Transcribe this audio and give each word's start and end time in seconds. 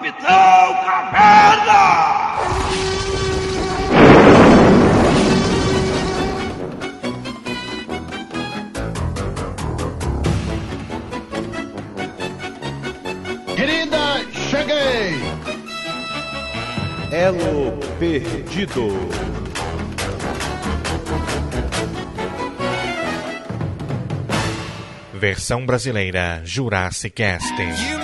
Capitão 0.00 0.74
Caverna! 0.82 1.84
Querida, 13.54 14.24
cheguei! 14.32 15.20
Elo 17.12 17.78
Perdido. 17.98 18.88
Versão 25.12 25.66
brasileira 25.66 26.40
Jurassic 26.46 27.10
Casting. 27.22 27.99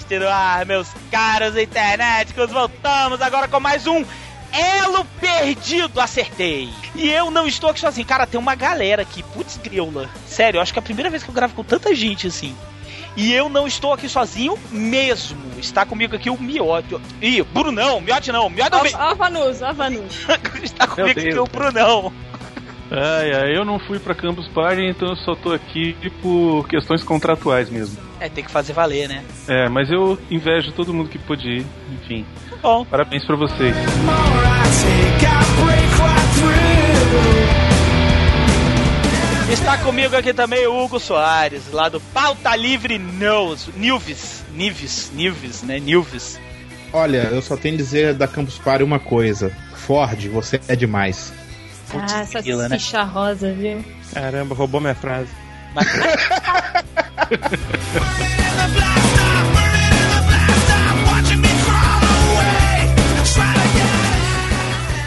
Cast 0.00 0.18
no 0.18 0.28
ar, 0.28 0.64
meus 0.64 0.88
caros 1.10 1.56
internéticos. 1.56 2.50
Voltamos 2.50 3.20
agora 3.20 3.46
com 3.48 3.60
mais 3.60 3.86
um 3.86 4.04
Elo 4.52 5.04
Perdido. 5.20 6.00
Acertei! 6.00 6.70
E 6.94 7.10
eu 7.10 7.30
não 7.30 7.46
estou 7.46 7.70
aqui 7.70 7.80
sozinho. 7.80 8.06
Cara, 8.06 8.26
tem 8.26 8.40
uma 8.40 8.54
galera 8.54 9.02
aqui. 9.02 9.22
Putz, 9.22 9.58
griola. 9.58 10.08
Sério, 10.26 10.58
eu 10.58 10.62
acho 10.62 10.72
que 10.72 10.78
é 10.78 10.80
a 10.80 10.82
primeira 10.82 11.10
vez 11.10 11.22
que 11.22 11.28
eu 11.28 11.34
gravo 11.34 11.54
com 11.54 11.64
tanta 11.64 11.94
gente 11.94 12.26
assim. 12.26 12.56
E 13.16 13.32
eu 13.32 13.48
não 13.48 13.66
estou 13.66 13.92
aqui 13.92 14.08
sozinho 14.08 14.58
mesmo. 14.70 15.38
Está 15.58 15.84
comigo 15.84 16.16
aqui 16.16 16.30
o 16.30 16.40
Miote. 16.40 16.96
Ih, 17.20 17.42
Brunão, 17.42 18.00
Miote 18.00 18.32
não, 18.32 18.48
Miote 18.48 18.70
não 18.70 18.82
vem. 18.82 18.94
Ó, 18.94 19.10
ó, 19.10 19.14
Vanus, 19.14 19.62
ó, 19.62 19.72
Vanus. 19.72 20.26
Está 20.62 20.86
comigo 20.86 21.20
aqui 21.20 21.38
o 21.38 21.44
Brunão. 21.44 22.12
Ai, 22.90 23.32
ai, 23.32 23.56
eu 23.56 23.64
não 23.64 23.78
fui 23.78 24.00
pra 24.00 24.16
Campus 24.16 24.48
Party, 24.48 24.82
então 24.82 25.10
eu 25.10 25.16
só 25.16 25.36
tô 25.36 25.52
aqui 25.52 25.96
por 26.20 26.66
questões 26.68 27.04
contratuais 27.04 27.70
mesmo. 27.70 27.96
É, 28.18 28.28
tem 28.28 28.42
que 28.42 28.50
fazer 28.50 28.72
valer, 28.72 29.08
né? 29.08 29.24
É, 29.46 29.68
mas 29.68 29.88
eu 29.90 30.18
invejo 30.28 30.72
todo 30.72 30.92
mundo 30.92 31.08
que 31.08 31.18
pôde 31.18 31.48
ir, 31.48 31.66
enfim. 31.92 32.26
Bom. 32.60 32.84
Parabéns 32.84 33.24
pra 33.24 33.36
vocês. 33.36 33.76
Está 39.52 39.78
comigo 39.78 40.16
aqui 40.16 40.34
também 40.34 40.66
o 40.66 40.82
Hugo 40.82 40.98
Soares, 40.98 41.72
lá 41.72 41.88
do 41.88 42.00
Pauta 42.00 42.54
Livre 42.56 42.98
News, 42.98 43.68
Nilves, 43.76 44.44
Nives, 44.52 45.12
Nives, 45.14 45.62
né, 45.62 45.78
Nilves. 45.78 46.40
Olha, 46.92 47.28
eu 47.30 47.40
só 47.40 47.56
tenho 47.56 47.74
a 47.74 47.78
dizer 47.78 48.14
da 48.14 48.26
Campus 48.26 48.58
Party 48.58 48.82
uma 48.82 48.98
coisa. 48.98 49.52
Ford, 49.74 50.26
você 50.28 50.60
é 50.66 50.74
demais. 50.74 51.32
Ah, 51.94 52.20
essa 52.20 52.40
né? 52.40 52.78
ficha 52.78 53.02
rosa, 53.02 53.52
viu? 53.52 53.84
Caramba, 54.12 54.54
roubou 54.54 54.80
minha 54.80 54.94
frase. 54.94 55.30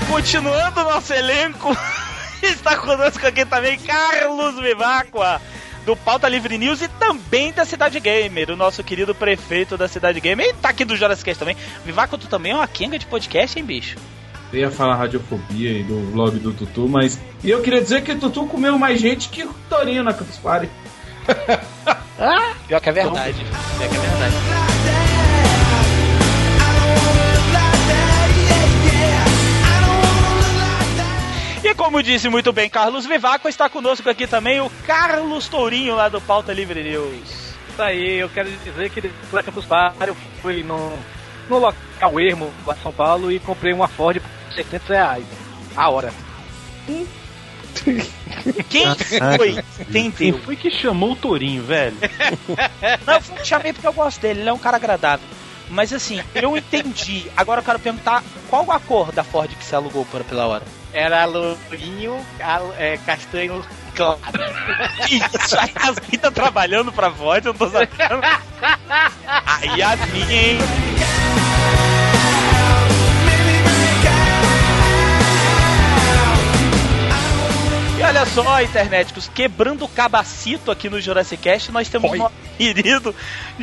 Continuando 0.09 0.81
o 0.81 0.83
nosso 0.83 1.13
elenco, 1.13 1.75
está 2.41 2.77
conosco 2.77 3.25
aqui 3.27 3.45
também 3.45 3.77
Carlos 3.79 4.59
Vivacqua, 4.61 5.41
do 5.85 5.95
Pauta 5.97 6.29
Livre 6.29 6.57
News 6.57 6.81
e 6.81 6.87
também 6.87 7.51
da 7.51 7.65
Cidade 7.65 7.99
Gamer, 7.99 8.51
o 8.51 8.55
nosso 8.55 8.83
querido 8.83 9.13
prefeito 9.13 9.77
da 9.77 9.87
Cidade 9.87 10.21
Gamer. 10.21 10.47
E 10.47 10.53
tá 10.53 10.69
aqui 10.69 10.85
do 10.85 10.95
Jurassic 10.95 11.25
Cast 11.25 11.39
também. 11.39 11.57
Vivacqua, 11.85 12.17
tu 12.17 12.27
também 12.27 12.53
é 12.53 12.55
uma 12.55 12.67
quenga 12.67 12.97
de 12.97 13.05
podcast, 13.05 13.59
hein, 13.59 13.65
bicho? 13.65 13.97
Eu 14.53 14.59
ia 14.59 14.69
falar 14.69 14.95
radiofobia 14.97 15.71
e 15.71 15.81
do 15.81 15.99
vlog 16.11 16.37
do 16.37 16.53
Tutu, 16.53 16.87
mas. 16.87 17.19
E 17.43 17.49
eu 17.49 17.63
queria 17.63 17.81
dizer 17.81 18.03
que 18.03 18.11
o 18.11 18.19
Tutu 18.19 18.45
comeu 18.45 18.77
mais 18.77 19.01
gente 19.01 19.27
que 19.29 19.43
o 19.43 19.51
Torinho 19.67 20.03
na 20.03 20.13
Campus 20.13 20.37
Party. 20.37 20.69
Pior 22.67 22.79
que 22.79 22.89
é 22.89 22.91
verdade. 22.91 23.33
Pior 23.33 23.89
que 23.89 23.95
é 23.95 23.99
verdade. 23.99 24.35
E 31.63 31.73
como 31.73 32.03
disse 32.03 32.29
muito 32.29 32.53
bem 32.53 32.69
Carlos 32.69 33.07
Vivaco, 33.07 33.49
está 33.49 33.67
conosco 33.67 34.07
aqui 34.07 34.27
também 34.27 34.61
o 34.61 34.69
Carlos 34.85 35.47
Tourinho, 35.47 35.95
lá 35.95 36.09
do 36.09 36.21
Pauta 36.21 36.53
Livre 36.53 36.83
News. 36.83 37.55
Isso 37.69 37.81
aí, 37.81 38.19
eu 38.19 38.29
quero 38.29 38.51
dizer 38.51 38.91
que 38.91 39.01
depois 39.01 39.31
da 39.31 39.41
Campus 39.41 39.65
Party 39.65 40.09
eu 40.09 40.15
fui 40.43 40.61
no, 40.61 40.93
no 41.49 41.57
local 41.57 42.19
ermo 42.19 42.53
lá 42.67 42.75
em 42.75 42.83
São 42.83 42.91
Paulo 42.91 43.31
e 43.31 43.39
comprei 43.39 43.73
uma 43.73 43.87
Ford 43.87 44.21
por 44.53 44.63
600 44.63 44.87
reais. 44.87 45.25
A 45.75 45.89
hora. 45.89 46.13
Quem 48.69 48.85
foi? 49.37 49.63
Quem 49.91 50.05
Entendeu? 50.07 50.39
foi 50.43 50.55
que 50.55 50.69
chamou 50.69 51.13
o 51.13 51.15
Tourinho, 51.15 51.63
velho? 51.63 51.97
Não, 53.05 53.15
eu 53.37 53.45
chamei 53.45 53.73
porque 53.73 53.87
eu 53.87 53.93
gosto 53.93 54.21
dele, 54.21 54.41
ele 54.41 54.49
é 54.49 54.53
um 54.53 54.59
cara 54.59 54.77
agradável. 54.77 55.25
Mas 55.69 55.91
assim, 55.91 56.21
eu 56.35 56.55
entendi. 56.55 57.25
Agora 57.35 57.61
eu 57.61 57.65
quero 57.65 57.79
perguntar 57.79 58.23
qual 58.49 58.69
a 58.71 58.79
cor 58.79 59.11
da 59.11 59.23
Ford 59.23 59.49
que 59.49 59.63
você 59.63 59.75
alugou 59.75 60.05
por, 60.05 60.23
pela 60.23 60.45
hora? 60.45 60.63
Era 60.93 61.25
lourinho, 61.25 62.23
é, 62.77 62.97
castanho 62.97 63.65
claro. 63.95 64.19
Isso, 65.09 65.57
a 65.57 65.65
Yasmin 65.65 66.19
tá 66.19 66.29
trabalhando 66.29 66.91
pra 66.91 67.09
Ford, 67.11 67.43
eu 67.43 67.53
não 67.53 67.57
tô 67.57 67.69
sabendo. 67.69 68.21
A 69.27 69.59
Yasmin, 69.75 70.31
hein? 70.31 70.57
E 78.03 78.05
olha 78.05 78.25
só, 78.25 78.61
internéticos, 78.61 79.29
quebrando 79.33 79.85
o 79.85 79.87
cabacito 79.87 80.69
aqui 80.69 80.89
no 80.89 80.99
Jurassic 80.99 81.41
Cast, 81.41 81.71
nós 81.71 81.87
temos 81.87 82.11
o 82.11 82.15
nosso 82.17 82.33
querido 82.57 83.15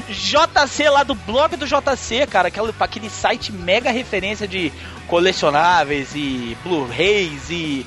JC 0.09 0.89
lá 0.89 1.03
do 1.03 1.15
blog 1.15 1.57
do 1.57 1.67
JC, 1.67 2.27
cara, 2.27 2.49
aquele, 2.49 2.73
aquele 2.81 3.11
site 3.11 3.53
mega 3.53 3.91
referência 3.91 4.49
de 4.49 4.73
colecionáveis 5.07 6.13
e 6.15 6.57
Blu-rays 6.65 7.51
e 7.51 7.85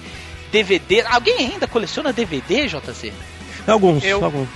DVD. 0.51 1.01
Alguém 1.07 1.37
ainda 1.39 1.67
coleciona 1.67 2.13
DVD, 2.13 2.67
JC? 2.67 3.11
Alguns, 3.65 4.03
Eu- 4.03 4.23
alguns. 4.23 4.47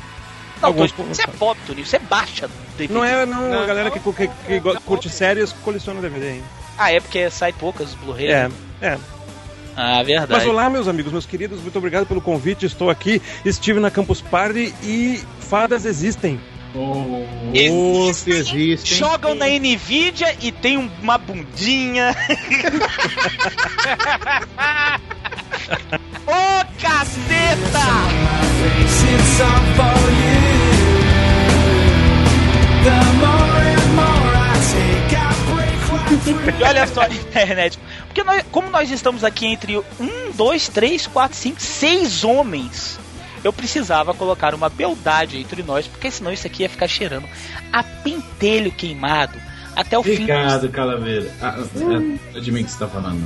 Não, 0.61 0.69
Alguns- 0.69 0.91
tô- 0.91 1.03
você 1.03 1.23
é 1.23 1.27
pobre, 1.27 1.63
Toninho, 1.65 1.85
você 1.85 1.97
baixa 1.97 2.47
DVD. 2.77 2.93
Não 2.93 3.03
é, 3.03 3.25
não, 3.25 3.59
a 3.59 3.65
galera 3.65 3.89
que, 3.89 3.99
que, 3.99 4.27
que 4.27 4.79
curte 4.85 5.09
séries 5.09 5.51
coleciona 5.63 5.99
DVD, 5.99 6.33
hein? 6.33 6.43
Ah, 6.77 6.91
é 6.91 6.99
porque 6.99 7.27
sai 7.31 7.53
poucas 7.53 7.95
Blu-ray. 7.95 8.27
É, 8.27 8.47
né? 8.47 8.51
é. 8.83 9.16
Ah, 9.77 10.01
verdade. 10.01 10.31
Mas 10.31 10.45
olá, 10.47 10.69
meus 10.71 10.87
amigos, 10.87 11.11
meus 11.11 11.25
queridos, 11.27 11.61
muito 11.61 11.77
obrigado 11.77 12.07
pelo 12.07 12.19
convite. 12.19 12.65
Estou 12.65 12.89
aqui, 12.89 13.21
estive 13.45 13.79
na 13.79 13.91
Campus 13.91 14.19
Party 14.21 14.73
e 14.83 15.21
fadas 15.39 15.85
existem. 15.85 16.39
Oh, 16.75 17.23
Ou 17.71 18.13
se 18.13 18.31
existe. 18.31 18.93
hein? 18.93 18.99
Jogam 18.99 19.33
na 19.35 19.45
Nvidia 19.47 20.35
e 20.41 20.51
tem 20.51 20.77
um- 20.77 20.89
uma 21.01 21.17
bundinha. 21.17 22.15
Ô 26.27 26.65
caceta! 26.81 27.87
E 36.59 36.63
olha 36.63 36.87
só, 36.87 37.05
internet. 37.07 37.77
Porque 38.05 38.23
nós, 38.23 38.43
como 38.51 38.69
nós 38.69 38.89
estamos 38.89 39.23
aqui 39.23 39.45
entre 39.45 39.77
um, 39.77 40.31
dois, 40.35 40.67
três, 40.69 41.05
quatro, 41.05 41.37
cinco, 41.37 41.61
seis 41.61 42.23
homens, 42.23 42.99
eu 43.43 43.51
precisava 43.51 44.13
colocar 44.13 44.55
uma 44.55 44.69
beldade 44.69 45.37
entre 45.37 45.63
nós, 45.63 45.87
porque 45.87 46.09
senão 46.09 46.31
isso 46.31 46.47
aqui 46.47 46.63
ia 46.63 46.69
ficar 46.69 46.87
cheirando 46.87 47.27
a 47.71 47.83
pentelho 47.83 48.71
queimado 48.71 49.39
até 49.75 49.97
o 49.97 50.03
fim. 50.03 50.13
Obrigado, 50.13 50.69
Calaveira. 50.69 51.31
Ah, 51.41 51.57
é, 52.33 52.37
é 52.37 52.41
de 52.41 52.51
mim 52.51 52.63
que 52.63 52.71
você 52.71 52.79
tá 52.79 52.87
falando. 52.87 53.23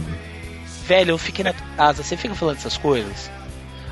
Velho, 0.86 1.12
eu 1.12 1.18
fiquei 1.18 1.44
na 1.44 1.54
tua 1.54 1.68
casa, 1.78 2.04
você 2.04 2.18
fica 2.18 2.36
falando 2.36 2.58
essas 2.58 2.78
coisas, 2.78 3.32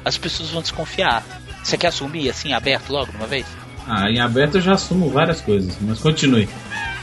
as 0.03 0.17
pessoas 0.17 0.49
vão 0.49 0.61
desconfiar. 0.61 1.23
Você 1.63 1.77
quer 1.77 1.87
assumir 1.87 2.29
assim, 2.29 2.53
aberto 2.53 2.89
logo 2.89 3.11
de 3.11 3.17
uma 3.17 3.27
vez? 3.27 3.45
Ah, 3.87 4.09
em 4.09 4.19
aberto 4.19 4.55
eu 4.55 4.61
já 4.61 4.73
assumo 4.73 5.09
várias 5.09 5.41
coisas, 5.41 5.77
mas 5.81 5.99
continue. 5.99 6.49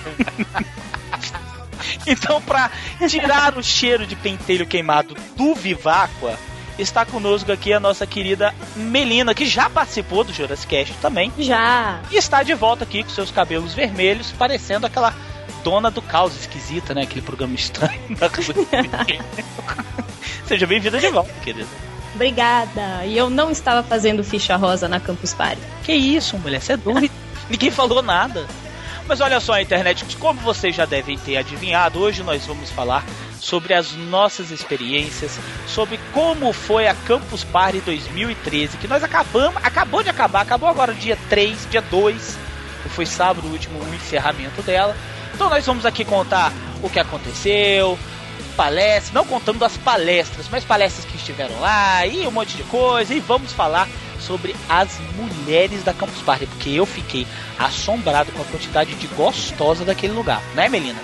Então, 2.07 2.41
pra 2.41 2.71
tirar 3.09 3.59
o 3.59 3.63
cheiro 3.63 4.07
de 4.07 4.17
pentelho 4.17 4.67
queimado 4.67 5.17
do 5.37 5.55
Viváqua, 5.55 6.39
está 6.79 7.05
conosco 7.05 7.51
aqui 7.51 7.73
a 7.73 7.81
nossa 7.81 8.07
querida 8.07 8.55
Melina, 8.75 9.35
que 9.35 9.47
já 9.47 9.69
participou 9.69 10.25
do 10.25 10.33
Jurassic 10.33 10.69
Cast 10.69 10.95
também. 10.95 11.33
Já. 11.39 12.01
E 12.11 12.17
está 12.17 12.43
de 12.43 12.55
volta 12.55 12.85
aqui 12.85 13.03
com 13.03 13.11
seus 13.11 13.31
cabelos 13.31 13.75
vermelhos, 13.75 14.33
parecendo 14.33 14.87
aquela 14.87 15.15
dona 15.65 15.91
do 15.91 16.01
caos 16.01 16.37
esquisita, 16.37 16.95
né? 16.95 17.03
Aquele 17.03 17.23
programa 17.23 17.55
estranho. 17.55 18.01
Seja 20.47 20.67
bem-vinda 20.67 20.99
de 20.99 21.09
volta, 21.09 21.33
querida. 21.43 21.69
Obrigada. 22.15 23.05
E 23.05 23.17
eu 23.17 23.29
não 23.29 23.51
estava 23.51 23.83
fazendo 23.83 24.25
ficha 24.25 24.57
rosa 24.57 24.89
na 24.89 24.99
Campus 24.99 25.35
Party. 25.35 25.61
Que 25.83 25.93
isso, 25.93 26.39
mulher? 26.39 26.61
Você 26.61 26.73
é 26.73 26.77
doido. 26.77 27.11
Ninguém 27.51 27.71
falou 27.71 28.03
nada. 28.03 28.47
Mas 29.09 29.21
olha 29.21 29.39
só, 29.39 29.61
internet, 29.61 30.05
como 30.17 30.41
vocês 30.41 30.75
já 30.75 30.85
devem 30.85 31.17
ter 31.17 31.37
adivinhado, 31.37 32.01
hoje 32.01 32.25
nós 32.25 32.45
vamos 32.45 32.71
falar 32.71 33.05
sobre 33.41 33.73
as 33.73 33.93
nossas 33.93 34.51
experiências, 34.51 35.39
sobre 35.69 36.01
como 36.13 36.53
foi 36.53 36.89
a 36.89 36.95
Campus 36.95 37.45
Party 37.45 37.81
2013, 37.81 38.77
que 38.79 38.89
nós 38.89 39.05
acabamos, 39.05 39.63
acabou 39.63 40.03
de 40.03 40.11
acabar, 40.11 40.41
acabou 40.41 40.69
agora 40.69 40.93
dia 40.93 41.17
3, 41.29 41.69
dia 41.71 41.83
2, 41.83 42.37
foi 42.89 43.07
sábado 43.07 43.47
o 43.47 43.53
último 43.53 43.79
o 43.79 43.95
encerramento 43.95 44.61
dela. 44.63 44.97
Então 45.33 45.49
nós 45.49 45.65
vamos 45.65 45.87
aqui 45.87 46.05
contar 46.05 46.53
o 46.83 46.91
que 46.91 46.99
aconteceu, 46.99 47.97
palestras, 48.57 49.13
não 49.13 49.25
contando 49.25 49.65
as 49.65 49.77
palestras, 49.77 50.49
mas 50.51 50.65
palestras 50.65 51.05
que 51.05 51.17
estiveram 51.17 51.61
lá 51.61 52.05
e 52.07 52.27
um 52.27 52.31
monte 52.33 52.57
de 52.57 52.65
coisa, 52.65 53.15
e 53.15 53.21
vamos 53.21 53.53
falar 53.53 53.87
sobre 54.27 54.55
as 54.69 54.99
mulheres 55.17 55.83
da 55.83 55.95
Campus 55.95 56.21
Party, 56.23 56.47
porque 56.47 56.71
eu 56.71 56.85
fiquei 56.85 57.27
assombrado 57.59 58.33
com 58.33 58.43
a 58.43 58.45
quantidade 58.45 58.95
de 58.95 59.07
gostosa 59.09 59.85
daquele 59.85 60.13
lugar, 60.13 60.43
né, 60.55 60.69
Melina? 60.69 61.01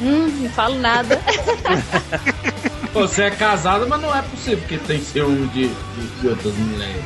Hum, 0.00 0.28
não 0.40 0.50
falo 0.50 0.78
nada. 0.78 1.20
Você 2.92 3.22
é 3.22 3.30
casado, 3.30 3.86
mas 3.88 4.02
não 4.02 4.14
é 4.14 4.20
possível, 4.20 4.58
porque 4.58 4.76
tem 4.76 5.00
ciúme 5.00 5.48
de, 5.48 5.68
de, 5.68 6.20
de 6.20 6.28
outras 6.28 6.54
mulheres. 6.54 7.02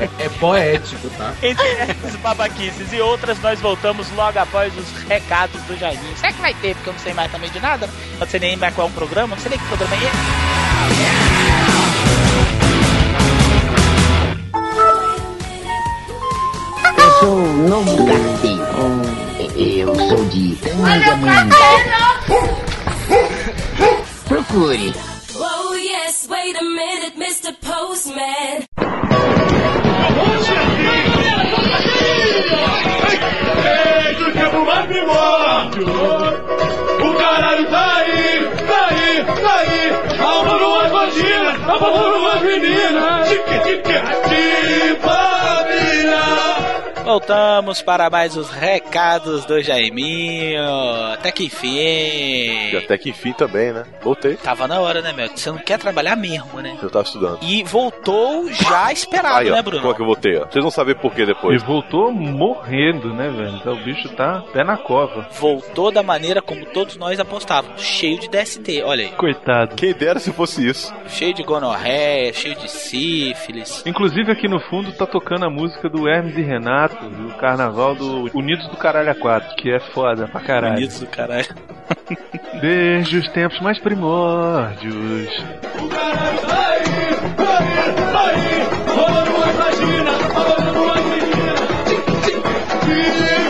É, 0.00 0.24
é 0.24 0.28
poético, 0.40 1.08
tá? 1.10 1.32
Entre 1.40 1.68
essas 1.68 2.16
babaquices 2.16 2.92
e 2.92 3.00
outras, 3.00 3.38
nós 3.40 3.60
voltamos 3.60 4.10
logo 4.16 4.36
após 4.40 4.76
os 4.76 5.02
recados 5.04 5.60
do 5.62 5.76
Jairinho. 5.78 6.16
Será 6.16 6.32
que 6.32 6.40
vai 6.40 6.54
ter? 6.54 6.74
Porque 6.74 6.88
eu 6.88 6.92
não 6.92 7.00
sei 7.00 7.14
mais 7.14 7.30
também 7.30 7.50
de 7.50 7.60
nada. 7.60 7.88
Não 8.18 8.26
sei 8.26 8.40
nem 8.40 8.56
mais 8.56 8.74
qual 8.74 8.88
é 8.88 8.90
um 8.90 8.94
programa, 8.94 9.36
não 9.36 9.42
sei 9.42 9.50
nem 9.50 9.58
que 9.60 9.66
programa 9.66 9.94
é 9.94 11.31
sou 17.22 17.36
o 17.36 17.68
novo 17.68 18.04
carteiro. 18.04 18.62
Eu 19.56 19.94
sou 19.94 20.24
de 20.26 20.56
Tangamanga. 20.56 21.56
Procure. 24.26 24.92
Oh 25.36 25.74
yes, 25.74 26.26
wait 26.28 26.56
a 26.56 26.64
minute, 26.64 27.16
Mr. 27.16 27.52
Postman. 27.60 28.66
Ei, 33.64 34.14
do 34.16 34.32
tempo 34.32 34.64
mais 34.66 34.86
primórdio! 34.86 35.86
O 35.86 37.14
caralho 37.14 37.70
tá 37.70 37.96
aí, 37.98 38.50
tá 38.66 38.88
aí, 38.90 39.24
tá 39.42 39.54
aí! 39.58 40.20
Alma 40.20 40.58
numa 40.58 40.88
vagina, 40.88 41.72
alma 41.72 42.08
numa 42.08 42.40
menina! 42.40 43.22
Tique, 43.28 43.58
tique, 43.60 45.00
família! 45.00 45.31
Voltamos 47.12 47.82
para 47.82 48.08
mais 48.08 48.38
os 48.38 48.48
recados 48.48 49.44
do 49.44 49.60
Jaiminho. 49.60 50.62
Até 51.12 51.30
que 51.30 51.44
enfim. 51.44 52.70
E 52.72 52.74
até 52.74 52.96
que 52.96 53.10
enfim 53.10 53.34
também, 53.34 53.70
né? 53.70 53.84
Voltei. 54.02 54.36
Tava 54.36 54.66
na 54.66 54.80
hora, 54.80 55.02
né, 55.02 55.12
meu? 55.12 55.28
Você 55.28 55.50
não 55.50 55.58
quer 55.58 55.78
trabalhar 55.78 56.16
mesmo, 56.16 56.62
né? 56.62 56.74
Eu 56.82 56.88
tava 56.88 57.04
estudando. 57.04 57.40
E 57.42 57.62
voltou 57.64 58.50
já 58.50 58.90
esperado, 58.90 59.40
Aí, 59.40 59.50
ó, 59.50 59.56
né, 59.56 59.60
Bruno? 59.60 59.82
Como 59.82 59.92
é 59.92 59.94
que 59.94 60.00
eu 60.00 60.06
voltei, 60.06 60.38
ó? 60.38 60.46
Vocês 60.46 60.62
vão 60.64 60.70
saber 60.70 60.94
por 60.94 61.14
que 61.14 61.26
depois. 61.26 61.62
E 61.62 61.66
voltou 61.66 62.10
morrendo, 62.10 63.12
né, 63.12 63.28
velho? 63.28 63.56
Então 63.56 63.74
o 63.74 63.84
bicho 63.84 64.08
tá 64.16 64.42
pé 64.50 64.64
na 64.64 64.78
cova. 64.78 65.28
Voltou 65.32 65.92
da 65.92 66.02
maneira 66.02 66.40
como 66.40 66.64
todos 66.64 66.96
nós 66.96 67.20
apostávamos. 67.20 67.82
Cheio 67.82 68.18
de 68.18 68.28
DST, 68.28 68.82
olha 68.84 69.04
aí. 69.04 69.10
Coitado. 69.10 69.76
Quem 69.76 69.92
dera 69.92 70.18
se 70.18 70.32
fosse 70.32 70.66
isso. 70.66 70.90
Cheio 71.08 71.34
de 71.34 71.42
gonorreia, 71.42 72.32
cheio 72.32 72.56
de 72.56 72.70
sífilis. 72.70 73.82
Inclusive 73.84 74.32
aqui 74.32 74.48
no 74.48 74.60
fundo 74.60 74.92
tá 74.92 75.04
tocando 75.04 75.44
a 75.44 75.50
música 75.50 75.90
do 75.90 76.08
Hermes 76.08 76.38
e 76.38 76.42
Renato, 76.42 77.01
do 77.08 77.34
carnaval 77.34 77.94
do 77.94 78.30
Unidos 78.36 78.66
do 78.68 78.76
Caralho 78.76 79.10
a 79.10 79.14
4, 79.14 79.56
que 79.56 79.70
é 79.70 79.80
foda 79.80 80.28
pra 80.28 80.40
caralho. 80.40 80.76
Unidos 80.76 81.00
do 81.00 81.06
caralho. 81.06 81.48
Desde 82.60 83.18
os 83.18 83.28
tempos 83.28 83.60
mais 83.60 83.78
primórdios. 83.78 85.28
O 85.80 85.88
caralho 85.88 86.38
tá 86.40 86.68
aí, 86.68 86.84
tá 87.36 87.58
aí, 87.58 87.94
tá 88.12 88.20
aí! 88.28 88.62
Alma 88.98 89.24
numa 89.24 89.46
vagina, 89.52 90.10
alma 90.34 90.72
numa 90.72 90.94
menina! 90.96 91.62
Família! 92.80 93.41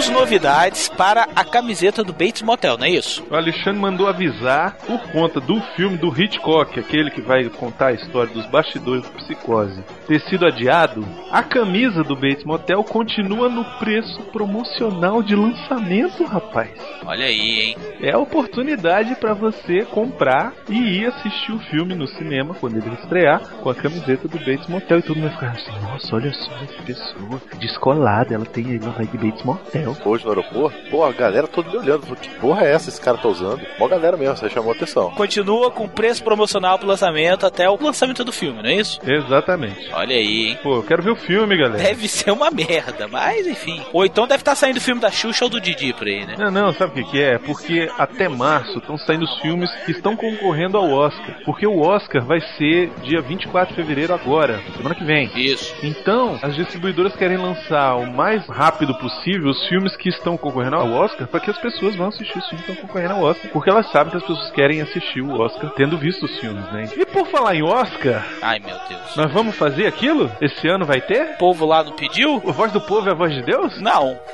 Temos 0.00 0.18
novidades 0.18 0.88
para 0.88 1.28
a 1.36 1.44
camiseta 1.44 2.02
do 2.02 2.10
Bates 2.10 2.40
Motel, 2.40 2.78
não 2.78 2.86
é 2.86 2.90
isso? 2.90 3.22
O 3.30 3.34
Alexandre 3.34 3.78
mandou 3.78 4.08
avisar 4.08 4.78
por 4.86 4.98
conta 5.12 5.38
do 5.40 5.60
filme 5.76 5.98
do 5.98 6.08
Hitchcock, 6.08 6.80
aquele 6.80 7.10
que 7.10 7.20
vai 7.20 7.44
contar 7.50 7.88
a 7.88 7.92
história 7.92 8.32
dos 8.32 8.46
bastidores 8.46 9.02
do 9.02 9.10
Psicose, 9.10 9.84
ter 10.06 10.18
sido 10.22 10.46
adiado. 10.46 11.06
A 11.30 11.42
camisa 11.42 12.02
do 12.02 12.16
Bates 12.16 12.44
Motel 12.44 12.82
continua 12.82 13.50
no 13.50 13.62
preço 13.78 14.22
promocional 14.32 15.22
de 15.22 15.36
lançamento, 15.36 16.24
rapaz. 16.24 16.70
Olha 17.04 17.26
aí, 17.26 17.60
hein? 17.60 17.76
É 18.00 18.12
a 18.12 18.18
oportunidade 18.18 19.14
para 19.16 19.34
você 19.34 19.84
comprar 19.84 20.54
e 20.66 20.78
ir 20.78 21.06
assistir 21.08 21.52
o 21.52 21.58
filme 21.58 21.94
no 21.94 22.08
cinema 22.08 22.54
quando 22.54 22.78
ele 22.78 22.94
estrear 22.94 23.40
com 23.62 23.68
a 23.68 23.74
camiseta 23.74 24.26
do 24.26 24.38
Bates 24.38 24.66
Motel 24.66 25.00
e 25.00 25.02
todo 25.02 25.16
mundo 25.18 25.28
vai 25.28 25.34
ficar 25.34 25.50
assim: 25.50 25.82
nossa, 25.82 26.16
olha 26.16 26.32
só 26.32 26.52
essa 26.62 26.82
pessoa 26.84 27.42
descolada, 27.58 28.34
ela 28.34 28.46
tem 28.46 28.64
aí 28.66 28.78
uma 28.78 28.92
vai 28.92 29.06
de 29.06 29.18
Bates 29.18 29.44
Motel. 29.44 29.89
Hoje 30.04 30.24
no 30.24 30.30
aeroporto, 30.30 30.76
pô, 30.90 31.04
a 31.04 31.12
galera 31.12 31.46
toda 31.46 31.70
me 31.70 31.78
olhando. 31.78 32.02
falou, 32.02 32.16
Que 32.16 32.30
porra 32.38 32.64
é 32.64 32.72
essa 32.72 32.88
esse 32.88 33.00
cara 33.00 33.18
tá 33.18 33.28
usando? 33.28 33.60
Mó 33.78 33.88
galera 33.88 34.16
mesmo, 34.16 34.36
você 34.36 34.48
chamou 34.48 34.72
atenção. 34.72 35.10
Continua 35.12 35.70
com 35.70 35.88
preço 35.88 36.22
promocional 36.22 36.78
pro 36.78 36.88
lançamento 36.88 37.46
até 37.46 37.68
o 37.68 37.78
lançamento 37.80 38.24
do 38.24 38.32
filme, 38.32 38.62
não 38.62 38.68
é 38.70 38.74
isso? 38.74 39.00
Exatamente. 39.04 39.90
Olha 39.92 40.16
aí, 40.16 40.48
hein? 40.48 40.58
Pô, 40.62 40.76
eu 40.76 40.82
quero 40.82 41.02
ver 41.02 41.10
o 41.10 41.16
filme, 41.16 41.56
galera. 41.56 41.82
Deve 41.82 42.08
ser 42.08 42.30
uma 42.30 42.50
merda, 42.50 43.08
mas 43.08 43.46
enfim. 43.46 43.82
Ou 43.92 44.04
então 44.04 44.26
deve 44.26 44.40
estar 44.40 44.54
saindo 44.54 44.76
o 44.76 44.80
filme 44.80 45.00
da 45.00 45.10
Xuxa 45.10 45.44
ou 45.44 45.50
do 45.50 45.60
Didi 45.60 45.92
por 45.92 46.06
aí, 46.06 46.26
né? 46.26 46.34
Não, 46.38 46.50
não, 46.50 46.72
sabe 46.72 46.92
o 46.92 47.04
que, 47.04 47.10
que 47.12 47.22
é? 47.22 47.38
Porque 47.38 47.88
até 47.98 48.28
março 48.28 48.78
estão 48.78 48.96
saindo 48.98 49.24
os 49.24 49.38
filmes 49.40 49.70
que 49.84 49.92
estão 49.92 50.16
concorrendo 50.16 50.76
ao 50.76 50.90
Oscar. 50.90 51.36
Porque 51.44 51.66
o 51.66 51.80
Oscar 51.80 52.24
vai 52.24 52.40
ser 52.58 52.90
dia 53.02 53.20
24 53.20 53.74
de 53.74 53.80
fevereiro 53.80 54.14
agora, 54.14 54.60
semana 54.76 54.94
que 54.94 55.04
vem. 55.04 55.30
Isso. 55.34 55.74
Então, 55.82 56.38
as 56.42 56.54
distribuidoras 56.54 57.14
querem 57.16 57.36
lançar 57.36 57.96
o 57.96 58.06
mais 58.06 58.46
rápido 58.48 58.94
possível 58.94 59.50
os 59.50 59.68
filmes 59.68 59.79
que 59.96 60.08
estão 60.08 60.36
concorrendo 60.36 60.76
ao 60.76 60.90
Oscar 60.90 61.26
para 61.26 61.40
que 61.40 61.50
as 61.50 61.58
pessoas 61.58 61.96
vão 61.96 62.08
assistir 62.08 62.38
os 62.38 62.46
filmes 62.48 62.66
que 62.66 62.72
estão 62.72 62.86
concorrendo 62.86 63.14
ao 63.14 63.22
Oscar. 63.22 63.50
Porque 63.50 63.70
elas 63.70 63.90
sabem 63.90 64.10
que 64.10 64.16
as 64.16 64.22
pessoas 64.22 64.50
querem 64.52 64.80
assistir 64.80 65.20
o 65.20 65.40
Oscar 65.40 65.70
tendo 65.70 65.98
visto 65.98 66.24
os 66.26 66.38
filmes, 66.38 66.64
né? 66.72 66.88
E 66.96 67.04
por 67.06 67.26
falar 67.28 67.54
em 67.54 67.62
Oscar, 67.62 68.24
Ai, 68.42 68.58
meu 68.58 68.76
Deus. 68.88 69.16
nós 69.16 69.32
vamos 69.32 69.56
fazer 69.56 69.86
aquilo? 69.86 70.30
Esse 70.40 70.68
ano 70.68 70.84
vai 70.84 71.00
ter? 71.00 71.34
O 71.34 71.38
povo 71.38 71.66
lá 71.66 71.82
não 71.82 71.92
pediu? 71.92 72.42
A 72.46 72.52
voz 72.52 72.72
do 72.72 72.80
povo 72.80 73.08
é 73.08 73.12
a 73.12 73.14
voz 73.14 73.34
de 73.34 73.42
Deus? 73.42 73.80
Não. 73.80 74.18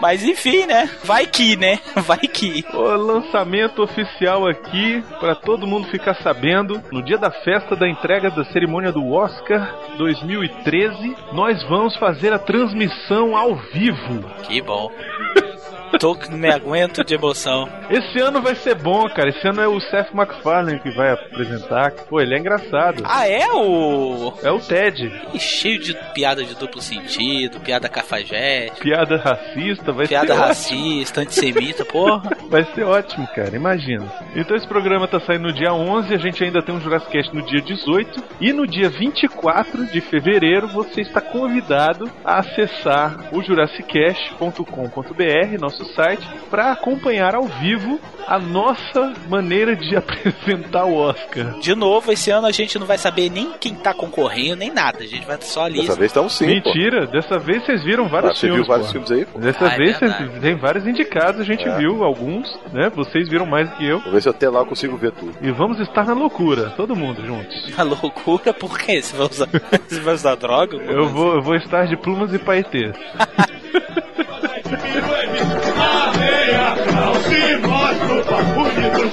Mas 0.00 0.24
enfim, 0.24 0.66
né? 0.66 0.88
Vai 1.04 1.26
que, 1.26 1.56
né? 1.56 1.78
Vai 2.06 2.18
que. 2.18 2.64
O 2.72 2.82
lançamento 2.96 3.82
oficial 3.82 4.46
aqui, 4.46 5.02
para 5.18 5.34
todo 5.34 5.66
mundo 5.66 5.88
ficar 5.88 6.14
sabendo, 6.14 6.82
no 6.90 7.02
dia 7.02 7.18
da 7.18 7.30
festa 7.30 7.76
da 7.76 7.88
entrega 7.88 8.30
da 8.30 8.44
cerimônia 8.46 8.92
do 8.92 9.12
Oscar 9.12 9.74
2013, 9.96 11.16
nós 11.32 11.62
vamos 11.64 11.96
fazer 11.96 12.32
a 12.32 12.38
transmissão 12.38 13.36
ao 13.36 13.54
vivo. 13.56 14.24
Que 14.46 14.60
bom. 14.60 14.90
Tô 15.98 16.14
que 16.14 16.30
não 16.30 16.38
me 16.38 16.50
aguento 16.50 17.04
de 17.04 17.14
emoção. 17.14 17.68
Esse 17.90 18.20
ano 18.20 18.40
vai 18.40 18.54
ser 18.54 18.74
bom, 18.74 19.08
cara. 19.08 19.28
Esse 19.30 19.46
ano 19.48 19.60
é 19.60 19.68
o 19.68 19.80
Seth 19.80 20.12
MacFarlane 20.12 20.80
que 20.80 20.90
vai 20.90 21.10
apresentar. 21.12 21.92
Pô, 22.08 22.20
ele 22.20 22.34
é 22.34 22.38
engraçado. 22.38 23.02
Ah, 23.04 23.26
é 23.28 23.46
o. 23.52 24.32
É 24.42 24.50
o 24.50 24.60
Ted. 24.60 25.10
Cheio 25.38 25.78
de 25.80 25.94
piada 26.14 26.44
de 26.44 26.54
duplo 26.54 26.80
sentido, 26.80 27.60
piada 27.60 27.88
cafajeste, 27.88 28.80
Piada 28.80 29.16
racista, 29.16 29.92
vai 29.92 30.06
piada 30.06 30.26
ser 30.28 30.32
ótimo. 30.32 30.46
racista, 30.46 31.20
antissemita, 31.22 31.84
porra. 31.84 32.30
Vai 32.50 32.64
ser 32.74 32.82
ótimo, 32.84 33.26
cara, 33.28 33.54
imagina. 33.54 34.12
Então 34.34 34.56
esse 34.56 34.66
programa 34.66 35.06
tá 35.06 35.20
saindo 35.20 35.44
no 35.48 35.52
dia 35.52 35.72
11, 35.72 36.12
a 36.12 36.18
gente 36.18 36.42
ainda 36.42 36.60
tem 36.60 36.74
um 36.74 36.80
Jurassic 36.80 37.12
Cast 37.12 37.32
no 37.34 37.42
dia 37.46 37.60
18 37.62 38.22
e 38.40 38.52
no 38.52 38.66
dia 38.66 38.90
24 38.90 39.86
de 39.86 40.00
fevereiro 40.00 40.66
você 40.68 41.00
está 41.00 41.20
convidado 41.20 42.10
a 42.24 42.40
acessar 42.40 43.28
o 43.32 43.40
jurassicast.com.br 43.40 45.60
nosso 45.60 45.79
site, 45.86 46.26
para 46.50 46.72
acompanhar 46.72 47.34
ao 47.34 47.44
vivo 47.44 48.00
a 48.26 48.38
nossa 48.38 49.12
maneira 49.28 49.74
de 49.74 49.94
apresentar 49.96 50.84
o 50.84 50.94
Oscar. 50.96 51.58
De 51.58 51.74
novo, 51.74 52.12
esse 52.12 52.30
ano 52.30 52.46
a 52.46 52.52
gente 52.52 52.78
não 52.78 52.86
vai 52.86 52.98
saber 52.98 53.28
nem 53.30 53.52
quem 53.58 53.74
tá 53.74 53.92
concorrendo, 53.92 54.56
nem 54.56 54.72
nada. 54.72 54.98
A 55.00 55.06
gente 55.06 55.26
vai 55.26 55.36
só 55.40 55.64
ali. 55.64 55.80
Dessa 55.80 55.96
vez 55.96 56.10
estamos 56.10 56.32
sim, 56.34 56.46
Mentira, 56.46 57.06
dessa 57.06 57.38
vez 57.38 57.64
vocês 57.64 57.82
viram 57.84 58.08
vários 58.08 58.32
Ah, 58.32 58.34
você 58.34 58.40
filmes. 58.46 58.60
viu 58.60 58.68
vários 58.68 58.86
pô. 58.86 58.92
filmes 58.92 59.10
aí, 59.10 59.24
pô? 59.26 59.38
Dessa 59.38 59.66
Ah, 59.66 59.72
é 59.74 59.76
vez 59.76 59.98
vocês- 59.98 60.40
tem 60.40 60.54
vários 60.56 60.86
indicados, 60.86 61.40
a 61.40 61.44
gente 61.44 61.66
É. 61.68 61.76
viu 61.76 62.04
alguns, 62.04 62.46
né? 62.72 62.90
Vocês 62.94 63.28
viram 63.28 63.46
mais 63.46 63.68
do 63.68 63.76
que 63.76 63.86
eu. 63.86 63.98
Vou 64.00 64.12
ver 64.12 64.22
se 64.22 64.28
até 64.28 64.48
lá 64.48 64.60
eu 64.60 64.66
consigo 64.66 64.96
ver 64.96 65.12
tudo. 65.12 65.34
E 65.42 65.50
vamos 65.50 65.78
estar 65.80 66.04
na 66.04 66.12
loucura, 66.12 66.70
todo 66.76 66.94
mundo 66.94 67.24
juntos. 67.26 67.72
A 67.78 67.82
loucura, 67.82 68.52
por 68.54 68.78
quê? 68.78 69.00
Você 69.02 69.16
vai 69.16 69.26
usar, 69.26 69.48
você 69.88 70.00
vai 70.00 70.14
usar 70.14 70.34
droga? 70.36 70.76
Eu 70.76 71.08
vou, 71.08 71.34
eu 71.36 71.42
vou 71.42 71.56
estar 71.56 71.86
de 71.86 71.96
plumas 71.96 72.32
e 72.32 72.38
paetês. 72.38 72.94
Areia, 75.80 76.76
não 76.92 77.14
se 77.24 77.56
mostra 77.66 78.14
o 78.14 78.24
papo 78.24 78.62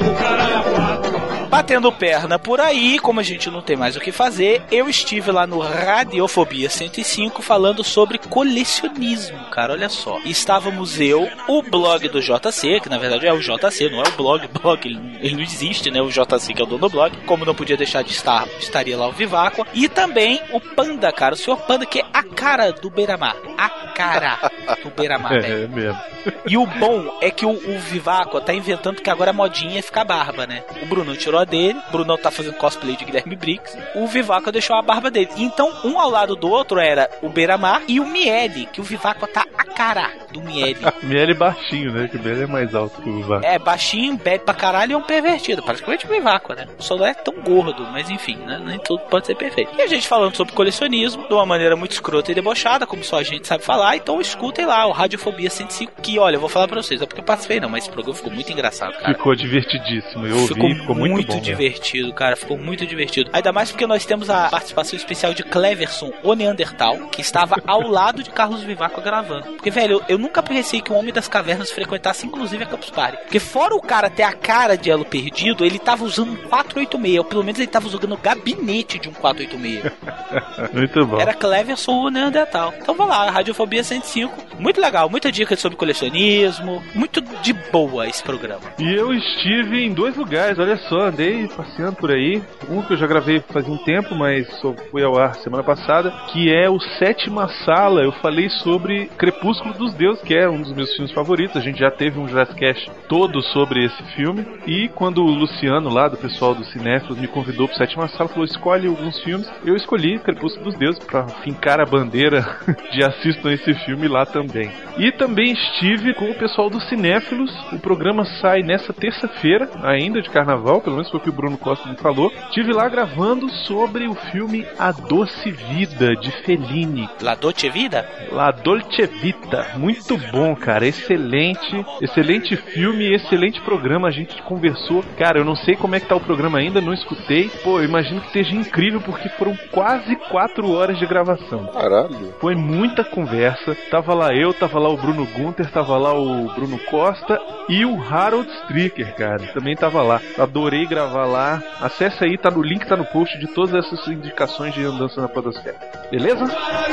do 0.04 0.14
caralho 0.14 0.58
a 0.58 0.64
quatro. 0.64 1.37
Batendo 1.58 1.92
perna 1.92 2.38
por 2.38 2.62
aí, 2.62 3.00
como 3.00 3.20
a 3.20 3.24
gente 3.24 3.50
não 3.50 3.64
tem 3.64 3.76
mais 3.76 3.96
o 3.96 4.00
que 4.00 4.12
fazer, 4.12 4.62
eu 4.72 4.88
estive 4.88 5.32
lá 5.32 5.48
no 5.48 5.58
Radiofobia 5.58 6.70
105 6.70 7.42
falando 7.42 7.84
sobre 7.84 8.20
colecionismo, 8.20 9.44
cara, 9.46 9.74
olha 9.74 9.90
só. 9.90 10.20
Estávamos 10.24 11.02
eu, 11.02 11.28
o 11.48 11.64
blog 11.64 12.08
do 12.10 12.22
JC, 12.22 12.80
que 12.80 12.88
na 12.88 13.00
verdade 13.00 13.26
é 13.26 13.34
o 13.34 13.40
JC, 13.40 13.90
não 13.90 14.04
é 14.04 14.08
o 14.08 14.12
blog, 14.12 14.48
blog, 14.62 14.86
ele, 14.86 15.36
não 15.36 15.42
existe, 15.42 15.90
né? 15.90 16.00
O 16.00 16.12
JC 16.12 16.54
que 16.54 16.62
é 16.62 16.64
o 16.64 16.68
dono 16.68 16.82
do 16.82 16.90
blog, 16.92 17.18
como 17.26 17.44
não 17.44 17.56
podia 17.56 17.76
deixar 17.76 18.04
de 18.04 18.12
estar, 18.12 18.48
estaria 18.60 18.96
lá 18.96 19.08
o 19.08 19.12
Viváqua. 19.12 19.66
E 19.74 19.90
também 19.90 20.40
o 20.54 20.62
Panda, 20.62 21.12
cara, 21.12 21.34
o 21.34 21.38
senhor 21.38 21.58
Panda, 21.62 21.88
que 21.88 22.02
é 22.02 22.06
a 22.14 22.22
cara 22.22 22.72
do 22.72 22.92
Beiramar. 22.92 23.36
A 23.58 23.68
cara 23.96 24.52
do 24.84 24.92
Beiramar. 24.92 25.34
É, 25.48 25.64
é 25.64 25.68
mesmo. 25.68 26.00
E 26.46 26.58
o 26.58 26.66
bom 26.66 27.18
é 27.22 27.32
que 27.32 27.46
o, 27.46 27.50
o 27.50 27.80
Vivaco 27.80 28.40
tá 28.42 28.54
inventando 28.54 29.02
que 29.02 29.10
agora 29.10 29.32
a 29.32 29.34
modinha 29.34 29.80
é 29.80 29.82
ficar 29.82 30.04
barba, 30.04 30.46
né? 30.46 30.64
O 30.82 30.86
Bruno 30.86 31.16
tirou 31.16 31.40
a 31.40 31.46
dele, 31.48 31.80
o 31.88 31.92
Bruno 31.92 32.18
tá 32.18 32.30
fazendo 32.30 32.56
cosplay 32.56 32.96
de 32.96 33.06
Guilherme 33.06 33.36
Briggs, 33.36 33.78
o 33.96 34.08
Vivaco 34.08 34.52
deixou 34.52 34.76
a 34.76 34.82
barba 34.82 35.10
dele. 35.10 35.30
Então, 35.38 35.72
um 35.84 36.00
ao 36.00 36.10
lado 36.10 36.36
do 36.36 36.50
outro 36.50 36.80
era 36.80 37.10
o 37.22 37.30
Beiramar 37.30 37.82
e 37.88 38.00
o 38.00 38.06
Miele, 38.06 38.68
que 38.72 38.82
o 38.82 38.84
Vivaco 38.84 39.28
tá 39.28 39.46
a 39.58 39.64
cara 39.64 40.12
do 40.32 40.42
Miele. 40.42 40.80
Miele 41.04 41.34
baixinho, 41.34 41.92
né? 41.92 42.08
Que 42.08 42.18
o 42.18 42.22
Miele 42.22 42.44
é 42.44 42.48
mais 42.48 42.76
alto 42.76 43.02
que 43.02 43.10
o 43.10 43.18
Vivaco. 43.18 43.46
É, 43.46 43.58
baixinho, 43.58 44.18
bebe 44.18 44.44
pra 44.44 44.54
caralho 44.54 44.92
e 44.92 44.94
é 44.94 44.98
um 44.98 45.02
pervertido. 45.02 45.64
Praticamente 45.64 46.06
o 46.06 46.10
Vivaco, 46.10 46.54
né? 46.54 46.68
Só 46.80 46.96
não 46.96 47.06
é 47.06 47.14
tão 47.14 47.34
gordo, 47.42 47.84
mas 47.92 48.10
enfim, 48.10 48.36
né? 48.38 48.62
Nem 48.64 48.80
tudo 48.80 49.02
pode 49.10 49.26
ser 49.26 49.36
perfeito. 49.36 49.72
E 49.78 49.82
a 49.82 49.88
gente 49.88 50.08
falando 50.08 50.36
sobre 50.36 50.54
colecionismo 50.54 51.28
de 51.28 51.34
uma 51.34 51.46
maneira 51.46 51.76
muito 51.76 51.92
escrota 51.92 52.32
e 52.32 52.36
debochada, 52.36 52.86
como 52.86 53.04
só 53.04 53.20
a 53.20 53.24
gente 53.24 53.48
sabe 53.48 53.64
falar. 53.64 53.96
Então 53.96 54.20
escutem 54.20 54.66
lá 54.66 54.86
o 54.86 54.92
Radiofobia 54.92 55.50
105, 55.50 56.02
que 56.02 56.20
olha, 56.20 56.36
eu 56.36 56.40
vou 56.40 56.50
falar 56.50 56.68
pra 56.68 56.82
vocês, 56.82 57.02
é 57.02 57.06
porque 57.06 57.22
eu 57.22 57.26
participei 57.26 57.60
não, 57.60 57.70
mas 57.70 57.84
esse 57.84 57.92
programa 57.92 58.16
ficou 58.18 58.32
muito 58.32 58.52
engraçado, 58.52 58.94
cara. 58.98 59.14
Ficou 59.14 59.36
divertidíssimo. 59.36 60.26
Eu 60.26 60.36
ouvi, 60.36 60.54
Ficou, 60.54 60.76
ficou, 60.76 60.96
muito, 60.96 61.27
muito, 61.34 61.46
bom. 61.46 61.56
divertido, 61.58 62.14
cara. 62.14 62.36
Ficou 62.36 62.58
muito 62.58 62.86
divertido. 62.86 63.30
Ainda 63.34 63.52
mais 63.52 63.72
porque 63.72 63.88
nós 63.88 64.06
temos 64.06 64.30
a 64.30 64.50
participação 64.50 64.98
especial 64.98 65.34
de 65.34 65.44
Cleverson, 65.44 66.12
o 66.24 66.34
Neandertal, 66.34 67.08
que 67.08 67.22
estava 67.22 67.56
ao 67.66 67.82
lado 67.88 68.24
de 68.24 68.30
Carlos 68.30 68.64
Vivaco 68.64 69.02
gravando. 69.02 69.44
Porque, 69.54 69.72
velho, 69.72 69.98
eu, 69.98 70.04
eu 70.10 70.18
nunca 70.18 70.42
pensei 70.42 70.82
que 70.82 70.92
um 70.92 70.98
homem 70.98 71.14
das 71.14 71.28
cavernas 71.28 71.72
frequentasse, 71.72 72.26
inclusive, 72.26 72.64
a 72.64 72.68
Campus 72.68 72.90
Party. 72.90 73.18
Porque, 73.24 73.40
fora 73.40 73.76
o 73.76 73.82
cara 73.82 74.10
ter 74.10 74.24
a 74.24 74.34
cara 74.34 74.76
de 74.76 74.90
elo 74.90 75.06
perdido, 75.06 75.66
ele 75.66 75.80
tava 75.80 76.04
usando 76.04 76.32
um 76.32 76.36
486. 76.36 77.18
Ou 77.20 77.24
pelo 77.26 77.44
menos 77.44 77.60
ele 77.60 77.68
tava 77.68 77.88
usando 77.88 78.12
o 78.12 78.18
gabinete 78.18 79.00
de 79.00 79.10
um 79.10 79.14
486. 79.14 79.92
Muito 80.74 81.06
bom. 81.06 81.20
Era 81.20 81.34
Cleverson 81.34 81.92
o 81.92 82.10
Neandertal. 82.10 82.74
Então 82.80 82.96
vai 82.96 83.08
lá, 83.08 83.30
Radiofobia 83.30 83.84
105. 83.84 84.58
Muito 84.60 84.82
legal, 84.82 85.10
muita 85.10 85.32
dica 85.32 85.56
sobre 85.56 85.78
colecionismo. 85.78 86.84
Muito 86.94 87.22
de 87.22 87.54
boa 87.54 88.08
esse 88.08 88.24
programa. 88.24 88.62
E 88.80 88.94
eu 88.94 89.14
estive 89.14 89.84
em 89.84 89.94
dois 89.94 90.16
lugares, 90.16 90.58
olha 90.60 90.78
só, 90.90 91.10
andei 91.18 91.48
passeando 91.48 91.96
por 91.96 92.12
aí. 92.12 92.44
Um 92.70 92.84
que 92.84 92.94
eu 92.94 92.98
já 92.98 93.08
gravei 93.08 93.40
faz 93.52 93.68
um 93.68 93.78
tempo, 93.78 94.14
mas 94.14 94.48
só 94.60 94.74
fui 94.92 95.04
ao 95.04 95.18
ar 95.18 95.34
semana 95.36 95.64
passada, 95.64 96.12
que 96.32 96.54
é 96.54 96.70
o 96.70 96.80
Sétima 96.80 97.48
Sala. 97.66 98.04
Eu 98.04 98.12
falei 98.12 98.50
sobre 98.50 99.08
Crepúsculo 99.18 99.74
dos 99.74 99.96
Deuses, 99.96 100.22
que 100.22 100.36
é 100.36 100.48
um 100.48 100.62
dos 100.62 100.72
meus 100.74 100.94
filmes 100.94 101.12
favoritos. 101.12 101.58
A 101.58 101.62
gente 101.62 101.80
já 101.80 101.90
teve 101.90 102.20
um 102.20 102.28
Jurassic 102.28 102.60
Cast 102.60 102.92
todo 103.10 103.42
sobre 103.42 103.84
esse 103.84 104.04
filme. 104.16 104.46
E 104.68 104.90
quando 104.90 105.24
o 105.24 105.32
Luciano, 105.32 105.90
lá 105.90 106.08
do 106.08 106.18
pessoal 106.18 106.54
do 106.54 106.64
Cinéfilos, 106.66 107.18
me 107.18 107.28
convidou 107.28 107.68
pro 107.68 107.78
Sétima 107.78 108.08
Sala, 108.10 108.30
falou: 108.30 108.46
escolhe 108.46 108.88
alguns 108.88 109.20
filmes. 109.24 109.52
Eu 109.66 109.76
escolhi 109.76 110.20
Crepúsculo 110.20 110.66
dos 110.66 110.78
Deuses 110.78 111.04
pra 111.04 111.28
fincar 111.44 111.80
a 111.80 111.86
bandeira 111.86 112.46
de 112.94 113.04
assistam 113.04 113.52
esse 113.52 113.74
filme 113.86 114.08
lá 114.08 114.24
também. 114.24 114.70
E 115.00 115.12
também 115.12 115.54
estive 115.54 116.14
com 116.14 116.30
o 116.30 116.36
pessoal 116.36 116.70
do 116.70 116.80
Cinéfilos. 116.82 117.52
O 117.72 117.80
programa 117.80 118.24
sai 118.40 118.62
nessa 118.62 118.94
terça-feira, 118.94 119.68
ainda 119.82 120.22
de 120.22 120.30
carnaval, 120.30 120.82
pelo 120.82 120.98
menos 120.98 121.07
foi 121.10 121.20
o 121.20 121.24
que 121.24 121.30
o 121.30 121.34
Bruno 121.34 121.58
Costa 121.58 121.88
me 121.90 121.96
falou. 121.98 122.32
Estive 122.48 122.74
lá 122.74 122.88
gravando 122.88 123.50
sobre 123.66 124.08
o 124.08 124.16
filme 124.16 124.66
A 124.78 124.92
Doce 124.92 125.52
Vida 125.52 126.16
de 126.16 126.32
Fellini. 126.44 127.10
La 127.22 127.36
Dolce 127.36 127.70
Vida? 127.70 128.08
La 128.32 128.52
Dolce 128.52 129.06
Vita. 129.06 129.74
Muito 129.78 130.18
bom, 130.32 130.56
cara. 130.56 130.86
Excelente. 130.86 131.86
Excelente 132.02 132.56
filme, 132.56 133.14
excelente 133.14 133.62
programa. 133.62 134.08
A 134.08 134.12
gente 134.12 134.42
conversou. 134.44 135.04
Cara, 135.18 135.40
eu 135.40 135.46
não 135.46 135.56
sei 135.56 135.76
como 135.76 135.96
é 135.96 136.00
que 136.00 136.08
tá 136.08 136.16
o 136.16 136.22
programa 136.22 136.60
ainda, 136.60 136.82
não 136.82 136.94
escutei. 136.94 137.50
Pô, 137.64 137.80
eu 137.80 137.86
imagino 137.86 138.22
que 138.22 138.28
esteja 138.28 138.56
incrível 138.56 139.02
porque 139.02 139.30
foram 139.30 139.58
quase 139.72 140.16
quatro 140.30 140.72
horas 140.72 140.98
de 141.00 141.06
gravação. 141.06 141.68
Caralho. 141.68 142.34
Foi 142.40 142.56
muita 142.56 143.04
conversa. 143.04 143.76
Tava 143.90 144.14
lá 144.14 144.34
eu, 144.34 144.54
tava 144.54 144.80
lá 144.80 144.90
o 144.90 144.98
Bruno 144.98 145.26
Gunter, 145.26 145.70
tava 145.72 145.98
lá 145.98 146.14
o 146.14 146.54
Bruno 146.54 146.78
Costa 146.90 147.40
e 147.70 147.86
o 147.86 148.02
Harold 148.02 148.50
Stricker, 148.62 149.16
cara. 149.16 149.48
Também 149.54 149.76
tava 149.76 150.02
lá. 150.02 150.22
Adorei 150.38 150.86
gravar 150.86 150.97
lá. 151.04 151.62
Acesse 151.82 152.24
aí, 152.24 152.38
tá 152.38 152.50
no 152.50 152.62
link, 152.62 152.86
tá 152.88 152.96
no 152.96 153.06
post 153.06 153.38
de 153.38 153.48
todas 153.48 153.74
essas 153.86 154.08
indicações 154.08 154.74
de 154.74 154.84
andança 154.84 155.22
na 155.22 155.28
podosfera. 155.28 155.78
Beleza? 156.12 156.48
Tá 156.48 156.86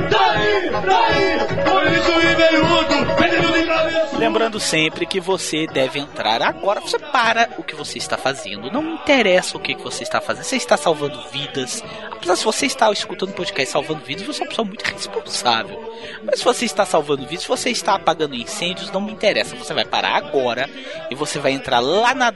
tá 0.00 0.82
tá. 0.82 0.98
Lembrando 4.18 4.58
sempre 4.58 5.06
que 5.06 5.20
você 5.20 5.66
deve 5.66 6.00
entrar 6.00 6.42
agora. 6.42 6.80
Você 6.80 6.98
para 6.98 7.48
o 7.56 7.62
que 7.62 7.74
você 7.74 7.98
está 7.98 8.16
fazendo. 8.16 8.70
Não 8.70 8.94
interessa 8.94 9.56
o 9.56 9.60
que 9.60 9.74
que 9.74 9.82
você 9.82 10.02
está 10.02 10.20
fazendo. 10.20 10.44
Você 10.44 10.56
está 10.56 10.76
salvando 10.76 11.22
vidas. 11.30 11.84
Apesar 12.10 12.36
se 12.36 12.44
você 12.44 12.66
está 12.66 12.90
escutando 12.90 13.32
podcast 13.32 13.72
salvando 13.72 14.04
vidas, 14.04 14.26
você 14.26 14.42
é 14.42 14.44
uma 14.44 14.48
pessoa 14.48 14.66
muito 14.66 14.82
responsável. 14.82 15.94
Mas 16.24 16.40
se 16.40 16.44
você 16.44 16.64
está 16.64 16.84
salvando 16.84 17.26
vidas, 17.26 17.42
se 17.42 17.48
você 17.48 17.70
está 17.70 17.94
apagando 17.94 18.34
incêndios, 18.34 18.90
não 18.90 19.00
me 19.00 19.12
interessa. 19.12 19.54
Você 19.54 19.72
vai 19.72 19.84
parar 19.84 20.16
agora 20.16 20.68
e 21.10 21.14
você 21.14 21.38
vai 21.38 21.52
entrar 21.52 21.78
lá 21.78 22.12
na 22.12 22.30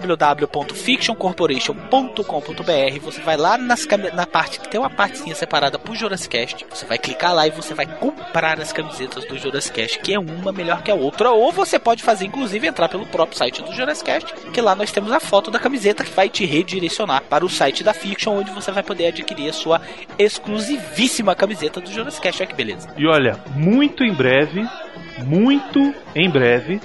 www.fictioncorporation.com.br. 0.00 3.00
Você 3.02 3.20
vai 3.20 3.36
lá 3.36 3.58
nas 3.58 3.86
na 4.14 4.26
parte 4.26 4.60
que 4.60 4.68
tem 4.68 4.78
uma 4.78 4.90
partezinha 4.90 5.34
separada 5.34 5.76
pro 5.78 5.94
Jurassic 5.94 6.28
Cast. 6.28 6.66
Você 6.70 6.84
vai 6.86 6.98
clicar 6.98 7.34
lá 7.34 7.46
e 7.46 7.50
você 7.50 7.72
vai 7.74 7.86
comprar 7.86 8.60
as 8.60 8.72
camisetas 8.72 9.24
do 9.24 9.38
Jurassic 9.38 9.74
Cast, 9.74 9.98
que 10.00 10.12
é 10.14 10.18
uma 10.18 10.52
melhor 10.52 10.82
que 10.82 10.90
a 10.90 10.94
outra. 10.94 11.30
Ou 11.30 11.50
você 11.52 11.78
pode 11.78 12.02
fazer, 12.02 12.26
inclusive, 12.26 12.66
entrar 12.66 12.88
pelo 12.88 13.06
próprio 13.06 13.38
site 13.38 13.62
do 13.62 13.72
Jurassic 13.72 14.06
Cast, 14.06 14.34
que 14.52 14.60
lá 14.60 14.74
nós 14.74 14.92
temos 14.92 15.10
a 15.12 15.20
foto 15.20 15.50
da 15.50 15.58
camiseta 15.58 16.04
que 16.04 16.12
vai 16.12 16.28
te 16.28 16.44
redirecionar 16.44 17.22
para 17.22 17.42
o 17.44 17.48
site 17.48 17.82
da 17.82 17.94
Fiction, 17.94 18.38
onde 18.38 18.50
você 18.50 18.70
vai 18.70 18.82
poder 18.82 19.06
adquirir 19.08 19.48
a 19.48 19.52
sua 19.52 19.80
exclusivíssima 20.18 21.34
camiseta 21.34 21.80
do 21.80 21.90
Jurassic 21.90 22.22
Cast. 22.22 22.42
Olha 22.42 22.50
que 22.50 22.56
beleza. 22.56 22.92
E 22.96 23.06
olha, 23.06 23.38
muito 23.54 24.04
em 24.04 24.12
breve, 24.12 24.66
muito 25.24 25.94
em 26.14 26.30
breve, 26.30 26.80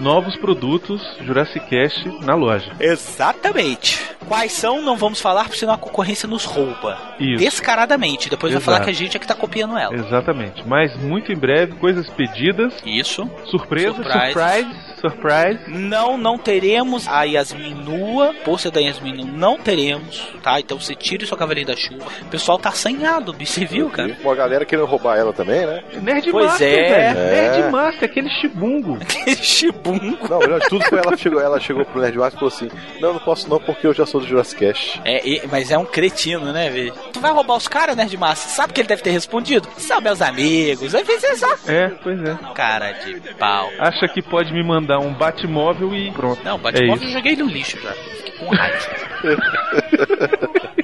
novos 0.00 0.36
produtos 0.36 1.00
Jurassic 1.22 1.60
Cast 1.68 2.08
na 2.24 2.34
loja. 2.34 2.72
Exatamente. 2.80 4.00
Quais 4.26 4.52
são, 4.52 4.80
não 4.82 4.96
vamos 4.96 5.20
falar, 5.20 5.44
porque 5.44 5.58
senão 5.58 5.74
a 5.74 5.78
concorrência 5.78 6.28
nos 6.28 6.44
rouba. 6.44 6.96
Isso. 7.18 7.38
Descaradamente. 7.38 8.30
Depois 8.30 8.52
vai 8.52 8.60
Exato. 8.60 8.64
falar 8.64 8.84
que 8.84 8.90
a 8.90 8.94
gente 8.94 9.16
é 9.16 9.20
que 9.20 9.26
tá 9.26 9.34
copiando 9.34 9.76
ela. 9.76 9.94
Exatamente. 9.94 10.66
Mas 10.66 10.96
muito 10.96 11.32
em 11.32 11.36
breve, 11.36 11.74
coisas 11.74 12.08
pedidas. 12.10 12.74
Isso. 12.84 13.28
Surpresa, 13.46 13.94
Surprise. 13.94 14.32
surprise, 14.32 14.89
surprise. 15.00 15.60
Não, 15.68 16.16
não 16.18 16.36
teremos 16.38 17.06
a 17.08 17.24
Yasmin 17.24 17.74
nua. 17.74 18.34
Pôster 18.44 18.70
da 18.70 18.80
Yasmin 18.80 19.12
nu- 19.14 19.24
não 19.26 19.58
teremos, 19.58 20.28
tá? 20.42 20.60
Então 20.60 20.78
você 20.78 20.94
tire 20.94 21.26
sua 21.26 21.36
cavalinha 21.38 21.66
da 21.66 21.76
chuva. 21.76 22.04
O 22.22 22.26
pessoal 22.26 22.58
tá 22.58 22.68
assanhado, 22.70 23.32
bicho. 23.32 23.52
Você 23.52 23.64
viu, 23.64 23.90
cara? 23.90 24.16
Uma 24.22 24.34
galera 24.34 24.64
querendo 24.64 24.86
roubar 24.86 25.16
ela 25.16 25.32
também, 25.32 25.66
né? 25.66 25.82
Nerd 26.02 26.30
Pois 26.30 26.46
Master, 26.46 26.68
é. 26.68 26.88
velho. 27.12 27.18
É. 27.18 27.30
Nerd 27.58 27.72
Master, 27.72 28.04
aquele 28.04 28.28
chibungo. 28.40 28.98
Chibungo. 29.42 30.28
Não, 30.28 30.38
melhor 30.38 30.60
de 30.60 30.68
tudo 30.68 30.84
foi 30.84 30.98
ela 30.98 31.16
chegou, 31.16 31.40
ela 31.40 31.60
chegou 31.60 31.84
pro 31.84 32.00
Nerd 32.00 32.16
Master 32.18 32.36
e 32.36 32.38
falou 32.40 32.54
assim: 32.54 33.00
Não, 33.00 33.12
não 33.14 33.20
posso 33.20 33.48
não, 33.48 33.58
porque 33.58 33.86
eu 33.86 33.94
já 33.94 34.06
sou 34.06 34.20
do 34.20 34.26
Jurassic 34.26 34.60
Cast. 34.60 35.00
É, 35.04 35.26
e- 35.26 35.42
mas 35.50 35.70
é 35.70 35.78
um 35.78 35.84
cretino, 35.84 36.52
né, 36.52 36.70
velho? 36.70 36.92
Tu 37.12 37.20
vai 37.20 37.32
roubar 37.32 37.56
os 37.56 37.68
caras, 37.68 37.96
Nerd 37.96 38.16
Massa? 38.16 38.48
Sabe 38.48 38.72
que 38.72 38.80
ele 38.80 38.88
deve 38.88 39.02
ter 39.02 39.10
respondido? 39.10 39.68
São 39.76 40.00
meus 40.00 40.20
amigos. 40.22 40.94
Às 40.94 41.06
vezes 41.06 41.24
é 41.24 41.34
só. 41.36 41.54
É, 41.66 41.88
pois 42.02 42.22
é. 42.22 42.36
Cara 42.54 42.92
de 42.92 43.14
pau. 43.34 43.68
Acha 43.78 44.06
que 44.08 44.22
pode 44.22 44.52
me 44.52 44.62
mandar 44.62 44.89
um 44.98 45.12
Batmóvel 45.12 45.94
e 45.94 46.10
pronto. 46.10 46.42
Não, 46.44 46.56
é 46.56 46.58
Batmóvel 46.58 46.96
eu 46.96 47.02
isso. 47.02 47.12
joguei 47.12 47.36
no 47.36 47.46
lixo 47.46 47.78
já. 47.80 47.92
Fiquei 47.92 48.32
com 48.32 48.46
raiva. 48.54 48.78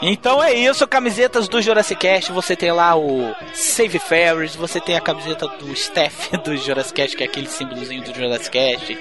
Então 0.00 0.42
é 0.42 0.52
isso, 0.52 0.86
camisetas 0.86 1.48
do 1.48 1.62
Jurassic 1.62 2.00
Cast, 2.00 2.32
você 2.32 2.56
tem 2.56 2.72
lá 2.72 2.96
o 2.96 3.34
Save 3.52 3.98
Ferris, 4.00 4.54
você 4.54 4.80
tem 4.80 4.96
a 4.96 5.00
camiseta 5.00 5.46
do 5.46 5.74
Steph 5.76 6.30
do 6.44 6.56
Jurassic 6.56 6.94
Cast, 6.94 7.16
que 7.16 7.22
é 7.22 7.26
aquele 7.26 7.46
símbolozinho 7.48 8.02
do 8.02 8.14
Jurassic 8.14 8.50
Cast. 8.50 8.94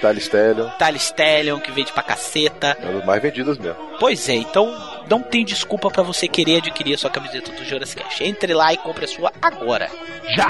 Tally 0.78 0.98
Stallion, 0.98 1.60
que 1.60 1.72
vende 1.72 1.92
pra 1.92 2.04
caceta. 2.04 2.78
É 2.80 2.94
das 2.94 3.06
mais 3.06 3.22
vendidas 3.22 3.58
mesmo. 3.58 3.78
Pois 4.00 4.28
é, 4.30 4.34
então 4.36 4.76
não 5.12 5.22
tem 5.22 5.44
desculpa 5.44 5.92
pra 5.92 6.04
você 6.04 6.26
querer 6.26 6.60
adquirir 6.60 6.94
a 6.94 6.98
sua 6.98 7.10
camiseta 7.10 7.52
do 7.52 7.66
Jurassic 7.66 8.02
Cast. 8.02 8.24
Entre 8.24 8.54
lá 8.54 8.72
e 8.72 8.78
compre 8.78 9.04
a 9.04 9.08
sua 9.10 9.30
agora. 9.42 9.90
Já! 10.30 10.48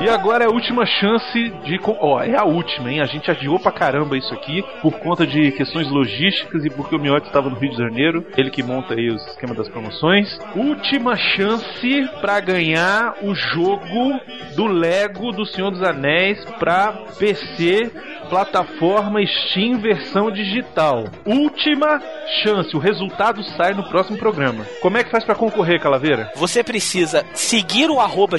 E 0.00 0.08
agora 0.08 0.44
é 0.44 0.46
a 0.46 0.50
última 0.50 0.86
chance 0.86 1.50
de. 1.64 1.80
Ó, 1.84 2.22
é 2.22 2.36
a 2.36 2.44
última, 2.44 2.90
hein? 2.90 3.00
A 3.00 3.06
gente 3.06 3.28
adiou 3.28 3.58
pra 3.58 3.72
caramba 3.72 4.16
isso 4.16 4.32
aqui 4.32 4.62
por 4.80 4.96
conta 5.00 5.26
de 5.26 5.50
questões 5.50 5.90
logísticas 5.90 6.64
e 6.64 6.70
porque 6.70 6.94
o 6.94 7.00
Miotti 7.00 7.26
estava 7.26 7.50
no 7.50 7.58
Rio 7.58 7.72
de 7.72 7.76
Janeiro. 7.76 8.24
Ele 8.36 8.48
que 8.48 8.62
monta 8.62 8.94
aí 8.94 9.08
os 9.08 9.26
esquema 9.26 9.54
das 9.54 9.68
promoções. 9.68 10.38
Última 10.54 11.16
chance 11.16 12.08
pra 12.20 12.38
ganhar 12.38 13.16
o 13.22 13.34
jogo 13.34 14.20
do 14.54 14.66
Lego 14.66 15.32
do 15.32 15.44
Senhor 15.44 15.72
dos 15.72 15.82
Anéis 15.82 16.44
pra 16.60 16.92
PC, 17.18 17.90
plataforma 18.30 19.07
Steam 19.50 19.80
versão 19.80 20.30
digital. 20.30 21.04
Última 21.24 22.00
chance. 22.42 22.76
O 22.76 22.78
resultado 22.78 23.42
sai 23.56 23.74
no 23.74 23.88
próximo 23.88 24.18
programa. 24.18 24.66
Como 24.82 24.96
é 24.96 25.04
que 25.04 25.10
faz 25.10 25.24
pra 25.24 25.34
concorrer, 25.34 25.80
Calaveira? 25.80 26.30
Você 26.36 26.62
precisa 26.62 27.24
seguir 27.34 27.90
o 27.90 28.00
arroba 28.00 28.36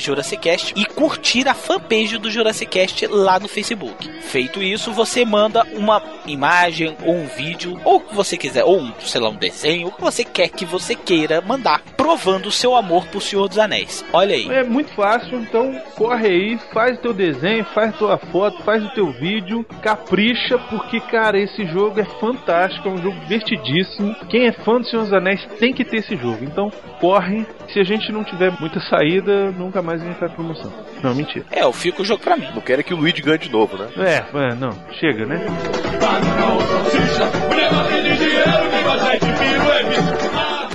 e 0.76 0.86
curtir 0.86 1.48
a 1.48 1.54
fanpage 1.54 2.18
do 2.18 2.30
Jurassicast 2.30 3.08
lá 3.08 3.40
no 3.40 3.48
Facebook. 3.48 4.10
Feito 4.22 4.62
isso, 4.62 4.92
você 4.92 5.26
manda 5.26 5.66
uma 5.74 6.02
imagem 6.26 6.96
ou 7.04 7.16
um 7.16 7.28
vídeo, 7.28 7.80
ou 7.84 7.98
o 7.98 8.00
que 8.02 8.16
você 8.16 8.38
quiser, 8.38 8.64
ou 8.64 8.80
um, 8.80 8.94
sei 9.00 9.22
lá, 9.22 9.30
um 9.30 9.36
desenho, 9.36 9.88
o 9.88 9.92
que 9.92 10.02
você 10.02 10.24
quer 10.24 10.50
que 10.50 10.66
você 10.66 10.96
queira 10.96 11.42
mandar, 11.42 11.82
provando 12.10 12.48
o 12.48 12.52
seu 12.52 12.76
amor 12.76 13.06
por 13.06 13.22
Senhor 13.22 13.48
dos 13.48 13.60
Anéis. 13.60 14.04
Olha 14.12 14.34
aí. 14.34 14.50
É 14.50 14.64
muito 14.64 14.92
fácil, 14.94 15.40
então 15.40 15.80
corre 15.96 16.28
aí, 16.28 16.60
faz 16.74 16.98
o 16.98 17.02
teu 17.02 17.14
desenho, 17.14 17.64
faz 17.66 17.96
tua 17.98 18.18
foto, 18.18 18.64
faz 18.64 18.84
o 18.84 18.90
teu 18.96 19.12
vídeo, 19.12 19.64
capricha, 19.84 20.58
porque, 20.58 21.00
cara, 21.00 21.40
esse 21.40 21.66
jogo 21.68 22.00
é 22.00 22.06
fantástico, 22.20 22.90
é 22.90 22.92
um 22.92 22.98
jogo 22.98 23.20
divertidíssimo. 23.20 24.16
Quem 24.28 24.48
é 24.48 24.52
fã 24.52 24.80
do 24.80 24.88
Senhor 24.88 25.04
dos 25.04 25.14
Anéis 25.14 25.46
tem 25.60 25.72
que 25.72 25.86
ter 25.86 25.98
esse 25.98 26.18
jogo, 26.18 26.44
então 26.44 26.72
corre. 27.00 27.46
Se 27.72 27.80
a 27.80 27.84
gente 27.84 28.12
não 28.12 28.24
tiver 28.24 28.52
muita 28.60 28.80
saída, 28.80 29.52
nunca 29.52 29.84
mais 29.84 30.02
a 30.02 30.06
gente 30.06 30.18
faz 30.18 30.34
promoção. 30.34 30.74
Não, 31.04 31.14
mentira. 31.14 31.46
É, 31.52 31.62
eu 31.62 31.72
fico 31.72 32.02
o 32.02 32.06
jogo 32.06 32.24
pra 32.24 32.36
mim. 32.36 32.48
Não 32.56 32.62
querem 32.62 32.84
que 32.84 32.94
o 32.94 32.98
Luigi 32.98 33.22
ganhe 33.22 33.38
de 33.38 33.52
novo, 33.52 33.78
né? 33.78 33.88
É, 33.98 34.26
é, 34.36 34.56
não, 34.56 34.72
chega, 35.00 35.28
né? 35.28 35.46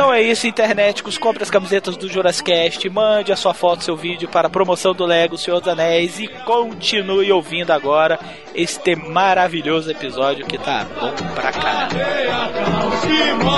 Então 0.04 0.12
é 0.12 0.20
isso, 0.20 0.46
internéticos. 0.46 1.16
Compre 1.16 1.42
as 1.42 1.50
camisetas 1.50 1.96
do 1.96 2.11
Jurassicast, 2.11 2.90
mande 2.90 3.32
a 3.32 3.37
sua 3.37 3.54
foto, 3.54 3.82
seu 3.82 3.96
vídeo 3.96 4.28
para 4.28 4.49
a 4.49 4.50
promoção 4.50 4.92
do 4.92 5.06
Lego 5.06 5.38
Senhor 5.38 5.61
dos 5.61 5.68
Anéis 5.73 6.18
e 6.18 6.28
continue 6.28 7.32
ouvindo 7.32 7.70
agora 7.70 8.20
este 8.54 8.94
maravilhoso 8.94 9.90
episódio 9.90 10.44
que 10.44 10.58
tá 10.58 10.87
bom 11.00 11.11
pra 11.34 11.50
caramba. 11.50 12.04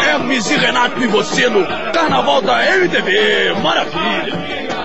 Hermes 0.09 0.49
e 0.49 0.57
Renato 0.57 1.03
e 1.03 1.09
você 1.09 1.49
no 1.49 1.67
Carnaval 1.93 2.41
da 2.41 2.65
MTV. 2.77 3.53
Maravilha. 3.61 4.77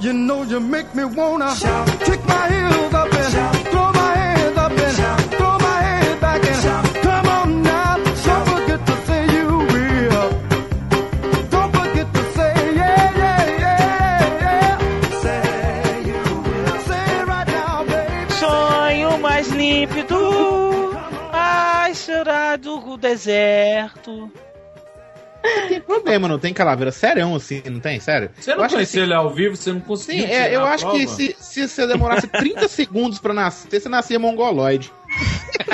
You 0.00 0.12
know 0.12 0.42
you 0.44 0.60
make 0.60 0.94
me 0.94 1.04
wanna 1.04 1.52
kick 2.04 2.24
my 2.26 2.48
heels 2.52 2.94
up 2.94 3.12
and 3.12 3.68
throw 3.68 3.92
my 3.92 4.14
hands 4.16 4.56
up 4.58 4.72
and 4.72 5.30
throw 5.36 5.58
my 5.58 5.80
head 5.82 6.20
back 6.20 6.42
and 6.44 7.02
come 7.02 7.26
on 7.28 7.62
now. 7.62 7.96
Don't 8.26 8.46
forget 8.48 8.80
to 8.86 8.94
say 9.06 9.22
you 9.36 9.48
will. 9.72 10.30
Don't 11.50 11.72
forget 11.76 12.08
to 12.14 12.22
say 12.36 12.54
yeah, 12.80 13.16
yeah, 13.22 13.42
yeah, 13.64 14.20
yeah. 14.44 15.20
Say 15.22 16.02
you 16.10 16.22
will. 16.48 16.78
Say 16.88 17.04
it 17.18 17.26
right 17.26 17.48
now, 17.48 17.84
baby. 17.84 18.32
Sonho 18.40 19.18
mais 19.18 19.48
límpido, 19.50 20.92
ai 21.32 21.94
será 21.94 22.56
do 22.56 22.96
deserto. 22.96 24.30
Tem 25.68 25.80
problema, 25.80 26.28
não 26.28 26.38
tem 26.38 26.52
calaveira. 26.52 26.92
Sério, 26.92 27.34
assim, 27.34 27.62
não 27.70 27.80
tem? 27.80 27.98
Sério? 28.00 28.30
Você 28.36 28.54
não 28.54 28.62
Eu 28.62 28.68
que 28.68 28.74
conhecia 28.74 29.02
ele 29.02 29.14
ao 29.14 29.30
vivo, 29.30 29.56
você 29.56 29.72
não 29.72 29.80
conseguiu. 29.80 30.26
Sim, 30.26 30.32
é, 30.32 30.42
tirar 30.44 30.52
eu 30.52 30.64
a 30.64 30.70
acho 30.72 30.90
que 30.90 30.98
prova? 31.04 31.14
se, 31.14 31.36
se 31.38 31.68
você 31.68 31.86
demorasse 31.86 32.26
30 32.28 32.68
segundos 32.68 33.18
pra 33.18 33.32
nascer, 33.32 33.80
você 33.80 33.88
nascia 33.88 34.18
mongoloide. 34.18 34.92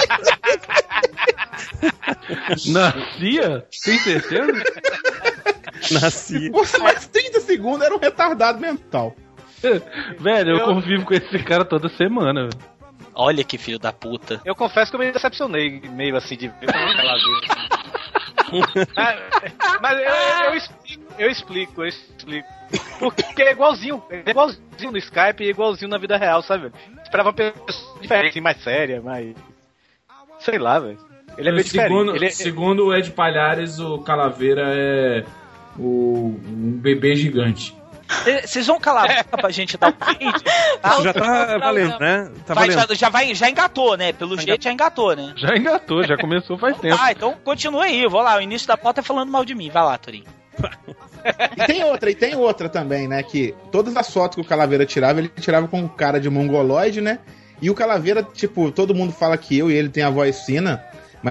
Nascia? 2.68 3.66
Tem 3.84 3.98
certeza? 3.98 4.52
Nascia. 5.92 6.38
Se 6.40 6.50
fosse 6.50 6.78
mais 6.78 7.06
30 7.08 7.40
segundos, 7.40 7.84
era 7.86 7.94
um 7.94 7.98
retardado 7.98 8.58
mental. 8.58 9.14
Velho, 10.18 10.50
eu 10.58 10.64
convivo 10.64 11.04
com 11.04 11.14
esse 11.14 11.38
cara 11.40 11.64
toda 11.64 11.88
semana. 11.88 12.48
velho. 12.48 12.76
Olha 13.14 13.42
que 13.42 13.56
filho 13.56 13.78
da 13.78 13.92
puta. 13.92 14.40
Eu 14.44 14.54
confesso 14.54 14.90
que 14.90 14.96
eu 14.96 15.00
me 15.00 15.10
decepcionei 15.10 15.80
meio 15.90 16.16
assim 16.16 16.36
de 16.36 16.48
ver 16.48 16.66
como 16.66 17.00
ela 17.00 17.16
mas 19.80 19.98
eu, 19.98 20.50
eu 20.50 20.54
explico, 20.54 21.14
eu 21.18 21.30
explico, 21.30 21.82
eu 21.82 21.88
explico. 21.88 22.48
Porque 22.98 23.42
é 23.42 23.52
igualzinho, 23.52 24.02
é 24.10 24.30
igualzinho 24.30 24.90
no 24.90 24.98
Skype 24.98 25.44
e 25.44 25.50
igualzinho 25.50 25.90
na 25.90 25.98
vida 25.98 26.16
real, 26.16 26.42
sabe? 26.42 26.72
Esperava 27.02 27.28
uma 27.30 27.34
pessoa 27.34 28.00
diferente, 28.00 28.30
assim, 28.30 28.40
mais 28.40 28.62
séria, 28.62 29.00
mais. 29.00 29.34
Sei 30.38 30.58
lá, 30.58 30.78
velho. 30.78 30.98
Ele 31.38 31.48
é 31.48 31.52
meio 31.52 31.66
segundo, 31.66 32.12
diferente. 32.12 32.32
É- 32.32 32.44
segundo 32.44 32.86
o 32.86 32.94
Ed 32.94 33.10
Palhares, 33.12 33.78
o 33.78 33.98
Calaveira 33.98 34.62
é 34.74 35.24
o, 35.78 36.38
um 36.46 36.78
bebê 36.78 37.14
gigante. 37.14 37.76
Vocês 38.44 38.66
vão 38.66 38.78
calar 38.78 39.10
a 39.10 39.22
boca 39.22 39.36
pra 39.38 39.50
gente 39.50 39.76
dar 39.76 39.88
o 39.88 39.92
print? 39.92 40.36
Isso 40.36 41.02
já 41.02 41.12
tá 41.12 41.58
valendo, 41.58 41.98
né? 41.98 42.30
Tá 42.46 42.54
Vai, 42.54 42.68
valendo. 42.68 42.88
já, 42.90 42.94
já 42.94 43.08
vai, 43.08 43.34
já 43.34 43.50
engatou, 43.50 43.96
né? 43.96 44.12
Pelo 44.12 44.38
jeito 44.38 44.62
já 44.62 44.72
engatou, 44.72 45.14
né? 45.16 45.32
Já 45.36 45.56
engatou, 45.56 46.04
já 46.04 46.16
começou 46.16 46.56
faz 46.58 46.76
tempo. 46.80 46.96
Ah, 47.00 47.12
então 47.12 47.34
continua 47.44 47.84
aí, 47.84 48.02
eu 48.02 48.10
vou 48.10 48.22
lá. 48.22 48.36
O 48.36 48.40
início 48.40 48.68
da 48.68 48.76
pauta 48.76 49.00
é 49.00 49.02
falando 49.02 49.30
mal 49.30 49.44
de 49.44 49.54
mim. 49.54 49.70
Vai 49.70 49.82
lá, 49.82 49.98
Torinho. 49.98 50.24
E 51.56 51.66
tem 51.66 51.84
outra, 51.84 52.10
e 52.10 52.14
tem 52.14 52.36
outra 52.36 52.68
também, 52.68 53.08
né? 53.08 53.22
Que 53.22 53.54
todas 53.72 53.96
as 53.96 54.10
fotos 54.12 54.36
que 54.36 54.40
o 54.40 54.44
Calaveira 54.44 54.86
tirava, 54.86 55.18
ele 55.18 55.28
tirava 55.28 55.66
com 55.66 55.88
cara 55.88 56.20
de 56.20 56.30
mongoloide, 56.30 57.00
né? 57.00 57.18
E 57.60 57.68
o 57.70 57.74
Calaveira, 57.74 58.22
tipo, 58.22 58.70
todo 58.70 58.94
mundo 58.94 59.12
fala 59.12 59.36
que 59.36 59.58
eu 59.58 59.70
e 59.70 59.74
ele 59.74 59.88
tem 59.88 60.02
a 60.04 60.10
voz 60.10 60.44
fina, 60.44 60.84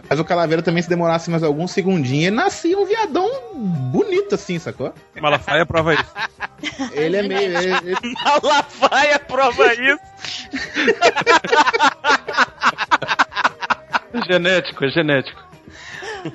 mas 0.09 0.19
o 0.19 0.25
Calaveira 0.25 0.61
também, 0.61 0.81
se 0.83 0.89
demorasse 0.89 1.29
mais 1.29 1.43
alguns 1.43 1.71
segundinhos, 1.71 2.27
ele 2.27 2.35
nascia 2.35 2.77
um 2.77 2.85
viadão 2.85 3.29
bonito 3.55 4.35
assim, 4.35 4.57
sacou? 4.59 4.93
Malafaia 5.19 5.65
prova 5.65 5.93
isso. 5.93 6.13
Ele 6.93 7.17
é 7.17 7.21
meio. 7.23 7.57
Ele, 7.57 7.73
ele- 7.73 8.15
Malafaia 8.23 9.19
prova 9.19 9.73
isso. 9.73 9.99
É 14.13 14.33
genético, 14.33 14.85
é 14.85 14.89
genético. 14.89 15.43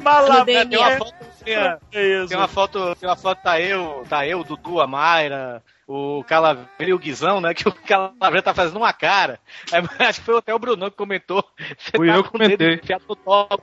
Malafaia. 0.03 0.67
Tem 0.67 0.79
uma 0.79 0.97
foto, 0.99 1.15
tem, 1.45 1.57
a- 1.57 1.79
É 1.93 2.07
isso. 2.19 2.29
tem 2.29 2.37
uma 2.37 2.49
foto, 2.49 2.97
tem 2.97 3.09
uma 3.09 3.17
foto, 3.17 3.39
tá 3.43 3.61
eu, 3.61 4.05
tá 4.09 4.27
eu, 4.27 4.45
Dudu, 4.45 4.81
a 4.81 4.87
Mayra, 4.87 5.63
o 5.93 6.23
Calaveira 6.23 6.69
e 6.79 6.95
o 6.95 6.99
Guizão, 6.99 7.41
né? 7.41 7.53
Que 7.53 7.69
o 7.69 7.73
Calaveira 7.73 8.43
tá 8.43 8.55
fazendo 8.55 8.77
uma 8.77 8.93
cara. 8.93 9.41
Aí, 9.73 9.83
acho 10.07 10.21
que 10.21 10.27
foi 10.27 10.39
até 10.39 10.55
o 10.55 10.59
Bruno 10.59 10.89
que 10.89 10.97
comentou. 10.97 11.45
Você 11.77 11.97
Fui 11.97 12.07
tá 12.07 12.15
eu 12.15 12.23
que 12.23 12.31
comentei. 12.31 12.75
enfiado 12.75 13.05
no 13.09 13.17
toba. 13.17 13.59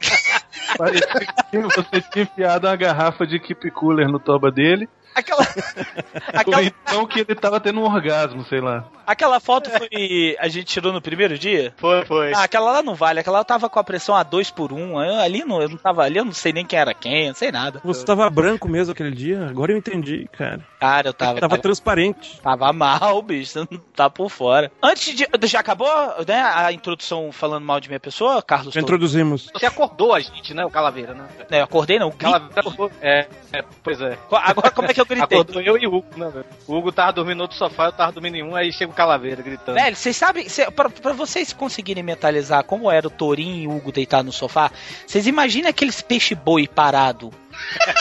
Parecia 0.77 1.07
que 1.49 1.57
você 1.59 2.01
tinha 2.11 2.23
enfiado 2.23 2.67
uma 2.67 2.75
garrafa 2.75 3.25
de 3.25 3.39
Keep 3.39 3.71
Cooler 3.71 4.09
no 4.09 4.19
toba 4.19 4.51
dele. 4.51 4.89
Aquela, 5.17 5.41
aquela, 6.31 6.63
então 6.63 7.07
que 7.07 7.21
ele 7.21 7.33
tava 7.33 7.59
tendo 7.59 7.79
um 7.79 7.83
orgasmo, 7.83 8.45
sei 8.45 8.61
lá. 8.61 8.85
aquela 9.05 9.39
foto 9.39 9.67
foi. 9.71 10.37
A 10.39 10.47
gente 10.47 10.65
tirou 10.65 10.93
no 10.93 11.01
primeiro 11.01 11.39
dia? 11.39 11.73
Foi, 11.77 12.05
foi. 12.05 12.33
Ah, 12.35 12.43
aquela 12.43 12.71
lá 12.71 12.83
não 12.83 12.93
vale, 12.93 13.19
aquela 13.19 13.39
lá 13.39 13.43
tava 13.43 13.67
com 13.67 13.79
a 13.79 13.83
pressão 13.83 14.15
a 14.15 14.21
2 14.21 14.51
por 14.51 14.71
1 14.71 14.75
um. 14.77 15.03
Eu, 15.03 15.19
ali 15.19 15.43
não, 15.43 15.59
eu 15.59 15.69
não 15.69 15.77
tava 15.77 16.03
ali, 16.03 16.17
eu 16.17 16.25
não 16.25 16.33
sei 16.33 16.53
nem 16.53 16.63
quem 16.63 16.77
era 16.77 16.93
quem, 16.93 17.29
não 17.29 17.33
sei 17.33 17.51
nada. 17.51 17.81
Você 17.83 18.05
tava 18.05 18.29
branco 18.29 18.69
mesmo 18.69 18.91
aquele 18.91 19.09
dia? 19.09 19.47
Agora 19.49 19.71
eu 19.71 19.77
entendi, 19.77 20.29
cara. 20.31 20.61
Cara, 20.79 21.09
eu 21.09 21.13
tava. 21.13 21.39
Tava 21.39 21.57
transparente. 21.57 22.39
Tava 22.39 22.71
mal, 22.71 23.19
bicho, 23.23 23.53
você 23.53 23.59
não 23.71 23.79
tá 23.95 24.11
por 24.11 24.29
fora. 24.29 24.71
Antes 24.83 25.15
de. 25.15 25.27
Já 25.45 25.61
acabou, 25.61 25.89
né? 26.27 26.39
A 26.43 26.71
introdução 26.71 27.31
falando 27.31 27.65
mal 27.65 27.79
de 27.79 27.89
minha 27.89 27.99
pessoa, 27.99 28.39
Carlos? 28.43 28.71
Já 28.71 28.81
introduzimos. 28.81 29.49
Você 29.51 29.65
acordou 29.65 30.13
a 30.13 30.19
gente, 30.19 30.53
né? 30.53 30.63
O 30.63 30.69
Calaveira, 30.69 31.15
né? 31.15 31.27
É, 31.49 31.59
eu 31.59 31.63
acordei 31.63 31.97
não, 31.97 32.09
O 32.09 32.11
Calaveira 32.11 32.59
acordou. 32.59 32.91
É, 33.01 33.27
é, 33.51 33.63
pois 33.83 33.99
é. 33.99 34.15
Agora 34.31 34.69
como 34.69 34.89
é 34.89 34.93
que 34.93 35.01
eu 35.01 35.05
gritei? 35.07 35.39
Acordou 35.39 35.61
eu 35.61 35.77
e 35.77 35.87
o 35.87 35.95
Hugo, 35.95 36.07
né, 36.17 36.29
velho? 36.29 36.45
O 36.67 36.75
Hugo 36.75 36.91
tava 36.91 37.13
dormindo 37.13 37.37
no 37.37 37.43
outro 37.43 37.57
sofá, 37.57 37.85
eu 37.85 37.91
tava 37.91 38.11
dormindo 38.11 38.35
em 38.35 38.43
um, 38.43 38.55
aí 38.55 38.71
chega 38.71 38.91
o 38.91 38.95
Calaveira 38.95 39.41
gritando. 39.41 39.75
Velho, 39.75 39.95
vocês 39.95 40.15
sabem, 40.15 40.47
cê, 40.49 40.69
pra, 40.71 40.89
pra 40.89 41.13
vocês 41.13 41.53
conseguirem 41.53 42.03
mentalizar 42.03 42.63
como 42.63 42.91
era 42.91 43.07
o 43.07 43.11
Torinho 43.11 43.63
e 43.63 43.67
o 43.67 43.75
Hugo 43.77 43.91
deitado 43.91 44.25
no 44.25 44.31
sofá, 44.31 44.71
vocês 45.05 45.25
imaginem 45.27 45.69
aqueles 45.69 46.01
peixe-boi 46.01 46.67
parado. 46.67 47.31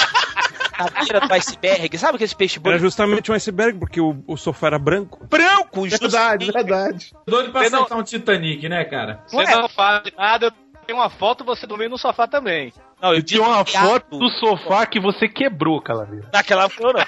na 0.79 0.91
beira 1.01 1.21
do 1.27 1.33
iceberg. 1.33 1.97
Sabe 1.99 2.17
aquele 2.17 2.35
peixe 2.35 2.57
Era 2.59 2.63
bonito? 2.65 2.81
justamente 2.81 3.31
um 3.31 3.35
iceberg, 3.35 3.79
porque 3.79 4.01
o, 4.01 4.23
o 4.27 4.37
sofá 4.37 4.67
era 4.67 4.79
branco. 4.79 5.25
Branco, 5.27 5.89
Verdade, 5.89 6.53
verdade. 6.53 7.13
Doido 7.27 7.51
pra 7.51 7.63
Você 7.63 7.71
não- 7.71 7.79
acertar 7.81 7.99
um 7.99 8.03
Titanic, 8.03 8.69
né, 8.69 8.85
cara? 8.85 9.21
Você 9.27 9.55
não 9.57 9.69
faz 9.69 10.03
nada, 10.17 10.47
eu 10.47 10.53
tenho 10.87 10.99
uma 10.99 11.09
foto 11.11 11.45
você 11.45 11.67
dormindo 11.67 11.93
no 11.93 11.99
sofá 11.99 12.27
também. 12.27 12.73
Não, 13.01 13.15
eu 13.15 13.23
Tinha 13.23 13.43
uma 13.43 13.65
foto 13.65 14.19
do 14.19 14.29
sofá 14.31 14.87
que 14.87 14.99
você 14.99 15.29
quebrou, 15.29 15.81
Calaveira. 15.81 16.27
Naquela 16.33 16.63
altura. 16.65 17.07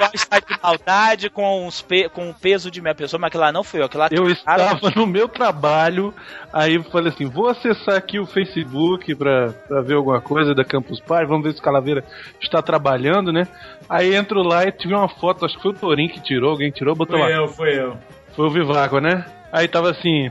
Só 0.00 0.10
está 0.14 0.38
de 0.40 0.58
maldade 0.62 1.28
com, 1.28 1.66
os 1.66 1.82
pe- 1.82 2.08
com 2.08 2.30
o 2.30 2.34
peso 2.34 2.70
de 2.70 2.80
minha 2.80 2.94
pessoa, 2.94 3.20
mas 3.20 3.28
aquilo 3.28 3.42
lá 3.42 3.52
não 3.52 3.62
fui 3.62 3.80
eu. 3.80 3.84
Aquilo 3.84 4.02
lá 4.02 4.08
Eu 4.10 4.30
estava 4.30 4.90
no 4.96 5.06
meu 5.06 5.28
trabalho, 5.28 6.14
aí 6.50 6.76
eu 6.76 6.84
falei 6.84 7.12
assim, 7.12 7.26
vou 7.26 7.48
acessar 7.48 7.96
aqui 7.96 8.18
o 8.18 8.24
Facebook 8.24 9.14
pra, 9.14 9.50
pra 9.68 9.82
ver 9.82 9.94
alguma 9.94 10.20
coisa 10.22 10.54
da 10.54 10.64
Campus 10.64 11.00
Party, 11.00 11.26
vamos 11.26 11.44
ver 11.44 11.52
se 11.52 11.60
o 11.60 11.62
Calaveira 11.62 12.02
está 12.40 12.62
trabalhando, 12.62 13.30
né? 13.30 13.46
Aí 13.88 14.14
entro 14.14 14.42
lá 14.42 14.64
e 14.64 14.72
tive 14.72 14.94
uma 14.94 15.08
foto, 15.08 15.44
acho 15.44 15.56
que 15.56 15.62
foi 15.62 15.72
o 15.72 15.74
Torin 15.74 16.08
que 16.08 16.20
tirou, 16.20 16.52
alguém 16.52 16.70
tirou, 16.70 16.94
botou 16.94 17.18
Foi 17.18 17.28
lá. 17.30 17.36
eu, 17.36 17.48
foi 17.48 17.78
eu. 17.78 17.98
Foi 18.34 18.46
o 18.46 18.50
Vivaco, 18.50 19.00
né? 19.00 19.26
Aí 19.52 19.68
tava 19.68 19.90
assim. 19.90 20.30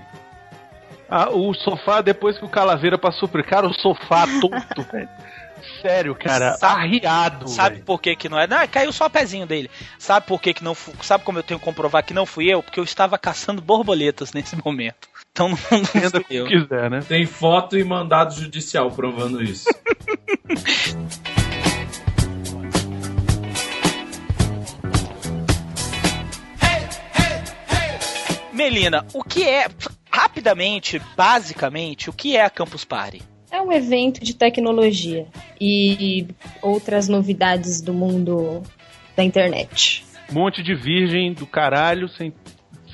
Ah, 1.10 1.30
o 1.30 1.54
sofá, 1.54 2.02
depois 2.02 2.38
que 2.38 2.46
o 2.46 2.50
Calaveira 2.50 2.98
passou 2.98 3.28
por. 3.28 3.42
Cara, 3.44 3.68
o 3.68 3.74
sofá 3.74 4.26
tonto, 4.42 4.82
velho. 4.92 5.10
Sério, 5.82 6.16
cara, 6.16 6.58
arriado. 6.62 7.48
Sabe 7.48 7.76
velho. 7.76 7.86
por 7.86 8.02
que 8.02 8.16
que 8.16 8.30
não 8.30 8.40
é? 8.40 8.48
Não, 8.48 8.68
caiu 8.68 8.92
só 8.92 9.06
o 9.06 9.10
pezinho 9.10 9.46
dele. 9.46 9.70
Sabe 9.98 10.26
por 10.26 10.42
que 10.42 10.54
que 10.54 10.64
não 10.64 10.74
fu... 10.74 10.94
Sabe 11.02 11.24
como 11.24 11.40
eu 11.40 11.44
tenho 11.44 11.60
que 11.60 11.66
comprovar 11.66 12.04
que 12.04 12.14
não 12.14 12.26
fui 12.26 12.52
eu? 12.52 12.64
Porque 12.64 12.80
eu 12.80 12.84
estava 12.84 13.18
caçando 13.18 13.62
borboletas 13.62 14.34
nesse 14.34 14.56
momento. 14.64 15.08
Então 15.32 15.50
não, 15.50 15.58
não 16.14 16.24
fui 16.24 16.38
eu. 16.38 16.46
quiser, 16.48 16.90
né? 16.90 17.00
Tem 17.08 17.26
foto 17.26 17.78
e 17.78 17.84
mandado 17.84 18.34
judicial 18.34 18.90
provando 18.92 19.44
isso. 19.44 19.68
Melina, 28.54 29.06
o 29.14 29.24
que 29.24 29.44
é, 29.44 29.68
rapidamente, 30.18 31.00
basicamente, 31.16 32.10
o 32.10 32.14
que 32.14 32.36
é 32.36 32.44
a 32.44 32.50
Campus 32.50 32.84
Party? 32.84 33.22
É 33.52 33.62
um 33.62 33.72
evento 33.72 34.20
de 34.24 34.34
tecnologia 34.34 35.28
e 35.62 36.28
outras 36.60 37.08
novidades 37.08 37.82
do 37.82 37.94
mundo 37.94 38.64
da 39.16 39.24
internet. 39.24 40.04
Um 40.32 40.34
monte 40.34 40.64
de 40.64 40.74
virgem 40.74 41.34
do 41.34 41.46
caralho 41.46 42.10
sem, 42.10 42.34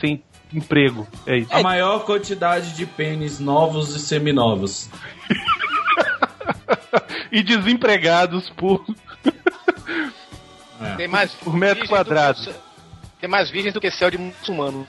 sem 0.02 0.22
emprego. 0.54 1.08
É 1.26 1.38
isso. 1.38 1.54
A 1.54 1.64
maior 1.64 2.04
quantidade 2.06 2.74
de 2.74 2.86
pênis 2.86 3.40
novos 3.40 3.96
e 3.96 4.00
seminovos. 4.00 4.90
e 7.32 7.42
desempregados 7.42 8.50
por, 8.50 8.86
É. 10.82 10.96
Tem 10.98 11.08
mais 11.08 11.32
por 11.36 11.56
metro 11.56 11.88
quadrado. 11.88 12.38
do 12.44 12.52
que- 12.54 12.60
Tem 13.22 13.30
mais 13.30 13.50
virgens 13.50 13.74
do 13.74 13.80
que 13.80 13.90
céu 13.90 14.12
de 14.12 14.18
muçulmano. 14.18 14.86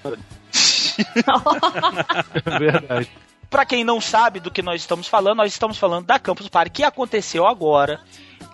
É 0.99 2.59
verdade. 2.59 3.11
Pra 3.51 3.65
quem 3.65 3.85
não 3.85 4.01
sabe 4.01 4.41
do 4.41 4.51
que 4.51 4.63
nós 4.63 4.81
estamos 4.81 5.07
falando, 5.07 5.39
nós 5.39 5.53
estamos 5.53 5.79
falando 5.79 6.07
da 6.07 6.19
Campus 6.19 6.49
Party 6.49 6.71
que 6.71 6.83
aconteceu 6.83 7.47
agora 7.47 8.01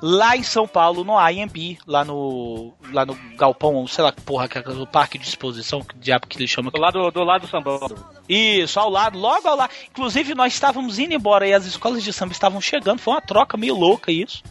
lá 0.02 0.36
em 0.36 0.42
São 0.42 0.66
Paulo, 0.66 1.04
no 1.04 1.14
IMB, 1.30 1.78
lá 1.86 2.04
no 2.04 2.72
lá 2.92 3.04
no 3.04 3.14
galpão, 3.36 3.86
sei 3.86 4.02
lá 4.02 4.12
que 4.12 4.20
porra, 4.22 4.48
que 4.48 4.58
é 4.58 4.60
o 4.60 4.86
parque 4.86 5.18
de 5.18 5.26
exposição, 5.26 5.82
que 5.82 5.96
diabo 5.96 6.26
que 6.26 6.38
ele 6.38 6.48
chama. 6.48 6.70
Do 6.70 6.80
lado 6.80 7.10
do 7.10 7.24
lado 7.24 7.42
do 7.42 7.48
sambão. 7.48 7.80
Isso, 8.28 8.78
ao 8.78 8.88
lado, 8.88 9.18
logo 9.18 9.46
ao 9.46 9.56
lado. 9.56 9.72
Inclusive 9.90 10.34
nós 10.34 10.52
estávamos 10.52 10.98
indo 10.98 11.14
embora 11.14 11.46
e 11.46 11.52
as 11.52 11.66
escolas 11.66 12.02
de 12.02 12.12
samba 12.12 12.32
estavam 12.32 12.60
chegando, 12.60 12.98
foi 12.98 13.14
uma 13.14 13.20
troca 13.20 13.56
meio 13.56 13.74
louca 13.74 14.10
isso. 14.10 14.42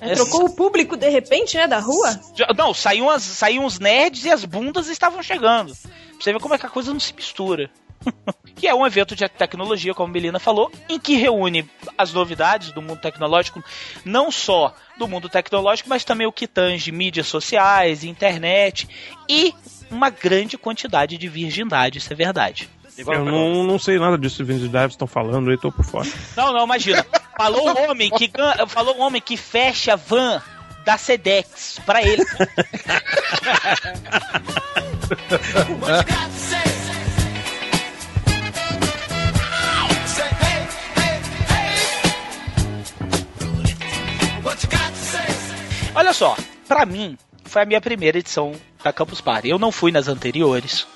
É, 0.00 0.14
Trocou 0.14 0.46
o 0.46 0.54
público 0.54 0.96
de 0.96 1.08
repente, 1.08 1.56
né, 1.56 1.66
da 1.66 1.78
rua? 1.78 2.20
Não, 2.56 2.74
saíam, 2.74 3.08
as, 3.08 3.22
saíam 3.22 3.64
os 3.64 3.78
nerds 3.78 4.24
e 4.24 4.30
as 4.30 4.44
bundas 4.44 4.88
estavam 4.88 5.22
chegando. 5.22 5.74
Pra 5.74 5.90
você 6.20 6.32
ver 6.32 6.40
como 6.40 6.54
é 6.54 6.58
que 6.58 6.66
a 6.66 6.70
coisa 6.70 6.92
não 6.92 7.00
se 7.00 7.14
mistura. 7.14 7.70
que 8.54 8.68
é 8.68 8.74
um 8.74 8.86
evento 8.86 9.16
de 9.16 9.28
tecnologia, 9.28 9.94
como 9.94 10.10
a 10.10 10.12
Melina 10.12 10.38
falou, 10.38 10.70
em 10.88 10.98
que 10.98 11.16
reúne 11.16 11.68
as 11.96 12.12
novidades 12.12 12.72
do 12.72 12.82
mundo 12.82 13.00
tecnológico, 13.00 13.62
não 14.04 14.30
só 14.30 14.74
do 14.98 15.08
mundo 15.08 15.28
tecnológico, 15.28 15.88
mas 15.88 16.04
também 16.04 16.26
o 16.26 16.32
que 16.32 16.46
tange 16.46 16.92
mídias 16.92 17.26
sociais, 17.26 18.04
internet 18.04 18.88
e 19.28 19.54
uma 19.90 20.10
grande 20.10 20.56
quantidade 20.58 21.16
de 21.16 21.28
virgindade, 21.28 21.98
isso 21.98 22.12
é 22.12 22.16
verdade. 22.16 22.68
Eu 22.96 23.24
não, 23.24 23.64
não 23.64 23.78
sei 23.78 23.98
nada 23.98 24.16
disso 24.16 24.44
que 24.44 24.52
os 24.52 24.68
devs 24.68 24.92
estão 24.92 25.06
falando, 25.06 25.50
aí 25.50 25.58
tô 25.58 25.72
por 25.72 25.84
fora. 25.84 26.08
Não, 26.36 26.52
não, 26.52 26.64
imagina. 26.64 27.04
Falou 27.36 27.68
o 27.68 27.90
homem 27.90 28.10
que 28.10 28.30
falou 28.68 28.96
o 28.96 29.00
homem 29.00 29.20
que 29.20 29.36
fecha 29.36 29.94
a 29.94 29.96
van 29.96 30.40
da 30.84 30.96
Sedex 30.96 31.80
pra 31.84 32.02
ele. 32.02 32.22
Olha 45.96 46.12
só, 46.12 46.36
pra 46.68 46.84
mim 46.84 47.16
foi 47.44 47.62
a 47.62 47.66
minha 47.66 47.80
primeira 47.80 48.18
edição 48.18 48.52
da 48.82 48.92
Campus 48.92 49.20
Party. 49.20 49.48
Eu 49.48 49.58
não 49.58 49.72
fui 49.72 49.90
nas 49.90 50.06
anteriores 50.06 50.86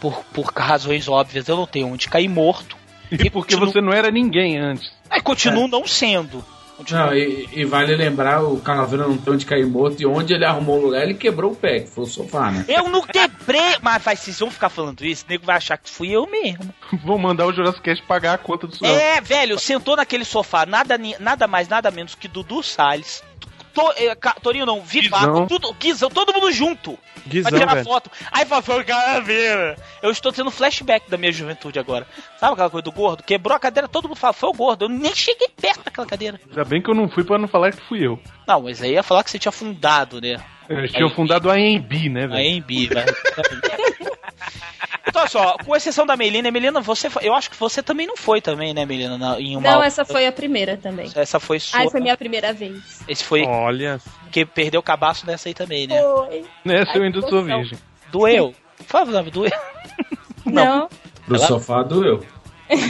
por, 0.00 0.24
por 0.32 0.52
razões 0.54 1.08
óbvias. 1.08 1.48
Eu 1.48 1.56
não 1.56 1.66
tenho 1.66 1.88
onde 1.88 2.08
cair 2.08 2.28
morto. 2.28 2.76
E 3.10 3.30
porque 3.30 3.56
você 3.56 3.80
não 3.80 3.92
era 3.92 4.10
ninguém 4.10 4.58
antes. 4.58 4.90
Aí 5.08 5.20
continuo 5.20 5.68
não 5.68 5.86
sendo. 5.86 6.44
Não, 6.90 7.14
e, 7.14 7.48
e 7.52 7.64
vale 7.64 7.96
lembrar, 7.96 8.42
o 8.42 8.58
Calaveira 8.60 9.06
não 9.06 9.16
tem 9.16 9.32
onde 9.32 9.46
cair 9.46 9.66
morto, 9.66 10.00
e 10.02 10.06
onde 10.06 10.34
ele 10.34 10.44
arrumou 10.44 10.78
o 10.78 10.82
lugar, 10.86 11.02
ele 11.02 11.14
quebrou 11.14 11.52
o 11.52 11.56
pé, 11.56 11.80
que 11.80 11.88
foi 11.88 12.04
o 12.04 12.06
sofá, 12.06 12.50
né? 12.50 12.66
Eu 12.68 12.88
não 12.90 13.00
quebrei. 13.00 13.76
Mas 13.80 14.02
vai, 14.02 14.14
vocês 14.14 14.38
vão 14.38 14.50
ficar 14.50 14.68
falando 14.68 15.04
isso, 15.04 15.24
o 15.26 15.30
nego 15.30 15.46
vai 15.46 15.56
achar 15.56 15.78
que 15.78 15.88
fui 15.88 16.10
eu 16.10 16.26
mesmo. 16.26 16.74
Vou 17.02 17.18
mandar 17.18 17.46
o 17.46 17.52
Jurassic 17.52 17.82
Cast 17.82 18.04
pagar 18.04 18.34
a 18.34 18.38
conta 18.38 18.66
do 18.66 18.76
Suel. 18.76 18.94
É, 18.94 19.20
velho, 19.20 19.58
sentou 19.58 19.96
naquele 19.96 20.24
sofá, 20.24 20.66
nada, 20.66 20.98
nada 21.18 21.46
mais, 21.46 21.66
nada 21.66 21.90
menos 21.90 22.14
que 22.14 22.28
Dudu 22.28 22.62
Salles. 22.62 23.22
To, 23.76 23.92
eh, 23.94 24.16
Torinho 24.42 24.64
não, 24.64 24.80
Vivaco, 24.80 25.46
tudo, 25.46 25.70
Guizão, 25.74 26.08
todo 26.08 26.32
mundo 26.32 26.50
junto. 26.50 26.98
Guizão, 27.26 27.50
pra 27.50 27.58
tirar 27.60 27.74
velho. 27.74 27.84
foto. 27.86 28.10
Aí 28.32 28.46
foi 28.46 28.82
caveira. 28.84 29.76
Eu 30.02 30.10
estou 30.10 30.32
tendo 30.32 30.50
flashback 30.50 31.10
da 31.10 31.18
minha 31.18 31.30
juventude 31.30 31.78
agora. 31.78 32.06
Sabe 32.40 32.54
aquela 32.54 32.70
coisa 32.70 32.84
do 32.84 32.90
gordo? 32.92 33.22
Quebrou 33.22 33.54
a 33.54 33.60
cadeira, 33.60 33.86
todo 33.86 34.08
mundo 34.08 34.16
fala, 34.16 34.32
foi 34.32 34.48
o 34.48 34.54
gordo. 34.54 34.86
Eu 34.86 34.88
nem 34.88 35.14
cheguei 35.14 35.48
perto 35.60 35.84
daquela 35.84 36.06
cadeira. 36.06 36.40
Ainda 36.48 36.64
bem 36.64 36.80
que 36.80 36.88
eu 36.88 36.94
não 36.94 37.06
fui 37.06 37.22
pra 37.22 37.36
não 37.36 37.46
falar 37.48 37.70
que 37.72 37.82
fui 37.82 38.06
eu. 38.06 38.18
Não, 38.48 38.62
mas 38.62 38.80
aí 38.80 38.92
ia 38.92 39.02
falar 39.02 39.22
que 39.22 39.30
você 39.30 39.38
tinha 39.38 39.52
fundado, 39.52 40.22
né? 40.22 40.42
Eu 40.70 40.88
tinha 40.88 41.10
fundado 41.10 41.50
a 41.50 41.54
AMB, 41.54 42.08
né, 42.08 42.24
A 42.24 42.28
velho? 42.28 42.56
AMB, 42.56 42.86
velho. 42.88 43.16
Então, 45.08 45.20
olha 45.22 45.30
só, 45.30 45.56
com 45.58 45.76
exceção 45.76 46.04
da 46.04 46.16
Melina, 46.16 46.50
Melina, 46.50 46.80
você 46.80 47.08
foi, 47.08 47.26
eu 47.26 47.32
acho 47.34 47.48
que 47.50 47.56
você 47.56 47.82
também 47.82 48.06
não 48.06 48.16
foi 48.16 48.40
também, 48.40 48.74
né, 48.74 48.84
Melina, 48.84 49.16
na- 49.16 49.40
em 49.40 49.56
uma 49.56 49.70
Não, 49.70 49.82
essa 49.82 50.04
foi 50.04 50.26
a 50.26 50.32
primeira 50.32 50.76
também. 50.76 51.10
essa 51.14 51.38
foi 51.38 51.60
sua. 51.60 51.78
Ai, 51.80 51.88
foi 51.90 52.00
minha 52.00 52.16
primeira 52.16 52.52
vez. 52.52 53.00
Esse 53.06 53.22
foi 53.22 53.44
Olha. 53.44 54.00
que 54.32 54.44
perdeu 54.44 54.80
o 54.80 54.82
cabaço 54.82 55.24
nessa 55.26 55.48
aí 55.48 55.54
também, 55.54 55.86
né? 55.86 56.00
Foi. 56.02 56.44
Nessa 56.64 56.92
eu 56.96 57.02
Ai, 57.02 57.06
ainda 57.06 57.22
que 57.22 57.28
sou 57.30 57.42
virgem. 57.44 57.78
Doeu. 58.10 58.54
Fala, 58.86 59.06
não, 59.06 59.24
doeu. 59.24 59.50
Não. 60.44 60.88
Pro 61.26 61.36
Ela- 61.36 61.46
sofá 61.46 61.82
doeu. 61.82 62.24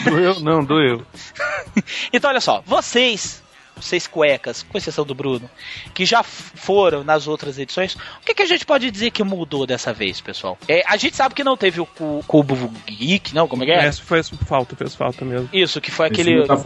Doeu? 0.04 0.40
Não, 0.40 0.64
doeu. 0.64 1.04
Então, 2.12 2.30
olha 2.30 2.40
só, 2.40 2.62
vocês, 2.66 3.42
vocês 3.76 4.06
cuecas, 4.06 4.62
com 4.62 4.78
exceção 4.78 5.04
do 5.04 5.14
Bruno, 5.14 5.48
que 5.94 6.04
já 6.04 6.22
foram 6.22 7.04
nas 7.04 7.26
outras 7.28 7.58
edições, 7.58 7.94
o 7.94 8.24
que, 8.24 8.34
que 8.34 8.42
a 8.42 8.46
gente 8.46 8.64
pode 8.64 8.90
dizer 8.90 9.10
que 9.10 9.22
mudou 9.22 9.66
dessa 9.66 9.92
vez, 9.92 10.20
pessoal? 10.20 10.58
É, 10.66 10.82
a 10.86 10.96
gente 10.96 11.14
sabe 11.16 11.34
que 11.34 11.44
não 11.44 11.56
teve 11.56 11.80
o 11.80 11.86
cu- 11.86 12.24
Cubo 12.26 12.72
Geek, 12.86 13.34
não? 13.34 13.46
Como 13.46 13.62
é 13.62 13.66
que 13.66 13.72
é? 13.72 13.84
Essa 13.84 14.02
foi 14.02 14.22
falta, 14.22 14.74
fez 14.74 14.94
falta 14.94 15.24
mesmo. 15.24 15.48
Isso, 15.52 15.80
que 15.80 15.90
foi 15.90 16.06
Isso 16.06 16.20
aquele. 16.20 16.46
tá. 16.46 16.56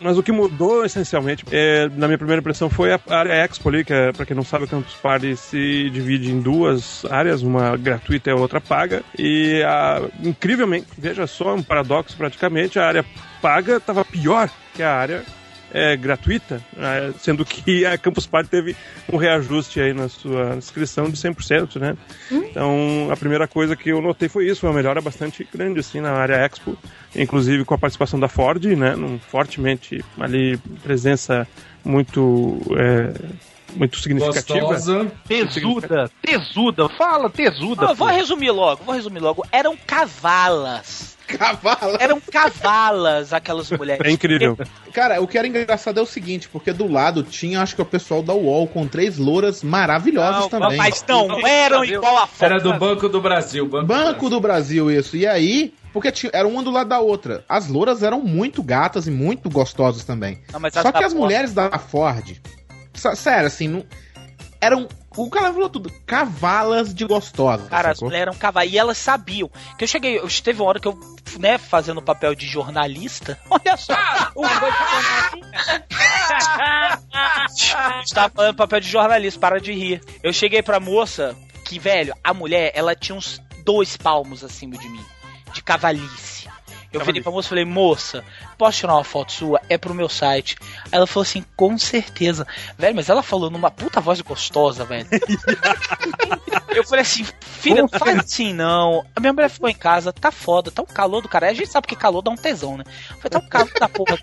Mas 0.00 0.16
o 0.16 0.22
que 0.22 0.30
mudou 0.30 0.84
essencialmente, 0.84 1.44
é, 1.50 1.88
na 1.88 2.06
minha 2.06 2.18
primeira 2.18 2.40
impressão, 2.40 2.70
foi 2.70 2.92
a 2.92 3.00
área 3.08 3.32
Expo 3.44 3.68
ali, 3.68 3.84
que 3.84 3.92
é, 3.92 4.12
pra 4.12 4.24
quem 4.24 4.36
não 4.36 4.44
sabe, 4.44 4.64
o 4.64 4.68
Campus 4.68 4.94
Party 4.94 5.36
se 5.36 5.90
divide 5.90 6.30
em 6.30 6.40
duas 6.40 7.04
áreas, 7.06 7.42
uma 7.42 7.76
gratuita 7.76 8.30
e 8.30 8.32
a 8.32 8.36
outra 8.36 8.60
paga. 8.60 9.02
E 9.18 9.60
a, 9.64 10.02
incrivelmente, 10.22 10.86
veja 10.96 11.26
só, 11.26 11.54
um 11.54 11.62
paradoxo 11.62 12.16
praticamente, 12.16 12.78
a 12.78 12.86
área 12.86 13.04
paga 13.42 13.78
estava 13.78 14.04
pior 14.04 14.48
que 14.74 14.82
a 14.82 14.94
área 14.94 15.24
é, 15.72 15.96
gratuita, 15.96 16.62
né, 16.76 17.12
sendo 17.18 17.44
que 17.44 17.84
a 17.84 17.96
Campus 17.98 18.26
Party 18.26 18.48
teve 18.48 18.76
um 19.12 19.16
reajuste 19.16 19.80
aí 19.80 19.92
na 19.92 20.08
sua 20.08 20.56
inscrição 20.56 21.10
de 21.10 21.16
100%, 21.16 21.78
né? 21.78 21.96
Então, 22.30 23.08
a 23.10 23.16
primeira 23.16 23.46
coisa 23.46 23.76
que 23.76 23.90
eu 23.90 24.00
notei 24.00 24.28
foi 24.28 24.48
isso, 24.48 24.66
uma 24.66 24.72
melhora 24.72 25.00
bastante 25.00 25.46
grande, 25.52 25.80
assim, 25.80 26.00
na 26.00 26.12
área 26.12 26.36
Expo, 26.36 26.76
inclusive 27.14 27.64
com 27.64 27.74
a 27.74 27.78
participação 27.78 28.18
da 28.18 28.28
Ford, 28.28 28.64
né? 28.64 28.96
Num, 28.96 29.18
fortemente 29.18 30.04
ali, 30.18 30.56
presença 30.82 31.46
muito 31.84 32.60
é, 32.76 33.12
muito 33.78 33.98
significativa. 33.98 34.60
Gostosa. 34.60 35.12
Tesuda, 35.26 36.10
tesuda, 36.20 36.88
fala 36.88 37.30
tesuda. 37.30 37.90
Ah, 37.90 37.94
vou 37.94 38.08
resumir 38.08 38.50
logo, 38.50 38.82
vou 38.84 38.94
resumir 38.94 39.20
logo. 39.20 39.44
Eram 39.52 39.76
cavalas. 39.86 41.16
Cavalas. 41.28 42.00
Eram 42.00 42.20
cavalas 42.20 43.32
aquelas 43.34 43.70
mulheres. 43.70 44.04
É 44.06 44.10
incrível. 44.10 44.56
Cara, 44.94 45.20
o 45.20 45.28
que 45.28 45.36
era 45.36 45.46
engraçado 45.46 46.00
é 46.00 46.02
o 46.02 46.06
seguinte, 46.06 46.48
porque 46.48 46.72
do 46.72 46.90
lado 46.90 47.22
tinha, 47.22 47.60
acho 47.60 47.76
que 47.76 47.82
o 47.82 47.84
pessoal 47.84 48.22
da 48.22 48.32
UOL 48.32 48.66
com 48.66 48.86
três 48.88 49.18
louras 49.18 49.62
maravilhosas 49.62 50.40
Não, 50.42 50.48
também. 50.48 50.78
Mas 50.78 51.04
não 51.06 51.46
eram 51.46 51.84
igual 51.84 52.16
a 52.16 52.26
foto. 52.26 52.44
Era 52.44 52.58
do 52.58 52.72
Banco 52.78 53.08
do 53.10 53.20
Brasil. 53.20 53.66
Banco, 53.68 53.86
Banco 53.86 54.30
do 54.30 54.40
Brasil, 54.40 54.90
isso. 54.90 55.18
E 55.18 55.26
aí, 55.26 55.74
porque 55.92 56.10
tinha, 56.10 56.30
era 56.34 56.48
uma 56.48 56.62
do 56.62 56.70
lado 56.70 56.88
da 56.88 56.98
outra. 56.98 57.44
As 57.46 57.68
louras 57.68 58.02
eram 58.02 58.22
muito 58.22 58.62
gatas 58.62 59.06
e 59.06 59.10
muito 59.10 59.50
gostosas 59.50 60.04
também. 60.04 60.40
Não, 60.50 60.58
mas 60.58 60.72
Só 60.72 60.90
que 60.90 61.04
as 61.04 61.12
Ford- 61.12 61.22
mulheres 61.24 61.52
da 61.52 61.78
Ford, 61.78 62.36
sério, 62.98 63.46
assim, 63.46 63.68
não, 63.68 63.84
eram. 64.60 64.88
O 65.16 65.28
cara 65.28 65.52
falou 65.52 65.68
tudo, 65.68 65.90
cavalas 66.06 66.94
de 66.94 67.04
gostosas. 67.04 67.68
Cara, 67.68 67.90
as 67.90 67.96
sacou? 67.96 68.08
mulheres 68.08 68.28
eram 68.28 68.38
cavalas. 68.38 68.72
E 68.72 68.78
elas 68.78 68.98
sabiam. 68.98 69.50
Que 69.76 69.84
eu 69.84 69.88
cheguei, 69.88 70.18
eu, 70.18 70.28
teve 70.28 70.60
uma 70.60 70.68
hora 70.68 70.78
que 70.78 70.86
eu, 70.86 70.98
né, 71.38 71.58
fazendo 71.58 72.00
papel 72.00 72.34
de 72.34 72.46
jornalista. 72.46 73.38
Olha 73.50 73.76
só. 73.76 73.94
o 74.36 74.44
Estava 78.04 78.30
fazendo 78.36 78.54
papel 78.54 78.80
de 78.80 78.88
jornalista, 78.88 79.40
para 79.40 79.60
de 79.60 79.72
rir. 79.72 80.00
Eu 80.22 80.32
cheguei 80.32 80.62
pra 80.62 80.78
moça, 80.78 81.34
que, 81.64 81.78
velho, 81.78 82.14
a 82.22 82.32
mulher, 82.32 82.70
ela 82.74 82.94
tinha 82.94 83.16
uns 83.16 83.40
dois 83.64 83.96
palmos 83.96 84.44
acima 84.44 84.76
de 84.76 84.88
mim. 84.88 85.04
De 85.52 85.62
cavalice. 85.62 86.48
Eu 86.92 87.04
virei 87.04 87.20
pra 87.20 87.32
moça 87.32 87.48
e 87.48 87.50
falei, 87.50 87.64
moça, 87.64 88.24
posso 88.58 88.78
tirar 88.78 88.94
uma 88.94 89.04
foto 89.04 89.32
sua? 89.32 89.60
É 89.68 89.78
pro 89.78 89.94
meu 89.94 90.08
site. 90.08 90.56
Aí 90.86 90.90
ela 90.92 91.06
falou 91.06 91.22
assim, 91.22 91.44
com 91.56 91.78
certeza. 91.78 92.46
Velho, 92.76 92.96
mas 92.96 93.08
ela 93.08 93.22
falou 93.22 93.48
numa 93.48 93.70
puta 93.70 94.00
voz 94.00 94.20
gostosa, 94.20 94.84
velho. 94.84 95.06
Eu 96.74 96.84
falei 96.84 97.02
assim, 97.02 97.24
filha, 97.40 97.82
não 97.82 97.88
faz 97.88 98.18
assim 98.18 98.52
não. 98.52 99.04
A 99.16 99.20
minha 99.20 99.32
mulher 99.32 99.48
ficou 99.48 99.68
em 99.68 99.74
casa, 99.74 100.12
tá 100.12 100.30
foda, 100.30 100.70
tá 100.70 100.82
um 100.82 100.86
calor 100.86 101.22
do 101.22 101.28
cara. 101.28 101.48
A 101.48 101.54
gente 101.54 101.70
sabe 101.70 101.86
que 101.86 101.96
calor 101.96 102.22
dá 102.22 102.30
um 102.30 102.36
tesão, 102.36 102.76
né? 102.76 102.84
Falei, 103.20 103.30
tá 103.30 103.38
um 103.38 103.48
calor 103.48 103.72
da 103.80 103.88
porra. 103.88 104.18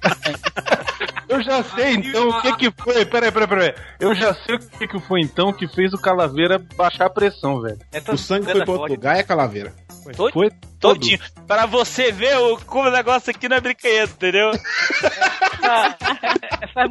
Eu 1.27 1.43
já 1.43 1.63
sei 1.63 1.95
então 1.95 2.29
o 2.29 2.41
que 2.41 2.55
que 2.55 2.71
foi. 2.81 3.05
Peraí, 3.05 3.31
peraí, 3.31 3.47
peraí. 3.47 3.75
Eu 3.99 4.13
já 4.15 4.33
sei 4.33 4.55
o 4.55 4.59
que 4.59 4.87
que 4.87 4.99
foi 5.01 5.21
então 5.21 5.51
que 5.51 5.67
fez 5.67 5.91
o 5.93 5.97
Calaveira 5.97 6.59
baixar 6.77 7.05
a 7.05 7.09
pressão, 7.09 7.61
velho. 7.61 7.79
O 8.07 8.17
sangue 8.17 8.51
foi 8.51 8.63
pro 8.63 8.73
outro 8.73 8.93
lugar 8.93 9.17
e 9.17 9.19
a 9.19 9.23
calaveira. 9.23 9.73
Todo, 10.15 10.31
Foi 10.31 10.51
todinho. 10.79 11.19
Pra 11.47 11.65
você 11.65 12.11
ver 12.11 12.37
o, 12.37 12.57
como 12.57 12.87
o 12.87 12.91
negócio 12.91 13.31
aqui 13.31 13.49
não 13.49 13.57
é 13.57 13.61
brinquedo, 13.61 14.13
entendeu? 14.27 14.51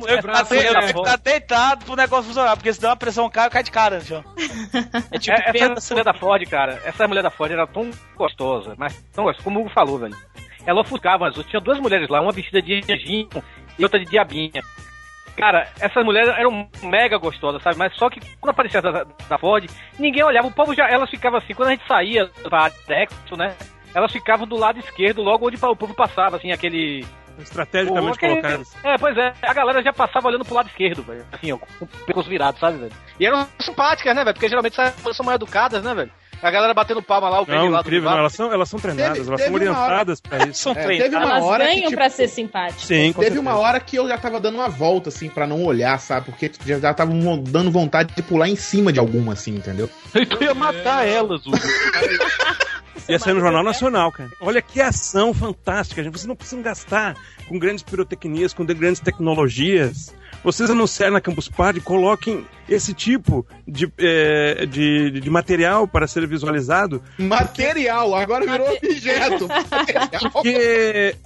Eu 0.08 0.22
que 0.86 0.92
Ford- 0.92 1.06
estar 1.06 1.16
deitado 1.18 1.84
pro 1.84 1.96
negócio 1.96 2.24
funcionar, 2.26 2.56
porque 2.56 2.72
senão 2.72 2.90
a 2.92 2.96
pressão 2.96 3.28
cai, 3.30 3.46
eu 3.46 3.50
caio 3.50 3.64
de 3.64 3.70
cara, 3.70 4.00
João. 4.00 4.24
É 5.12 5.18
tipo, 5.18 5.36
É, 5.36 5.72
essa 5.72 5.94
mulher 5.94 6.04
da 6.04 6.14
Ford, 6.14 6.48
cara, 6.48 6.80
essa 6.84 7.06
mulher 7.08 7.22
da 7.22 7.30
Ford 7.30 7.52
era 7.52 7.66
tão 7.66 7.90
gostosa, 8.16 8.74
mas 8.78 8.96
tão 9.12 9.24
gostosa, 9.24 9.44
como 9.44 9.58
o 9.58 9.62
Hugo 9.62 9.70
falou, 9.74 9.98
velho. 9.98 10.16
Ela 10.66 10.80
ofuscava 10.80 11.28
as 11.28 11.36
outras. 11.36 11.50
Tinha 11.50 11.60
duas 11.60 11.78
mulheres 11.78 12.08
lá, 12.08 12.20
uma 12.20 12.32
vestida 12.32 12.62
de 12.62 12.80
anjinho 12.90 13.28
e 13.78 13.82
outra 13.82 13.98
de 13.98 14.06
diabinha. 14.06 14.62
Cara, 15.36 15.68
essas 15.80 16.04
mulheres 16.04 16.30
eram 16.38 16.68
mega 16.82 17.18
gostosas, 17.18 17.62
sabe? 17.62 17.76
Mas 17.76 17.94
só 17.96 18.08
que 18.08 18.20
quando 18.40 18.50
aparecia 18.50 18.80
da, 18.80 19.04
da 19.28 19.38
Ford, 19.38 19.68
ninguém 19.98 20.22
olhava. 20.22 20.46
O 20.48 20.52
povo 20.52 20.74
já, 20.74 20.88
elas 20.88 21.10
ficavam 21.10 21.38
assim, 21.38 21.52
quando 21.52 21.68
a 21.68 21.72
gente 21.72 21.86
saía 21.86 22.30
pra 22.44 22.70
Dexo, 22.86 23.36
né? 23.36 23.54
Elas 23.94 24.10
ficavam 24.12 24.46
do 24.46 24.56
lado 24.56 24.78
esquerdo, 24.78 25.22
logo 25.22 25.46
onde 25.46 25.56
o 25.56 25.76
povo 25.76 25.92
passava, 25.94 26.36
assim, 26.36 26.50
aquele. 26.50 27.04
Estrategicamente 27.38 28.16
aquele- 28.16 28.32
colocadas. 28.40 28.74
É, 28.84 28.98
pois 28.98 29.16
é, 29.16 29.32
a 29.42 29.54
galera 29.54 29.82
já 29.82 29.92
passava 29.92 30.28
olhando 30.28 30.44
pro 30.44 30.54
lado 30.54 30.68
esquerdo, 30.68 31.02
velho. 31.02 31.24
Assim, 31.32 31.52
ó, 31.52 31.58
com 31.58 31.84
o 31.84 31.88
pescoço 31.88 32.28
virado, 32.28 32.58
sabe, 32.58 32.78
velho? 32.78 32.92
E 33.18 33.26
eram 33.26 33.46
simpáticas, 33.60 34.14
né, 34.14 34.24
velho? 34.24 34.34
Porque 34.34 34.48
geralmente 34.48 34.80
essas 34.80 35.16
são 35.16 35.24
mais 35.26 35.36
educadas, 35.36 35.82
né, 35.82 35.94
velho? 35.94 36.10
A 36.42 36.50
galera 36.50 36.74
batendo 36.74 37.00
palma 37.02 37.30
lá, 37.30 37.40
o 37.40 37.46
Não, 37.48 37.68
lá 37.70 37.80
incrível, 37.80 38.10
não, 38.10 38.18
elas 38.18 38.34
são, 38.34 38.52
elas 38.52 38.68
são 38.68 38.78
treinadas, 38.78 39.16
Teve- 39.16 39.28
elas 39.28 39.40
teve 39.40 39.50
são 39.64 39.72
uma 39.72 39.78
hora- 39.80 39.84
orientadas 39.86 40.20
pra 40.20 40.38
isso. 40.46 40.62
São 40.62 40.72
É, 40.72 40.74
treinadas. 40.74 41.04
teve 41.12 41.16
uma 41.24 41.30
Elas 41.36 41.44
hora 41.44 41.64
ganham 41.64 41.74
que, 41.76 41.84
tipo, 41.86 41.96
pra 41.96 42.10
ser 42.10 42.28
simpáticas. 42.28 42.82
Sim, 42.82 43.12
com 43.14 43.22
Teve 43.22 43.34
certeza. 43.36 43.40
uma 43.40 43.56
hora 43.58 43.80
que 43.80 43.96
eu 43.96 44.06
já 44.06 44.18
tava 44.18 44.38
dando 44.38 44.56
uma 44.56 44.68
volta, 44.68 45.08
assim, 45.08 45.30
pra 45.30 45.46
não 45.46 45.64
olhar, 45.64 45.98
sabe? 45.98 46.26
Porque 46.26 46.50
já 46.66 46.78
já 46.78 46.92
tava 46.92 47.12
dando 47.38 47.70
vontade 47.70 48.14
de 48.14 48.22
pular 48.22 48.46
em 48.48 48.56
cima 48.56 48.92
de 48.92 48.98
alguma, 48.98 49.32
assim, 49.32 49.54
entendeu? 49.54 49.88
Eu 50.14 50.42
ia 50.42 50.54
matar 50.54 51.06
elas, 51.08 51.46
Hugo. 51.46 51.56
Ia 53.08 53.18
sair 53.18 53.34
no 53.34 53.40
Jornal 53.40 53.62
Nacional, 53.62 54.10
cara. 54.12 54.30
Olha 54.40 54.62
que 54.62 54.80
ação 54.80 55.32
fantástica, 55.34 56.02
gente. 56.02 56.12
Vocês 56.12 56.26
não 56.26 56.36
precisam 56.36 56.62
gastar 56.62 57.14
com 57.48 57.58
grandes 57.58 57.82
pirotecnias, 57.82 58.52
com 58.54 58.64
de- 58.64 58.74
grandes 58.74 59.00
tecnologias. 59.00 60.14
Vocês 60.42 60.68
anunciarem 60.70 61.12
na 61.14 61.20
Campus 61.20 61.48
Party, 61.48 61.80
coloquem 61.80 62.44
esse 62.68 62.92
tipo 62.92 63.46
de, 63.66 63.90
eh, 63.98 64.66
de, 64.66 65.20
de 65.20 65.30
material 65.30 65.88
para 65.88 66.06
ser 66.06 66.26
visualizado. 66.26 67.02
Material, 67.18 68.14
agora 68.14 68.44
virou 68.46 68.68
objeto. 68.76 69.48
Material. 69.48 70.08
Porque. 70.32 71.16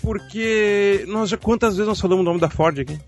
Porque. 0.00 1.04
Nós 1.08 1.28
já, 1.30 1.36
quantas 1.36 1.74
vezes 1.76 1.88
nós 1.88 2.00
falamos 2.00 2.22
o 2.22 2.24
nome 2.24 2.40
da 2.40 2.48
Ford 2.48 2.78
aqui? 2.78 2.98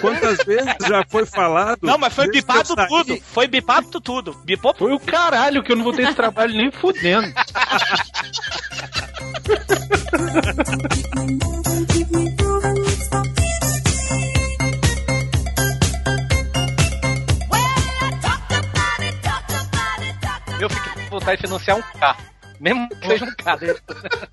Quantas 0.00 0.38
vezes 0.44 0.74
já 0.86 1.04
foi 1.08 1.26
falado? 1.26 1.80
Não, 1.82 1.98
mas 1.98 2.12
foi 2.14 2.28
bipado 2.30 2.74
saí- 2.74 2.88
tudo. 2.88 3.16
Foi 3.32 3.46
bipado 3.46 4.00
tudo. 4.00 4.34
Bipou 4.44 4.74
Foi 4.76 4.92
o 4.92 5.00
caralho 5.00 5.62
que 5.62 5.72
eu 5.72 5.76
não 5.76 5.84
vou 5.84 5.92
ter 5.92 6.02
esse 6.02 6.14
trabalho 6.14 6.54
nem 6.54 6.70
fudendo. 6.70 7.32
Eu 20.60 20.70
fiquei 20.70 20.92
com 21.04 21.10
vontade 21.10 21.36
de 21.40 21.46
financiar 21.46 21.76
um 21.76 21.82
carro. 21.98 22.35
Mesmo 22.60 22.88
que 23.00 23.06
seja 23.06 23.24
um 23.24 23.34
carro. 23.36 23.60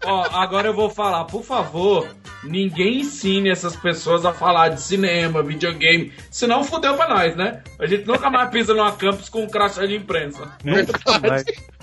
Ó, 0.03 0.23
agora 0.31 0.67
eu 0.67 0.73
vou 0.73 0.89
falar, 0.89 1.25
por 1.25 1.43
favor, 1.43 2.07
ninguém 2.43 3.01
ensine 3.01 3.49
essas 3.49 3.75
pessoas 3.75 4.25
a 4.25 4.33
falar 4.33 4.69
de 4.69 4.81
cinema, 4.81 5.43
videogame, 5.43 6.11
senão 6.29 6.63
fudeu 6.63 6.95
pra 6.95 7.09
nós, 7.09 7.35
né? 7.35 7.61
A 7.79 7.85
gente 7.85 8.05
nunca 8.05 8.29
mais 8.29 8.49
pisa 8.49 8.73
numa 8.73 8.91
campus 8.91 9.29
com 9.29 9.43
um 9.43 9.49
crachá 9.49 9.85
de 9.85 9.95
imprensa. 9.95 10.51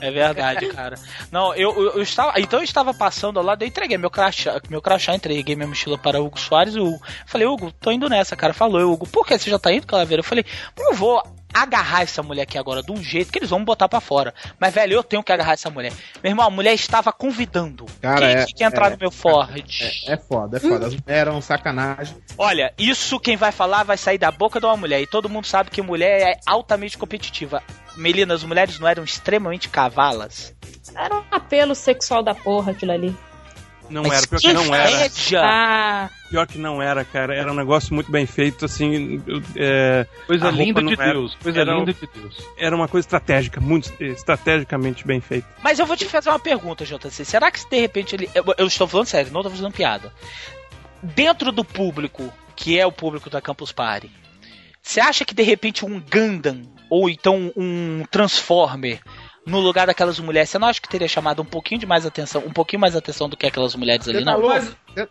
É 0.01 0.11
verdade, 0.11 0.67
cara. 0.69 0.97
Não, 1.31 1.55
eu, 1.55 1.73
eu, 1.77 1.91
eu 1.97 2.03
estava. 2.03 2.41
Então 2.41 2.61
eu 2.61 2.65
estava 2.65 2.95
passando 2.95 3.39
ao 3.39 3.45
lado, 3.45 3.63
eu 3.63 3.69
entreguei 3.69 3.99
meu 3.99 4.11
crachá, 4.11 4.61
meu 4.69 4.81
crachá, 4.81 5.15
entreguei 5.15 5.55
minha 5.55 5.69
mochila 5.69 5.99
para 5.99 6.21
o 6.21 6.27
Hugo 6.27 6.39
Soares. 6.39 6.75
O 6.75 6.85
Hugo, 6.85 7.03
falei, 7.27 7.47
Hugo, 7.47 7.73
tô 7.73 7.91
indo 7.91 8.09
nessa, 8.09 8.35
cara. 8.37 8.55
Falou, 8.55 8.81
eu, 8.81 8.91
Hugo, 8.91 9.07
por 9.07 9.27
que 9.27 9.39
você 9.39 9.51
já 9.51 9.59
tá 9.59 9.73
indo, 9.73 9.87
Calaveira? 9.87 10.21
Eu 10.21 10.25
falei, 10.25 10.45
eu 10.79 10.95
vou 10.95 11.23
agarrar 11.53 12.03
essa 12.03 12.23
mulher 12.23 12.43
aqui 12.43 12.59
agora 12.59 12.83
de 12.83 12.93
um 12.93 13.03
jeito 13.03 13.33
que 13.33 13.39
eles 13.39 13.51
vão 13.51 13.59
me 13.59 13.65
botar 13.65 13.89
pra 13.89 14.01
fora. 14.01 14.35
Mas, 14.59 14.73
velho, 14.75 14.95
eu 14.95 15.03
tenho 15.03 15.23
que 15.23 15.33
agarrar 15.33 15.53
essa 15.53 15.71
mulher. 15.71 15.93
Meu 16.23 16.31
irmão, 16.31 16.47
a 16.47 16.51
mulher 16.51 16.75
estava 16.75 17.13
convidando. 17.13 17.87
Cara, 18.01 18.21
quem 18.21 18.29
é- 18.29 18.47
que 18.47 18.55
quer 18.55 18.65
entrar 18.65 18.89
é- 18.89 18.91
no 18.91 18.99
meu 18.99 19.11
Ford? 19.11 19.65
É, 20.07 20.13
é 20.13 20.17
foda, 20.17 20.57
é 20.57 20.61
foda. 20.61 20.87
As 20.87 20.93
mulheres 20.95 21.03
eram 21.07 21.41
sacanagem. 21.41 22.17
Olha, 22.39 22.73
isso 22.79 23.19
quem 23.21 23.37
vai 23.37 23.53
falar 23.53 23.83
vai 23.83 23.97
sair 23.97 24.19
da 24.19 24.31
boca 24.31 24.61
de 24.61 24.67
uma 24.67 24.77
mulher. 24.77 25.01
E 25.01 25.07
todo 25.07 25.29
mundo 25.29 25.47
sabe 25.47 25.71
que 25.71 25.83
mulher 25.83 26.21
é 26.21 26.41
altamente 26.47 26.97
competitiva. 26.97 27.63
Melina, 27.97 28.35
as 28.35 28.45
mulheres 28.45 28.79
não 28.79 28.89
eram 28.89 29.05
extremamente 29.05 29.69
cavalas? 29.69 30.55
Era 30.95 31.15
um 31.17 31.25
apelo 31.31 31.75
sexual 31.75 32.23
da 32.23 32.35
porra 32.35 32.73
aquilo 32.73 32.93
ali. 32.93 33.17
Não 33.91 34.03
Mas 34.05 34.19
era, 34.19 34.27
pior 34.29 34.41
que 34.41 34.53
não 34.53 34.75
era. 34.75 34.91
inveja! 34.91 35.41
Ah, 35.45 36.11
Pior 36.31 36.47
que 36.47 36.59
não 36.59 36.81
era, 36.81 37.05
cara. 37.05 37.35
Era 37.35 37.51
um 37.51 37.55
negócio 37.57 37.93
muito 37.93 38.09
bem 38.11 38.25
feito, 38.25 38.65
assim. 38.65 39.21
É, 39.57 40.07
Coisa 40.29 40.49
linda 40.51 40.81
de 40.81 40.93
era- 40.93 41.13
Deus. 41.13 41.37
Coisa 41.43 41.61
era, 41.61 41.75
linda 41.75 41.93
de 41.93 42.09
Deus. 42.15 42.37
era 42.57 42.77
uma 42.77 42.87
coisa 42.87 43.05
estratégica, 43.05 43.61
muito 43.61 43.93
estrategicamente 44.01 45.05
bem 45.05 45.21
feita. 45.21 45.49
Mas 45.63 45.81
eu 45.81 45.87
vou 45.87 45.97
te 45.97 46.05
fazer 46.05 46.31
uma 46.31 46.39
pergunta, 46.39 46.85
JC. 46.85 47.25
Será 47.25 47.51
que 47.51 47.59
se 47.59 47.69
de 47.69 47.81
repente 47.81 48.15
ele. 48.15 48.31
Eu, 48.33 48.45
eu 48.57 48.67
estou 48.69 48.87
falando 48.87 49.07
sério, 49.09 49.33
não 49.33 49.41
estou 49.41 49.51
fazendo 49.51 49.73
piada. 49.73 50.13
Dentro 51.03 51.51
do 51.51 51.65
público, 51.65 52.33
que 52.55 52.79
é 52.79 52.87
o 52.87 52.93
público 52.93 53.29
da 53.29 53.41
Campus 53.41 53.73
Party, 53.73 54.11
você 54.83 55.01
acha 55.01 55.25
que 55.25 55.35
de 55.35 55.43
repente 55.43 55.85
um 55.85 56.01
Gundam 56.01 56.63
ou 56.89 57.09
então 57.11 57.53
um 57.57 58.05
Transformer 58.11 59.01
no 59.51 59.59
lugar 59.61 59.87
daquelas 59.89 60.19
mulheres, 60.21 60.49
você 60.49 60.59
não 60.59 60.69
acha 60.69 60.81
que 60.81 60.89
teria 60.89 61.09
chamado 61.09 61.43
um 61.43 61.45
pouquinho 61.45 61.81
de 61.81 61.87
mais 61.87 62.07
atenção, 62.07 62.43
um 62.47 62.53
pouquinho 62.53 62.81
mais 62.81 62.95
atenção 62.95 63.29
do 63.29 63.37
que 63.37 63.47
aquelas 63.47 63.75
mulheres 63.75 64.09
ali, 64.09 64.25
tá 64.25 64.33
não? 64.33 64.41
louco? 64.41 64.57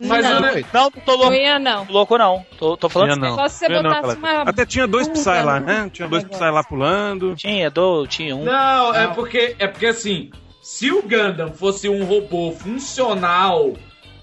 mas? 0.00 0.24
Não, 0.72 0.82
não 0.84 0.90
tô 0.90 1.12
não 1.12 1.16
louco, 1.18 1.34
ia 1.34 1.58
não. 1.58 1.86
louco 1.88 2.18
não. 2.18 2.46
Tô, 2.58 2.76
tô 2.76 2.88
falando 2.88 3.16
não. 3.20 3.34
Só 3.34 3.48
se 3.48 3.58
você 3.58 3.66
Eu 3.66 3.82
não, 3.82 3.90
botasse 3.90 4.16
Calaveira. 4.16 4.42
uma. 4.42 4.50
Até 4.50 4.66
tinha 4.66 4.86
dois 4.86 5.08
um 5.08 5.12
Psy 5.12 5.28
lá, 5.28 5.60
no- 5.60 5.66
né? 5.66 5.90
Tinha 5.92 6.08
dois 6.08 6.24
Psy 6.24 6.50
lá 6.50 6.64
pulando. 6.64 7.34
Tinha, 7.36 7.70
do, 7.70 8.06
tinha 8.06 8.34
um. 8.34 8.44
Não, 8.44 8.94
é 8.94 9.06
porque, 9.08 9.54
é 9.58 9.66
porque 9.66 9.86
assim, 9.86 10.30
se 10.62 10.90
o 10.90 11.02
Gundam 11.02 11.52
fosse 11.52 11.88
um 11.88 12.04
robô 12.04 12.52
funcional 12.52 13.74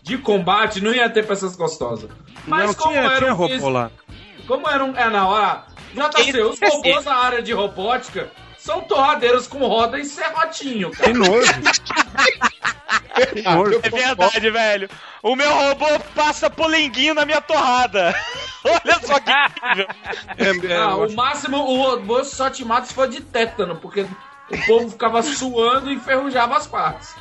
de 0.01 0.17
combate, 0.17 0.81
não 0.81 0.93
ia 0.93 1.09
ter 1.09 1.25
peças 1.25 1.55
gostosas. 1.55 2.09
Mas 2.47 2.67
não, 2.67 2.73
como 2.73 2.93
tinha, 2.93 3.03
era 3.03 3.17
tinha 3.17 3.33
um 3.33 3.35
robô 3.35 3.69
lá. 3.69 3.91
Como 4.47 4.69
era 4.69 4.83
um. 4.83 4.95
É 4.95 5.09
na 5.09 5.27
hora. 5.27 5.63
Tá 5.95 6.11
certo, 6.23 6.49
os 6.49 6.59
robôs 6.59 7.05
na 7.05 7.15
área 7.15 7.41
de 7.41 7.51
robótica 7.53 8.29
são 8.67 8.81
torradeiras 8.81 9.47
com 9.47 9.59
roda 9.59 9.97
e 9.97 10.03
serrotinho, 10.03 10.91
cara. 10.91 11.09
Que 11.09 11.17
nojo. 11.17 11.53
Nojo. 13.43 13.79
É 13.81 13.89
verdade, 13.89 14.51
velho. 14.51 14.89
O 15.23 15.35
meu 15.35 15.51
robô 15.51 15.87
passa 16.13 16.49
polenguinho 16.49 17.15
na 17.15 17.25
minha 17.25 17.41
torrada. 17.41 18.13
Olha 18.63 18.99
só 19.03 19.19
que 19.19 19.31
incrível. 19.31 19.87
É, 20.37 20.73
é, 20.73 20.77
Ah, 20.77 20.91
eu 20.91 21.07
o 21.07 21.15
máximo, 21.15 21.57
o 21.57 21.99
moço 22.03 22.35
só 22.35 22.49
te 22.49 22.63
mata 22.63 22.85
se 22.85 22.93
for 22.93 23.07
de 23.07 23.21
tétano, 23.21 23.77
porque 23.77 24.01
o 24.51 24.65
povo 24.67 24.89
ficava 24.89 25.23
suando 25.23 25.89
e 25.89 25.95
enferrujava 25.95 26.57
as 26.57 26.67
partes. 26.67 27.15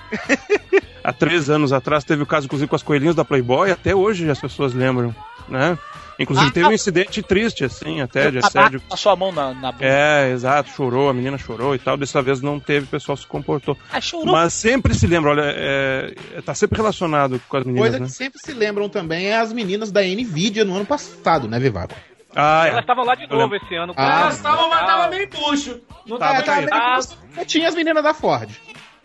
Há 1.03 1.13
três 1.13 1.49
anos 1.49 1.73
atrás 1.73 2.05
teve 2.05 2.23
o 2.23 2.27
caso, 2.27 2.45
inclusive, 2.47 2.69
com 2.69 2.77
as 2.77 2.83
coelhinhas 2.83 3.15
da 3.15 3.25
Playboy, 3.25 3.71
até 3.71 3.95
hoje 3.95 4.29
as 4.29 4.41
pessoas 4.41 4.75
lembram, 4.75 5.15
né? 5.49 5.79
Inclusive 6.19 6.49
Ah, 6.49 6.53
teve 6.53 6.67
um 6.69 6.73
incidente 6.73 7.23
triste, 7.23 7.65
assim, 7.65 8.01
até 8.01 8.31
de 8.31 8.39
assédio. 8.39 8.81
Passou 8.89 9.13
a 9.13 9.17
mão 9.17 9.31
na, 9.33 9.53
na 9.53 9.71
bunda. 9.73 9.85
É, 9.85 10.31
exato, 10.33 10.71
chorou, 10.71 11.11
a 11.11 11.13
menina 11.15 11.37
chorou 11.37 11.75
e 11.75 11.79
tal. 11.79 11.97
Dessa 11.97 12.23
vez 12.23 12.41
não 12.41 12.59
teve, 12.59 12.87
o 12.87 12.89
pessoal 12.89 13.17
se 13.17 13.27
comportou. 13.27 13.77
Ah, 13.93 14.01
chorou. 14.01 14.33
Mas 14.33 14.55
sempre 14.55 14.95
se 14.95 15.07
lembra, 15.07 15.31
olha, 15.33 15.43
é, 15.45 16.15
tá 16.45 16.55
sempre 16.55 16.77
relacionado 16.79 17.41
com 17.49 17.57
as 17.59 17.65
meninas, 17.65 17.83
Coisa 17.89 17.99
né? 18.01 18.07
que 18.07 18.13
sempre 18.13 18.41
se 18.41 18.53
lembram 18.53 18.89
também 18.89 19.27
é 19.27 19.37
as 19.39 19.53
meninas 19.53 19.93
da 19.93 20.01
Nvidia 20.03 20.65
no 20.65 20.75
ano 20.77 20.87
passado, 20.87 21.47
né, 21.49 21.59
Vivaco? 21.59 21.95
Ah, 22.35 22.67
Elas 22.69 22.81
estavam 22.81 23.05
lá 23.05 23.15
de 23.15 23.27
novo 23.29 23.37
lembro. 23.53 23.57
esse 23.57 23.75
ano. 23.75 23.95
Ah, 23.97 24.21
Elas 24.23 24.37
estavam, 24.37 24.69
mas 24.69 24.87
tava 24.87 25.09
meio 25.09 25.29
bucho. 25.31 25.81
Não 26.07 26.19
Tava, 26.19 26.43
tava, 26.43 26.61
meio- 26.63 27.47
Tinha 27.47 27.69
as 27.69 27.75
meninas 27.75 28.03
da 28.05 28.13
Ford. 28.13 28.51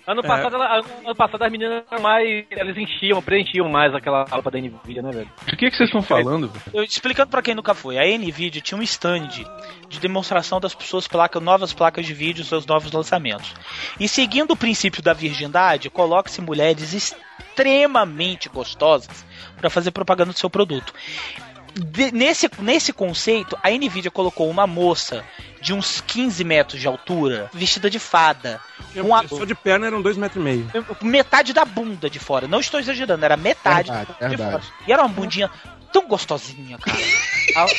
Ano 0.07 0.21
passado, 0.23 0.55
ela- 0.55 0.77
ano 1.05 1.15
passado 1.15 1.43
as 1.43 1.51
meninas 1.51 1.83
eram 1.91 2.01
mais. 2.01 2.45
Elas 2.49 2.75
enchiam, 2.77 3.21
preenchiam 3.21 3.69
mais 3.69 3.93
aquela 3.93 4.23
roupa 4.25 4.49
da 4.51 4.57
Nvidia, 4.59 5.01
né, 5.01 5.11
velho? 5.11 5.29
Do 5.47 5.55
que, 5.57 5.69
que 5.69 5.75
vocês 5.77 5.89
estão 5.89 6.01
falando, 6.01 6.47
velho? 6.47 6.63
Eu, 6.73 6.83
explicando 6.83 7.29
pra 7.29 7.41
quem 7.41 7.53
nunca 7.55 7.73
foi, 7.73 7.97
a 7.97 8.17
Nvidia 8.17 8.61
tinha 8.61 8.77
um 8.77 8.81
stand 8.83 9.27
de 9.87 9.99
demonstração 9.99 10.59
das 10.59 10.71
suas 10.79 11.07
placas, 11.07 11.41
novas 11.41 11.73
placas 11.73 12.05
de 12.05 12.13
vídeo, 12.13 12.43
seus 12.43 12.65
novos 12.65 12.91
lançamentos. 12.91 13.53
E 13.99 14.07
seguindo 14.07 14.51
o 14.51 14.57
princípio 14.57 15.01
da 15.03 15.13
virgindade, 15.13 15.89
coloque-se 15.89 16.41
mulheres 16.41 16.93
extremamente 16.93 18.49
gostosas 18.49 19.25
para 19.57 19.69
fazer 19.69 19.91
propaganda 19.91 20.31
do 20.31 20.37
seu 20.37 20.49
produto. 20.49 20.93
De- 21.73 22.11
nesse, 22.11 22.49
nesse 22.59 22.91
conceito, 22.93 23.57
a 23.63 23.69
Nvidia 23.69 24.11
colocou 24.11 24.49
uma 24.49 24.67
moça 24.67 25.23
de 25.61 25.73
uns 25.73 26.01
15 26.01 26.43
metros 26.43 26.79
de 26.81 26.87
altura, 26.87 27.49
vestida 27.53 27.89
de 27.89 27.99
fada, 27.99 28.59
com 28.99 29.15
a, 29.15 29.27
Só 29.27 29.45
de 29.45 29.55
perna 29.55 29.87
eram 29.87 30.01
dois 30.01 30.17
metros 30.17 30.41
e 30.41 30.43
meio. 30.43 30.69
metade 31.01 31.53
da 31.53 31.63
bunda 31.63 32.09
de 32.09 32.19
fora. 32.19 32.47
Não 32.47 32.59
estou 32.59 32.79
exagerando, 32.79 33.23
era 33.23 33.37
metade 33.37 33.89
Verdade, 33.91 34.13
de 34.19 34.27
verdade. 34.37 34.65
fora. 34.67 34.83
E 34.87 34.91
era 34.91 35.01
uma 35.03 35.09
bundinha 35.09 35.49
tão 35.93 36.07
gostosinha, 36.07 36.77
cara. 36.77 36.97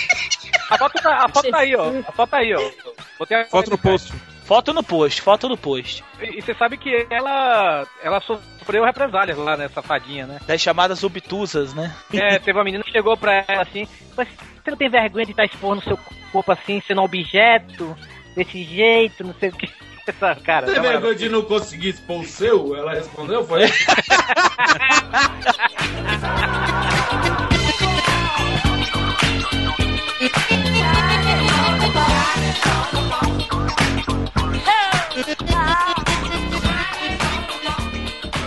A 0.71 0.79
foto 0.79 1.03
tá, 1.03 1.25
a 1.25 1.29
foto 1.29 1.51
tá 1.51 1.59
aí, 1.59 1.75
ó. 1.77 1.91
A 2.07 2.13
foto 2.13 2.31
tá 2.31 2.37
aí, 2.39 2.55
ó. 2.55 2.71
Botei 3.19 3.37
a 3.37 3.45
Foto 3.47 3.71
no 3.71 3.77
post. 3.79 4.13
Foto 4.53 4.75
no 4.75 4.83
post, 4.83 5.23
foto 5.23 5.49
no 5.49 5.57
post. 5.57 6.05
E 6.21 6.43
você 6.43 6.53
sabe 6.53 6.77
que 6.77 7.07
ela. 7.09 7.87
Ela 8.03 8.21
sofreu 8.21 8.85
represálias 8.85 9.39
lá, 9.39 9.57
né, 9.57 9.67
safadinha, 9.71 10.27
né? 10.27 10.41
Das 10.47 10.61
chamadas 10.61 11.03
obtusas, 11.03 11.73
né? 11.73 11.91
É, 12.13 12.39
teve 12.39 12.59
uma 12.59 12.65
menina 12.65 12.85
que 12.85 12.93
chegou 12.93 13.17
pra 13.17 13.43
ela 13.49 13.63
assim, 13.63 13.89
mas 14.15 14.29
você 14.63 14.71
não 14.71 14.77
tem 14.77 14.91
vergonha 14.91 15.25
de 15.25 15.31
estar 15.31 15.47
expondo 15.47 15.83
seu 15.83 15.99
corpo 16.31 16.53
assim, 16.53 16.83
sendo 16.87 17.01
um 17.01 17.05
objeto, 17.05 17.97
desse 18.37 18.63
jeito, 18.63 19.25
não 19.25 19.33
sei 19.41 19.49
o 19.49 19.53
que. 19.53 19.71
Essa 20.07 20.35
cara. 20.35 20.67
Você 20.67 20.77
moral. 20.77 20.93
vergonha 20.93 21.15
de 21.15 21.31
não 21.31 21.41
conseguir 21.41 21.89
expor 21.89 22.21
o 22.21 22.27
seu? 22.27 22.77
Ela 22.77 22.93
respondeu, 22.93 23.47
foi? 23.47 23.63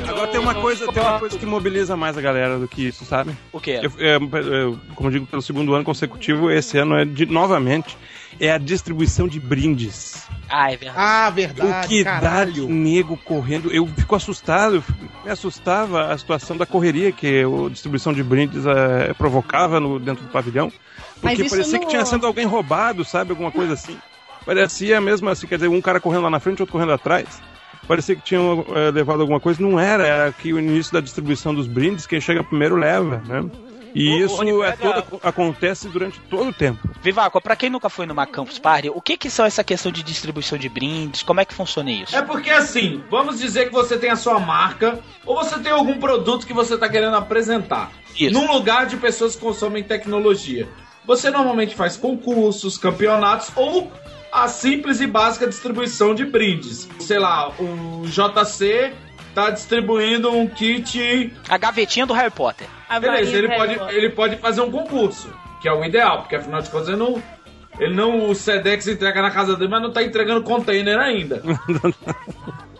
Agora 0.08 0.28
tem 0.30 0.40
uma 0.40 0.56
coisa, 0.56 0.88
tem 0.92 1.02
uma 1.04 1.20
coisa 1.20 1.38
que 1.38 1.46
mobiliza 1.46 1.96
mais 1.98 2.18
a 2.18 2.22
galera 2.22 2.58
do 2.58 2.68
que 2.68 2.88
isso, 2.88 3.04
sabe? 3.06 3.32
O 3.52 3.60
que 3.60 3.72
é? 3.72 3.86
Eu, 3.86 3.92
é, 4.00 4.16
eu, 4.64 4.80
como 4.96 5.10
eu 5.10 5.12
digo, 5.14 5.26
pelo 5.26 5.42
segundo 5.42 5.74
ano 5.74 5.84
consecutivo, 5.84 6.50
esse 6.50 6.78
ano 6.78 6.96
é 6.96 7.04
de, 7.06 7.26
novamente, 7.26 7.98
é 8.40 8.52
a 8.52 8.58
distribuição 8.58 9.28
de 9.28 9.40
brindes. 9.40 10.26
Ah, 10.50 10.72
é 10.72 10.78
verdade. 10.78 11.00
Ah, 11.00 11.28
O 11.30 11.34
verdade, 11.34 11.88
que 11.88 12.04
dá 12.04 12.20
de 12.20 12.22
caralho. 12.22 12.70
nego 12.70 13.18
correndo. 13.18 13.72
Eu 13.72 13.86
fico 13.88 14.16
assustado, 14.16 14.76
eu 14.76 14.82
fico- 14.82 15.00
me 15.26 15.32
assustava 15.32 16.12
a 16.14 16.18
situação 16.18 16.56
da 16.56 16.66
correria 16.66 17.12
que 17.12 17.44
a 17.44 17.70
distribuição 17.70 18.14
de 18.14 18.24
brindes 18.24 18.66
eh, 18.66 19.14
provocava 19.18 19.80
no, 19.80 20.00
dentro 20.00 20.24
do 20.24 20.32
pavilhão. 20.32 20.72
Porque 21.20 21.44
parecia 21.50 21.74
no- 21.74 21.86
que 21.86 21.88
tinha 21.92 22.06
sendo 22.06 22.26
alguém 22.28 22.46
roubado, 22.46 23.04
sabe? 23.04 23.32
Alguma 23.32 23.52
coisa 23.52 23.74
assim. 23.74 23.98
Parecia 24.46 25.02
mesmo 25.02 25.30
assim, 25.30 25.48
quer 25.48 25.56
dizer, 25.56 25.68
um 25.68 25.82
cara 25.82 26.00
correndo 26.00 26.24
lá 26.24 26.30
na 26.30 26.40
frente, 26.40 26.62
outro 26.62 26.74
correndo 26.74 26.92
atrás. 26.94 27.42
Parecia 27.88 28.16
que 28.16 28.22
tinham 28.22 28.66
eh, 28.70 28.92
levado 28.92 29.22
alguma 29.22 29.40
coisa. 29.40 29.62
Não 29.62 29.80
era, 29.80 30.06
era 30.06 30.32
que 30.32 30.54
o 30.54 30.60
início 30.60 30.94
da 30.94 31.00
distribuição 31.02 31.54
dos 31.54 31.68
brindes, 31.68 32.08
quem 32.08 32.20
chega 32.22 32.44
primeiro 32.44 32.76
leva, 32.76 33.22
né? 33.28 33.44
E 33.94 34.10
O- 34.10 34.26
isso 34.26 34.42
onde 34.42 34.52
é 34.64 34.72
pega- 34.74 35.02
todo, 35.04 35.20
acontece 35.24 35.88
durante 35.88 36.20
todo 36.22 36.50
o 36.50 36.54
tempo. 36.54 36.80
Vivaco, 37.02 37.40
pra 37.40 37.56
quem 37.56 37.70
nunca 37.70 37.88
foi 37.90 38.06
numa 38.06 38.26
Campus 38.26 38.60
Party, 38.60 38.90
o 38.90 39.00
que 39.02 39.16
que 39.16 39.30
são 39.30 39.46
essa 39.46 39.64
questão 39.64 39.92
de 39.92 40.04
distribuição 40.04 40.58
de 40.58 40.68
brindes? 40.68 41.24
Como 41.24 41.40
é 41.40 41.46
que 41.46 41.54
funciona 41.54 41.90
isso? 41.92 42.16
É 42.16 42.22
porque 42.22 42.50
assim, 42.50 43.02
vamos 43.10 43.40
dizer 43.40 43.68
que 43.68 43.72
você 43.74 43.98
tem 43.98 44.10
a 44.10 44.16
sua 44.18 44.38
marca 44.40 45.00
ou 45.26 45.36
você 45.36 45.58
tem 45.60 45.72
algum 45.72 45.98
produto 46.00 46.46
que 46.46 46.54
você 46.54 46.74
está 46.74 46.90
querendo 46.90 47.16
apresentar 47.16 47.92
num 48.32 48.52
lugar 48.52 48.86
de 48.88 48.98
pessoas 48.98 49.36
que 49.36 49.42
consomem 49.42 49.84
tecnologia. 49.84 50.68
Você 51.06 51.30
normalmente 51.30 51.76
faz 51.76 51.96
concursos, 51.96 52.78
campeonatos 52.78 53.50
ou 53.56 53.92
a 54.36 54.50
simples 54.50 55.00
e 55.00 55.08
básica 55.08 55.48
distribuição 55.48 56.14
de 56.14 56.26
brindes. 56.26 56.90
Sei 57.00 57.18
lá, 57.18 57.50
o 57.58 58.04
JC 58.06 58.94
tá 59.34 59.50
distribuindo 59.50 60.30
um 60.30 60.46
kit. 60.48 61.34
A 61.48 61.58
gavetinha 61.58 62.06
do 62.06 62.14
Harry 62.14 62.32
Potter. 62.32 62.68
Beleza, 63.00 63.36
ele 63.38 63.48
pode, 63.48 63.76
Potter. 63.76 63.96
ele 63.96 64.10
pode 64.10 64.36
fazer 64.38 64.62
um 64.62 64.70
concurso, 64.70 65.34
que 65.62 65.70
é 65.70 65.74
o 65.74 65.84
ideal, 65.84 66.20
porque 66.20 66.36
afinal 66.36 66.62
de 66.62 66.70
contas 66.70 66.90
ele 66.90 66.98
não. 66.98 67.24
Ele 67.80 67.94
não. 67.94 68.30
O 68.30 68.36
Sedex 68.36 68.88
entrega 68.88 69.22
na 69.22 69.32
casa 69.32 69.56
dele, 69.56 69.70
mas 69.70 69.82
não 69.82 69.92
tá 69.92 70.04
entregando 70.04 70.44
container 70.44 70.98
ainda. 70.98 71.42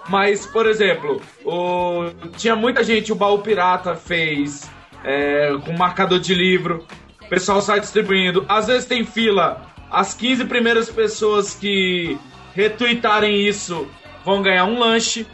Mas, 0.08 0.46
por 0.46 0.68
exemplo, 0.68 1.20
o... 1.44 2.12
tinha 2.38 2.56
muita 2.56 2.84
gente, 2.84 3.12
o 3.12 3.16
Baú 3.16 3.40
Pirata 3.40 3.96
fez 3.96 4.70
é, 5.04 5.52
com 5.66 5.74
marcador 5.74 6.20
de 6.20 6.36
livro. 6.36 6.86
O 7.24 7.28
pessoal 7.28 7.60
sai 7.60 7.80
distribuindo. 7.80 8.46
Às 8.48 8.68
vezes 8.68 8.86
tem 8.86 9.04
fila. 9.04 9.66
As 9.96 10.14
15 10.14 10.44
primeiras 10.44 10.90
pessoas 10.90 11.54
que 11.54 12.18
retweetarem 12.54 13.48
isso 13.48 13.88
vão 14.26 14.42
ganhar 14.42 14.66
um 14.66 14.78
lanche. 14.78 15.26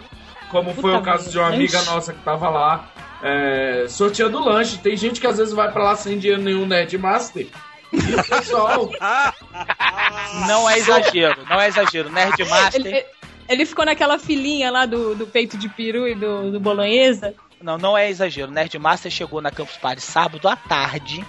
Como 0.51 0.71
foi 0.75 0.91
Puta 0.91 0.97
o 0.97 1.01
caso 1.01 1.31
de 1.31 1.39
uma 1.39 1.47
amiga 1.47 1.79
lanche? 1.79 1.89
nossa 1.89 2.13
que 2.13 2.23
tava 2.23 2.47
lá. 2.47 2.91
É, 3.23 3.87
sorteando 3.89 4.37
lanche. 4.37 4.77
Tem 4.77 4.95
gente 4.95 5.19
que 5.19 5.25
às 5.25 5.39
vezes 5.39 5.51
vai 5.51 5.71
pra 5.71 5.83
lá 5.83 5.95
sem 5.95 6.19
dinheiro 6.19 6.43
nenhum 6.43 6.67
Nerdmaster. 6.67 7.47
E 7.91 8.15
o 8.15 8.23
pessoal. 8.23 8.87
Não 10.47 10.69
é 10.69 10.77
exagero, 10.77 11.43
não 11.49 11.59
é 11.59 11.67
exagero. 11.67 12.11
Nerdmaster. 12.11 12.85
Ele, 12.85 13.05
ele 13.49 13.65
ficou 13.65 13.83
naquela 13.83 14.19
filinha 14.19 14.69
lá 14.71 14.85
do, 14.85 15.15
do 15.15 15.25
peito 15.25 15.57
de 15.57 15.67
peru 15.69 16.07
e 16.07 16.13
do, 16.13 16.51
do 16.51 16.59
bolonhesa. 16.59 17.33
Não, 17.59 17.79
não 17.79 17.97
é 17.97 18.09
exagero. 18.09 18.51
Nerdmaster 18.51 19.11
chegou 19.11 19.41
na 19.41 19.49
Campus 19.49 19.77
Party 19.77 20.01
sábado 20.01 20.47
à 20.47 20.55
tarde, 20.55 21.25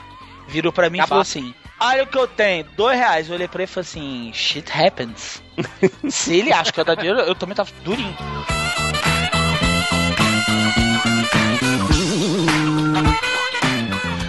virou 0.49 0.71
pra 0.73 0.90
mim 0.90 0.99
e 0.99 1.07
falou 1.07 1.23
assim: 1.23 1.55
Olha 1.85 2.05
o 2.05 2.07
que 2.07 2.16
eu 2.16 2.29
tenho, 2.29 2.64
dois 2.77 2.97
reais. 2.97 3.29
Eu 3.29 3.35
olhei 3.35 3.49
pra 3.49 3.62
ele 3.62 3.71
e 3.71 3.75
falei 3.75 3.88
assim: 3.88 4.33
Shit 4.33 4.71
happens. 4.73 5.42
Se 6.09 6.37
ele 6.37 6.53
acha 6.53 6.73
que 6.73 6.79
eu 6.79 6.85
dar 6.85 6.95
dinheiro, 6.95 7.18
eu 7.18 7.35
também 7.35 7.57
tava 7.57 7.73
durinho. 7.83 8.16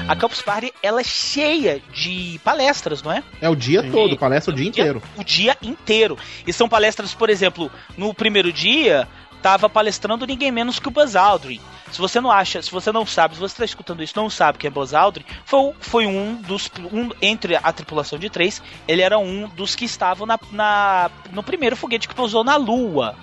A 0.08 0.16
Campus 0.16 0.42
Party 0.42 0.74
ela 0.82 1.02
é 1.02 1.04
cheia 1.04 1.82
de 1.94 2.40
palestras, 2.44 3.02
não 3.04 3.12
é? 3.12 3.24
É 3.40 3.48
o 3.48 3.56
dia 3.56 3.84
todo, 3.90 4.18
palestra 4.18 4.52
o 4.52 4.56
dia 4.56 4.68
inteiro. 4.68 5.02
O 5.16 5.24
dia 5.24 5.56
inteiro. 5.62 6.18
E 6.46 6.52
são 6.52 6.68
palestras, 6.68 7.14
por 7.14 7.30
exemplo, 7.30 7.72
no 7.96 8.14
primeiro 8.14 8.52
dia 8.52 9.08
tava 9.44 9.70
palestrando 9.70 10.26
ninguém 10.26 10.52
menos 10.52 10.80
que 10.80 10.88
o 10.88 10.92
Buzz 10.92 11.16
Aldrin. 11.16 11.60
Se 11.92 12.00
você 12.00 12.20
não 12.20 12.32
acha, 12.32 12.60
se 12.62 12.72
você 12.72 12.92
não 12.92 13.06
sabe, 13.06 13.36
se 13.36 13.40
você 13.40 13.54
está 13.54 13.66
escutando 13.66 14.02
isso, 14.02 14.14
não 14.16 14.28
sabe 14.30 14.58
quem 14.58 14.68
é 14.68 14.72
Buzz 14.72 14.94
Aldrin, 14.96 15.24
foi, 15.46 15.74
foi 15.80 16.08
um 16.08 16.36
dos 16.42 16.72
um, 16.92 17.10
entre 17.22 17.56
a 17.56 17.72
tripulação 17.72 18.18
de 18.18 18.30
três, 18.30 18.64
ele 18.88 19.04
era 19.04 19.20
um 19.20 19.48
dos 19.50 19.76
que 19.76 19.86
estavam 19.86 20.26
na, 20.26 20.40
na- 20.52 21.12
no 21.32 21.44
primeiro 21.44 21.76
foguete 21.76 22.08
que 22.08 22.16
pousou 22.16 22.44
na 22.44 22.56
Lua. 22.56 23.16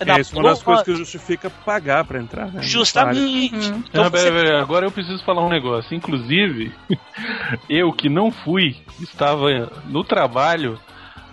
É 0.00 0.20
isso, 0.20 0.34
uma 0.34 0.42
das 0.50 0.62
coisas 0.62 0.84
que 0.84 0.94
justifica 0.96 1.48
pagar 1.50 2.04
pra 2.04 2.18
entrar. 2.20 2.46
Né? 2.52 2.62
Justamente. 2.62 3.54
Não, 3.92 4.10
pera, 4.10 4.32
pera, 4.32 4.60
agora 4.60 4.86
eu 4.86 4.90
preciso 4.90 5.22
falar 5.24 5.44
um 5.44 5.48
negócio. 5.48 5.94
Inclusive, 5.94 6.72
eu 7.68 7.92
que 7.92 8.08
não 8.08 8.30
fui, 8.30 8.76
estava 9.00 9.70
no 9.86 10.02
trabalho, 10.02 10.78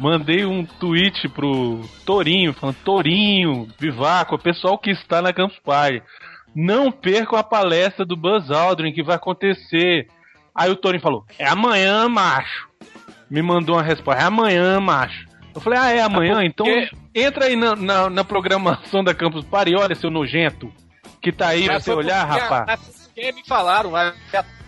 mandei 0.01 0.45
um 0.45 0.65
tweet 0.65 1.29
pro 1.29 1.79
Torinho, 2.05 2.53
falando: 2.53 2.75
Torinho, 2.83 3.67
Vivaco, 3.79 4.37
pessoal 4.37 4.77
que 4.77 4.89
está 4.91 5.21
na 5.21 5.31
Campus 5.31 5.59
Party, 5.59 6.01
não 6.55 6.91
percam 6.91 7.37
a 7.37 7.43
palestra 7.43 8.05
do 8.05 8.17
Buzz 8.17 8.49
Aldrin 8.49 8.91
que 8.91 9.03
vai 9.03 9.15
acontecer. 9.15 10.07
Aí 10.55 10.69
o 10.69 10.75
Torinho 10.75 11.01
falou: 11.03 11.23
É 11.37 11.47
amanhã, 11.47 12.09
macho. 12.09 12.67
Me 13.29 13.41
mandou 13.41 13.75
uma 13.75 13.83
resposta: 13.83 14.21
É 14.21 14.25
amanhã, 14.25 14.79
macho. 14.79 15.25
Eu 15.53 15.61
falei: 15.61 15.79
Ah, 15.79 15.91
é 15.91 16.01
amanhã? 16.01 16.43
Então 16.43 16.65
entra 17.13 17.45
aí 17.45 17.55
na, 17.55 17.75
na, 17.75 18.09
na 18.09 18.23
programação 18.23 19.03
da 19.03 19.13
Campus 19.13 19.45
Party 19.45 19.71
e 19.71 19.75
olha, 19.75 19.93
seu 19.95 20.09
nojento. 20.09 20.71
Que 21.21 21.31
tá 21.31 21.49
aí, 21.49 21.67
Mas 21.67 21.83
você 21.83 21.91
olhar, 21.93 22.25
porque- 22.27 22.39
rapaz. 22.41 22.79
porque 23.13 23.31
me 23.31 23.45
falaram, 23.45 23.91
mas 23.91 24.15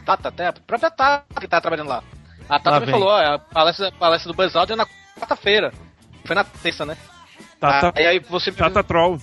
Tata, 0.06 0.28
até 0.30 0.48
a 0.48 0.54
própria 0.54 0.92
Tata 0.92 1.42
que 1.42 1.48
tá 1.48 1.60
trabalhando 1.60 1.88
lá. 1.88 2.04
A 2.48 2.60
Tata 2.60 2.80
me 2.82 2.86
vem. 2.86 2.94
falou, 2.94 3.08
ó, 3.10 3.18
a 3.18 3.40
palestra, 3.40 3.88
a 3.88 3.92
palestra 3.92 4.32
do 4.32 4.36
Buzz 4.36 4.56
Aldrin 4.56 4.74
é 4.74 4.76
na 4.76 4.86
quarta-feira. 5.20 5.74
Foi 6.26 6.36
na 6.36 6.44
terça, 6.44 6.86
né? 6.86 6.98
Tata, 7.60 7.94
Ah, 7.96 8.02
e 8.02 8.06
aí 8.06 8.20
você 8.20 8.52
Tata 8.54 8.84
Troll. 8.84 9.20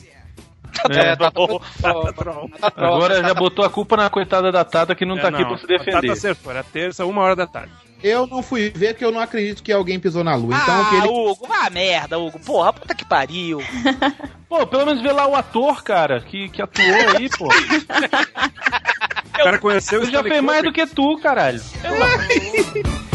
É, 0.88 1.16
Tata, 1.16 1.16
Tata 1.16 1.30
Troll. 1.32 1.60
Tata 1.82 2.12
Troll, 2.12 2.50
Agora 2.94 3.22
já 3.22 3.34
botou 3.34 3.64
a 3.64 3.70
culpa 3.70 3.96
na 3.96 4.08
coitada 4.08 4.52
da 4.52 4.64
Tata 4.64 4.94
que 4.94 5.04
não 5.04 5.16
tá 5.16 5.28
É, 5.28 5.28
aqui 5.28 5.44
pra 5.44 5.58
se 5.58 5.64
A 5.64 5.68
Tata 5.68 5.84
defender. 5.84 6.10
acertou, 6.12 6.52
era 6.52 6.62
terça, 6.64 7.04
uma 7.04 7.22
hora 7.22 7.34
da 7.36 7.46
tarde. 7.46 7.72
Eu 8.02 8.26
não 8.26 8.42
fui 8.42 8.70
ver 8.70 8.94
que 8.94 9.04
eu 9.04 9.10
não 9.12 9.20
acredito 9.20 9.62
que 9.62 9.70
alguém 9.70 10.00
pisou 10.00 10.24
na 10.24 10.34
lua. 10.34 10.54
Então, 10.56 10.80
ah, 10.80 10.88
que 10.88 10.96
ele... 10.96 11.08
Hugo, 11.08 11.46
vá 11.46 11.68
merda, 11.68 12.18
Hugo. 12.18 12.38
Porra, 12.40 12.72
puta 12.72 12.94
que 12.94 13.04
pariu. 13.04 13.58
Pô, 14.48 14.66
pelo 14.66 14.86
menos 14.86 15.02
vê 15.02 15.12
lá 15.12 15.26
o 15.26 15.36
ator, 15.36 15.82
cara, 15.82 16.20
que, 16.22 16.48
que 16.48 16.62
atuou 16.62 16.86
aí, 17.16 17.28
pô. 17.28 17.46
O 17.46 19.32
cara 19.44 19.58
conheceu 19.58 20.00
o 20.00 20.02
Ele 20.04 20.12
já 20.12 20.22
fez 20.22 20.42
mais 20.42 20.62
do 20.62 20.72
que 20.72 20.86
tu, 20.86 21.18
caralho. 21.22 21.60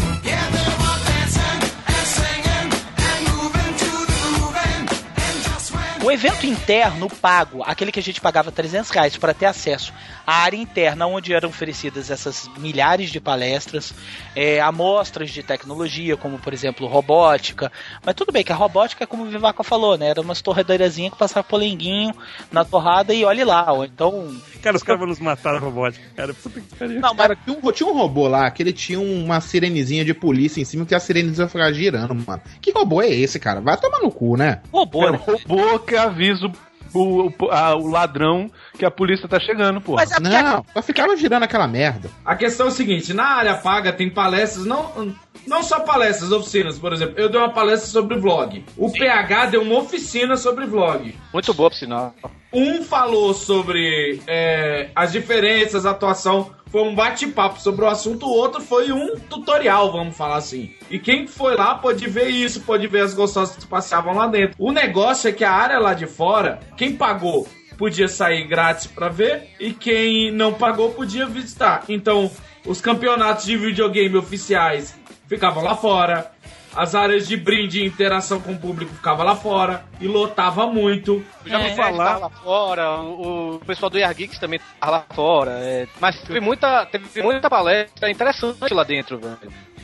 O 6.06 6.10
evento 6.12 6.46
interno 6.46 7.10
pago, 7.10 7.64
aquele 7.64 7.90
que 7.90 7.98
a 7.98 8.02
gente 8.02 8.20
pagava 8.20 8.52
300 8.52 8.88
reais 8.90 9.16
para 9.16 9.34
ter 9.34 9.46
acesso 9.46 9.92
à 10.24 10.36
área 10.42 10.56
interna, 10.56 11.04
onde 11.04 11.34
eram 11.34 11.48
oferecidas 11.48 12.12
essas 12.12 12.48
milhares 12.58 13.10
de 13.10 13.18
palestras, 13.18 13.92
é, 14.32 14.60
amostras 14.60 15.30
de 15.30 15.42
tecnologia, 15.42 16.16
como 16.16 16.38
por 16.38 16.54
exemplo 16.54 16.86
robótica. 16.86 17.72
Mas 18.04 18.14
tudo 18.14 18.30
bem 18.30 18.44
que 18.44 18.52
a 18.52 18.54
robótica 18.54 19.02
é 19.02 19.06
como 19.06 19.24
o 19.24 19.26
Vivaco 19.26 19.64
falou, 19.64 19.98
né? 19.98 20.10
Era 20.10 20.20
umas 20.20 20.40
torradeirazinhas 20.40 21.12
que 21.12 21.18
passava 21.18 21.42
polenguinho 21.42 22.14
na 22.52 22.64
torrada 22.64 23.12
e 23.12 23.24
olhe 23.24 23.42
lá. 23.42 23.66
Então. 23.84 24.32
Cara, 24.62 24.76
os 24.76 24.84
caras 24.84 25.00
vão 25.00 25.08
nos 25.08 25.18
matar 25.18 25.54
na 25.54 25.58
robótica, 25.58 26.04
cara. 26.14 26.32
Puta 26.32 26.60
que 26.60 26.76
pariu. 26.76 27.00
Não, 27.00 27.14
mas 27.14 27.26
Cara, 27.26 27.36
tinha 27.36 27.58
um, 27.58 27.72
tinha 27.72 27.88
um 27.88 27.98
robô 27.98 28.28
lá 28.28 28.48
que 28.52 28.62
ele 28.62 28.72
tinha 28.72 29.00
uma 29.00 29.40
sirenezinha 29.40 30.04
de 30.04 30.14
polícia 30.14 30.60
em 30.60 30.64
cima 30.64 30.86
que 30.86 30.94
a 30.94 31.00
sirenezinha 31.00 31.48
ficava 31.48 31.72
girando, 31.72 32.14
mano. 32.14 32.42
Que 32.60 32.70
robô 32.70 33.02
é 33.02 33.08
esse, 33.08 33.40
cara? 33.40 33.60
Vai 33.60 33.76
tomar 33.76 33.98
no 33.98 34.10
cu, 34.12 34.36
né? 34.36 34.60
robô, 34.72 35.02
É 35.04 35.08
o 35.08 35.12
né? 35.12 35.20
robô 35.26 35.78
que 35.96 35.98
avisa 35.98 36.46
o, 36.94 37.26
o, 37.28 37.50
a- 37.50 37.74
o 37.74 37.86
ladrão 37.88 38.50
que 38.78 38.84
a 38.84 38.90
polícia 38.90 39.26
tá 39.28 39.40
chegando, 39.40 39.80
pô. 39.80 39.94
Mas 39.94 40.10
é 40.12 40.16
porque 40.16 40.28
Não, 40.42 40.64
só 40.74 40.82
ficava 40.82 41.16
girando 41.16 41.42
aquela 41.42 41.66
merda. 41.66 42.10
A 42.24 42.36
questão 42.36 42.66
é 42.66 42.68
o 42.68 42.72
seguinte, 42.72 43.12
na 43.14 43.24
área 43.24 43.54
paga 43.54 43.92
tem 43.92 44.10
palestras, 44.10 44.66
não, 44.66 45.14
não 45.46 45.62
só 45.62 45.80
palestras, 45.80 46.32
oficinas, 46.32 46.78
por 46.78 46.92
exemplo. 46.92 47.14
Eu 47.16 47.28
dei 47.28 47.40
uma 47.40 47.52
palestra 47.52 47.88
sobre 47.88 48.18
vlog. 48.18 48.64
O 48.76 48.90
PH 48.90 49.46
deu 49.46 49.62
uma 49.62 49.78
oficina 49.78 50.36
sobre 50.36 50.66
vlog. 50.66 51.14
Muito 51.32 51.54
boa, 51.54 51.70
por 51.70 51.76
sinal. 51.76 52.14
Um 52.52 52.82
falou 52.82 53.34
sobre 53.34 54.20
é, 54.26 54.88
as 54.94 55.12
diferenças, 55.12 55.84
a 55.84 55.90
atuação. 55.90 56.50
Foi 56.70 56.82
um 56.82 56.94
bate-papo 56.94 57.60
sobre 57.60 57.84
o 57.84 57.88
assunto, 57.88 58.26
o 58.26 58.30
outro 58.30 58.60
foi 58.60 58.90
um 58.90 59.16
tutorial, 59.16 59.92
vamos 59.92 60.16
falar 60.16 60.36
assim. 60.36 60.74
E 60.90 60.98
quem 60.98 61.26
foi 61.26 61.54
lá 61.54 61.76
pode 61.76 62.08
ver 62.08 62.28
isso, 62.28 62.60
pode 62.62 62.86
ver 62.88 63.02
as 63.02 63.14
gostosas 63.14 63.56
que 63.56 63.66
passeavam 63.66 64.14
lá 64.14 64.26
dentro. 64.26 64.56
O 64.58 64.72
negócio 64.72 65.28
é 65.28 65.32
que 65.32 65.44
a 65.44 65.52
área 65.52 65.78
lá 65.78 65.94
de 65.94 66.06
fora, 66.06 66.58
quem 66.76 66.96
pagou 66.96 67.46
podia 67.78 68.08
sair 68.08 68.46
grátis 68.46 68.86
pra 68.86 69.08
ver 69.08 69.50
e 69.60 69.72
quem 69.72 70.30
não 70.32 70.52
pagou 70.52 70.90
podia 70.90 71.26
visitar. 71.26 71.84
Então, 71.88 72.30
os 72.66 72.80
campeonatos 72.80 73.44
de 73.46 73.56
videogame 73.56 74.16
oficiais 74.16 74.94
ficavam 75.28 75.62
lá 75.62 75.74
fora. 75.76 76.30
As 76.74 76.94
áreas 76.94 77.26
de 77.26 77.38
brinde 77.38 77.80
e 77.80 77.86
interação 77.86 78.38
com 78.38 78.52
o 78.52 78.58
público 78.58 78.92
ficavam 78.94 79.24
lá 79.24 79.34
fora 79.34 79.84
e 79.98 80.06
lotava 80.06 80.66
muito. 80.66 81.24
Eu 81.44 81.50
já 81.50 81.58
É. 81.58 81.62
ouvi 81.64 81.74
falar 81.74 82.18
lá 82.18 82.28
fora, 82.28 83.00
o, 83.00 83.58
pessoal 83.66 83.88
do 83.88 83.98
Geeks 84.14 84.38
também 84.38 84.60
tá 84.78 84.90
lá 84.90 85.04
fora. 85.14 85.52
é, 85.52 85.86
mas 85.98 86.20
teve 86.20 86.38
muita, 86.38 86.84
teve 86.84 87.22
muita 87.22 87.48
palestra 87.48 88.10
interessante 88.10 88.74
lá 88.74 88.84
dentro, 88.84 89.18
velho. 89.18 89.38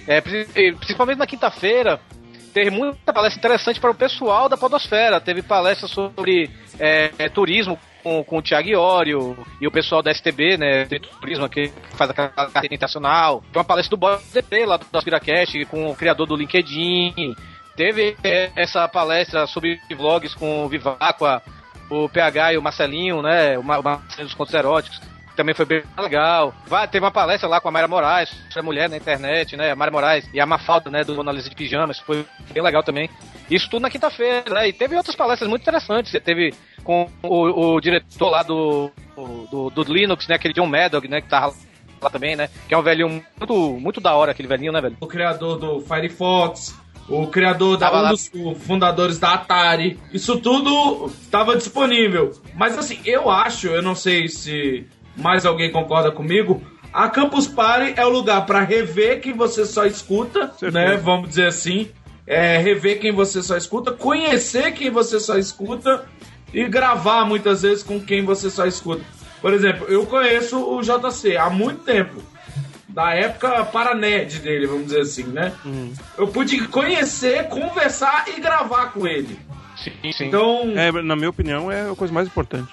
É, 0.07 0.21
pri- 0.21 0.45
principalmente 0.79 1.17
na 1.19 1.27
quinta-feira, 1.27 1.99
teve 2.53 2.69
muita 2.71 3.11
palestra 3.11 3.39
interessante 3.39 3.81
para 3.81 3.91
o 3.91 3.95
pessoal 3.95 4.47
da 4.51 4.59
Podosfera. 4.59 5.19
Teve 5.19 5.41
palestra 5.41 5.89
sobre 5.89 6.51
é, 6.79 7.11
é, 7.19 7.29
turismo 7.31 7.79
com, 8.03 8.23
com 8.25 8.39
o 8.39 8.43
Thiago 8.43 8.69
Iório 8.69 9.37
e 9.61 9.67
o 9.67 9.71
pessoal 9.71 10.03
da 10.03 10.11
STB, 10.13 10.57
né? 10.57 10.85
Turismo 11.21 11.45
aqui, 11.45 11.69
que 11.69 11.97
faz 11.97 12.11
aquela 12.11 12.29
carteira 12.29 12.75
internacional. 12.75 13.41
Teve 13.47 13.59
uma 13.59 13.65
palestra 13.65 13.97
do 13.97 14.19
DP 14.33 14.67
lá 14.67 14.77
do 14.77 14.87
Aspiracast 14.99 15.65
com 15.67 15.91
o 15.91 15.95
criador 15.97 16.27
do 16.27 16.37
LinkedIn. 16.37 17.35
Teve 17.77 18.17
é, 18.23 18.51
essa 18.57 18.87
palestra 18.89 19.47
sobre 19.47 19.81
vlogs 19.97 20.35
com 20.35 20.65
o 20.65 20.69
Viváqua, 20.69 21.43
o 21.91 22.09
PH 22.09 22.53
e 22.55 22.59
o 22.59 22.63
Marcelinho, 22.63 23.23
né? 23.23 23.57
O 23.59 23.63
Ma- 23.63 23.79
o 23.79 23.83
Marcelinho 23.83 24.27
dos 24.27 24.35
Contos 24.35 24.53
Eróticos. 24.55 25.01
Também 25.35 25.55
foi 25.55 25.65
bem 25.65 25.83
legal. 25.99 26.55
Vai, 26.67 26.87
teve 26.87 27.03
uma 27.03 27.11
palestra 27.11 27.49
lá 27.49 27.59
com 27.59 27.67
a 27.67 27.71
Mayra 27.71 27.89
Moraes, 27.89 28.31
a 28.55 28.63
mulher 28.63 28.91
na 28.91 28.99
internet, 28.99 29.57
né? 29.57 29.71
A 29.71 29.75
Mayra 29.75 29.91
Moraes 29.91 30.29
e 30.35 30.39
a 30.39 30.45
Mafalda, 30.45 30.91
né? 30.91 31.03
Do 31.03 31.19
Analise 31.19 31.49
de 31.49 31.57
Pijamas. 31.57 31.99
Foi 32.01 32.27
bem 32.53 32.63
legal 32.63 32.83
também. 32.83 33.09
Isso 33.51 33.69
tudo 33.71 33.81
na 33.81 33.89
quinta-feira, 33.91 34.45
né? 34.53 34.69
E 34.69 34.73
teve 34.75 34.95
outras 34.95 35.17
palestras 35.17 35.49
muito 35.49 35.63
interessantes. 35.63 36.13
Teve 36.23 36.53
com 36.83 37.09
o, 37.23 37.75
o 37.75 37.81
diretor 37.81 38.31
lá 38.31 38.43
do, 38.43 38.91
do, 39.51 39.71
do 39.71 39.83
Linux, 39.93 40.27
né? 40.29 40.37
Aquele 40.37 40.55
John 40.55 40.67
Maddox, 40.67 41.09
né? 41.09 41.21
Que 41.21 41.29
tava 41.29 41.55
lá 42.01 42.11
também, 42.11 42.37
né? 42.37 42.49
Que 42.69 42.75
é 42.75 42.79
um 42.79 42.83
velhinho 42.83 43.09
muito, 43.39 43.55
muito 43.81 44.01
da 44.01 44.15
hora, 44.15 44.33
aquele 44.33 44.49
velhinho, 44.49 44.73
né, 44.73 44.81
velho? 44.81 44.97
o 45.01 45.07
criador 45.07 45.59
do 45.59 45.81
Firefox, 45.81 46.75
o 47.09 47.27
criador 47.27 47.77
da 47.77 47.93
um 47.93 48.11
dos 48.11 48.31
fundadores 48.67 49.19
da 49.19 49.35
Atari. 49.35 49.99
Isso 50.13 50.39
tudo 50.39 51.07
estava 51.07 51.57
disponível. 51.57 52.33
Mas 52.55 52.79
assim, 52.79 52.99
eu 53.05 53.31
acho, 53.31 53.69
eu 53.69 53.83
não 53.83 53.95
sei 53.95 54.29
se 54.29 54.87
mais 55.17 55.45
alguém 55.47 55.71
concorda 55.71 56.11
comigo. 56.11 56.63
A 56.93 57.09
Campus 57.09 57.47
Party 57.47 57.95
é 57.97 58.05
o 58.05 58.11
lugar 58.11 58.45
para 58.45 58.61
rever 58.61 59.21
quem 59.21 59.33
você 59.33 59.65
só 59.65 59.87
escuta, 59.87 60.53
Certeza. 60.59 60.73
né? 60.73 60.97
Vamos 60.97 61.29
dizer 61.31 61.47
assim. 61.47 61.89
É, 62.25 62.57
rever 62.59 63.01
quem 63.01 63.11
você 63.11 63.43
só 63.43 63.57
escuta, 63.57 63.91
conhecer 63.91 64.73
quem 64.73 64.91
você 64.91 65.19
só 65.19 65.37
escuta 65.37 66.05
e 66.53 66.67
gravar 66.69 67.25
muitas 67.25 67.63
vezes 67.63 67.83
com 67.83 68.01
quem 68.01 68.25
você 68.25 68.51
só 68.51 68.67
escuta. 68.67 69.05
Por 69.41 69.53
exemplo, 69.53 69.87
eu 69.89 70.07
conheço 70.07 70.59
o 70.59 70.81
JC 70.83 71.37
há 71.37 71.51
muito 71.51 71.83
tempo. 71.85 72.23
Da 72.89 73.15
época 73.15 73.65
paranerd 73.65 74.39
dele, 74.41 74.67
vamos 74.67 74.85
dizer 74.85 75.01
assim, 75.01 75.25
né? 75.25 75.53
Eu 76.19 76.29
pude 76.29 76.69
conhecer, 76.69 77.49
conversar 77.49 78.27
e 78.29 78.39
gravar 78.41 78.93
com 78.93 79.07
ele. 79.07 79.39
Sim, 79.83 80.13
sim. 80.13 80.27
Então, 80.27 80.75
É, 80.77 80.93
na 81.03 81.17
minha 81.17 81.31
opinião, 81.31 81.73
é 81.73 81.91
a 81.91 81.95
coisa 81.95 82.13
mais 82.13 82.27
importante. 82.29 82.69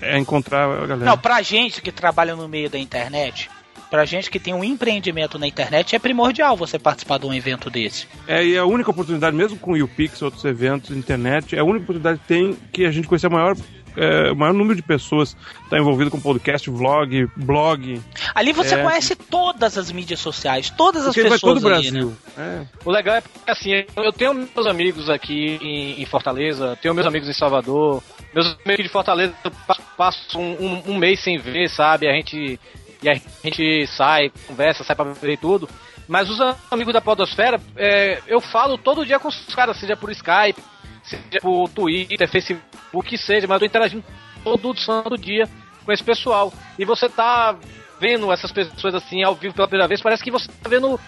É 0.00 0.16
encontrar 0.16 0.64
a 0.66 0.86
galera. 0.86 1.10
Não, 1.10 1.18
pra 1.18 1.42
gente 1.42 1.82
que 1.82 1.90
trabalha 1.90 2.36
no 2.36 2.48
meio 2.48 2.70
da 2.70 2.78
internet, 2.78 3.50
pra 3.90 4.04
gente 4.04 4.30
que 4.30 4.38
tem 4.40 4.52
um 4.54 4.64
empreendimento 4.64 5.38
na 5.38 5.46
internet, 5.46 5.94
é 5.94 5.98
primordial 5.98 6.56
você 6.56 6.78
participar 6.78 7.18
de 7.18 7.26
um 7.26 7.32
evento 7.34 7.70
desse. 7.70 8.06
É, 8.26 8.44
e 8.44 8.56
a 8.58 8.64
única 8.64 8.90
oportunidade, 8.90 9.36
mesmo 9.36 9.58
com 9.58 9.72
o 9.72 9.82
UPix, 9.84 10.20
outros 10.22 10.44
eventos, 10.44 10.90
internet, 10.96 11.54
é 11.56 11.60
a 11.60 11.64
única 11.64 11.84
oportunidade 11.84 12.18
que 12.20 12.26
tem 12.26 12.56
que 12.72 12.84
a 12.84 12.90
gente 12.90 13.06
conhecer 13.06 13.26
o 13.28 13.30
maior, 13.30 13.56
é, 13.96 14.32
o 14.32 14.36
maior 14.36 14.52
número 14.52 14.74
de 14.74 14.82
pessoas 14.82 15.34
que 15.34 15.64
está 15.64 15.78
envolvido 15.78 16.10
com 16.10 16.18
podcast, 16.20 16.68
vlog, 16.68 17.28
blog. 17.36 18.00
Ali 18.34 18.52
você 18.52 18.74
É. 18.74 18.82
conhece 18.82 19.14
todas 19.14 19.78
as 19.78 19.92
mídias 19.92 20.18
sociais, 20.18 20.70
todas 20.70 21.02
as 21.06 21.14
Porque 21.14 21.22
vai 21.28 21.32
pessoas 21.38 21.60
todo 21.62 21.70
o 21.70 21.74
ali, 21.74 21.90
né? 21.92 22.00
Brasil. 22.00 22.16
É. 22.36 22.66
O 22.84 22.90
legal 22.90 23.14
é 23.16 23.20
porque, 23.20 23.50
assim, 23.50 23.70
eu 23.96 24.12
tenho 24.12 24.34
meus 24.34 24.66
amigos 24.66 25.08
aqui 25.08 25.58
em, 25.62 26.02
em 26.02 26.06
Fortaleza, 26.06 26.76
tenho 26.82 26.92
meus 26.94 27.06
amigos 27.06 27.28
em 27.28 27.32
Salvador, 27.32 28.02
meus 28.34 28.56
amigos 28.64 28.84
de 28.84 28.90
Fortaleza 28.90 29.32
eu 29.44 29.50
pa- 29.66 29.78
passo 29.96 30.38
um, 30.40 30.56
um- 30.60 30.82
um 30.88 30.96
mês 30.98 31.20
sem 31.22 31.38
ver, 31.38 31.68
sabe? 31.70 32.08
A 32.08 32.12
gente, 32.12 32.58
e 33.04 33.08
a 33.10 33.14
gente 33.14 33.86
sai, 33.88 34.32
conversa, 34.46 34.82
sai 34.82 34.96
pra 34.96 35.04
ver 35.12 35.36
tudo. 35.36 35.68
Mas 36.08 36.28
os 36.30 36.38
amigos 36.70 36.92
da 36.92 37.00
Podosfera, 37.00 37.60
é, 37.76 38.20
eu 38.26 38.40
falo 38.40 38.78
todo 38.78 39.04
dia 39.04 39.18
com 39.18 39.28
os 39.28 39.54
caras, 39.54 39.78
seja 39.78 39.96
por 39.96 40.10
Skype, 40.10 40.62
seja 41.02 41.40
por 41.40 41.68
Twitter, 41.68 42.28
Facebook, 42.28 42.64
o 42.92 43.02
que 43.02 43.16
seja, 43.18 43.46
mas 43.46 43.56
eu 43.56 43.60
tô 43.60 43.66
interagindo 43.66 44.04
todo 44.42 44.78
santo 44.78 45.16
dia 45.18 45.48
com 45.84 45.92
esse 45.92 46.02
pessoal. 46.02 46.52
E 46.78 46.84
você 46.84 47.08
tá 47.08 47.56
vendo 48.00 48.30
essas 48.32 48.52
pessoas 48.52 48.94
assim 48.94 49.22
ao 49.22 49.34
vivo 49.34 49.54
pela 49.54 49.68
primeira 49.68 49.88
vez, 49.88 50.00
parece 50.02 50.22
que 50.22 50.30
você 50.30 50.48
tá 50.62 50.68
vendo 50.68 50.98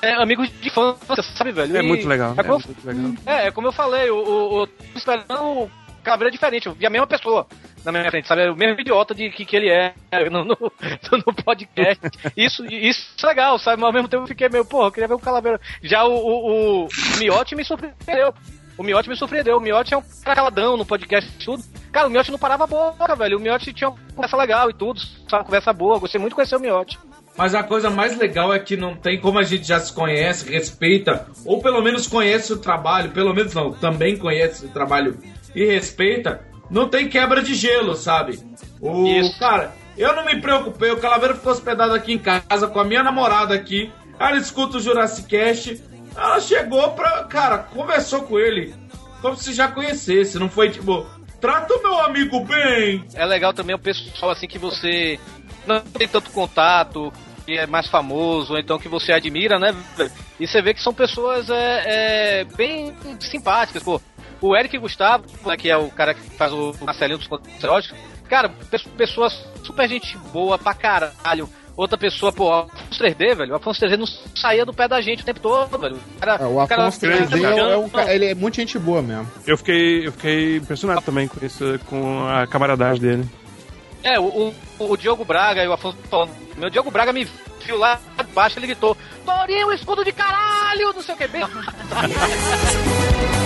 é, 0.00 0.14
amigos 0.22 0.48
de 0.60 0.68
infância, 0.68 1.22
sabe, 1.22 1.52
velho? 1.52 1.76
É 1.76 1.80
E 1.80 1.82
muito 1.82 2.06
legal. 2.08 2.34
É 2.36 2.40
É 2.40 2.42
como, 2.42 2.62
muito 2.64 2.86
legal. 2.86 3.12
é, 3.26 3.46
é 3.46 3.50
como 3.50 3.68
eu 3.68 3.72
falei, 3.72 4.10
o, 4.10 4.16
o, 4.16 4.62
o 4.62 4.66
tô 4.66 4.74
esperando 4.96 5.70
caveira 6.02 6.30
diferente, 6.30 6.66
eu 6.66 6.74
vi 6.74 6.86
a 6.86 6.90
mesma 6.90 7.06
pessoa 7.06 7.46
na 7.84 7.92
minha 7.92 8.10
frente, 8.10 8.28
sabe? 8.28 8.48
O 8.48 8.56
mesmo 8.56 8.80
idiota 8.80 9.14
de 9.14 9.30
que, 9.30 9.44
que 9.44 9.56
ele 9.56 9.68
é 9.68 9.94
no, 10.30 10.44
no, 10.44 10.56
no 11.26 11.34
podcast. 11.34 12.00
Isso, 12.36 12.64
isso 12.66 13.14
é 13.24 13.26
legal, 13.26 13.58
sabe? 13.58 13.80
Mas 13.80 13.88
ao 13.88 13.92
mesmo 13.92 14.08
tempo 14.08 14.22
eu 14.24 14.28
fiquei 14.28 14.48
meio, 14.48 14.64
porra, 14.64 14.88
eu 14.88 14.92
queria 14.92 15.08
ver 15.08 15.14
o 15.14 15.18
Calaveira. 15.18 15.60
Já 15.82 16.04
o, 16.04 16.14
o, 16.14 16.84
o 16.84 16.88
Miotti 17.18 17.54
me 17.54 17.64
surpreendeu. 17.64 18.34
O 18.78 18.82
Miotti 18.82 19.08
me 19.08 19.16
surpreendeu. 19.16 19.56
O 19.56 19.60
Miotti 19.60 19.94
é 19.94 19.98
um 19.98 20.02
cara 20.24 20.36
caladão 20.36 20.76
no 20.76 20.86
podcast 20.86 21.28
e 21.28 21.44
tudo. 21.44 21.62
Cara, 21.90 22.06
o 22.06 22.10
Miotti 22.10 22.30
não 22.30 22.38
parava 22.38 22.64
a 22.64 22.66
boca, 22.66 23.16
velho. 23.16 23.38
O 23.38 23.40
Miotti 23.40 23.72
tinha 23.72 23.90
uma 23.90 23.98
conversa 24.14 24.36
legal 24.36 24.70
e 24.70 24.74
tudo, 24.74 25.00
sabe? 25.28 25.44
Conversa 25.44 25.72
boa. 25.72 25.98
Gostei 25.98 26.20
muito 26.20 26.32
de 26.32 26.36
conhecer 26.36 26.56
o 26.56 26.60
Miotti. 26.60 26.98
Mas 27.36 27.54
a 27.54 27.62
coisa 27.62 27.90
mais 27.90 28.16
legal 28.18 28.52
é 28.52 28.58
que 28.58 28.76
não 28.76 28.94
tem 28.94 29.18
como 29.18 29.38
a 29.38 29.42
gente 29.42 29.66
já 29.66 29.80
se 29.80 29.92
conhece, 29.92 30.50
respeita, 30.50 31.26
ou 31.46 31.62
pelo 31.62 31.80
menos 31.80 32.06
conhece 32.06 32.52
o 32.52 32.58
trabalho, 32.58 33.10
pelo 33.10 33.32
menos 33.32 33.54
não, 33.54 33.72
também 33.72 34.18
conhece 34.18 34.66
o 34.66 34.68
trabalho 34.68 35.16
e 35.54 35.64
respeita, 35.64 36.46
não 36.70 36.88
tem 36.88 37.08
quebra 37.08 37.42
de 37.42 37.54
gelo, 37.54 37.94
sabe? 37.94 38.40
O 38.80 39.06
Isso. 39.06 39.38
cara, 39.38 39.74
Eu 39.96 40.16
não 40.16 40.24
me 40.24 40.40
preocupei, 40.40 40.90
o 40.90 40.96
Calaveira 40.96 41.34
ficou 41.34 41.52
hospedado 41.52 41.92
aqui 41.92 42.14
em 42.14 42.18
casa 42.18 42.66
com 42.66 42.80
a 42.80 42.84
minha 42.84 43.02
namorada 43.02 43.54
aqui. 43.54 43.92
Ela 44.18 44.38
escuta 44.38 44.78
o 44.78 44.80
Jurassic 44.80 45.28
Cast. 45.28 45.82
Ela 46.16 46.40
chegou 46.40 46.92
pra. 46.92 47.24
Cara, 47.24 47.58
conversou 47.58 48.22
com 48.22 48.38
ele. 48.38 48.74
Como 49.20 49.36
se 49.36 49.52
já 49.52 49.68
conhecesse. 49.68 50.38
Não 50.38 50.48
foi 50.48 50.70
tipo, 50.70 51.06
trata 51.40 51.74
o 51.74 51.82
meu 51.82 52.00
amigo 52.00 52.42
bem. 52.44 53.04
É 53.14 53.26
legal 53.26 53.52
também 53.52 53.74
o 53.74 53.78
pessoal 53.78 54.30
assim 54.30 54.46
que 54.46 54.58
você 54.58 55.18
não 55.66 55.80
tem 55.80 56.08
tanto 56.08 56.30
contato, 56.30 57.12
que 57.44 57.58
é 57.58 57.66
mais 57.66 57.88
famoso, 57.88 58.54
ou 58.54 58.58
então 58.58 58.78
que 58.78 58.88
você 58.88 59.12
admira, 59.12 59.58
né? 59.58 59.74
E 60.38 60.46
você 60.46 60.62
vê 60.62 60.72
que 60.72 60.82
são 60.82 60.94
pessoas 60.94 61.50
é, 61.50 61.82
é, 62.40 62.44
bem 62.44 62.94
simpáticas, 63.20 63.82
pô. 63.82 64.00
O 64.42 64.56
Eric 64.56 64.76
Gustavo, 64.76 65.24
né, 65.46 65.56
que 65.56 65.70
é 65.70 65.76
o 65.76 65.88
cara 65.90 66.12
que 66.14 66.20
faz 66.36 66.52
o 66.52 66.74
Marcelinho 66.82 67.18
dos 67.18 67.28
Contos 67.28 67.62
Eróticos, 67.62 67.96
cara, 68.28 68.48
pe- 68.48 68.78
pessoa 68.96 69.30
super 69.64 69.88
gente 69.88 70.18
boa 70.32 70.58
pra 70.58 70.74
caralho. 70.74 71.48
Outra 71.74 71.96
pessoa, 71.96 72.30
pô, 72.32 72.50
o 72.50 72.52
Afonso 72.52 73.00
3D, 73.02 73.34
velho. 73.34 73.52
O 73.52 73.56
Afonso 73.56 73.80
3D 73.80 73.96
não 73.96 74.04
saía 74.36 74.66
do 74.66 74.74
pé 74.74 74.86
da 74.86 75.00
gente 75.00 75.22
o 75.22 75.24
tempo 75.24 75.40
todo, 75.40 75.78
velho. 75.78 75.96
O, 75.96 76.20
cara, 76.20 76.34
É, 76.42 76.46
o 76.46 76.66
cara 76.66 76.82
Afonso 76.88 77.00
3D 77.06 77.42
é, 77.44 77.58
é 77.72 77.76
um 77.78 77.88
ca- 77.88 78.12
ele 78.12 78.26
é 78.26 78.34
muito 78.34 78.56
gente 78.56 78.78
boa 78.78 79.00
mesmo. 79.00 79.26
Eu 79.46 79.56
fiquei, 79.56 80.06
eu 80.06 80.12
fiquei 80.12 80.56
impressionado 80.56 81.00
também 81.00 81.26
com 81.28 81.42
isso, 81.46 81.64
com 81.86 82.26
a 82.28 82.46
camaradagem 82.46 83.00
dele. 83.00 83.26
É, 84.02 84.18
o, 84.20 84.24
o, 84.24 84.54
o 84.90 84.96
Diogo 84.98 85.24
Braga 85.24 85.62
e 85.64 85.68
o 85.68 85.72
Afonso 85.72 85.96
falando. 86.10 86.32
Meu 86.58 86.68
Diogo 86.68 86.90
Braga 86.90 87.12
me 87.12 87.24
viu 87.64 87.78
lá 87.78 87.98
de 88.18 88.32
baixo, 88.34 88.58
ele 88.58 88.66
gritou: 88.66 88.94
Torinho, 89.24 89.72
escudo 89.72 90.04
de 90.04 90.10
caralho! 90.12 90.92
Não 90.92 91.00
sei 91.02 91.14
o 91.14 91.18
que, 91.18 91.28
bem. 91.28 91.42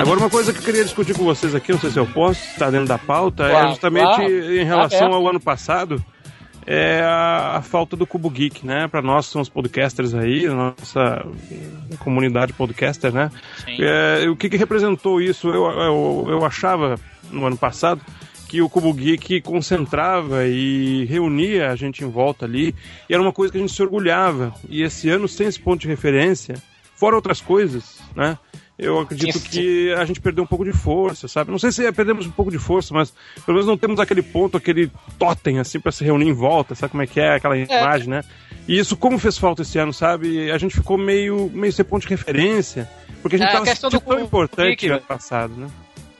Agora, 0.00 0.20
uma 0.20 0.30
coisa 0.30 0.52
que 0.52 0.60
eu 0.60 0.62
queria 0.62 0.84
discutir 0.84 1.14
com 1.16 1.24
vocês 1.24 1.54
aqui, 1.54 1.72
não 1.72 1.80
sei 1.80 1.90
se 1.90 1.98
eu 1.98 2.06
posso, 2.06 2.40
está 2.40 2.70
dentro 2.70 2.86
da 2.86 2.98
pauta, 2.98 3.48
Claro, 3.48 3.66
é 3.66 3.70
justamente 3.70 4.14
claro. 4.14 4.54
em 4.54 4.64
relação 4.64 4.98
Aberto. 4.98 5.14
ao 5.14 5.28
ano 5.28 5.40
passado, 5.40 6.04
é 6.70 7.00
a, 7.02 7.62
falta 7.62 7.96
do 7.96 8.06
Cubo 8.06 8.28
Geek, 8.28 8.66
né? 8.66 8.86
Para 8.88 9.00
nós 9.00 9.24
somos 9.24 9.48
podcasters 9.48 10.12
aí, 10.12 10.46
nossa 10.46 11.24
comunidade 12.00 12.52
podcaster, 12.52 13.10
né? 13.10 13.30
É, 13.66 14.28
o 14.28 14.36
que, 14.36 14.50
que 14.50 14.56
representou 14.58 15.18
isso? 15.18 15.48
Eu, 15.48 15.64
eu, 15.64 16.26
eu 16.28 16.44
achava, 16.44 17.00
no 17.30 17.46
ano 17.46 17.56
passado, 17.56 18.02
que 18.46 18.60
o 18.60 18.68
Cubo 18.68 18.92
Geek 18.92 19.40
concentrava 19.40 20.46
e 20.46 21.06
reunia 21.06 21.70
a 21.70 21.76
gente 21.76 22.04
em 22.04 22.10
volta 22.10 22.44
ali, 22.44 22.74
e 23.08 23.14
era 23.14 23.22
uma 23.22 23.32
coisa 23.32 23.50
que 23.50 23.56
a 23.56 23.62
gente 23.62 23.72
se 23.72 23.82
orgulhava. 23.82 24.52
E 24.68 24.82
esse 24.82 25.08
ano, 25.08 25.26
sem 25.26 25.46
esse 25.46 25.58
ponto 25.58 25.80
de 25.80 25.88
referência, 25.88 26.56
fora 26.94 27.16
outras 27.16 27.40
coisas, 27.40 27.98
né? 28.14 28.38
Eu 28.78 29.00
acredito 29.00 29.40
que 29.40 29.92
a 29.94 30.04
gente 30.04 30.20
perdeu 30.20 30.44
um 30.44 30.46
pouco 30.46 30.64
de 30.64 30.72
força, 30.72 31.26
sabe? 31.26 31.50
Não 31.50 31.58
sei 31.58 31.72
se 31.72 31.90
perdemos 31.90 32.26
um 32.26 32.30
pouco 32.30 32.48
de 32.48 32.58
força, 32.58 32.94
mas 32.94 33.12
pelo 33.44 33.56
menos 33.56 33.66
não 33.66 33.76
temos 33.76 33.98
aquele 33.98 34.22
ponto, 34.22 34.56
aquele 34.56 34.88
totem, 35.18 35.58
assim, 35.58 35.80
pra 35.80 35.90
se 35.90 36.04
reunir 36.04 36.28
em 36.28 36.32
volta, 36.32 36.76
sabe 36.76 36.92
como 36.92 37.02
é 37.02 37.06
que 37.06 37.18
é 37.18 37.34
aquela 37.34 37.58
imagem, 37.58 38.08
né? 38.08 38.22
E 38.68 38.78
isso, 38.78 38.96
como 38.96 39.18
fez 39.18 39.36
falta 39.36 39.62
esse 39.62 39.78
ano, 39.78 39.92
sabe? 39.92 40.50
A 40.52 40.58
gente 40.58 40.76
ficou 40.76 40.96
meio, 40.96 41.50
meio 41.52 41.72
sem 41.72 41.84
ponto 41.84 42.02
de 42.02 42.08
referência, 42.08 42.88
porque 43.20 43.34
a 43.34 43.38
gente 43.40 43.48
É, 43.48 43.52
tava 43.52 43.64
questão 43.64 43.90
sentindo 43.90 44.04
do 44.04 44.06
tão 44.06 44.14
Cubo 44.16 44.26
importante 44.26 44.68
Geek, 44.68 44.86
ano 44.86 44.96
né? 44.96 45.02
passado, 45.08 45.54
né? 45.56 45.66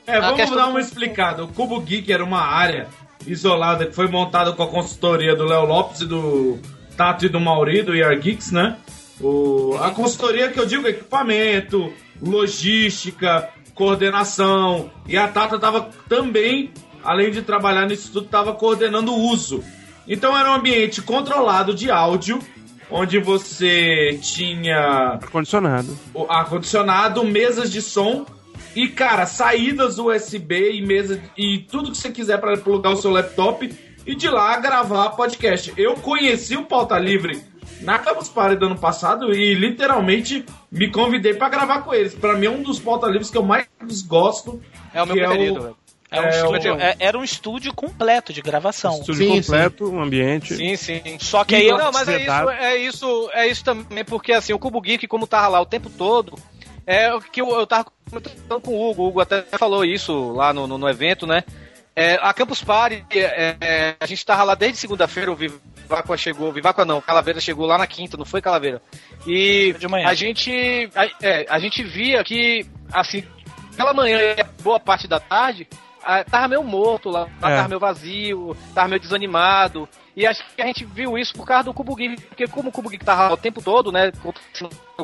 É, 0.05 0.19
vamos 0.19 0.49
dar 0.49 0.67
uma 0.67 0.81
explicada. 0.81 1.45
O 1.45 1.47
Cubo 1.47 1.79
Geek 1.79 2.11
era 2.11 2.23
uma 2.23 2.41
área 2.41 2.87
isolada 3.25 3.85
que 3.85 3.95
foi 3.95 4.07
montada 4.07 4.51
com 4.51 4.63
a 4.63 4.67
consultoria 4.67 5.35
do 5.35 5.45
Léo 5.45 5.65
Lopes 5.65 6.01
e 6.01 6.05
do 6.07 6.59
Tato 6.97 7.25
e 7.25 7.29
do 7.29 7.39
Mauri, 7.39 7.83
do 7.83 7.95
ER 7.95 8.19
Geeks, 8.19 8.51
né? 8.51 8.75
O, 9.21 9.77
a 9.79 9.91
consultoria 9.91 10.49
que 10.49 10.59
eu 10.59 10.65
digo 10.65 10.87
é 10.87 10.91
equipamento, 10.91 11.93
logística, 12.21 13.49
coordenação. 13.73 14.91
E 15.07 15.17
a 15.17 15.27
Tata 15.27 15.57
tava 15.57 15.89
também, 16.07 16.71
além 17.03 17.31
de 17.31 17.41
trabalhar 17.41 17.85
nisso 17.87 18.11
tudo, 18.11 18.27
tava 18.27 18.53
coordenando 18.53 19.13
o 19.13 19.19
uso. 19.31 19.63
Então 20.07 20.37
era 20.37 20.51
um 20.51 20.55
ambiente 20.55 21.01
controlado 21.01 21.73
de 21.73 21.89
áudio, 21.91 22.39
onde 22.89 23.19
você 23.19 24.19
tinha 24.21 25.19
Ar-condicionado. 25.21 25.97
ar-condicionado, 26.27 27.23
mesas 27.23 27.71
de 27.71 27.81
som 27.81 28.25
e, 28.75 28.87
cara, 28.87 29.25
saídas 29.25 29.97
USB 29.97 30.73
e 30.73 30.85
mesa 30.85 31.21
e 31.37 31.59
tudo 31.59 31.91
que 31.91 31.97
você 31.97 32.11
quiser 32.11 32.39
para 32.39 32.57
plugar 32.57 32.91
o 32.91 32.97
seu 32.97 33.11
laptop 33.11 33.71
e 34.05 34.15
de 34.15 34.27
lá 34.27 34.57
gravar 34.57 35.09
podcast. 35.11 35.73
Eu 35.77 35.95
conheci 35.95 36.55
o 36.55 36.65
Pauta 36.65 36.97
Livre 36.97 37.41
na 37.81 37.97
Campus 37.99 38.29
Party 38.29 38.55
do 38.55 38.65
ano 38.67 38.77
passado 38.77 39.33
e 39.33 39.53
literalmente 39.53 40.45
me 40.71 40.89
convidei 40.91 41.33
para 41.33 41.49
gravar 41.49 41.81
com 41.81 41.93
eles. 41.93 42.13
Para 42.13 42.33
mim 42.35 42.45
é 42.47 42.49
um 42.49 42.61
dos 42.63 42.79
Pauta 42.79 43.07
Livres 43.07 43.29
que 43.29 43.37
eu 43.37 43.43
mais 43.43 43.67
gosto. 44.05 44.61
É 44.93 45.01
o 45.01 45.05
meu 45.05 45.15
preferido, 45.15 45.59
o- 45.59 45.63
velho. 45.63 45.77
É 46.11 46.19
um 46.21 46.23
É, 46.23 46.29
estúdio- 46.29 46.75
o- 46.75 46.79
é- 46.79 46.95
era 46.99 47.17
um 47.19 47.23
estúdio 47.23 47.71
completo 47.71 48.33
de 48.33 48.41
gravação. 48.41 48.99
Estúdio 48.99 49.27
completo, 49.27 49.91
um 49.91 50.01
ambiente. 50.01 50.55
Sim, 50.55 50.75
sim. 50.75 51.01
Só 51.19 51.43
que 51.45 51.53
aí 51.53 51.67
eu- 51.67 51.77
Não, 51.77 51.91
mas 51.91 52.07
é 52.07 52.17
isso, 52.23 52.49
é 52.49 52.77
isso, 52.77 53.29
é 53.31 53.47
isso 53.47 53.63
também, 53.63 54.03
porque 54.03 54.33
assim, 54.33 54.51
o 54.51 54.57
Cubo 54.57 54.81
Geek, 54.81 55.07
como 55.07 55.27
tava 55.27 55.47
lá 55.49 55.61
o 55.61 55.67
tempo 55.67 55.87
todo, 55.87 56.33
é 56.87 57.13
o 57.13 57.21
que 57.21 57.39
eu, 57.41 57.49
eu 57.51 57.67
tava 57.67 57.85
comentando 58.09 58.59
com 58.59 58.71
o 58.71 58.89
Hugo, 58.89 59.03
o 59.03 59.07
Hugo 59.09 59.21
até 59.21 59.43
falou 59.55 59.85
isso 59.85 60.31
lá 60.33 60.51
no, 60.51 60.65
no, 60.65 60.79
no 60.79 60.89
evento, 60.89 61.27
né? 61.27 61.43
É, 61.95 62.15
a 62.21 62.33
Campus 62.33 62.63
Party, 62.63 63.05
é, 63.11 63.55
é, 63.61 63.95
a 63.99 64.05
gente 64.07 64.25
tava 64.25 64.41
lá 64.43 64.55
desde 64.55 64.79
segunda-feira, 64.79 65.31
o 65.31 65.37
Viváqua 65.89 66.15
chegou, 66.17 66.51
Viváqua 66.53 66.85
não, 66.85 67.01
Calaveira 67.01 67.41
chegou 67.41 67.65
lá 67.65 67.75
na 67.75 67.87
quinta, 67.87 68.15
não 68.15 68.23
foi 68.23 68.41
Calaveira? 68.41 68.79
E 69.25 69.73
a 70.05 70.13
gente, 70.13 70.87
a, 70.95 71.05
é, 71.19 71.45
a 71.49 71.57
gente 71.57 71.81
via 71.83 72.23
que, 72.23 72.63
assim, 72.93 73.23
pela 73.75 73.91
manhã 73.91 74.19
e 74.37 74.43
boa 74.61 74.79
parte 74.79 75.07
da 75.07 75.19
tarde, 75.19 75.67
ah, 76.03 76.23
tava 76.23 76.47
meio 76.47 76.63
morto 76.63 77.09
lá, 77.09 77.27
É. 77.41 77.55
tava 77.55 77.67
meio 77.67 77.79
vazio, 77.79 78.55
tava 78.75 78.87
meio 78.87 79.01
desanimado. 79.01 79.89
E 80.15 80.27
acho 80.27 80.43
que 80.55 80.61
a 80.61 80.67
gente 80.67 80.85
viu 80.85 81.17
isso 81.17 81.33
por 81.33 81.47
causa 81.47 81.63
do 81.63 81.73
Cubo 81.73 81.95
Geek, 81.95 82.21
porque 82.21 82.47
como 82.47 82.69
o 82.69 82.71
Cubo 82.71 82.89
Geek 82.89 83.03
tava 83.03 83.29
lá 83.29 83.33
o 83.33 83.37
tempo 83.37 83.59
todo, 83.59 83.91
né, 83.91 84.11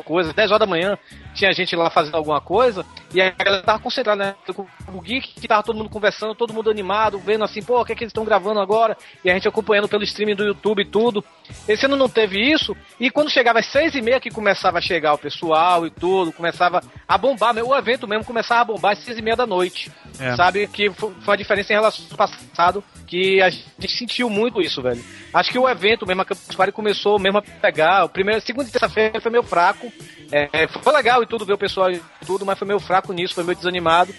coisa, 0.02 0.32
10 0.32 0.50
horas 0.50 0.60
da 0.60 0.66
manhã, 0.66 0.98
tinha 1.34 1.52
gente 1.52 1.74
lá 1.74 1.90
fazendo 1.90 2.16
alguma 2.16 2.40
coisa, 2.40 2.84
e 3.12 3.20
a 3.20 3.30
galera 3.30 3.62
tava 3.62 3.78
concentrada, 3.78 4.24
né, 4.24 4.34
Cubo 4.54 5.00
Geek, 5.00 5.40
que 5.40 5.48
tava 5.48 5.62
todo 5.62 5.76
mundo 5.76 5.90
conversando, 5.90 6.34
todo 6.34 6.52
mundo 6.52 6.70
animado, 6.70 7.18
vendo 7.18 7.44
assim, 7.44 7.62
pô, 7.62 7.80
o 7.80 7.84
que 7.84 7.92
é 7.92 7.94
que 7.94 8.04
eles 8.04 8.10
estão 8.10 8.24
gravando 8.24 8.60
agora? 8.60 8.96
E 9.24 9.30
a 9.30 9.34
gente 9.34 9.48
acompanhando 9.48 9.88
pelo 9.88 10.04
streaming 10.04 10.34
do 10.34 10.44
YouTube 10.44 10.82
e 10.82 10.84
tudo. 10.84 11.24
Esse 11.68 11.86
ano 11.86 11.96
não 11.96 12.08
teve 12.08 12.40
isso, 12.40 12.76
e 13.00 13.10
quando 13.10 13.30
chegava 13.30 13.58
às 13.58 13.66
seis 13.66 13.94
e 13.94 14.02
meia 14.02 14.20
que 14.20 14.30
começava 14.30 14.78
a 14.78 14.80
chegar 14.80 15.14
o 15.14 15.18
pessoal 15.18 15.86
e 15.86 15.90
tudo, 15.90 16.32
começava 16.32 16.80
a 17.08 17.18
bombar, 17.18 17.56
o 17.56 17.74
evento 17.74 18.06
mesmo 18.06 18.24
começava 18.24 18.60
a 18.60 18.64
bombar 18.64 18.92
às 18.92 18.98
seis 18.98 19.18
e 19.18 19.22
meia 19.22 19.36
da 19.36 19.46
noite. 19.46 19.90
É. 20.18 20.36
Sabe? 20.36 20.66
Que 20.68 20.90
foi 20.90 21.16
foi 21.26 21.32
uma 21.32 21.36
diferença 21.36 21.72
em 21.72 21.76
relação 21.76 22.04
ao 22.10 22.16
passado, 22.16 22.84
que 23.06 23.40
a 23.42 23.50
gente 23.50 23.96
sentiu 23.96 24.30
muito 24.30 24.60
isso, 24.60 24.82
velho. 24.82 25.02
Acho 25.32 25.50
que 25.50 25.58
o 25.58 25.68
evento 25.68 26.06
mesmo, 26.06 26.22
a 26.22 26.24
Campus 26.24 26.54
Party 26.54 26.72
começou 26.72 27.18
mesmo 27.18 27.38
a 27.38 27.42
pegar. 27.42 28.04
O 28.04 28.08
primeiro, 28.08 28.40
segunda 28.40 28.68
e 28.68 28.72
terça-feira 28.72 29.20
foi 29.20 29.30
meio 29.30 29.42
fraco. 29.42 29.85
É, 30.30 30.66
foi 30.68 30.92
legal 30.92 31.22
e 31.22 31.26
tudo, 31.26 31.44
ver 31.44 31.54
o 31.54 31.58
pessoal 31.58 31.90
e 31.90 32.00
tudo, 32.26 32.44
mas 32.44 32.58
foi 32.58 32.66
meio 32.66 32.80
fraco 32.80 33.12
nisso, 33.12 33.34
foi 33.34 33.44
meio 33.44 33.56
desanimado. 33.56 34.14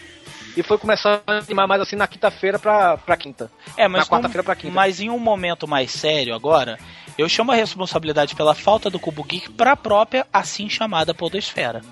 E 0.56 0.64
foi 0.64 0.78
começar 0.80 1.22
a 1.28 1.34
animar 1.34 1.68
mais 1.68 1.82
assim 1.82 1.96
na 1.96 2.08
quinta-feira 2.08 2.58
pra, 2.58 2.98
pra 2.98 3.16
quinta. 3.16 3.52
É, 3.76 3.88
mas, 3.88 4.02
na 4.02 4.08
quarta-feira 4.08 4.44
pra 4.44 4.56
quinta. 4.56 4.74
mas 4.74 5.00
em 5.00 5.10
um 5.10 5.20
momento 5.20 5.68
mais 5.68 5.92
sério 5.92 6.34
agora, 6.34 6.80
eu 7.16 7.30
chamo 7.30 7.52
a 7.52 7.56
responsabilidade 7.56 8.36
pela 8.36 8.56
falta 8.56 8.90
do 8.90 9.00
Cubo 9.00 9.24
Geek 9.24 9.52
para 9.52 9.74
a 9.74 9.76
própria 9.76 10.26
assim 10.34 10.68
chamada 10.68 11.14
Podosfera. 11.14 11.84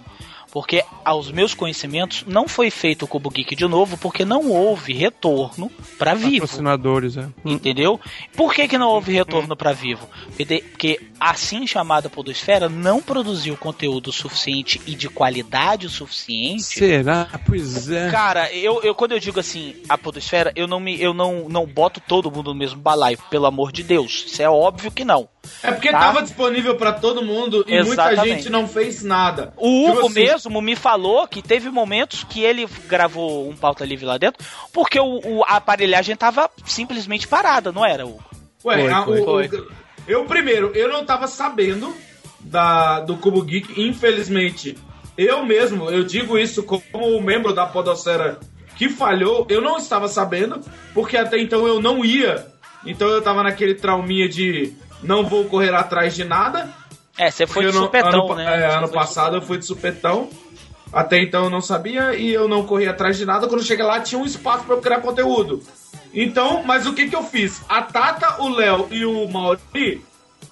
Porque 0.56 0.86
aos 1.04 1.30
meus 1.32 1.54
conhecimentos 1.54 2.24
não 2.26 2.48
foi 2.48 2.72
feito 2.72 3.04
o 3.04 3.08
Cubo 3.10 3.30
Geek 3.30 3.58
de 3.58 3.68
novo 3.68 3.98
porque 3.98 4.24
não 4.24 4.50
houve 4.50 4.94
retorno 4.94 5.70
para 6.00 6.14
Vivo. 6.14 6.48
Patrocinadores, 6.48 7.18
é. 7.18 7.28
Entendeu? 7.44 8.00
Por 8.38 8.54
que, 8.54 8.66
que 8.66 8.78
não 8.78 8.88
houve 8.88 9.12
retorno 9.12 9.54
para 9.54 9.74
Vivo? 9.74 10.08
Porque, 10.38 11.02
assim 11.20 11.68
chamada 11.68 12.10
Podosfera 12.10 12.70
não 12.70 13.02
produziu 13.02 13.58
conteúdo 13.58 14.14
suficiente 14.14 14.82
e 14.88 14.96
de 14.96 15.10
qualidade 15.10 15.88
o 15.88 15.90
suficiente 15.90 16.64
Será? 16.64 17.28
Pois 17.46 17.92
é. 17.92 18.10
Cara, 18.10 18.50
eu, 18.54 18.82
eu 18.82 18.96
quando 18.96 19.12
eu 19.12 19.20
digo 19.20 19.42
assim, 19.42 19.76
a 19.90 19.98
podosfera, 19.98 20.54
eu 20.56 20.68
não 20.68 20.80
me 20.80 21.02
eu 21.02 21.14
não, 21.14 21.50
não 21.50 21.66
boto 21.66 22.00
todo 22.00 22.32
mundo 22.32 22.54
no 22.54 22.60
mesmo 22.60 22.80
balaio, 22.80 23.18
pelo 23.30 23.46
amor 23.46 23.74
de 23.74 23.84
Deus. 23.84 24.24
Isso 24.26 24.42
é 24.42 24.50
óbvio 24.50 24.90
que 24.90 25.04
não. 25.04 25.28
É 25.62 25.72
porque 25.72 25.92
Tá? 25.92 26.00
tava 26.00 26.22
disponível 26.24 26.76
pra 26.76 26.94
todo 26.94 27.24
mundo 27.24 27.64
e 27.68 27.84
muita 27.84 28.12
Exatamente. 28.12 28.38
gente 28.38 28.50
não 28.50 28.68
fez 28.68 29.04
nada. 29.04 29.54
O 29.58 29.86
Tipo 29.86 29.98
Hugo 30.00 30.08
assim, 30.08 30.14
mesmo 30.14 30.45
me 30.50 30.76
falou 30.76 31.28
que 31.28 31.42
teve 31.42 31.70
momentos 31.70 32.24
que 32.24 32.42
ele 32.44 32.66
gravou 32.88 33.50
um 33.50 33.56
pauta 33.56 33.86
livre 33.86 34.06
lá 34.06 34.18
dentro, 34.18 34.46
porque 34.74 35.00
o, 35.00 35.20
o- 35.24 35.44
a 35.46 35.58
aparelhagem 35.58 36.16
tava 36.16 36.50
simplesmente 36.66 37.28
parada, 37.28 37.72
não 37.72 37.86
era, 37.86 38.06
Hugo? 38.06 38.24
Ué, 38.64 38.82
Foi, 38.82 38.92
a- 38.92 39.04
foi. 39.04 39.20
o- 39.22 39.26
Foi. 39.26 39.48
o- 39.48 39.68
eu 40.08 40.26
primeiro, 40.26 40.72
eu 40.76 40.88
não 40.90 41.06
tava 41.06 41.28
sabendo 41.28 41.96
da, 42.40 43.00
do 43.00 43.18
Cubo 43.18 43.42
Geek, 43.42 43.80
infelizmente. 43.82 44.78
Eu 45.18 45.46
mesmo, 45.46 45.90
eu 45.90 46.04
digo 46.04 46.38
isso 46.38 46.64
como 46.64 47.22
membro 47.22 47.54
da 47.54 47.66
Podocera 47.66 48.40
que 48.78 48.90
falhou, 48.90 49.46
eu 49.50 49.62
não 49.62 49.78
estava 49.78 50.08
sabendo, 50.08 50.60
porque 50.94 51.16
até 51.18 51.40
então 51.40 51.66
eu 51.68 51.82
não 51.82 52.04
ia. 52.04 52.46
Então 52.86 53.08
eu 53.08 53.22
tava 53.22 53.42
naquele 53.42 53.74
trauminha 53.76 54.28
de 54.28 54.74
não 55.02 55.24
vou 55.26 55.46
correr 55.46 55.74
atrás 55.74 56.14
de 56.14 56.24
nada. 56.26 56.70
É, 57.18 57.32
você 57.32 57.48
foi 57.48 57.64
Porque 57.64 57.78
de 57.78 57.84
supetão, 57.84 58.26
ano, 58.32 58.36
né? 58.36 58.62
é, 58.62 58.76
ano 58.76 58.90
passado 58.90 59.38
eu 59.38 59.42
fui 59.42 59.58
de 59.58 59.66
supetão. 59.66 60.30
Até 60.92 61.20
então 61.22 61.46
eu 61.46 61.50
não 61.50 61.62
sabia 61.62 62.14
e 62.16 62.32
eu 62.34 62.48
não 62.48 62.66
corri 62.66 62.88
atrás 62.88 63.18
de 63.18 63.26
nada. 63.26 63.48
Quando 63.48 63.62
eu 63.62 63.66
cheguei 63.66 63.86
lá 63.86 64.00
tinha 64.00 64.20
um 64.20 64.26
espaço 64.26 64.64
para 64.66 64.76
eu 64.76 64.82
criar 64.82 65.00
conteúdo. 65.02 65.62
Então, 66.14 66.64
mas 66.64 66.86
o 66.88 66.94
que 66.94 67.10
que 67.10 67.16
eu 67.16 67.24
fiz? 67.24 67.62
A 67.68 67.82
Tata, 67.82 68.42
o 68.42 68.50
Léo 68.50 68.88
e 68.92 69.06
o 69.06 69.28
Mauri 69.28 70.02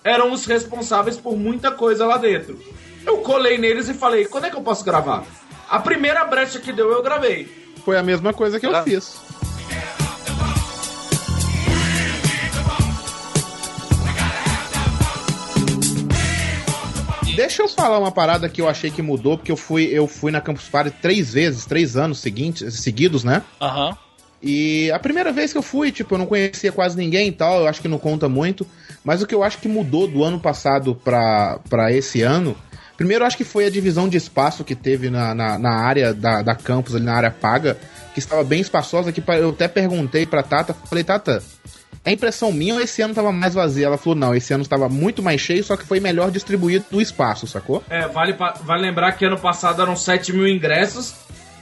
eram 0.03 0.32
os 0.34 0.45
responsáveis 0.45 1.16
por 1.18 1.38
muita 1.38 1.72
coisa 1.72 2.05
lá 2.05 2.18
dentro. 2.18 2.59
Eu 3.05 3.18
colei 3.20 3.57
neles 3.57 3.88
e 3.88 3.93
falei: 3.93 4.26
quando 4.26 4.45
é 4.45 4.49
que 4.49 4.55
eu 4.57 4.61
posso 4.61 4.84
gravar? 4.84 5.24
A 5.70 5.80
primeira 5.80 6.26
brecha 6.26 6.59
que 6.59 6.72
deu 6.74 6.91
eu 6.91 7.01
gravei. 7.01 7.47
Foi 7.86 7.97
a 7.97 8.03
mesma 8.03 8.34
coisa 8.34 8.59
que 8.59 8.66
eu 8.66 8.72
Tá. 8.72 8.84
fiz. 8.84 9.20
Deixa 17.36 17.63
eu 17.63 17.67
falar 17.67 17.97
uma 17.97 18.11
parada 18.11 18.47
que 18.47 18.61
eu 18.61 18.69
achei 18.69 18.91
que 18.91 19.01
mudou, 19.01 19.38
porque 19.38 19.51
eu 19.51 19.57
fui, 19.57 19.86
eu 19.86 20.07
fui 20.07 20.31
na 20.31 20.39
Campus 20.39 20.69
Party 20.69 20.91
três 21.01 21.34
vezes, 21.34 21.65
três 21.65 21.97
anos 21.97 22.19
seguintes, 22.19 22.75
seguidos, 22.75 23.23
né? 23.23 23.41
Aham. 23.59 23.97
E 24.41 24.91
a 24.91 24.99
primeira 24.99 25.31
vez 25.31 25.51
que 25.51 25.57
eu 25.57 25.63
fui, 25.63 25.91
tipo, 25.91 26.13
eu 26.13 26.19
não 26.19 26.25
conhecia 26.25 26.71
quase 26.71 26.97
ninguém 26.97 27.29
e 27.29 27.31
tal, 27.31 27.61
eu 27.61 27.67
acho 27.67 27.81
que 27.81 27.88
não 27.88 27.97
conta 27.97 28.27
muito. 28.27 28.67
Mas 29.03 29.21
o 29.21 29.27
que 29.27 29.34
eu 29.34 29.41
acho 29.41 29.57
que 29.57 29.67
mudou 29.67 30.05
do 30.07 30.23
ano 30.23 30.39
passado 30.39 30.93
pra, 30.93 31.59
pra 31.69 31.91
esse 31.91 32.21
ano, 32.21 32.55
primeiro 32.97 33.23
eu 33.23 33.27
acho 33.27 33.38
que 33.38 33.45
foi 33.45 33.65
a 33.65 33.69
divisão 33.69 34.07
de 34.07 34.17
espaço 34.17 34.63
que 34.63 34.75
teve 34.75 35.09
na, 35.09 35.34
na, 35.34 35.57
na 35.57 35.71
área 35.71 36.13
da, 36.13 36.41
da 36.41 36.55
campus, 36.55 36.93
ali 36.93 37.05
na 37.05 37.15
área 37.15 37.31
paga, 37.31 37.77
que 38.13 38.19
estava 38.19 38.43
bem 38.43 38.61
espaçosa, 38.61 39.11
que 39.11 39.23
eu 39.27 39.49
até 39.49 39.67
perguntei 39.67 40.25
pra 40.25 40.43
Tata, 40.43 40.73
falei, 40.73 41.03
Tata, 41.03 41.41
é 42.06 42.12
impressão 42.12 42.52
minha 42.52 42.76
ou 42.76 42.82
esse 42.82 43.02
ano 43.02 43.14
tava 43.14 43.32
mais 43.32 43.54
vazio? 43.54 43.86
Ela 43.86 43.98
falou, 43.98 44.18
não, 44.18 44.36
esse 44.36 44.54
ano 44.54 44.64
estava 44.64 44.89
muito 44.89 45.22
mais 45.22 45.39
cheio, 45.39 45.64
só 45.64 45.76
que 45.78 45.86
foi 45.86 46.00
melhor 46.00 46.32
distribuído 46.32 46.86
o 46.91 47.02
espaço, 47.02 47.48
sacou? 47.48 47.84
É, 47.89 48.08
vale, 48.08 48.34
vale 48.64 48.82
lembrar 48.82 49.12
que 49.14 49.26
ano 49.26 49.38
passado 49.39 49.82
eram 49.82 49.96
7 49.96 50.34
mil 50.34 50.48
ingressos, 50.48 51.14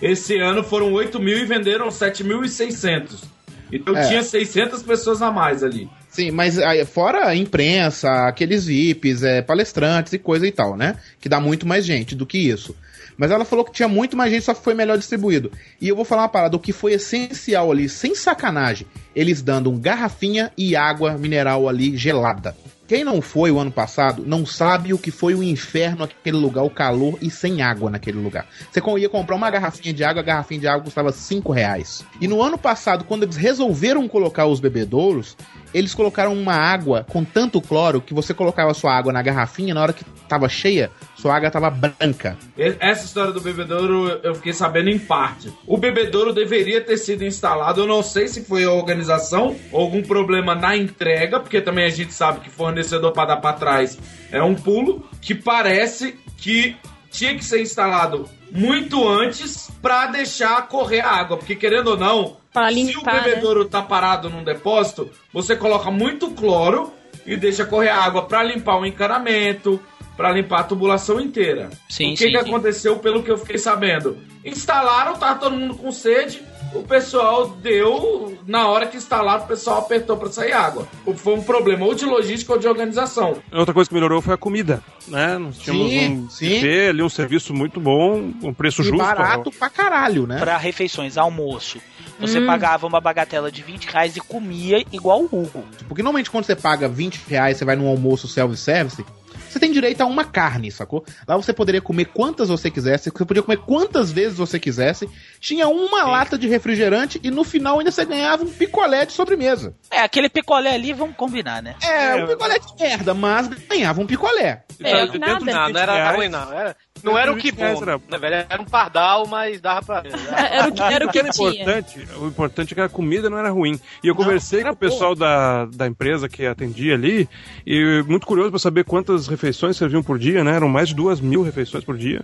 esse 0.01 0.37
ano 0.37 0.63
foram 0.63 0.91
8 0.93 1.19
mil 1.19 1.37
e 1.37 1.45
venderam 1.45 1.87
7.600. 1.89 3.23
Então 3.71 3.95
É. 3.95 4.07
tinha 4.07 4.23
600 4.23 4.83
pessoas 4.83 5.21
a 5.21 5.31
mais 5.31 5.63
ali. 5.63 5.89
Sim, 6.09 6.31
mas 6.31 6.59
aí, 6.59 6.83
fora 6.83 7.27
a 7.27 7.35
imprensa, 7.35 8.09
aqueles 8.27 8.65
VIPs, 8.65 9.23
é, 9.23 9.41
palestrantes 9.41 10.11
e 10.11 10.17
coisa 10.19 10.45
e 10.45 10.51
tal, 10.51 10.75
né? 10.75 10.95
Que 11.21 11.29
dá 11.29 11.39
muito 11.39 11.65
mais 11.65 11.85
gente 11.85 12.13
do 12.13 12.25
que 12.25 12.37
isso. 12.37 12.75
Mas 13.21 13.29
ela 13.29 13.45
falou 13.45 13.63
que 13.63 13.71
tinha 13.71 13.87
muito 13.87 14.17
mais 14.17 14.31
gente, 14.31 14.45
só 14.45 14.51
que 14.51 14.63
foi 14.63 14.73
melhor 14.73 14.97
distribuído. 14.97 15.51
E 15.79 15.87
eu 15.87 15.95
vou 15.95 16.03
falar 16.03 16.23
uma 16.23 16.27
parada, 16.27 16.57
o 16.57 16.59
que 16.59 16.73
foi 16.73 16.93
essencial 16.93 17.71
ali, 17.71 17.87
sem 17.87 18.15
sacanagem, 18.15 18.87
eles 19.15 19.43
dando 19.43 19.69
um 19.69 19.77
garrafinha 19.77 20.51
e 20.57 20.75
água 20.75 21.15
mineral 21.19 21.69
ali 21.69 21.95
gelada. 21.95 22.57
Quem 22.87 23.03
não 23.03 23.21
foi 23.21 23.51
o 23.51 23.59
ano 23.59 23.71
passado 23.71 24.23
não 24.25 24.43
sabe 24.43 24.91
o 24.91 24.97
que 24.97 25.11
foi 25.11 25.35
o 25.35 25.43
inferno 25.43 26.03
aquele 26.03 26.35
lugar, 26.35 26.63
o 26.63 26.69
calor 26.69 27.17
e 27.21 27.29
sem 27.29 27.61
água 27.61 27.91
naquele 27.91 28.17
lugar. 28.17 28.47
Você 28.71 28.81
ia 28.99 29.07
comprar 29.07 29.35
uma 29.35 29.51
garrafinha 29.51 29.93
de 29.93 30.03
água, 30.03 30.21
a 30.21 30.25
garrafinha 30.25 30.59
de 30.59 30.67
água 30.67 30.83
custava 30.83 31.11
5 31.11 31.53
reais. 31.53 32.03
E 32.19 32.27
no 32.27 32.41
ano 32.41 32.57
passado, 32.57 33.05
quando 33.05 33.23
eles 33.23 33.37
resolveram 33.37 34.07
colocar 34.07 34.47
os 34.47 34.59
bebedouros, 34.59 35.37
eles 35.73 35.93
colocaram 35.93 36.33
uma 36.33 36.53
água 36.53 37.05
com 37.09 37.23
tanto 37.23 37.61
cloro 37.61 38.01
que 38.01 38.13
você 38.13 38.33
colocava 38.33 38.73
sua 38.73 38.95
água 38.95 39.13
na 39.13 39.21
garrafinha, 39.21 39.73
na 39.73 39.81
hora 39.81 39.93
que 39.93 40.03
tava 40.27 40.47
cheia, 40.47 40.89
sua 41.15 41.35
água 41.35 41.51
tava 41.51 41.69
branca. 41.69 42.37
Essa 42.57 43.05
história 43.05 43.31
do 43.31 43.41
bebedouro 43.41 44.19
eu 44.23 44.35
fiquei 44.35 44.53
sabendo 44.53 44.89
em 44.89 44.97
parte. 44.97 45.51
O 45.67 45.77
bebedouro 45.77 46.33
deveria 46.33 46.81
ter 46.81 46.97
sido 46.97 47.23
instalado. 47.23 47.81
Eu 47.81 47.87
não 47.87 48.01
sei 48.01 48.27
se 48.27 48.43
foi 48.43 48.63
a 48.63 48.71
organização 48.71 49.55
ou 49.71 49.81
algum 49.81 50.01
problema 50.01 50.55
na 50.55 50.75
entrega, 50.75 51.39
porque 51.39 51.61
também 51.61 51.85
a 51.85 51.89
gente 51.89 52.13
sabe 52.13 52.39
que 52.39 52.49
fornecedor 52.49 53.11
para 53.11 53.35
dar 53.35 53.37
para 53.37 53.57
trás 53.57 53.97
é 54.31 54.41
um 54.41 54.55
pulo. 54.55 55.07
Que 55.21 55.35
parece 55.35 56.17
que 56.37 56.75
tinha 57.11 57.35
que 57.35 57.43
ser 57.43 57.61
instalado 57.61 58.27
muito 58.51 59.07
antes 59.07 59.69
para 59.81 60.07
deixar 60.07 60.67
correr 60.67 61.01
a 61.01 61.09
água, 61.11 61.37
porque 61.37 61.55
querendo 61.55 61.91
ou 61.91 61.97
não, 61.97 62.37
Pra 62.53 62.69
se 62.69 62.73
o 62.73 62.85
limpar, 62.87 63.15
né? 63.15 63.21
bebedouro 63.21 63.65
tá 63.65 63.81
parado 63.81 64.29
num 64.29 64.43
depósito, 64.43 65.09
você 65.31 65.55
coloca 65.55 65.91
muito 65.91 66.31
cloro 66.31 66.91
e 67.25 67.37
deixa 67.37 67.65
correr 67.65 67.89
a 67.89 68.03
água 68.03 68.23
para 68.23 68.43
limpar 68.43 68.77
o 68.79 68.85
encanamento, 68.85 69.79
para 70.21 70.31
limpar 70.33 70.59
a 70.59 70.63
tubulação 70.63 71.19
inteira. 71.19 71.71
Sim, 71.89 72.09
o 72.09 72.11
que, 72.11 72.17
sim, 72.25 72.31
que 72.31 72.39
sim. 72.43 72.49
aconteceu 72.49 72.99
pelo 72.99 73.23
que 73.23 73.31
eu 73.31 73.39
fiquei 73.39 73.57
sabendo? 73.57 74.19
Instalaram, 74.45 75.13
tava 75.17 75.39
todo 75.39 75.55
mundo 75.55 75.73
com 75.75 75.91
sede, 75.91 76.43
o 76.75 76.83
pessoal 76.83 77.49
deu, 77.49 78.37
na 78.45 78.67
hora 78.67 78.85
que 78.85 78.97
instalaram, 78.97 79.43
o 79.43 79.47
pessoal 79.47 79.79
apertou 79.79 80.15
para 80.17 80.31
sair 80.31 80.51
água. 80.51 80.87
Foi 81.15 81.33
um 81.33 81.41
problema 81.41 81.85
ou 81.87 81.95
de 81.95 82.05
logística 82.05 82.53
ou 82.53 82.59
de 82.59 82.67
organização. 82.67 83.37
Outra 83.51 83.73
coisa 83.73 83.89
que 83.89 83.95
melhorou 83.95 84.21
foi 84.21 84.35
a 84.35 84.37
comida, 84.37 84.83
né? 85.07 85.39
Nós 85.39 85.57
tínhamos 85.57 85.89
Sim, 85.89 86.07
um 86.09 86.29
sim. 86.29 86.49
buffet 86.49 86.89
ali, 86.89 87.01
um 87.01 87.09
serviço 87.09 87.51
muito 87.51 87.79
bom, 87.79 88.31
um 88.43 88.53
preço 88.53 88.81
E 88.83 88.85
justo. 88.85 88.97
barato 88.99 89.51
pra 89.51 89.71
caralho, 89.71 90.27
né? 90.27 90.37
Pra 90.39 90.55
refeições, 90.57 91.17
almoço. 91.17 91.81
Você 92.19 92.39
Hum. 92.39 92.45
pagava 92.45 92.85
uma 92.85 93.01
bagatela 93.01 93.51
de 93.51 93.63
20 93.63 93.85
reais 93.85 94.15
e 94.15 94.19
comia 94.21 94.85
igual 94.91 95.21
o 95.21 95.25
Hugo. 95.25 95.65
Porque 95.87 96.03
normalmente 96.03 96.29
quando 96.29 96.45
você 96.45 96.55
paga 96.55 96.87
20 96.87 97.21
reais, 97.27 97.57
você 97.57 97.65
vai 97.65 97.75
num 97.75 97.87
almoço 97.87 98.27
self-service, 98.27 99.03
você 99.51 99.59
tem 99.59 99.71
direito 99.71 100.01
a 100.01 100.05
uma 100.05 100.23
carne, 100.23 100.71
sacou? 100.71 101.03
Lá 101.27 101.35
você 101.35 101.51
poderia 101.53 101.81
comer 101.81 102.05
quantas 102.05 102.49
você 102.49 102.69
quisesse, 102.71 103.09
você 103.11 103.25
podia 103.25 103.43
comer 103.43 103.57
quantas 103.57 104.11
vezes 104.11 104.37
você 104.37 104.59
quisesse, 104.59 105.09
tinha 105.39 105.67
uma 105.67 106.03
lata 106.03 106.37
de 106.37 106.47
refrigerante 106.47 107.19
e 107.23 107.29
no 107.31 107.43
final 107.43 107.79
ainda 107.79 107.91
você 107.91 108.05
ganhava 108.05 108.43
um 108.43 108.51
picolé 108.51 109.05
de 109.05 109.13
sobremesa. 109.13 109.73
É, 109.89 109.99
aquele 110.01 110.29
picolé 110.29 110.73
ali, 110.73 110.93
vamos 110.93 111.15
combinar, 111.15 111.61
né? 111.61 111.75
É, 111.81 112.23
um 112.23 112.27
picolé 112.27 112.59
de 112.59 112.83
merda, 112.83 113.13
mas 113.13 113.47
ganhava 113.47 114.01
um 114.01 114.05
picolé. 114.07 114.63
É, 114.79 115.05
Dentro 115.05 115.19
nada. 115.19 115.45
Não, 115.45 115.69
não 115.69 115.79
era 115.79 116.11
20 116.11 116.15
ruim, 116.17 116.29
não. 116.29 116.53
Era, 116.53 116.75
não 117.03 117.17
era 117.17 117.31
o 117.31 117.35
que 117.37 117.51
20 117.51 117.59
reais 117.59 117.75
bom, 117.79 117.83
era- 117.83 118.01
né, 118.09 118.17
velho? 118.17 118.45
Era 118.49 118.61
um 118.61 118.65
pardal, 118.65 119.27
mas 119.27 119.59
dava 119.61 119.81
pra. 119.81 120.03
Era 120.51 120.67
o 120.69 120.71
que, 120.73 120.81
era 120.81 121.05
o 121.05 121.09
que 121.11 121.19
era 121.19 121.29
tinha. 121.29 121.49
importante, 121.51 122.07
o 122.17 122.27
importante 122.27 122.71
é 122.73 122.75
que 122.75 122.81
a 122.81 122.89
comida 122.89 123.29
não 123.29 123.37
era 123.37 123.49
ruim. 123.49 123.79
E 124.03 124.07
eu 124.07 124.15
conversei 124.15 124.63
com 124.63 124.69
o 124.69 124.75
pessoal 124.75 125.15
da, 125.15 125.65
da 125.65 125.87
empresa 125.87 126.27
que 126.27 126.45
atendia 126.45 126.93
ali, 126.93 127.27
e 127.65 128.03
muito 128.07 128.25
curioso 128.25 128.49
para 128.51 128.59
saber 128.59 128.83
quantas 128.85 129.27
refeições 129.41 129.75
serviam 129.75 130.03
por 130.03 130.19
dia, 130.19 130.43
né? 130.43 130.55
Eram 130.55 130.69
mais 130.69 130.89
de 130.89 130.95
duas 130.95 131.19
mil 131.19 131.41
refeições 131.41 131.83
por 131.83 131.97
dia. 131.97 132.21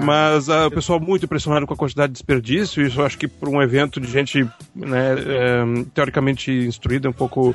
Mas 0.00 0.48
ah, 0.48 0.68
o 0.68 0.70
pessoal 0.70 1.00
muito 1.00 1.24
impressionado 1.24 1.66
com 1.66 1.74
a 1.74 1.76
quantidade 1.76 2.08
de 2.08 2.12
desperdício, 2.14 2.86
isso 2.86 3.00
eu 3.00 3.06
acho 3.06 3.18
que 3.18 3.26
para 3.26 3.48
um 3.48 3.60
evento 3.60 4.00
de 4.00 4.08
gente 4.08 4.44
né, 4.74 5.14
eh, 5.18 5.84
teoricamente 5.92 6.52
instruída, 6.52 7.08
um 7.08 7.12
pouco 7.12 7.52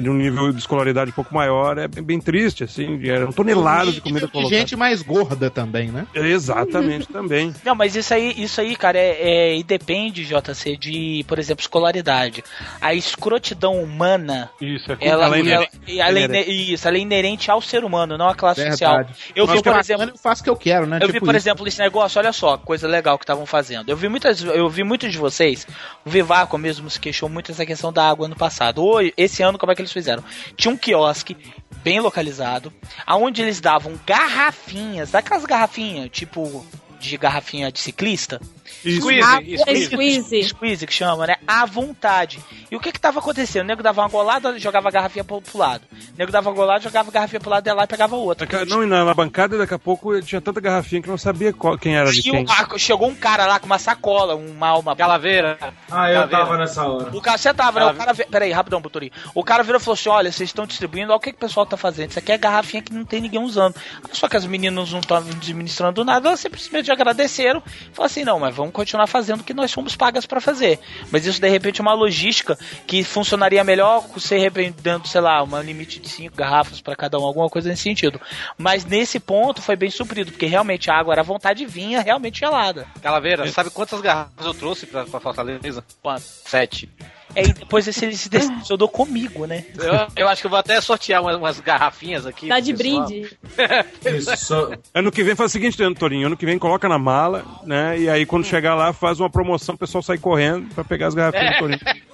de 0.00 0.08
um 0.08 0.14
nível 0.14 0.52
de 0.52 0.58
escolaridade 0.58 1.10
um 1.10 1.14
pouco 1.14 1.34
maior, 1.34 1.76
é 1.78 1.86
bem, 1.86 2.02
bem 2.02 2.20
triste, 2.20 2.64
assim, 2.64 3.06
eram 3.08 3.30
toneladas 3.32 3.94
de 3.94 4.00
comida 4.00 4.26
E 4.26 4.28
colocada. 4.28 4.56
gente 4.58 4.74
mais 4.76 5.02
gorda 5.02 5.50
também, 5.50 5.88
né? 5.90 6.06
Exatamente, 6.14 7.06
também. 7.08 7.54
Não, 7.64 7.74
mas 7.74 7.94
isso 7.94 8.12
aí, 8.14 8.32
isso 8.36 8.60
aí, 8.60 8.74
cara, 8.74 8.98
é, 8.98 9.16
é- 9.20 9.56
e 9.58 9.62
depende, 9.62 10.24
JC, 10.24 10.76
de, 10.76 11.24
por 11.28 11.38
exemplo, 11.38 11.60
escolaridade. 11.60 12.42
A 12.80 12.94
escrotidão 12.94 13.82
humana, 13.82 14.50
Isso, 14.60 14.90
é 14.92 14.96
ela, 15.00 15.24
ela 15.26 15.36
é 15.36 15.38
ela, 15.38 15.38
inerente. 15.38 15.70
ela 16.00 16.18
é 16.18 16.22
Inerente. 16.24 16.50
ine- 16.50 16.72
isso, 16.74 16.88
ela 16.88 16.96
é 16.96 17.00
inerente 17.00 17.50
ao 17.50 17.60
ser 17.60 17.84
humano, 17.84 18.16
não 18.16 18.28
à 18.28 18.34
classe 18.34 18.64
social. 18.70 18.96
Verdade. 18.96 19.18
Eu 19.34 19.46
Nós 19.46 19.56
vi, 19.56 19.62
por 19.62 19.72
tô 19.74 19.78
exemplo, 19.78 20.08
eu 20.08 20.16
faço 20.18 20.40
o 20.40 20.44
que 20.44 20.50
eu 20.50 20.56
quero, 20.56 20.86
né? 20.86 20.98
Eu 21.02 21.06
vi, 21.08 21.12
Tipo 21.14 21.26
por 21.26 21.34
isso. 21.34 21.46
exemplo, 21.48 21.68
esse 21.68 21.78
negócio, 21.80 22.18
olha 22.18 22.32
só, 22.32 22.56
coisa 22.56 22.88
legal 22.88 23.18
que 23.18 23.24
estavam 23.24 23.44
fazendo. 23.46 23.88
Eu 23.90 23.96
vi 23.96 24.08
muitas, 24.08 24.42
eu 24.42 24.68
vi 24.68 24.82
muitos 24.84 25.12
de 25.12 25.18
vocês, 25.18 25.66
o 26.04 26.10
Vivaco 26.10 26.56
mesmo 26.56 26.88
se 26.88 26.98
queixou 26.98 27.28
muito 27.28 27.48
dessa 27.48 27.66
questão 27.66 27.92
da 27.92 28.08
água 28.08 28.26
ano 28.26 28.36
passado. 28.36 28.82
Hoje, 28.84 29.12
esse 29.16 29.42
ano, 29.42 29.49
como 29.58 29.72
é 29.72 29.74
que 29.74 29.82
eles 29.82 29.92
fizeram? 29.92 30.22
Tinha 30.56 30.72
um 30.72 30.76
quiosque 30.76 31.36
bem 31.82 32.00
localizado, 32.00 32.72
aonde 33.06 33.42
eles 33.42 33.60
davam 33.60 33.98
garrafinhas, 34.06 35.10
daquelas 35.10 35.44
garrafinhas, 35.44 36.10
tipo 36.10 36.64
de 36.98 37.16
garrafinha 37.16 37.72
de 37.72 37.80
ciclista, 37.80 38.40
Squeeze, 38.80 39.20
Ah, 39.22 39.36
squeeze. 39.58 39.84
squeeze. 39.86 40.44
squeeze 40.44 40.86
que 40.86 40.92
chama, 40.92 41.26
né? 41.26 41.36
À 41.46 41.66
vontade. 41.66 42.38
E 42.70 42.76
o 42.76 42.80
que 42.80 42.92
que 42.92 43.00
tava 43.00 43.18
acontecendo? 43.18 43.64
O 43.64 43.66
nego 43.66 43.82
dava 43.82 44.00
uma 44.00 44.08
golada, 44.08 44.58
jogava 44.58 44.88
a 44.88 44.90
garrafinha 44.90 45.24
pro, 45.24 45.40
pro 45.42 45.58
lado. 45.58 45.82
O 45.92 46.18
nego 46.18 46.32
dava 46.32 46.48
uma 46.48 46.54
golada, 46.56 46.80
jogava 46.82 47.08
a 47.10 47.12
garrafinha 47.12 47.40
pro 47.40 47.50
lado 47.50 47.64
dela 47.64 47.84
e 47.84 47.86
pegava 47.86 48.16
outra. 48.16 48.48
Não, 48.66 48.82
e 48.82 48.86
na, 48.86 49.04
na 49.04 49.12
bancada 49.14 49.58
daqui 49.58 49.74
a 49.74 49.78
pouco 49.78 50.20
tinha 50.22 50.40
tanta 50.40 50.60
garrafinha 50.60 51.02
que 51.02 51.08
eu 51.08 51.12
não 51.12 51.18
sabia 51.18 51.52
qual- 51.52 51.76
quem 51.78 51.96
era 51.96 52.10
de 52.10 52.22
quem. 52.22 52.46
ah, 52.48 52.66
chegou 52.78 53.08
um 53.08 53.14
cara 53.14 53.46
lá 53.46 53.58
com 53.58 53.66
uma 53.66 53.78
sacola, 53.78 54.34
uma, 54.34 54.74
uma 54.78 54.96
Calaveira. 54.96 55.58
Ah, 55.90 56.10
eu 56.10 56.20
vendo? 56.22 56.30
tava 56.30 56.56
nessa 56.56 56.86
hora. 56.86 57.10
O 57.16 57.20
cara, 57.20 57.36
você 57.38 57.52
tava, 57.52 57.80
né? 57.80 57.86
O 57.86 57.94
cara, 57.94 58.12
vi- 58.12 58.26
peraí, 58.30 58.50
rapidão, 58.52 58.80
Buturi. 58.80 59.12
O 59.34 59.44
cara 59.44 59.62
virou 59.62 59.80
e 59.80 59.84
falou 59.84 59.94
assim: 59.94 60.08
olha, 60.08 60.32
vocês 60.32 60.48
estão 60.48 60.66
distribuindo, 60.66 61.10
olha 61.10 61.16
o 61.18 61.20
que, 61.20 61.30
que 61.32 61.36
o 61.36 61.40
pessoal 61.40 61.66
tá 61.66 61.76
fazendo. 61.76 62.10
Isso 62.10 62.18
aqui 62.18 62.32
é 62.32 62.38
garrafinha 62.38 62.82
que 62.82 62.92
não 62.92 63.04
tem 63.04 63.20
ninguém 63.20 63.42
usando. 63.42 63.74
Só 64.12 64.28
que 64.28 64.36
as 64.36 64.46
meninas 64.46 64.90
não 64.92 65.00
estavam 65.00 65.30
administrando 65.30 66.04
nada, 66.04 66.28
elas 66.28 66.40
simplesmente 66.40 66.90
agradeceram. 66.90 67.62
Falaram 67.92 68.06
assim: 68.06 68.24
não, 68.24 68.38
mas 68.38 68.54
vamos 68.60 68.74
continuar 68.74 69.06
fazendo 69.06 69.40
o 69.40 69.44
que 69.44 69.54
nós 69.54 69.72
fomos 69.72 69.96
pagas 69.96 70.26
pra 70.26 70.40
fazer. 70.40 70.78
Mas 71.10 71.26
isso 71.26 71.40
de 71.40 71.48
repente 71.48 71.80
é 71.80 71.82
uma 71.82 71.92
logística 71.92 72.58
que 72.86 73.02
funcionaria 73.02 73.64
melhor 73.64 74.04
se 74.18 74.34
de 74.34 74.40
repente 74.40 74.76
dando, 74.82 75.08
sei 75.08 75.20
lá, 75.20 75.42
uma 75.42 75.60
limite 75.60 75.98
de 76.00 76.08
cinco 76.08 76.36
garrafas 76.36 76.80
pra 76.80 76.94
cada 76.96 77.18
um, 77.18 77.24
alguma 77.24 77.48
coisa 77.48 77.68
nesse 77.68 77.82
sentido. 77.82 78.20
Mas 78.56 78.84
nesse 78.84 79.18
ponto 79.18 79.60
foi 79.60 79.76
bem 79.76 79.90
suprido, 79.90 80.30
porque 80.30 80.46
realmente 80.46 80.90
a 80.90 80.94
água 80.94 81.14
era 81.14 81.20
à 81.20 81.24
vontade 81.24 81.66
vinha 81.66 82.00
realmente 82.00 82.40
gelada. 82.40 82.86
Calaveira, 83.02 83.46
sabe 83.48 83.70
quantas 83.70 84.00
garrafas 84.00 84.44
eu 84.44 84.54
trouxe 84.54 84.86
pra, 84.86 85.04
pra 85.04 85.20
Fortaleza? 85.20 85.84
Quanto? 86.02 86.22
Sete. 86.22 86.88
É, 87.34 87.42
E 87.42 87.46
aí 87.46 87.52
depois 87.52 87.86
esse 87.86 88.04
ele 88.04 88.16
se 88.16 88.28
decepcionou 88.28 88.88
comigo, 88.88 89.46
né? 89.46 89.64
Eu, 89.78 90.24
eu 90.24 90.28
acho 90.28 90.40
que 90.42 90.46
eu 90.46 90.50
vou 90.50 90.58
até 90.58 90.80
sortear 90.80 91.22
umas, 91.22 91.36
umas 91.36 91.60
garrafinhas 91.60 92.26
aqui. 92.26 92.48
Tá 92.48 92.60
de 92.60 92.74
pessoal. 92.74 93.06
brinde. 93.06 93.30
Ano 94.94 95.10
que 95.12 95.22
vem 95.22 95.36
faz 95.36 95.50
o 95.50 95.52
seguinte, 95.52 95.76
Torinho. 95.94 96.26
Ano 96.26 96.36
que 96.36 96.46
vem 96.46 96.58
coloca 96.58 96.88
na 96.88 96.98
mala, 96.98 97.44
né? 97.64 97.98
E 97.98 98.08
aí 98.08 98.26
quando 98.26 98.44
chegar 98.44 98.74
lá 98.74 98.92
faz 98.92 99.20
uma 99.20 99.30
promoção, 99.30 99.74
o 99.74 99.78
pessoal 99.78 100.02
sai 100.02 100.18
correndo 100.18 100.74
pra 100.74 100.84
pegar 100.84 101.08
as 101.08 101.14
garrafinhas 101.14 101.54
do 101.54 101.58
Torinho. 101.58 101.80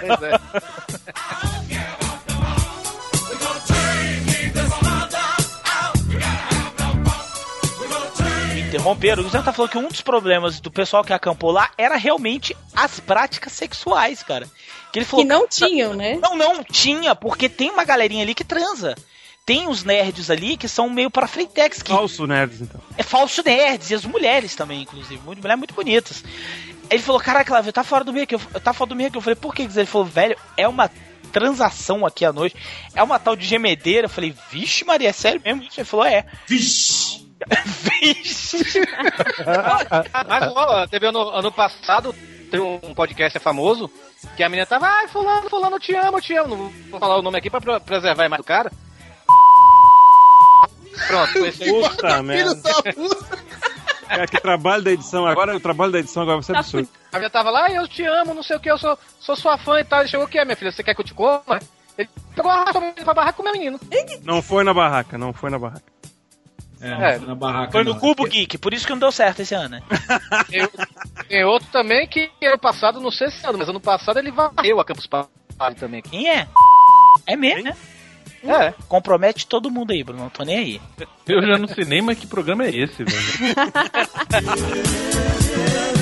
Pois 0.00 0.22
é. 0.22 0.40
interromperam. 8.70 9.24
O 9.24 9.28
Zé 9.28 9.42
tá 9.42 9.52
falando 9.52 9.70
que 9.70 9.78
um 9.78 9.88
dos 9.88 10.00
problemas 10.00 10.60
do 10.60 10.70
pessoal 10.70 11.04
que 11.04 11.12
acampou 11.12 11.50
lá 11.50 11.70
era 11.76 11.96
realmente 11.96 12.56
as 12.74 13.00
práticas 13.00 13.52
sexuais, 13.52 14.22
cara. 14.22 14.48
Que 14.92 15.00
ele 15.00 15.06
falou 15.06 15.24
Que 15.24 15.28
não 15.28 15.46
tinham, 15.48 15.94
né? 15.94 16.18
Não, 16.20 16.36
não 16.36 16.62
tinha, 16.64 17.14
porque 17.14 17.48
tem 17.48 17.70
uma 17.70 17.84
galerinha 17.84 18.22
ali 18.22 18.34
que 18.34 18.44
transa. 18.44 18.94
Tem 19.44 19.68
os 19.68 19.82
nerds 19.82 20.30
ali 20.30 20.56
que 20.56 20.68
são 20.68 20.88
meio 20.88 21.10
para 21.10 21.26
freitex, 21.26 21.82
que 21.82 21.90
Falso 21.90 22.26
nerds, 22.26 22.60
então. 22.60 22.80
é 22.96 23.02
falso 23.02 23.42
nerds, 23.44 23.90
e 23.90 23.94
as 23.94 24.04
mulheres 24.04 24.54
também, 24.54 24.82
inclusive, 24.82 25.20
muito, 25.24 25.40
mulheres 25.40 25.58
muito 25.58 25.74
bonitas. 25.74 26.22
Ele 26.88 27.02
falou, 27.02 27.20
caraca, 27.20 27.52
Lávio, 27.54 27.72
tá 27.72 27.82
fora 27.82 28.04
do 28.04 28.12
meio 28.12 28.24
aqui. 28.24 28.34
Eu, 28.34 28.40
tá 28.60 28.72
fora 28.72 28.90
do 28.90 28.96
meio 28.96 29.08
aqui. 29.08 29.16
Eu 29.16 29.22
falei, 29.22 29.36
por 29.36 29.54
que? 29.54 29.62
Ele 29.62 29.86
falou, 29.86 30.06
velho, 30.06 30.36
é 30.56 30.68
uma 30.68 30.90
transação 31.32 32.04
aqui 32.04 32.24
à 32.24 32.32
noite. 32.32 32.56
É 32.94 33.02
uma 33.02 33.18
tal 33.18 33.34
de 33.36 33.46
gemedeira. 33.46 34.06
Eu 34.06 34.10
falei, 34.10 34.34
vixe, 34.50 34.84
Maria, 34.84 35.08
é 35.08 35.12
sério 35.12 35.40
mesmo? 35.44 35.62
isso? 35.62 35.80
Ele 35.80 35.84
falou, 35.86 36.04
é. 36.04 36.26
Vixe! 36.48 37.29
Vixe! 37.48 38.80
Mas 40.28 40.46
rola, 40.52 40.88
teve 40.88 41.06
ano, 41.06 41.28
ano 41.30 41.52
passado, 41.52 42.14
tem 42.50 42.60
um 42.60 42.94
podcast 42.94 43.38
famoso, 43.38 43.90
que 44.36 44.42
a 44.42 44.48
menina 44.48 44.66
tava, 44.66 44.86
ai, 44.86 45.08
fulano, 45.08 45.48
fulano, 45.48 45.76
eu 45.76 45.80
te 45.80 45.94
amo, 45.94 46.18
eu 46.18 46.22
te 46.22 46.34
amo. 46.36 46.56
Não 46.56 46.90
vou 46.90 47.00
falar 47.00 47.16
o 47.18 47.22
nome 47.22 47.38
aqui 47.38 47.48
pra 47.50 47.60
pre- 47.60 47.80
preservar 47.80 48.22
a 48.24 48.26
imagem 48.26 48.42
do 48.42 48.46
cara. 48.46 48.70
Pronto, 51.06 51.38
esse 51.46 51.64
aí. 51.64 51.70
Puta 51.70 52.22
merda. 52.22 52.60
Cara, 54.06 54.26
que 54.26 54.40
trabalho 54.40 54.82
da 54.82 54.90
edição. 54.90 55.24
Agora 55.24 55.56
o 55.56 55.60
trabalho 55.60 55.92
da 55.92 55.98
edição 56.00 56.22
agora 56.22 56.38
vai 56.38 56.42
ser 56.44 56.56
absurdo. 56.56 56.88
A 57.12 57.16
menina 57.16 57.30
tava 57.30 57.50
lá, 57.50 57.64
ai, 57.66 57.78
eu 57.78 57.86
te 57.88 58.04
amo, 58.04 58.34
não 58.34 58.42
sei 58.42 58.56
o 58.56 58.60
que, 58.60 58.70
eu 58.70 58.76
sou, 58.76 58.98
sou 59.20 59.36
sua 59.36 59.56
fã 59.56 59.80
e 59.80 59.84
tal. 59.84 60.00
Ele 60.00 60.08
chegou, 60.08 60.26
o 60.26 60.28
que 60.28 60.38
é, 60.38 60.44
minha 60.44 60.56
filha? 60.56 60.72
Você 60.72 60.82
quer 60.82 60.94
que 60.94 61.00
eu 61.00 61.04
te 61.04 61.14
coma? 61.14 61.42
Ele 61.96 62.08
pegou 62.34 62.50
a 62.50 62.64
raça 62.64 62.80
pra 63.04 63.14
barraca 63.14 63.32
com 63.34 63.42
o 63.42 63.44
meu 63.44 63.52
menino. 63.52 63.78
Não 64.24 64.42
foi 64.42 64.64
na 64.64 64.74
barraca, 64.74 65.16
não 65.16 65.32
foi 65.32 65.48
na 65.50 65.58
barraca. 65.58 65.89
É, 66.80 67.18
na 67.18 67.34
barraca. 67.34 67.72
Foi 67.72 67.84
no 67.84 67.92
não. 67.92 68.00
Cubo 68.00 68.24
Geek, 68.24 68.56
por 68.56 68.72
isso 68.72 68.86
que 68.86 68.92
não 68.92 68.98
deu 68.98 69.12
certo 69.12 69.40
esse 69.40 69.54
ano, 69.54 69.68
né? 69.68 69.82
Tem, 70.48 70.68
tem 71.28 71.44
outro 71.44 71.68
também 71.70 72.08
que 72.08 72.30
ano 72.42 72.58
passado, 72.58 73.00
não 73.00 73.10
sei 73.10 73.30
se 73.30 73.46
ano, 73.46 73.58
mas 73.58 73.68
ano 73.68 73.80
passado 73.80 74.18
ele 74.18 74.30
varreu 74.30 74.80
a 74.80 74.84
Campus 74.84 75.06
Party 75.06 75.78
também. 75.78 76.00
Quem 76.00 76.28
é? 76.28 76.48
É 77.26 77.36
mesmo, 77.36 77.64
né? 77.64 77.76
É. 78.42 78.72
Compromete 78.88 79.46
todo 79.46 79.70
mundo 79.70 79.90
aí, 79.92 80.02
Bruno. 80.02 80.22
Não 80.22 80.30
tô 80.30 80.42
nem 80.42 80.56
aí. 80.56 80.80
Eu 81.28 81.42
já 81.42 81.58
não 81.58 81.68
sei 81.68 81.84
nem 81.84 82.00
mais 82.00 82.18
que 82.18 82.26
programa 82.26 82.64
é 82.64 82.70
esse, 82.70 83.04
velho. 83.04 83.20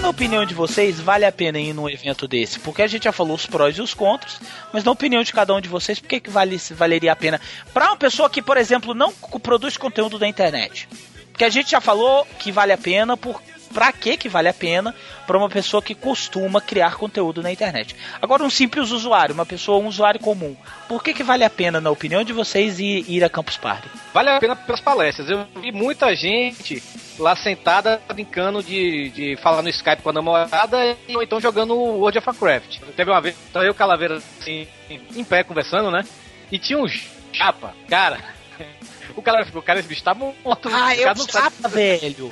Na 0.00 0.08
opinião 0.08 0.46
de 0.46 0.54
vocês, 0.54 0.98
vale 0.98 1.26
a 1.26 1.32
pena 1.32 1.58
ir 1.58 1.74
num 1.74 1.88
evento 1.88 2.26
desse? 2.26 2.58
Porque 2.58 2.80
a 2.80 2.86
gente 2.86 3.04
já 3.04 3.12
falou 3.12 3.34
os 3.34 3.44
prós 3.44 3.76
e 3.76 3.82
os 3.82 3.92
contras, 3.92 4.40
mas 4.72 4.82
na 4.82 4.90
opinião 4.90 5.22
de 5.22 5.32
cada 5.32 5.54
um 5.54 5.60
de 5.60 5.68
vocês, 5.68 6.00
por 6.00 6.08
que, 6.08 6.20
que 6.20 6.30
vale, 6.30 6.56
valeria 6.70 7.12
a 7.12 7.16
pena? 7.16 7.38
Pra 7.74 7.88
uma 7.88 7.96
pessoa 7.96 8.30
que, 8.30 8.40
por 8.40 8.56
exemplo, 8.56 8.94
não 8.94 9.12
produz 9.12 9.76
conteúdo 9.76 10.18
da 10.18 10.26
internet. 10.26 10.88
Porque 11.30 11.44
a 11.44 11.50
gente 11.50 11.70
já 11.70 11.82
falou 11.82 12.26
que 12.38 12.50
vale 12.50 12.72
a 12.72 12.78
pena 12.78 13.14
por. 13.16 13.42
Pra 13.72 13.92
que 13.92 14.16
que 14.16 14.28
vale 14.28 14.48
a 14.48 14.54
pena 14.54 14.94
pra 15.26 15.38
uma 15.38 15.48
pessoa 15.48 15.82
que 15.82 15.94
costuma 15.94 16.60
criar 16.60 16.96
conteúdo 16.96 17.42
na 17.42 17.52
internet? 17.52 17.94
Agora, 18.20 18.42
um 18.42 18.50
simples 18.50 18.90
usuário, 18.90 19.34
uma 19.34 19.46
pessoa, 19.46 19.78
um 19.78 19.86
usuário 19.86 20.18
comum, 20.18 20.56
por 20.88 21.02
que 21.02 21.14
que 21.14 21.22
vale 21.22 21.44
a 21.44 21.50
pena, 21.50 21.80
na 21.80 21.90
opinião 21.90 22.24
de 22.24 22.32
vocês, 22.32 22.80
ir, 22.80 23.04
ir 23.08 23.22
a 23.22 23.28
Campus 23.28 23.56
Party? 23.56 23.88
Vale 24.12 24.30
a 24.30 24.40
pena 24.40 24.56
pelas 24.56 24.80
palestras. 24.80 25.30
Eu 25.30 25.46
vi 25.60 25.70
muita 25.70 26.14
gente 26.16 26.82
lá 27.18 27.36
sentada 27.36 28.00
brincando 28.12 28.62
de, 28.62 29.10
de 29.10 29.36
falar 29.36 29.62
no 29.62 29.68
Skype 29.68 30.02
com 30.02 30.10
a 30.10 30.14
namorada 30.14 30.96
e, 31.06 31.14
ou 31.14 31.22
então 31.22 31.40
jogando 31.40 31.74
World 31.74 32.18
of 32.18 32.28
Warcraft. 32.28 32.80
Teve 32.96 33.10
uma 33.10 33.20
vez, 33.20 33.36
então 33.48 33.62
eu 33.62 33.68
e 33.68 33.70
o 33.70 33.74
Calaveira 33.74 34.16
assim, 34.16 34.66
em 34.88 35.24
pé 35.24 35.44
conversando, 35.44 35.90
né? 35.90 36.04
E 36.50 36.58
tinha 36.58 36.78
um 36.78 36.88
chapa, 37.32 37.74
cara. 37.88 38.18
O 39.16 39.22
cara 39.22 39.44
ficou, 39.44 39.60
cara, 39.60 39.80
esse 39.80 39.88
bicho 39.88 40.04
tá 40.04 40.14
morto. 40.14 40.68
Ah, 40.72 40.94
eu 40.94 41.14
chapa, 41.26 41.68
velho. 41.68 42.30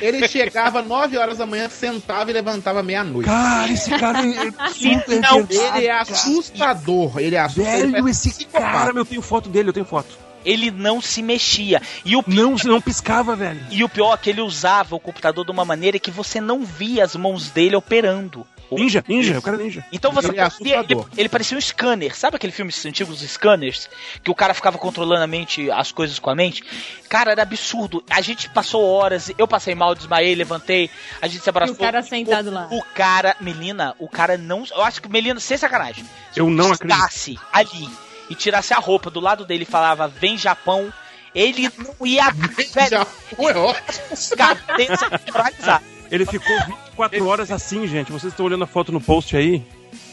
Ele 0.00 0.26
chegava 0.28 0.82
9 0.82 1.16
horas 1.16 1.38
da 1.38 1.46
manhã, 1.46 1.68
sentava 1.68 2.30
e 2.30 2.34
levantava 2.34 2.82
meia-noite. 2.82 3.26
Cara, 3.28 3.72
esse 3.72 3.90
cara 3.90 4.18
é 4.20 4.68
super 4.72 5.20
Não, 5.20 5.46
ele 5.48 5.86
é 5.86 5.98
assustador. 5.98 7.18
Ele 7.18 7.36
é 7.36 7.40
assustador. 7.40 7.80
Velho, 7.80 7.92
parece 7.92 8.28
esse 8.28 8.44
cara, 8.44 8.92
eu 8.94 9.04
tenho 9.04 9.22
foto 9.22 9.48
dele, 9.48 9.70
eu 9.70 9.72
tenho 9.72 9.86
foto. 9.86 10.18
Ele 10.44 10.70
não 10.70 11.00
se 11.00 11.22
mexia. 11.22 11.82
E 12.04 12.16
o 12.16 12.24
Não, 12.26 12.54
não 12.64 12.80
piscava, 12.80 13.34
velho. 13.34 13.60
E 13.70 13.82
o 13.82 13.88
pior 13.88 14.14
é 14.14 14.16
que 14.16 14.30
ele 14.30 14.40
usava 14.40 14.94
o 14.94 15.00
computador 15.00 15.44
de 15.44 15.50
uma 15.50 15.64
maneira 15.64 15.98
que 15.98 16.10
você 16.10 16.40
não 16.40 16.64
via 16.64 17.04
as 17.04 17.16
mãos 17.16 17.50
dele 17.50 17.76
operando. 17.76 18.46
Ninja, 18.70 19.04
ninja, 19.08 19.38
o 19.38 19.42
cara 19.42 19.56
é 19.56 19.62
ninja. 19.62 19.84
Então 19.92 20.12
você 20.12 20.28
Ele 20.28 20.40
é 20.40 20.78
ele, 20.80 21.04
ele 21.16 21.28
parecia 21.28 21.56
um 21.56 21.60
scanner. 21.60 22.16
Sabe 22.16 22.36
aquele 22.36 22.52
filme 22.52 22.72
antigo 22.86 23.10
dos 23.12 23.20
scanners? 23.22 23.88
Que 24.22 24.30
o 24.30 24.34
cara 24.34 24.52
ficava 24.52 24.76
controlando 24.78 25.22
a 25.22 25.26
mente, 25.26 25.70
as 25.70 25.90
coisas 25.92 26.18
com 26.18 26.28
a 26.30 26.34
mente? 26.34 26.62
Cara, 27.08 27.32
era 27.32 27.42
absurdo. 27.42 28.04
A 28.10 28.20
gente 28.20 28.48
passou 28.50 28.84
horas, 28.84 29.32
eu 29.38 29.48
passei 29.48 29.74
mal, 29.74 29.94
desmaiei, 29.94 30.34
levantei, 30.34 30.90
a 31.22 31.26
gente 31.26 31.42
se 31.42 31.48
E 31.48 31.50
abraçou. 31.50 31.74
o 31.74 31.78
cara 31.78 32.02
sentado 32.02 32.50
lá. 32.50 32.68
O 32.70 32.82
cara, 32.82 33.36
Melina, 33.40 33.94
o 33.98 34.08
cara 34.08 34.36
não. 34.36 34.64
Eu 34.70 34.82
acho 34.84 35.00
que 35.00 35.08
Melina, 35.08 35.40
sem 35.40 35.56
sacanagem. 35.56 36.04
Se 36.32 36.40
Eu 36.40 36.50
não 36.50 36.76
pisasse 36.76 37.38
ali 37.52 37.88
e 38.28 38.34
tirasse 38.34 38.74
a 38.74 38.78
roupa 38.78 39.08
do 39.10 39.20
lado 39.20 39.46
dele 39.46 39.62
e 39.62 39.66
falava, 39.66 40.06
vem 40.08 40.36
Japão, 40.36 40.92
ele 41.34 41.70
não 41.78 42.06
ia. 42.06 42.30
velho, 42.30 42.88
Japão 42.90 43.48
é 43.48 43.56
ótimo. 43.56 44.36
cabeça 44.36 45.08
neutralizada. 45.08 45.84
Ele 46.10 46.24
ficou 46.24 46.56
24 46.98 47.26
horas 47.26 47.50
assim, 47.50 47.86
gente. 47.86 48.10
Vocês 48.10 48.32
estão 48.32 48.46
olhando 48.46 48.64
a 48.64 48.66
foto 48.66 48.90
no 48.90 49.00
post 49.00 49.36
aí? 49.36 49.62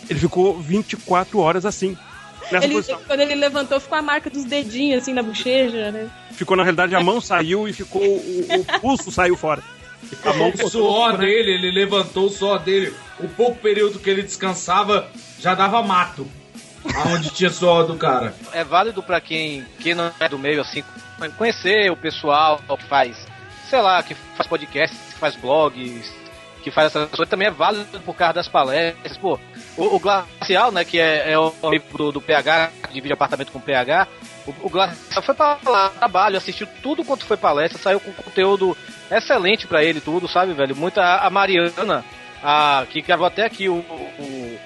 Ele 0.09 0.19
ficou 0.19 0.57
24 0.59 1.39
horas 1.39 1.65
assim. 1.65 1.97
Nessa 2.51 2.65
Ele, 2.65 2.75
posição. 2.75 2.99
quando 3.07 3.21
ele 3.21 3.33
levantou, 3.33 3.79
ficou 3.79 3.97
a 3.97 4.01
marca 4.03 4.29
dos 4.29 4.45
dedinhos 4.45 5.01
assim 5.01 5.13
na 5.13 5.23
bochecha, 5.23 5.91
né? 5.91 6.09
Ficou, 6.31 6.55
na 6.55 6.61
realidade, 6.61 6.93
a 6.93 7.01
mão 7.01 7.19
saiu 7.19 7.67
e 7.67 7.73
ficou. 7.73 8.01
O, 8.03 8.45
o 8.59 8.79
pulso 8.79 9.11
saiu 9.11 9.35
fora. 9.35 9.63
A 10.23 10.33
mão 10.33 10.53
O 10.63 10.69
suor 10.69 11.17
dele, 11.17 11.53
ele 11.53 11.71
levantou 11.71 12.27
o 12.27 12.29
suor 12.29 12.59
dele. 12.59 12.93
O 13.19 13.27
pouco 13.27 13.55
período 13.59 13.97
que 13.97 14.09
ele 14.09 14.21
descansava 14.21 15.09
já 15.39 15.55
dava 15.55 15.81
mato. 15.81 16.27
Aonde 16.93 17.31
tinha 17.31 17.49
suor 17.49 17.87
do 17.87 17.95
cara. 17.97 18.35
É 18.53 18.63
válido 18.63 19.01
pra 19.01 19.19
quem, 19.19 19.65
quem 19.79 19.95
não 19.95 20.11
é 20.19 20.29
do 20.29 20.37
meio, 20.37 20.61
assim, 20.61 20.83
conhecer 21.35 21.91
o 21.91 21.97
pessoal 21.97 22.59
que 22.77 22.83
faz, 22.83 23.17
sei 23.67 23.81
lá, 23.81 24.03
que 24.03 24.13
faz 24.35 24.47
podcasts, 24.47 24.99
que 25.13 25.19
faz 25.19 25.35
blogs, 25.35 26.13
que 26.65 26.71
faz 26.71 26.87
essas 26.87 27.07
coisas, 27.11 27.29
também 27.29 27.47
é 27.47 27.51
válido 27.51 27.99
por 28.01 28.15
causa 28.15 28.33
das 28.33 28.47
palestras. 28.47 29.15
Pô, 29.17 29.39
o, 29.77 29.95
o 29.95 29.99
Glacial, 29.99 30.71
né, 30.71 30.83
que 30.83 30.99
é, 30.99 31.31
é 31.31 31.37
o 31.37 31.53
amigo 31.61 31.85
do, 31.95 32.11
do 32.13 32.19
PH, 32.21 32.71
que 32.87 32.93
divide 32.93 33.13
apartamento 33.13 33.51
com 33.51 33.59
o 33.59 33.61
PH, 33.61 34.07
o, 34.47 34.53
o 34.63 34.69
Glacial 34.69 35.21
foi 35.21 35.35
pra 35.35 35.59
lá, 35.63 35.89
trabalho, 35.89 36.37
assistiu 36.37 36.67
tudo 36.81 37.05
quanto 37.05 37.23
foi 37.23 37.37
palestra, 37.37 37.77
saiu 37.79 37.99
com 37.99 38.11
conteúdo 38.13 38.75
excelente 39.11 39.67
pra 39.67 39.83
ele, 39.83 40.01
tudo, 40.01 40.27
sabe, 40.27 40.53
velho? 40.53 40.75
Muita. 40.75 41.17
A 41.17 41.29
Mariana, 41.29 42.03
a, 42.43 42.83
que 42.89 42.99
gravou 43.01 43.27
até 43.27 43.45
aqui 43.45 43.69
o. 43.69 43.75
o 43.75 44.59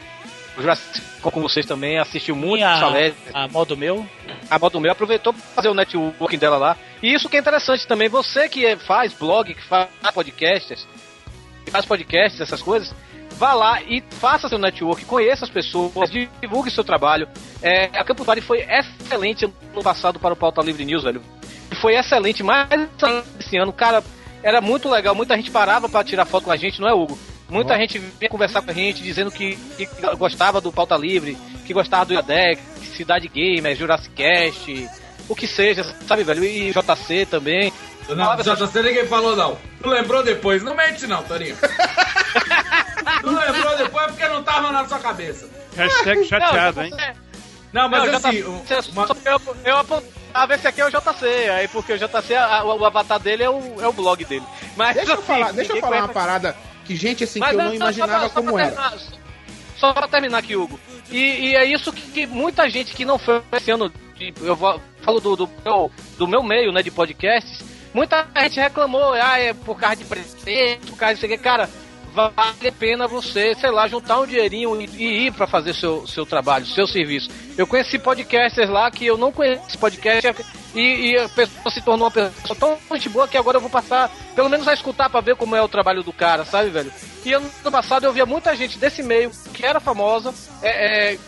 com 1.22 1.42
vocês 1.42 1.66
também, 1.66 1.98
assistiu 2.00 2.36
muito 2.36 2.64
a- 2.66 2.80
palestras. 2.80 3.34
a 3.36 3.48
modo 3.48 3.78
meu? 3.78 4.06
A 4.50 4.60
modo 4.60 4.80
meu 4.80 4.92
aproveitou 4.92 5.34
pra 5.34 5.42
fazer 5.56 5.70
o 5.70 5.74
networking 5.74 6.38
dela 6.38 6.58
lá. 6.58 6.78
E 7.02 7.14
isso 7.14 7.30
que 7.30 7.38
é 7.38 7.40
interessante 7.40 7.88
também, 7.88 8.10
você 8.10 8.50
que 8.50 8.66
é- 8.66 8.76
faz 8.76 9.14
blog, 9.14 9.54
que 9.54 9.64
faz 9.64 9.88
podcasts, 10.14 10.86
que 11.70 11.72
faz 11.72 11.86
podcasts, 11.86 12.42
essas 12.42 12.62
coisas, 12.62 12.94
vá 13.38 13.54
lá 13.54 13.82
e 13.84 14.04
faça 14.20 14.50
seu 14.50 14.58
network, 14.58 15.06
conheça 15.06 15.46
as 15.46 15.52
pessoas, 15.52 16.10
divulgue 16.42 16.72
seu 16.72 16.84
trabalho. 16.84 17.28
É, 17.62 17.86
a 17.86 18.04
Campus 18.04 18.26
Party 18.26 18.42
foi 18.42 18.60
excelente 18.62 19.48
no 19.74 19.84
passado 19.84 20.20
para 20.20 20.34
o 20.34 20.38
Pauta 20.38 20.62
Livre 20.62 20.84
News, 20.84 21.04
velho. 21.04 21.22
E 21.72 21.76
Foi 21.76 21.96
excelente, 21.96 22.44
mas 22.44 22.68
esse 23.40 23.58
ano, 23.58 23.72
cara, 23.72 24.04
era 24.42 24.60
muito 24.60 24.90
legal. 24.90 25.14
Muita 25.14 25.36
gente 25.36 25.52
parava 25.52 25.88
para 25.88 26.04
tirar 26.04 26.26
foto 26.26 26.46
com 26.46 26.52
a 26.52 26.58
gente, 26.58 26.82
não 26.82 26.90
é, 26.90 26.94
Hugo? 26.94 27.18
Muita 27.48 27.76
gente 27.78 27.98
vinha 27.98 28.30
conversar 28.30 28.62
com 28.62 28.70
a 28.70 28.74
gente 28.74 29.02
dizendo 29.02 29.32
que, 29.32 29.56
que 29.78 29.88
gostava 30.18 30.62
do 30.62 30.72
Pauta 30.72 30.96
Livre, 30.96 31.38
que 31.66 31.74
gostava 31.74 32.06
do 32.06 32.14
IADEC, 32.14 32.62
Cidade 32.96 33.28
Gamer, 33.28 33.76
Jurassic 33.76 34.14
Cast, 34.14 34.90
o 35.28 35.36
que 35.36 35.48
seja, 35.48 35.84
sabe, 36.08 36.24
velho? 36.24 36.44
E 36.44 36.72
JC 36.72 37.26
também. 37.26 37.72
Não, 38.16 38.36
JC 38.38 38.82
ninguém 38.82 39.06
falou 39.08 39.36
não. 39.36 39.58
Não 39.84 39.92
lembrou 39.92 40.24
depois. 40.24 40.64
Não 40.64 40.76
mente 40.76 41.06
não, 41.08 41.24
Torinho. 41.24 41.56
não 43.24 43.34
lembrou 43.40 43.78
depois 43.78 44.08
porque 44.08 44.28
não 44.28 44.44
tava 44.44 44.72
na 44.72 44.88
sua 44.88 45.00
cabeça. 45.00 45.50
Hashtag 45.76 46.26
chateado, 46.26 46.82
hein? 46.82 46.92
Não, 47.72 47.88
mas 47.88 48.12
Não, 48.12 48.16
assim, 48.18 48.42
JC, 48.66 48.92
só 48.94 49.14
que 49.14 49.28
eu, 49.30 49.42
eu 49.64 49.78
apontava 49.78 50.56
esse 50.56 50.68
aqui 50.68 50.82
é 50.82 50.86
o 50.88 50.90
JC, 50.90 51.26
aí 51.52 51.68
porque 51.68 51.94
o 51.94 51.98
JC, 52.00 52.36
a- 52.36 52.64
o, 52.64 52.80
o 52.80 52.86
avatar 52.86 53.20
dele 53.20 53.44
é 53.44 53.50
o, 53.50 53.80
é 53.80 53.88
o 53.88 53.94
blog 53.94 54.26
dele. 54.26 54.44
Mas, 54.76 54.96
Deixa 54.96 55.12
eu 55.12 55.16
assim, 55.16 55.24
falar, 55.24 55.54
deixa 55.54 55.74
eu 55.74 55.80
falar 55.80 55.98
uma 55.98 56.08
parada 56.10 56.58
que 56.86 56.96
gente 56.96 57.24
assim 57.24 57.40
Mas 57.40 57.50
que 57.50 57.56
eu 57.56 57.60
não 57.60 57.68
só 57.70 57.76
imaginava 57.76 58.20
pra- 58.22 58.30
só 58.30 58.42
como 58.42 58.58
era. 58.58 58.72
só- 58.76 58.94
Só 59.78 59.94
pra 59.94 60.08
terminar 60.08 60.40
aqui, 60.40 60.56
Hugo. 60.56 60.80
E, 61.12 61.18
e 61.52 61.56
é 61.56 61.64
isso 61.64 61.94
que, 61.94 62.02
que 62.02 62.26
muita 62.28 62.68
gente 62.70 62.94
que 62.96 63.06
não 63.06 63.20
foi 63.20 63.42
esse 63.54 63.70
ano, 63.70 63.94
de- 64.16 64.34
eu 64.42 64.56
vou- 64.56 64.82
falo 65.04 65.20
do, 65.20 65.36
do, 65.36 65.50
meu, 65.64 65.92
do 66.18 66.28
meu 66.28 66.42
meio, 66.44 66.72
né, 66.72 66.82
de 66.82 66.90
podcasts, 66.90 67.60
muita 67.94 68.28
gente 68.42 68.60
reclamou, 68.60 69.14
ah, 69.14 69.40
é 69.40 69.54
por 69.54 69.78
causa 69.80 69.98
de 69.98 70.06
presente, 70.06 70.88
por 70.88 70.98
causa 70.98 71.16
de 71.16 71.20
sei 71.22 71.38
cara, 71.38 71.70
vale 72.14 72.68
a 72.68 72.72
pena 72.72 73.08
você, 73.08 73.56
sei 73.56 73.72
lá, 73.72 73.88
juntar 73.88 74.20
um 74.20 74.26
dinheirinho 74.26 74.82
e, 74.82 74.86
e 74.86 75.28
ir 75.28 75.34
pra 75.34 75.48
fazer 75.48 75.74
seu, 75.74 76.06
seu 76.08 76.26
trabalho, 76.26 76.66
seu 76.66 76.88
serviço. 76.88 77.30
Eu 77.58 77.68
conheci 77.68 78.00
podcasters 78.00 78.70
lá 78.70 78.90
que 78.92 79.06
eu 79.06 79.18
não 79.18 79.32
conheci 79.32 79.78
podcast 79.78 80.36
e, 80.74 81.12
e 81.12 81.18
a 81.18 81.30
pessoa 81.30 81.72
se 81.72 81.82
tornou 81.82 82.06
uma 82.08 82.12
pessoa 82.12 82.58
tão 82.60 82.78
gente 82.94 83.10
boa 83.10 83.28
que 83.28 83.38
agora 83.38 83.58
eu 83.58 83.62
vou 83.62 83.70
passar, 83.70 84.12
pelo 84.36 84.50
menos 84.50 84.68
a 84.68 84.74
escutar 84.74 85.10
pra 85.10 85.22
ver 85.22 85.36
como 85.36 85.56
é 85.56 85.62
o 85.62 85.68
trabalho 85.68 86.04
do 86.04 86.14
cara, 86.14 86.46
sabe, 86.46 86.70
velho? 86.70 86.92
E 87.26 87.34
ano 87.34 87.50
passado 87.72 88.06
eu 88.06 88.14
via 88.14 88.26
muita 88.26 88.56
gente 88.56 88.78
desse 88.78 89.04
meio 89.04 89.32
que 89.54 89.66
era 89.66 89.80
famosa, 89.80 90.34
é, 90.62 91.14
é, 91.14 91.20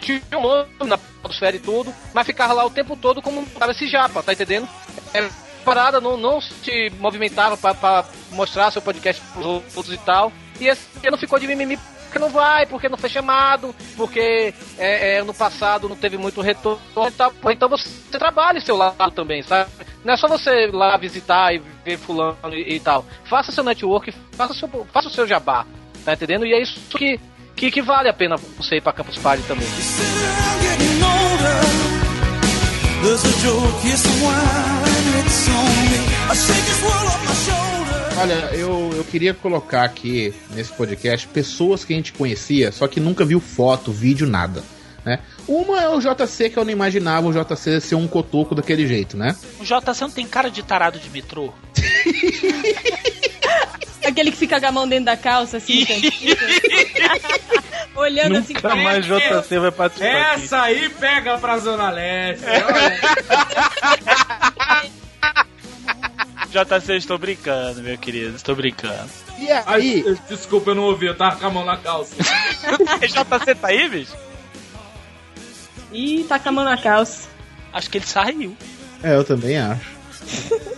tinha 0.00 0.20
um 0.34 0.42
nome 0.42 0.68
na 0.80 0.98
podosfera 0.98 1.56
e 1.56 1.60
tudo, 1.60 1.94
mas 2.12 2.26
ficava 2.26 2.52
lá 2.52 2.64
o 2.64 2.70
tempo 2.70 2.96
todo 2.96 3.22
como 3.22 3.40
um 3.40 3.44
cara 3.44 3.72
esse 3.72 3.86
japa, 3.86 4.22
tá 4.22 4.32
entendendo? 4.32 4.68
É, 5.14 5.28
parada 5.62 6.00
não, 6.00 6.16
não 6.16 6.40
se 6.40 6.90
movimentava 6.98 7.56
pra 7.56 8.04
mostrar 8.32 8.70
seu 8.70 8.82
podcast 8.82 9.22
pros 9.32 9.46
outros 9.46 9.92
e 9.92 9.98
tal. 9.98 10.32
E 10.60 10.68
esse 10.68 11.06
ano 11.06 11.16
ficou 11.16 11.38
de 11.38 11.46
mimimi 11.46 11.78
porque 12.12 12.18
não 12.18 12.28
vai, 12.28 12.66
porque 12.66 12.90
não 12.90 12.98
foi 12.98 13.08
chamado, 13.08 13.74
porque 13.96 14.52
é, 14.76 15.16
é, 15.16 15.22
no 15.22 15.32
passado 15.32 15.88
não 15.88 15.96
teve 15.96 16.18
muito 16.18 16.42
retorno 16.42 16.78
e 17.08 17.10
tal. 17.10 17.32
Então 17.50 17.70
você 17.70 17.88
trabalha 18.18 18.60
seu 18.60 18.76
lado 18.76 19.10
também, 19.12 19.42
sabe? 19.42 19.70
Não 20.04 20.12
é 20.12 20.16
só 20.18 20.28
você 20.28 20.66
ir 20.66 20.74
lá 20.74 20.94
visitar 20.98 21.54
e 21.54 21.62
ver 21.82 21.96
fulano 21.96 22.36
e, 22.52 22.74
e 22.74 22.80
tal. 22.80 23.06
Faça 23.24 23.50
seu 23.50 23.64
network, 23.64 24.12
faça, 24.32 24.52
seu, 24.52 24.68
faça 24.92 25.08
o 25.08 25.10
seu 25.10 25.26
jabá, 25.26 25.64
tá 26.04 26.12
entendendo? 26.12 26.44
E 26.44 26.52
é 26.52 26.60
isso 26.60 26.78
que, 26.90 27.18
que, 27.56 27.70
que 27.70 27.80
vale 27.80 28.10
a 28.10 28.12
pena 28.12 28.36
você 28.58 28.76
ir 28.76 28.82
pra 28.82 28.92
Campus 28.92 29.16
Party 29.16 29.42
também. 29.44 29.66
Olha, 38.16 38.54
eu, 38.54 38.92
eu 38.94 39.04
queria 39.04 39.34
colocar 39.34 39.82
aqui 39.82 40.32
nesse 40.50 40.72
podcast 40.72 41.26
pessoas 41.26 41.84
que 41.84 41.92
a 41.92 41.96
gente 41.96 42.12
conhecia, 42.12 42.70
só 42.70 42.86
que 42.86 43.00
nunca 43.00 43.24
viu 43.24 43.40
foto, 43.40 43.90
vídeo, 43.90 44.24
nada. 44.24 44.62
Né? 45.04 45.18
Uma 45.48 45.82
é 45.82 45.88
o 45.88 45.98
JC, 45.98 46.50
que 46.50 46.56
eu 46.56 46.64
não 46.64 46.70
imaginava 46.70 47.26
o 47.26 47.32
JC 47.32 47.80
ser 47.80 47.96
um 47.96 48.06
cotoco 48.06 48.54
daquele 48.54 48.86
jeito, 48.86 49.16
né? 49.16 49.34
O 49.58 49.64
JC 49.64 50.02
não 50.02 50.10
tem 50.10 50.24
cara 50.24 50.48
de 50.48 50.62
tarado 50.62 51.00
de 51.00 51.10
metrô? 51.10 51.52
Aquele 54.04 54.30
que 54.30 54.36
fica 54.36 54.60
com 54.60 54.66
a 54.66 54.72
mão 54.72 54.88
dentro 54.88 55.06
da 55.06 55.16
calça, 55.16 55.58
assim, 55.58 55.84
cantinho. 55.84 56.36
olhando 57.94 58.38
assim 58.38 58.54
Nunca 58.54 58.74
mais 58.74 59.04
JC 59.04 59.58
vai 59.58 59.70
participar 59.70 60.32
aqui. 60.32 60.44
Essa 60.44 60.62
aí 60.62 60.88
pega 60.88 61.38
pra 61.38 61.58
Zona 61.58 61.90
Leste. 61.90 62.44
JC, 66.52 66.96
estou 66.96 67.16
brincando, 67.16 67.82
meu 67.82 67.96
querido, 67.96 68.36
estou 68.36 68.54
brincando. 68.54 69.08
E 69.38 69.50
aí? 69.50 70.04
Ai, 70.06 70.18
desculpa, 70.28 70.72
eu 70.72 70.74
não 70.74 70.82
ouvi, 70.82 71.06
eu 71.06 71.16
tava 71.16 71.36
com 71.36 71.46
a 71.46 71.50
mão 71.50 71.64
na 71.64 71.78
calça. 71.78 72.14
JC 73.00 73.54
tá 73.54 73.68
aí, 73.68 73.88
bicho? 73.88 74.14
Ih, 75.90 76.24
tá 76.24 76.38
com 76.38 76.50
a 76.50 76.52
mão 76.52 76.64
na 76.64 76.76
calça. 76.76 77.30
Acho 77.72 77.88
que 77.88 77.96
ele 77.96 78.06
saiu. 78.06 78.54
É, 79.02 79.16
eu 79.16 79.24
também 79.24 79.56
acho. 79.58 79.90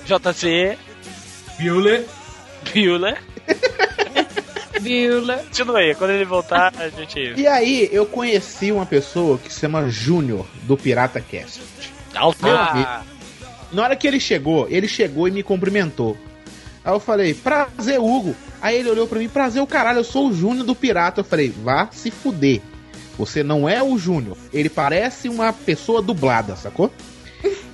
JC. 0.06 0.78
Bueller. 1.58 2.06
Bueller. 2.72 3.22
Bueller. 4.80 5.38
Continua 5.44 5.78
aí, 5.78 5.94
quando 5.94 6.10
ele 6.10 6.24
voltar, 6.24 6.72
a 6.78 6.88
gente. 6.88 7.34
E 7.36 7.46
aí, 7.46 7.88
eu 7.92 8.06
conheci 8.06 8.72
uma 8.72 8.86
pessoa 8.86 9.38
que 9.38 9.52
se 9.52 9.60
chama 9.60 9.88
Júnior, 9.88 10.46
do 10.62 10.76
Pirata 10.76 11.20
Cast. 11.20 11.60
Amigo. 12.14 13.04
Na 13.72 13.82
hora 13.82 13.96
que 13.96 14.06
ele 14.06 14.20
chegou, 14.20 14.68
ele 14.70 14.86
chegou 14.86 15.26
e 15.26 15.30
me 15.30 15.42
cumprimentou. 15.42 16.16
Aí 16.84 16.92
eu 16.92 17.00
falei, 17.00 17.34
prazer, 17.34 17.98
Hugo. 17.98 18.36
Aí 18.60 18.78
ele 18.78 18.90
olhou 18.90 19.06
pra 19.06 19.18
mim, 19.18 19.28
prazer 19.28 19.62
o 19.62 19.66
caralho, 19.66 19.98
eu 19.98 20.04
sou 20.04 20.28
o 20.28 20.34
Júnior 20.34 20.64
do 20.64 20.74
Pirata. 20.74 21.20
Eu 21.20 21.24
falei, 21.24 21.48
vá 21.50 21.88
se 21.90 22.10
fuder. 22.10 22.60
Você 23.18 23.42
não 23.42 23.68
é 23.68 23.82
o 23.82 23.96
Júnior. 23.96 24.36
Ele 24.52 24.68
parece 24.68 25.28
uma 25.28 25.52
pessoa 25.52 26.02
dublada, 26.02 26.56
sacou? 26.56 26.92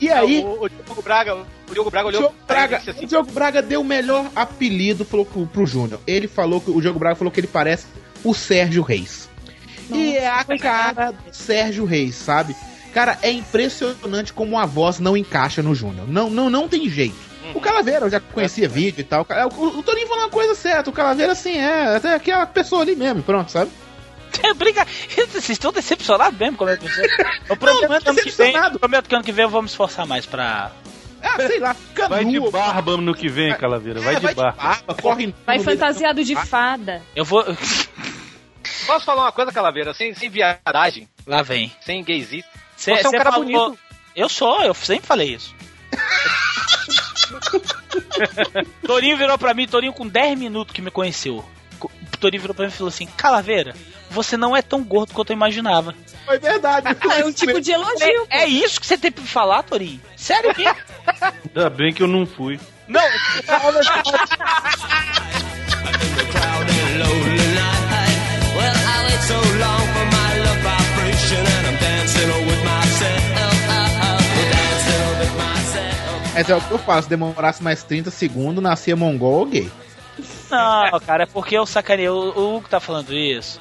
E 0.00 0.10
aí, 0.10 0.40
O, 0.42 0.64
o 0.64 0.68
Diogo 0.68 1.02
Braga, 1.02 1.34
o 1.36 1.72
Diogo 1.72 1.90
Braga 1.90 2.08
olhou 2.08 2.20
Diogo 2.22 2.36
Braga, 2.46 2.76
assim, 2.78 3.04
o 3.04 3.06
Diogo 3.06 3.32
Braga 3.32 3.60
deu 3.60 3.80
o 3.80 3.84
melhor 3.84 4.30
apelido 4.34 5.04
falou 5.04 5.26
pro, 5.26 5.46
pro 5.46 5.66
Júnior. 5.66 6.00
Ele 6.06 6.26
falou 6.26 6.60
que 6.60 6.70
o 6.70 6.80
Diogo 6.80 6.98
Braga 6.98 7.16
falou 7.16 7.30
que 7.30 7.40
ele 7.40 7.46
parece 7.46 7.86
o 8.24 8.34
Sérgio 8.34 8.82
Reis. 8.82 9.28
e 9.90 10.16
é 10.16 10.28
a 10.28 10.44
cara 10.58 11.10
do 11.10 11.18
Sérgio 11.32 11.84
Reis, 11.84 12.14
sabe? 12.14 12.56
Cara, 12.94 13.18
é 13.22 13.30
impressionante 13.30 14.32
como 14.32 14.58
a 14.58 14.66
voz 14.66 14.98
não 14.98 15.16
encaixa 15.16 15.62
no 15.62 15.74
Júnior. 15.74 16.08
Não, 16.08 16.28
não, 16.28 16.50
não 16.50 16.68
tem 16.68 16.88
jeito. 16.88 17.30
O 17.54 17.60
Calaveira, 17.60 18.06
eu 18.06 18.10
já 18.10 18.20
conhecia 18.20 18.68
vídeo 18.68 19.00
e 19.00 19.04
tal. 19.04 19.26
O, 19.56 19.78
o 19.78 19.82
Toninho 19.82 20.06
falou 20.08 20.24
uma 20.24 20.30
coisa 20.30 20.54
certa. 20.54 20.90
O 20.90 20.92
Calaveira, 20.92 21.32
assim, 21.32 21.56
é 21.56 21.96
até 21.96 22.14
aquela 22.14 22.46
pessoa 22.46 22.82
ali 22.82 22.94
mesmo, 22.94 23.22
pronto, 23.22 23.50
sabe? 23.50 23.70
Brinca... 24.56 24.86
Vocês 25.28 25.50
estão 25.50 25.72
decepcionados 25.72 26.38
mesmo 26.38 26.56
como 26.56 26.70
é 26.70 26.76
que 26.76 26.88
você... 26.88 27.06
Eu 27.48 27.56
prometo 27.56 27.88
não 27.88 27.96
é 27.96 28.00
que 28.00 28.08
ano 28.10 28.18
que 28.22 28.30
vem, 28.30 28.52
prometo 28.78 29.08
que 29.08 29.14
ano 29.14 29.24
que 29.24 29.32
vem 29.32 29.44
eu 29.44 29.50
vou 29.50 29.62
me 29.62 29.68
esforçar 29.68 30.06
mais 30.06 30.26
pra... 30.26 30.70
Ah, 31.22 31.36
sei 31.36 31.58
lá, 31.60 31.74
fica 31.74 32.08
Vai 32.08 32.24
de 32.24 32.40
barba 32.50 32.96
no 32.96 33.14
que 33.14 33.28
vem, 33.28 33.54
Calaveira. 33.54 34.00
Vai 34.00 34.14
É, 34.14 34.20
de 34.20 34.34
barba. 34.34 34.52
barba, 34.52 34.94
corre 34.94 35.34
Vai 35.44 35.58
da- 35.58 35.64
fantasiado 35.64 36.24
de 36.24 36.34
fada. 36.34 37.02
Eu 37.14 37.24
vou... 37.26 37.44
Posso 38.86 39.04
falar 39.04 39.22
uma 39.24 39.32
coisa, 39.32 39.52
Calaveira? 39.52 39.92
Sem, 39.92 40.14
sem 40.14 40.30
viadagem, 40.30 41.06
Lá 41.26 41.42
vem. 41.42 41.70
sem 41.82 42.02
gaysito. 42.02 42.48
Cê- 42.76 42.96
Você 42.96 43.06
é 43.06 43.08
um 43.08 43.12
cara 43.12 43.32
falou- 43.32 43.44
bonito. 43.46 43.78
Eu 44.16 44.28
sou, 44.28 44.62
eu 44.62 44.74
sempre 44.74 45.06
falei 45.06 45.34
isso. 45.34 45.54
Torinho 48.86 49.16
virou 49.16 49.38
pra 49.38 49.54
mim, 49.54 49.66
Torinho 49.66 49.92
com 49.92 50.06
10 50.06 50.38
minutos 50.38 50.74
que 50.74 50.82
me 50.82 50.90
conheceu. 50.90 51.44
Torinho 52.18 52.40
virou 52.40 52.54
pra 52.54 52.66
mim 52.66 52.72
e 52.72 52.74
falou 52.74 52.88
assim: 52.88 53.06
Calaveira, 53.06 53.74
você 54.10 54.36
não 54.36 54.56
é 54.56 54.62
tão 54.62 54.82
gordo 54.82 55.12
quanto 55.12 55.30
eu 55.30 55.36
imaginava. 55.36 55.94
Foi 56.26 56.38
verdade. 56.38 56.86
É 57.18 57.24
um 57.24 57.32
tipo 57.32 57.60
de 57.60 57.72
elogio. 57.72 58.26
É, 58.30 58.42
é 58.42 58.46
isso 58.46 58.80
que 58.80 58.86
você 58.86 58.98
tem 58.98 59.10
pra 59.10 59.24
falar, 59.24 59.62
Torinho? 59.62 60.00
Sério 60.16 60.54
mesmo? 60.56 60.76
Ainda 61.46 61.70
bem 61.70 61.92
que 61.92 62.02
eu 62.02 62.08
não 62.08 62.26
fui. 62.26 62.58
Não. 62.88 63.00
Mas 76.32 76.48
é 76.48 76.56
o 76.56 76.60
que 76.60 76.70
eu 76.70 76.78
faço, 76.78 77.02
se 77.02 77.10
demorasse 77.10 77.62
mais 77.62 77.82
30 77.82 78.10
segundos, 78.10 78.62
nascia 78.62 78.96
mongol 78.96 79.40
ou 79.40 79.46
gay. 79.46 79.70
Não, 80.50 81.00
cara, 81.00 81.24
é 81.24 81.26
porque 81.26 81.56
eu 81.56 81.66
sacanei. 81.66 82.08
O, 82.08 82.14
o 82.14 82.56
Hugo 82.56 82.68
tá 82.68 82.80
falando 82.80 83.14
isso. 83.14 83.60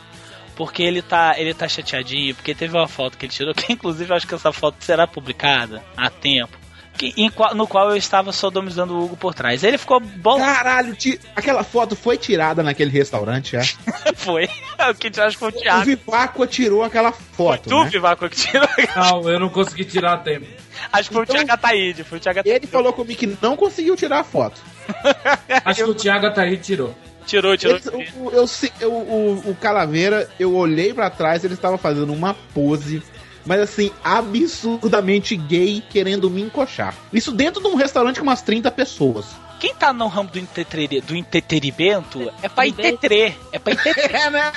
Porque 0.56 0.84
ele 0.84 1.02
tá, 1.02 1.40
ele 1.40 1.54
tá 1.54 1.70
chateadinho, 1.70 2.36
porque 2.36 2.54
teve 2.54 2.76
uma 2.76 2.88
foto 2.88 3.18
que 3.18 3.26
ele 3.26 3.34
tirou, 3.34 3.54
que 3.56 3.72
inclusive 3.72 4.12
eu 4.12 4.18
acho 4.18 4.28
que 4.28 4.36
essa 4.36 4.52
foto 4.52 4.84
será 4.84 5.08
publicada 5.08 5.82
há 5.96 6.10
tempo. 6.10 6.59
Que, 7.00 7.14
em 7.16 7.30
qual- 7.32 7.56
no 7.56 7.66
qual 7.66 7.90
eu 7.92 7.96
estava 7.96 8.34
sodomizando 8.34 8.94
o 8.94 9.06
Hugo 9.06 9.16
por 9.16 9.34
trás. 9.34 9.64
Ele 9.64 9.78
ficou 9.78 10.02
bom. 10.02 10.38
Caralho, 10.38 10.94
ti- 10.96 11.18
aquela 11.34 11.64
foto 11.64 11.96
foi 11.96 12.18
tirada 12.18 12.62
naquele 12.62 12.92
restaurante, 12.92 13.56
é? 13.56 13.62
foi. 14.18 14.50
O 14.90 14.94
que 14.94 15.10
eu 15.18 15.24
acho 15.24 15.38
que 15.38 15.40
foi 15.40 15.50
o 15.50 15.56
O 15.56 15.62
Thiago. 15.62 15.86
Vivaco 15.86 16.46
tirou 16.46 16.84
aquela 16.84 17.14
foto, 17.14 17.70
Tu, 17.70 17.84
né? 17.86 17.90
Vivaco, 17.90 18.28
que 18.28 18.36
tirou. 18.36 18.68
Não, 18.98 19.30
eu 19.30 19.40
não 19.40 19.48
consegui 19.48 19.86
tirar 19.86 20.16
a 20.16 20.18
tempo. 20.18 20.46
Acho 20.92 21.08
que 21.08 21.14
foi 21.16 21.24
o 21.24 21.26
Thiago 21.26 21.52
Ataíde. 21.54 22.04
Foi 22.04 22.18
o 22.18 22.22
Thiago 22.22 22.42
Ele 22.44 22.68
falou 22.68 22.92
comigo 22.92 23.18
que 23.18 23.38
não 23.42 23.56
conseguiu 23.56 23.96
tirar 23.96 24.20
a 24.20 24.24
foto. 24.26 24.62
Acho 25.64 25.86
que 25.86 25.90
o 25.90 25.96
Thiago 25.96 26.26
Ataí 26.26 26.58
tirou. 26.58 26.94
Tirou, 27.26 27.56
tirou. 27.56 27.78
Esse- 27.78 27.90
o, 27.90 28.26
o- 28.28 28.32
eu 28.32 28.46
eu- 28.82 28.92
o- 28.92 29.44
o 29.52 29.56
Calaveira, 29.56 30.30
eu 30.40 30.54
olhei 30.54 30.94
pra 30.94 31.10
trás, 31.10 31.46
ele 31.46 31.54
estava 31.54 31.78
fazendo 31.78 32.12
uma 32.12 32.34
pose, 32.54 33.02
mas 33.50 33.60
assim, 33.62 33.92
absurdamente 34.04 35.36
gay, 35.36 35.82
querendo 35.90 36.30
me 36.30 36.40
encoxar. 36.44 36.94
Isso 37.12 37.32
dentro 37.32 37.60
de 37.62 37.68
um 37.68 37.76
restaurante 37.76 38.18
com 38.20 38.24
umas 38.24 38.44
30 38.44 38.70
pessoas. 38.70 39.26
Quem 39.60 39.74
tá 39.74 39.92
no 39.92 40.08
ramo 40.08 40.30
do, 40.30 40.38
entretre- 40.38 41.02
do 41.02 41.16
entretenimento 41.16 42.32
é 42.44 42.48
pra 42.48 42.68
entreter. 42.68 43.36
É 43.52 43.58
pra 43.58 43.74
entreter. 43.74 44.12
É, 44.16 44.30
né? 44.30 44.52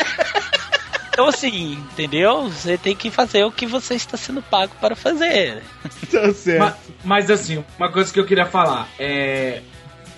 Então, 1.11 1.27
assim, 1.27 1.73
entendeu? 1.93 2.49
Você 2.51 2.77
tem 2.79 2.95
que 2.95 3.11
fazer 3.11 3.45
o 3.45 3.51
que 3.51 3.67
você 3.67 3.95
está 3.95 4.17
sendo 4.17 4.41
pago 4.43 4.73
para 4.81 4.95
fazer. 4.95 5.63
Tá 6.11 6.33
certo. 6.33 6.59
Ma- 6.61 6.77
Mas, 7.03 7.31
assim, 7.31 7.65
uma 7.79 7.91
coisa 7.91 8.13
que 8.13 8.21
eu 8.21 8.27
queria 8.27 8.47
falar 8.47 8.89
é. 8.99 9.63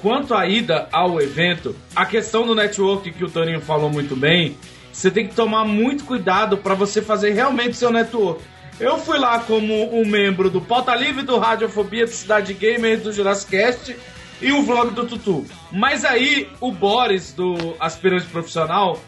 Quanto 0.03 0.35
à 0.35 0.47
ida 0.47 0.87
ao 0.93 1.19
evento, 1.21 1.75
a 1.97 2.05
questão 2.05 2.47
do 2.47 2.55
network 2.55 3.11
que 3.11 3.25
o 3.25 3.31
Toninho 3.31 3.61
falou 3.63 3.89
muito 3.89 4.15
bem, 4.15 4.55
você 4.93 5.11
tem 5.11 5.27
que 5.27 5.35
tomar 5.35 5.65
muito 5.65 6.05
cuidado 6.05 6.59
para 6.59 6.75
você 6.75 7.01
fazer 7.01 7.31
realmente 7.33 7.75
seu 7.77 7.91
network. 7.91 8.43
Eu 8.81 8.99
fui 8.99 9.19
lá 9.19 9.39
como 9.41 9.95
um 9.97 10.05
membro 10.05 10.51
do 10.51 10.61
Pauta 10.61 10.95
Livre, 10.97 11.23
do 11.23 11.39
Radiofobia, 11.39 12.05
do 12.07 12.11
Cidade 12.11 12.53
Gamer, 12.53 13.01
do 13.01 13.13
Jurassic 13.13 13.53
Cast 13.53 13.97
e 14.43 14.53
o 14.53 14.63
vlog 14.63 14.91
do 14.93 15.07
Tutu. 15.07 15.47
Mas 15.71 16.05
aí 16.05 16.49
o 16.61 16.73
Boris, 16.73 17.33
do 17.33 17.77
Aspirante 17.79 18.27
Profissional, 18.27 18.99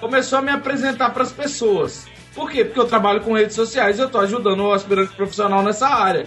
começou 0.00 0.40
a 0.40 0.42
me 0.42 0.50
apresentar 0.50 1.10
para 1.10 1.22
as 1.22 1.30
pessoas. 1.32 2.06
Por 2.34 2.50
quê? 2.50 2.64
Porque 2.64 2.80
eu 2.80 2.86
trabalho 2.86 3.20
com 3.20 3.34
redes 3.34 3.54
sociais 3.54 3.98
e 3.98 4.02
eu 4.02 4.08
tô 4.10 4.18
ajudando 4.18 4.60
o 4.60 4.72
aspirante 4.72 5.14
profissional 5.14 5.62
nessa 5.62 5.86
área. 5.88 6.26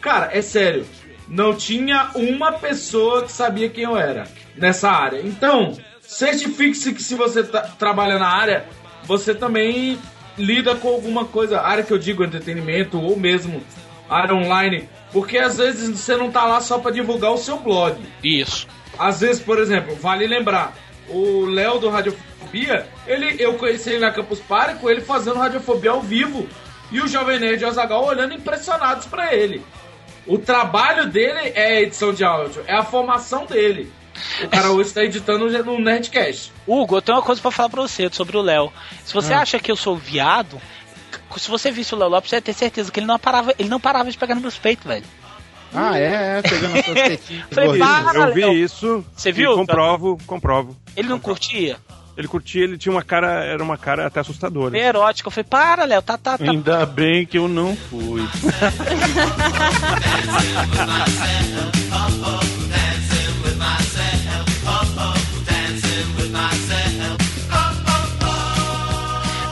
Cara, 0.00 0.28
é 0.32 0.42
sério. 0.42 0.84
Não 1.26 1.54
tinha 1.54 2.10
uma 2.14 2.52
pessoa 2.52 3.22
que 3.22 3.32
sabia 3.32 3.70
quem 3.70 3.84
eu 3.84 3.96
era 3.96 4.24
nessa 4.56 4.90
área. 4.90 5.20
Então, 5.24 5.78
certifique-se 6.02 6.92
que 6.92 7.02
se 7.02 7.14
você 7.14 7.42
tá- 7.42 7.62
trabalha 7.78 8.18
na 8.18 8.28
área, 8.28 8.66
você 9.04 9.34
também 9.34 9.98
lida 10.36 10.74
com 10.74 10.88
alguma 10.88 11.24
coisa, 11.24 11.60
área 11.60 11.84
que 11.84 11.92
eu 11.92 11.98
digo 11.98 12.24
entretenimento 12.24 13.00
ou 13.00 13.16
mesmo 13.16 13.62
área 14.08 14.34
online, 14.34 14.88
porque 15.12 15.38
às 15.38 15.56
vezes 15.56 15.98
você 15.98 16.16
não 16.16 16.30
tá 16.30 16.44
lá 16.44 16.60
só 16.60 16.78
para 16.78 16.90
divulgar 16.90 17.32
o 17.32 17.38
seu 17.38 17.58
blog. 17.58 17.96
Isso. 18.22 18.66
Às 18.98 19.20
vezes, 19.20 19.42
por 19.42 19.58
exemplo, 19.58 19.94
vale 19.96 20.26
lembrar, 20.26 20.74
o 21.08 21.44
Léo 21.46 21.78
do 21.78 21.88
Radiofobia, 21.88 22.86
ele, 23.06 23.36
eu 23.38 23.54
conheci 23.54 23.90
ele 23.90 24.00
na 24.00 24.10
Campus 24.10 24.40
Party 24.40 24.78
com 24.78 24.88
ele 24.88 25.00
fazendo 25.00 25.38
Radiofobia 25.38 25.90
ao 25.90 26.00
vivo 26.00 26.46
e 26.90 27.00
o 27.00 27.08
Jovem 27.08 27.38
Nerd 27.38 27.62
e 27.62 27.64
o 27.64 27.68
Azagal 27.68 28.04
olhando 28.04 28.34
impressionados 28.34 29.06
pra 29.06 29.34
ele. 29.34 29.62
O 30.26 30.38
trabalho 30.38 31.08
dele 31.08 31.52
é 31.54 31.76
a 31.76 31.80
edição 31.82 32.12
de 32.12 32.24
áudio, 32.24 32.64
é 32.66 32.74
a 32.74 32.84
formação 32.84 33.44
dele. 33.46 33.92
O 34.44 34.48
cara 34.48 34.70
hoje 34.70 34.92
tá 34.92 35.02
editando 35.04 35.48
no 35.64 35.78
Nerdcast. 35.80 36.52
Hugo, 36.66 36.96
eu 36.96 37.02
tenho 37.02 37.18
uma 37.18 37.24
coisa 37.24 37.40
pra 37.40 37.50
falar 37.50 37.68
pra 37.68 37.82
você 37.82 38.08
sobre 38.12 38.36
o 38.36 38.42
Léo. 38.42 38.72
Se 39.04 39.12
você 39.14 39.32
Ah. 39.34 39.40
acha 39.40 39.58
que 39.58 39.70
eu 39.70 39.76
sou 39.76 39.96
viado, 39.96 40.60
se 41.36 41.48
você 41.50 41.70
visse 41.70 41.94
o 41.94 41.98
Léo 41.98 42.08
Lopes, 42.08 42.30
você 42.30 42.36
ia 42.36 42.42
ter 42.42 42.52
certeza 42.52 42.90
que 42.92 43.00
ele 43.00 43.06
não 43.06 43.18
parava, 43.18 43.54
ele 43.58 43.68
não 43.68 43.80
parava 43.80 44.10
de 44.10 44.16
pegar 44.18 44.34
nos 44.34 44.42
meus 44.42 44.58
peitos, 44.58 44.86
velho. 44.86 45.04
Ah, 45.74 45.98
é, 45.98 46.38
é, 46.38 46.42
pegando 46.42 46.78
as 46.78 46.84
suas 46.84 46.94
tetinhas. 47.02 47.46
Para, 47.50 48.28
Eu 48.28 48.34
vi 48.34 48.40
Léo. 48.42 48.52
isso. 48.52 49.04
Você 49.16 49.32
viu? 49.32 49.54
Comprovo, 49.56 50.18
comprovo. 50.26 50.76
Ele 50.96 51.08
não 51.08 51.18
curtia? 51.18 51.76
Ele 52.16 52.28
curtia, 52.28 52.62
ele 52.62 52.78
tinha 52.78 52.92
uma 52.92 53.02
cara, 53.02 53.42
era 53.44 53.60
uma 53.60 53.76
cara 53.76 54.06
até 54.06 54.20
assustadora. 54.20 54.70
Meio 54.70 54.84
erótico. 54.84 55.26
Eu 55.26 55.32
falei, 55.32 55.44
para, 55.50 55.84
Léo, 55.84 56.00
tá, 56.00 56.16
tá, 56.16 56.38
tá. 56.38 56.44
Ainda 56.44 56.86
bem 56.86 57.26
que 57.26 57.36
eu 57.36 57.48
não 57.48 57.74
fui. 57.74 58.22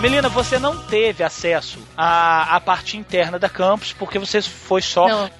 Melina, 0.00 0.28
você 0.28 0.58
não 0.58 0.76
teve 0.76 1.22
acesso 1.22 1.78
à, 1.96 2.56
à 2.56 2.60
parte 2.60 2.96
interna 2.96 3.38
da 3.38 3.48
campus 3.48 3.92
porque 3.92 4.18
você 4.18 4.42
foi 4.42 4.82
só 4.82 5.06
Não. 5.08 5.30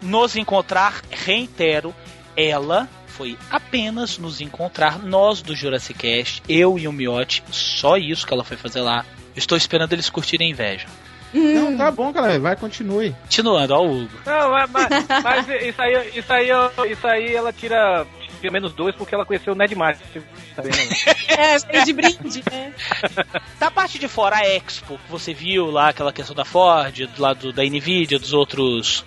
nos 0.00 0.36
encontrar. 0.36 1.02
Reitero, 1.10 1.92
ela 2.36 2.88
foi 3.08 3.36
apenas 3.50 4.18
nos 4.18 4.40
encontrar, 4.40 4.98
nós 5.00 5.42
do 5.42 5.54
Jurassic 5.56 5.98
Cast, 5.98 6.42
eu 6.48 6.78
e 6.78 6.86
o 6.88 6.92
Miotti, 6.92 7.42
só 7.50 7.96
isso 7.96 8.26
que 8.26 8.32
ela 8.32 8.44
foi 8.44 8.56
fazer 8.56 8.80
lá. 8.80 9.04
Estou 9.36 9.58
esperando 9.58 9.92
eles 9.92 10.08
curtirem 10.08 10.46
a 10.48 10.50
inveja. 10.50 10.86
Não, 11.34 11.76
tá 11.76 11.90
bom, 11.90 12.12
cara, 12.12 12.38
vai, 12.38 12.54
continue. 12.54 13.14
Continuando, 13.22 13.74
ó, 13.74 13.80
o 13.82 14.02
Hugo. 14.02 14.10
Não, 14.24 14.50
mas, 14.50 14.70
mas- 14.70 15.06
mas 15.24 15.48
isso 15.62 15.80
aí, 15.82 16.12
isso 16.14 16.32
aí, 16.32 16.48
isso 16.90 17.06
aí 17.06 17.34
ela 17.34 17.52
tira, 17.52 18.06
tira 18.42 18.52
menos 18.52 18.72
dois 18.72 18.94
porque 18.94 19.14
ela 19.14 19.24
conheceu 19.24 19.52
o 19.52 19.56
Ned. 19.56 19.74
Tá 19.74 20.62
vendo? 20.62 20.76
É, 21.32 21.58
veio 21.58 21.84
de 21.84 21.92
brinde, 21.92 22.42
né? 22.50 22.74
Da 23.58 23.70
parte 23.70 23.98
de 23.98 24.08
fora, 24.08 24.36
a 24.36 24.46
Expo, 24.46 24.98
que 24.98 25.10
você 25.10 25.32
viu 25.32 25.70
lá, 25.70 25.88
aquela 25.88 26.12
questão 26.12 26.34
da 26.34 26.44
Ford, 26.44 27.06
do 27.06 27.22
lado 27.22 27.52
da 27.52 27.62
Nvidia, 27.62 28.18
dos 28.18 28.32
outros. 28.32 29.04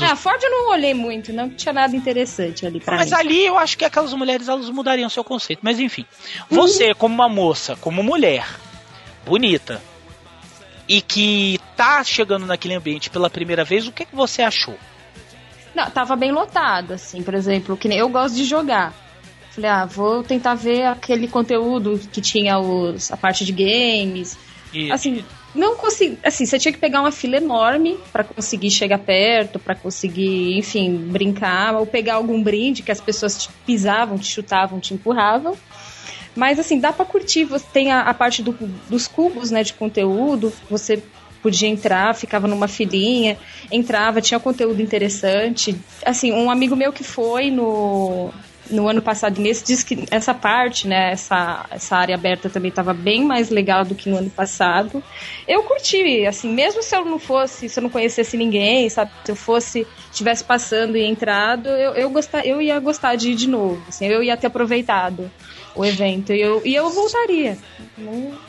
Ah, 0.00 0.14
Ford 0.14 0.40
eu 0.42 0.50
não 0.50 0.70
olhei 0.70 0.92
muito, 0.92 1.32
não 1.32 1.48
tinha 1.48 1.72
nada 1.72 1.96
interessante 1.96 2.66
ali 2.66 2.78
pra 2.78 2.96
Mas 2.98 3.10
mim. 3.10 3.16
ali 3.16 3.46
eu 3.46 3.56
acho 3.56 3.78
que 3.78 3.84
aquelas 3.84 4.12
mulheres 4.12 4.46
elas 4.46 4.68
mudariam 4.68 5.08
seu 5.08 5.24
conceito. 5.24 5.60
Mas 5.62 5.80
enfim, 5.80 6.04
você, 6.50 6.94
como 6.94 7.14
uma 7.14 7.28
moça, 7.28 7.74
como 7.76 8.02
mulher, 8.02 8.46
bonita, 9.24 9.82
e 10.86 11.00
que 11.00 11.58
tá 11.76 12.04
chegando 12.04 12.46
naquele 12.46 12.74
ambiente 12.74 13.08
pela 13.08 13.30
primeira 13.30 13.64
vez, 13.64 13.86
o 13.88 13.92
que, 13.92 14.04
que 14.04 14.14
você 14.14 14.42
achou? 14.42 14.78
Não, 15.76 15.90
tava 15.90 16.16
bem 16.16 16.32
lotado, 16.32 16.94
assim, 16.94 17.22
por 17.22 17.34
exemplo, 17.34 17.76
que 17.76 17.86
nem 17.86 17.98
eu 17.98 18.08
gosto 18.08 18.34
de 18.34 18.44
jogar. 18.44 18.94
Falei, 19.50 19.70
ah, 19.70 19.84
vou 19.84 20.22
tentar 20.22 20.54
ver 20.54 20.84
aquele 20.86 21.28
conteúdo 21.28 22.00
que 22.10 22.20
tinha 22.20 22.58
os, 22.58 23.12
a 23.12 23.16
parte 23.16 23.44
de 23.44 23.52
games. 23.52 24.36
E- 24.72 24.90
Assim, 24.90 25.24
não 25.54 25.76
consegui. 25.76 26.18
Assim, 26.24 26.44
você 26.44 26.58
tinha 26.58 26.72
que 26.72 26.78
pegar 26.78 27.00
uma 27.00 27.12
fila 27.12 27.36
enorme 27.36 27.98
pra 28.12 28.24
conseguir 28.24 28.70
chegar 28.70 28.98
perto, 28.98 29.58
pra 29.58 29.74
conseguir, 29.74 30.58
enfim, 30.58 30.96
brincar, 30.96 31.74
ou 31.74 31.86
pegar 31.86 32.14
algum 32.14 32.42
brinde 32.42 32.82
que 32.82 32.90
as 32.92 33.00
pessoas 33.00 33.38
te 33.44 33.48
pisavam, 33.64 34.18
te 34.18 34.26
chutavam, 34.26 34.80
te 34.80 34.92
empurravam. 34.94 35.56
Mas 36.34 36.58
assim, 36.58 36.78
dá 36.78 36.92
pra 36.92 37.04
curtir. 37.06 37.44
Você 37.44 37.64
tem 37.72 37.90
a, 37.92 38.00
a 38.02 38.12
parte 38.12 38.42
do- 38.42 38.56
dos 38.90 39.06
cubos, 39.08 39.50
né, 39.50 39.62
de 39.62 39.72
conteúdo. 39.72 40.52
Você 40.68 41.02
podia 41.42 41.68
entrar, 41.68 42.14
ficava 42.14 42.46
numa 42.46 42.68
filinha, 42.68 43.36
entrava, 43.70 44.20
tinha 44.20 44.40
conteúdo 44.40 44.80
interessante. 44.80 45.78
Assim, 46.04 46.32
um 46.32 46.50
amigo 46.50 46.76
meu 46.76 46.92
que 46.92 47.04
foi 47.04 47.50
no 47.50 48.30
no 48.70 48.88
ano 48.88 49.02
passado 49.02 49.40
nesse 49.40 49.64
disse 49.64 49.84
que 49.84 50.06
essa 50.10 50.34
parte, 50.34 50.86
né, 50.86 51.12
essa, 51.12 51.66
essa 51.70 51.96
área 51.96 52.14
aberta 52.14 52.48
também 52.48 52.68
estava 52.68 52.92
bem 52.92 53.24
mais 53.24 53.50
legal 53.50 53.84
do 53.84 53.94
que 53.94 54.08
no 54.08 54.18
ano 54.18 54.30
passado. 54.30 55.02
Eu 55.46 55.62
curti, 55.62 56.26
assim, 56.26 56.52
mesmo 56.52 56.82
se 56.82 56.94
eu 56.94 57.04
não 57.04 57.18
fosse, 57.18 57.68
se 57.68 57.78
eu 57.78 57.82
não 57.82 57.90
conhecesse 57.90 58.36
ninguém, 58.36 58.88
sabe, 58.88 59.10
se 59.24 59.32
eu 59.32 59.36
fosse, 59.36 59.86
tivesse 60.12 60.44
passando 60.44 60.96
e 60.96 61.04
entrado, 61.04 61.68
eu, 61.68 61.92
eu, 61.94 62.10
gostar, 62.10 62.46
eu 62.46 62.60
ia 62.60 62.78
gostar 62.80 63.16
de 63.16 63.30
ir 63.30 63.34
de 63.34 63.48
novo, 63.48 63.82
assim, 63.88 64.06
eu 64.06 64.22
ia 64.22 64.36
ter 64.36 64.46
aproveitado 64.46 65.30
o 65.76 65.84
evento 65.84 66.32
e 66.32 66.40
eu, 66.40 66.62
e 66.64 66.74
eu 66.74 66.90
voltaria. 66.90 67.58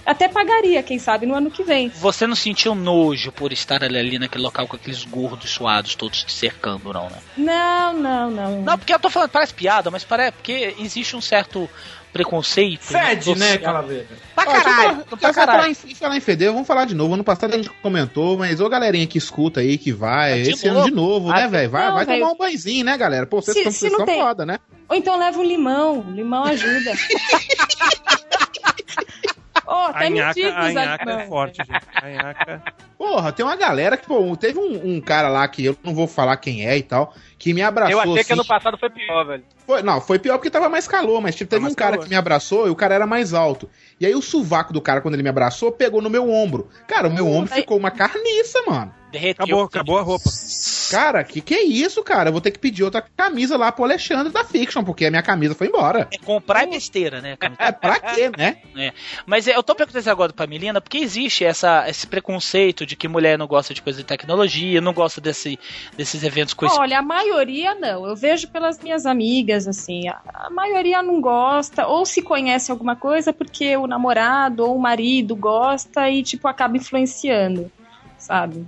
Até 0.06 0.28
pagaria, 0.28 0.82
quem 0.82 0.98
sabe, 0.98 1.26
no 1.26 1.36
ano 1.36 1.52
que 1.52 1.64
vem. 1.64 1.90
Você 1.90 2.26
não 2.26 2.36
sentiu 2.36 2.74
nojo 2.74 3.32
por 3.32 3.52
estar 3.52 3.84
ali, 3.84 3.98
ali 3.98 4.20
naquele 4.20 4.44
local 4.44 4.68
com 4.68 4.76
aqueles 4.78 5.04
gordos 5.04 5.50
suados 5.50 5.96
todos 5.96 6.24
te 6.24 6.32
cercando, 6.32 6.92
não, 6.94 7.10
né? 7.10 7.18
Não, 7.38 7.94
não, 7.94 8.32
não. 8.32 8.62
Não, 8.62 8.78
porque 8.78 8.94
eu 8.94 9.00
tô 9.00 9.10
falando, 9.10 9.30
parece 9.30 9.54
piada, 9.54 9.92
mas 9.92 10.04
parece 10.08 10.32
porque 10.34 10.76
existe 10.80 11.16
um 11.16 11.22
certo 11.22 11.70
preconceito. 12.14 12.82
Fede, 12.82 13.36
né. 13.36 13.58
Calaveira? 13.60 14.08
Pra 14.34 14.44
Ó, 14.44 14.52
caralho, 14.52 14.90
falar- 15.06 15.18
pra 15.20 15.34
falar 15.34 15.70
em, 15.70 15.76
falar 15.76 16.18
em 16.18 16.22
feder, 16.22 16.52
vamos 16.52 16.68
falar 16.68 16.86
de 16.86 16.96
novo. 16.96 17.14
Ano 17.14 17.24
passado 17.24 17.54
a 17.54 17.58
gente 17.58 17.70
comentou, 17.82 18.38
mas 18.38 18.60
ô 18.60 18.68
galerinha 18.70 19.06
que 19.06 19.18
escuta 19.20 19.60
aí, 19.60 19.78
que 19.78 19.92
vai, 19.92 20.42
De 20.42 20.52
esse 20.52 20.68
novo? 20.68 20.80
ano 20.80 20.90
de 20.90 20.96
novo, 20.96 21.30
Ah, 21.32 21.42
né, 21.42 21.48
velho? 21.48 21.70
Vai, 21.70 21.86
não, 21.88 21.94
vai 21.94 22.06
tomar 22.06 22.32
um 22.32 22.38
banhozinho, 22.38 22.86
né, 22.86 22.98
galera? 22.98 23.28
Pô, 23.28 23.40
vocês 23.42 23.54
Se- 23.54 23.60
estão 23.60 23.72
se 23.72 23.80
vocês 23.80 23.92
estão 23.92 24.06
tem- 24.06 24.20
foda, 24.20 24.46
né? 24.46 24.60
Ou 24.90 24.96
então 24.96 25.20
leva 25.20 25.38
um 25.38 25.44
limão. 25.44 26.02
Limão 26.12 26.44
ajuda. 26.46 26.94
Ô, 29.68 29.74
até 29.74 30.06
A 30.06 30.10
nhaca, 30.10 30.28
mendigos 30.40 30.54
a 30.56 30.60
ali, 30.62 30.74
nhaca 30.76 31.06
não. 31.06 31.20
é 31.20 31.28
forte, 31.28 31.58
gente. 31.58 31.86
A 31.96 32.08
nhaca... 32.10 32.64
Porra, 32.98 33.32
tem 33.32 33.46
uma 33.46 33.56
galera 33.56 33.98
que, 33.98 34.08
pô, 34.08 34.36
teve 34.38 34.58
um, 34.58 34.96
um 34.96 35.02
cara 35.02 35.28
lá 35.28 35.48
que 35.48 35.66
eu 35.66 35.78
não 35.84 35.94
vou 35.94 36.08
falar 36.08 36.38
quem 36.38 36.66
é 36.66 36.78
e 36.78 36.82
tal, 36.84 37.14
que 37.38 37.54
me 37.54 37.62
abraçou. 37.62 37.92
Eu 37.92 38.00
achei 38.00 38.14
que 38.14 38.20
assim, 38.22 38.34
ano 38.34 38.46
passado 38.46 38.78
foi 38.78 38.90
pior, 38.90 39.26
velho. 39.26 39.44
Foi- 39.66 39.82
não, 39.84 40.00
foi 40.00 40.18
pior 40.18 40.38
porque 40.38 40.50
tava 40.50 40.70
mais 40.70 40.88
calor, 40.88 41.22
mas 41.22 41.36
tipo, 41.36 41.50
teve 41.50 41.62
mais 41.62 41.74
um 41.74 41.76
cara 41.76 41.92
calor. 41.92 42.04
que 42.06 42.10
me 42.10 42.16
abraçou 42.16 42.66
e 42.68 42.70
o 42.70 42.76
cara 42.76 42.96
era 42.96 43.06
mais 43.06 43.34
alto. 43.34 43.70
E 44.00 44.06
aí 44.06 44.16
o 44.16 44.22
sovaco 44.22 44.72
do 44.74 44.82
cara, 44.82 45.02
quando 45.02 45.14
ele 45.16 45.24
me 45.24 45.30
abraçou, 45.30 45.72
pegou 45.72 46.02
no 46.02 46.10
meu 46.10 46.30
ombro. 46.32 46.70
Cara, 46.88 47.08
o 47.08 47.14
meu 47.14 47.28
ombro 47.28 47.54
aí- 47.54 47.62
ficou 47.62 47.78
uma 47.78 47.92
carniça, 47.92 48.62
mano. 48.68 48.94
Derreteu. 49.12 49.46
Acabou, 49.46 49.64
acabou 49.64 49.98
a 49.98 50.02
roupa. 50.02 50.30
Cara, 50.92 51.24
que 51.24 51.42
que 51.42 51.54
é 51.54 51.64
isso, 51.64 52.04
cara? 52.04 52.30
Eu 52.30 52.34
vou 52.34 52.42
ter 52.42 52.52
que 52.52 52.60
pedir 52.60 52.84
outra 52.84 53.02
camisa 53.02 53.58
lá 53.58 53.72
pro 53.72 53.86
Alexandre 53.86 54.32
da 54.32 54.44
Fiction, 54.44 54.84
porque 54.84 55.06
a 55.06 55.10
minha 55.10 55.24
camisa 55.24 55.56
foi 55.56 55.68
embora. 55.68 56.08
É 56.12 56.18
comprar 56.18 56.64
é 56.64 56.68
besteira, 56.68 57.22
né? 57.22 57.38
É 57.58 57.72
pra 57.72 58.00
quê, 58.00 58.30
né? 58.36 58.58
É. 58.78 58.94
Mas 59.26 59.48
é, 59.48 59.56
eu 59.56 59.64
tô 59.64 59.74
perguntando 59.74 60.02
isso 60.02 60.10
agora 60.10 60.32
pra 60.32 60.46
Melina, 60.46 60.80
porque 60.80 61.00
existe 61.00 61.44
essa, 61.44 61.90
esse 61.90 62.06
preconceito 62.06 62.86
de 62.86 62.96
que 62.96 63.08
mulher 63.08 63.38
não 63.38 63.48
gosta 63.48 63.74
de 63.74 63.82
coisa 63.82 63.98
de 63.98 64.06
tecnologia, 64.06 64.80
não 64.80 64.94
gosta 64.94 65.20
desse, 65.20 65.58
desses 65.96 66.24
eventos 66.24 66.54
com 66.54 66.66
esse 66.66 66.78
Olha, 66.78 67.00
a 67.00 67.02
maioria 67.02 67.74
não. 67.74 68.06
Eu 68.06 68.16
vejo 68.16 68.48
pelas 68.50 68.80
minhas 68.80 69.08
amigas, 69.08 69.68
assim, 69.68 70.08
a, 70.08 70.20
a 70.32 70.50
maioria 70.52 71.02
não 71.02 71.20
gosta, 71.20 71.88
ou 71.88 72.06
se 72.06 72.22
conhece 72.22 72.72
alguma 72.72 72.96
coisa 72.96 73.34
porque 73.34 73.76
o 73.76 73.88
namorado 73.88 74.64
ou 74.64 74.76
o 74.76 74.80
marido 74.80 75.36
gosta 75.36 76.08
e, 76.10 76.22
tipo, 76.22 76.48
acaba 76.48 76.78
influenciando, 76.78 77.72
sabe? 78.18 78.68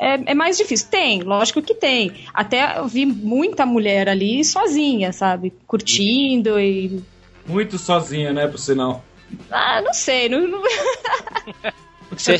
É, 0.00 0.32
é 0.32 0.34
mais 0.34 0.56
difícil. 0.56 0.88
Tem, 0.90 1.22
lógico 1.22 1.62
que 1.62 1.74
tem. 1.74 2.26
Até 2.32 2.78
eu 2.78 2.86
vi 2.88 3.06
muita 3.06 3.64
mulher 3.64 4.08
ali 4.08 4.44
sozinha, 4.44 5.12
sabe? 5.12 5.52
Curtindo 5.66 6.58
e. 6.58 7.02
Muito 7.46 7.78
sozinha, 7.78 8.32
né, 8.32 8.46
por 8.46 8.58
sinal. 8.58 9.04
Ah, 9.50 9.80
não 9.82 9.92
sei. 9.92 10.28
Não, 10.28 10.46
não- 10.46 10.62
Você- 12.10 12.38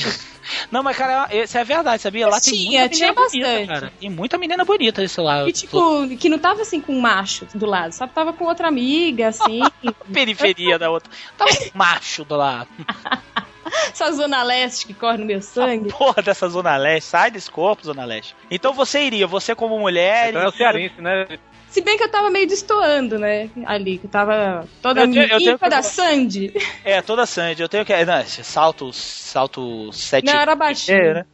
Não, 0.70 0.82
mas 0.82 0.96
cara, 0.96 1.28
isso 1.34 1.57
é 1.59 1.64
verdade, 1.64 2.00
sabia? 2.02 2.28
Lá 2.28 2.38
tem 2.40 2.52
Tinha, 2.55 2.80
muita 2.82 2.94
tinha 2.94 3.09
menina 3.09 3.26
bonita, 3.28 3.46
bastante. 3.48 3.66
cara. 3.68 3.92
Tem 3.98 4.11
muita 4.11 4.38
menina 4.38 4.64
bonita 4.64 5.00
desse 5.02 5.20
lado. 5.20 5.48
E, 5.48 5.52
tipo, 5.52 6.07
que 6.16 6.28
não 6.28 6.38
tava 6.38 6.62
assim 6.62 6.80
com 6.80 6.92
um 6.94 7.00
macho 7.00 7.46
do 7.55 7.66
lado, 7.66 7.90
sabe? 7.92 8.12
Tava 8.12 8.32
com 8.32 8.44
outra 8.44 8.68
amiga, 8.68 9.28
assim. 9.28 9.61
periferia 10.12 10.78
da 10.78 10.90
outra. 10.90 11.11
Tá 11.36 11.44
um 11.46 11.78
macho 11.78 12.24
do 12.24 12.36
lado. 12.36 12.68
essa 13.92 14.10
zona 14.12 14.42
leste 14.42 14.86
que 14.86 14.94
corre 14.94 15.18
no 15.18 15.24
meu 15.24 15.42
sangue. 15.42 15.90
Porra 15.92 16.22
dessa 16.22 16.48
Zona 16.48 16.76
Leste, 16.76 17.08
sai 17.10 17.30
desse 17.30 17.50
corpo, 17.50 17.84
Zona 17.84 18.04
Leste. 18.04 18.34
Então 18.50 18.72
você 18.72 19.00
iria, 19.02 19.26
você 19.26 19.54
como 19.54 19.78
mulher. 19.78 20.30
Então 20.30 20.42
é 20.42 20.48
o 20.48 20.52
cearense, 20.52 21.00
né? 21.00 21.26
Se 21.68 21.80
bem 21.80 21.96
que 21.96 22.04
eu 22.04 22.08
tava 22.08 22.30
meio 22.30 22.46
destoando, 22.46 23.18
né? 23.18 23.50
Ali, 23.66 23.98
que 23.98 24.06
eu 24.06 24.10
tava 24.10 24.64
toda 24.80 25.00
Eu 25.00 25.10
tenho- 25.10 25.22
eu 25.24 25.38
tenho 25.38 25.50
limpa 25.52 25.66
que- 25.66 25.70
da 25.70 25.82
Sandy. 25.82 26.52
É, 26.84 27.02
toda 27.02 27.26
Sandy. 27.26 27.62
Eu 27.62 27.68
tenho 27.68 27.84
que. 27.84 28.04
Não, 28.04 28.24
salto, 28.24 28.92
salto 28.92 29.92
7. 29.92 30.24
Não, 30.24 30.34
era 30.40 30.54
baixinho. 30.54 30.96
É, 30.98 31.14
né? 31.14 31.26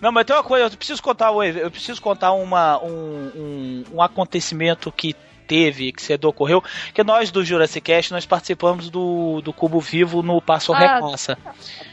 Não, 0.00 0.10
mas 0.12 0.24
tem 0.24 0.34
uma 0.36 0.42
coisa, 0.44 0.66
eu 0.66 0.70
preciso 0.76 1.02
contar, 1.02 1.32
eu 1.32 1.70
preciso 1.70 2.00
contar 2.02 2.32
uma, 2.32 2.82
um, 2.82 3.32
um, 3.36 3.84
um 3.94 4.02
acontecimento 4.02 4.90
que 4.92 5.14
teve, 5.46 5.92
que 5.92 6.02
cedo 6.02 6.28
ocorreu, 6.28 6.62
que 6.94 7.02
nós 7.04 7.30
do 7.30 7.44
Jurassic 7.44 7.82
Cast, 7.82 8.12
nós 8.12 8.26
participamos 8.26 8.88
do, 8.88 9.40
do 9.42 9.52
Cubo 9.52 9.80
Vivo 9.80 10.22
no 10.22 10.40
Passo 10.40 10.72
Ah. 10.72 10.78
Repassa. 10.78 11.38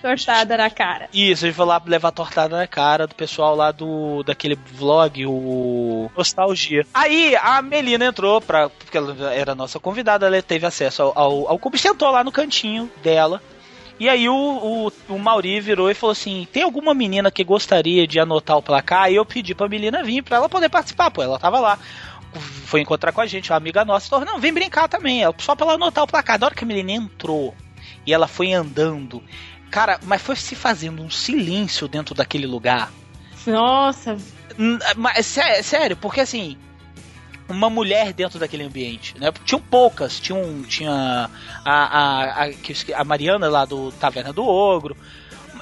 Tortada 0.01 0.57
na 0.57 0.69
cara. 0.69 1.09
Isso, 1.13 1.45
a 1.45 1.47
gente 1.47 1.55
foi 1.55 1.65
lá 1.65 1.81
levar 1.85 2.11
tortada 2.11 2.55
na 2.55 2.67
cara 2.67 3.07
do 3.07 3.15
pessoal 3.15 3.55
lá 3.55 3.71
do 3.71 4.23
daquele 4.23 4.55
vlog, 4.55 5.25
o 5.25 6.11
Nostalgia. 6.15 6.85
Aí 6.93 7.35
a 7.35 7.61
Melina 7.61 8.05
entrou, 8.05 8.39
pra, 8.41 8.69
porque 8.69 8.97
ela 8.97 9.33
era 9.33 9.55
nossa 9.55 9.79
convidada, 9.79 10.27
ela 10.27 10.41
teve 10.41 10.65
acesso 10.65 11.01
ao, 11.01 11.17
ao, 11.17 11.47
ao 11.49 11.59
cubo, 11.59 11.77
sentou 11.77 12.09
lá 12.09 12.23
no 12.23 12.31
cantinho 12.31 12.89
dela. 13.03 13.41
E 13.99 14.07
aí 14.07 14.29
o, 14.29 14.33
o, 14.33 15.13
o 15.13 15.19
Mauri 15.19 15.59
virou 15.59 15.91
e 15.91 15.93
falou 15.93 16.13
assim: 16.13 16.47
tem 16.53 16.63
alguma 16.63 16.93
menina 16.93 17.29
que 17.29 17.43
gostaria 17.43 18.07
de 18.07 18.17
anotar 18.17 18.57
o 18.57 18.63
placar? 18.63 19.03
Aí 19.03 19.15
eu 19.15 19.25
pedi 19.25 19.53
pra 19.53 19.67
Melina 19.67 20.01
vir 20.01 20.23
pra 20.23 20.37
ela 20.37 20.47
poder 20.47 20.69
participar, 20.69 21.11
pô, 21.11 21.21
ela 21.21 21.37
tava 21.37 21.59
lá. 21.59 21.77
Foi 22.69 22.81
encontrar 22.81 23.11
com 23.11 23.19
a 23.19 23.25
gente, 23.25 23.51
uma 23.51 23.57
amiga 23.57 23.83
nossa, 23.83 24.07
falou: 24.07 24.25
não, 24.25 24.39
vem 24.39 24.53
brincar 24.53 24.87
também, 24.87 25.21
só 25.39 25.55
pra 25.55 25.65
ela 25.65 25.73
anotar 25.75 26.03
o 26.03 26.07
placar. 26.07 26.39
Na 26.39 26.45
hora 26.45 26.53
que 26.55 26.63
a 26.63 26.67
Melina 26.67 26.91
entrou 26.91 27.55
e 28.05 28.13
ela 28.13 28.27
foi 28.27 28.53
andando, 28.53 29.23
cara, 29.71 29.99
mas 30.03 30.21
foi 30.21 30.35
se 30.35 30.55
fazendo 30.55 31.01
um 31.01 31.09
silêncio 31.09 31.87
dentro 31.87 32.13
daquele 32.13 32.45
lugar. 32.45 32.91
Nossa, 33.47 34.17
Mas 34.95 35.25
sé- 35.25 35.63
sério, 35.63 35.97
porque 35.97 36.21
assim, 36.21 36.55
uma 37.47 37.71
mulher 37.71 38.13
dentro 38.13 38.37
daquele 38.37 38.63
ambiente, 38.63 39.17
né? 39.17 39.31
Tinham 39.43 39.59
poucas, 39.61 40.19
tinham, 40.19 40.61
tinha 40.61 41.27
a, 41.65 41.71
a, 41.71 42.45
a, 42.45 42.49
a 42.97 43.03
Mariana 43.03 43.49
lá 43.49 43.65
do 43.65 43.91
Taverna 43.93 44.31
do 44.31 44.45
Ogro. 44.45 44.95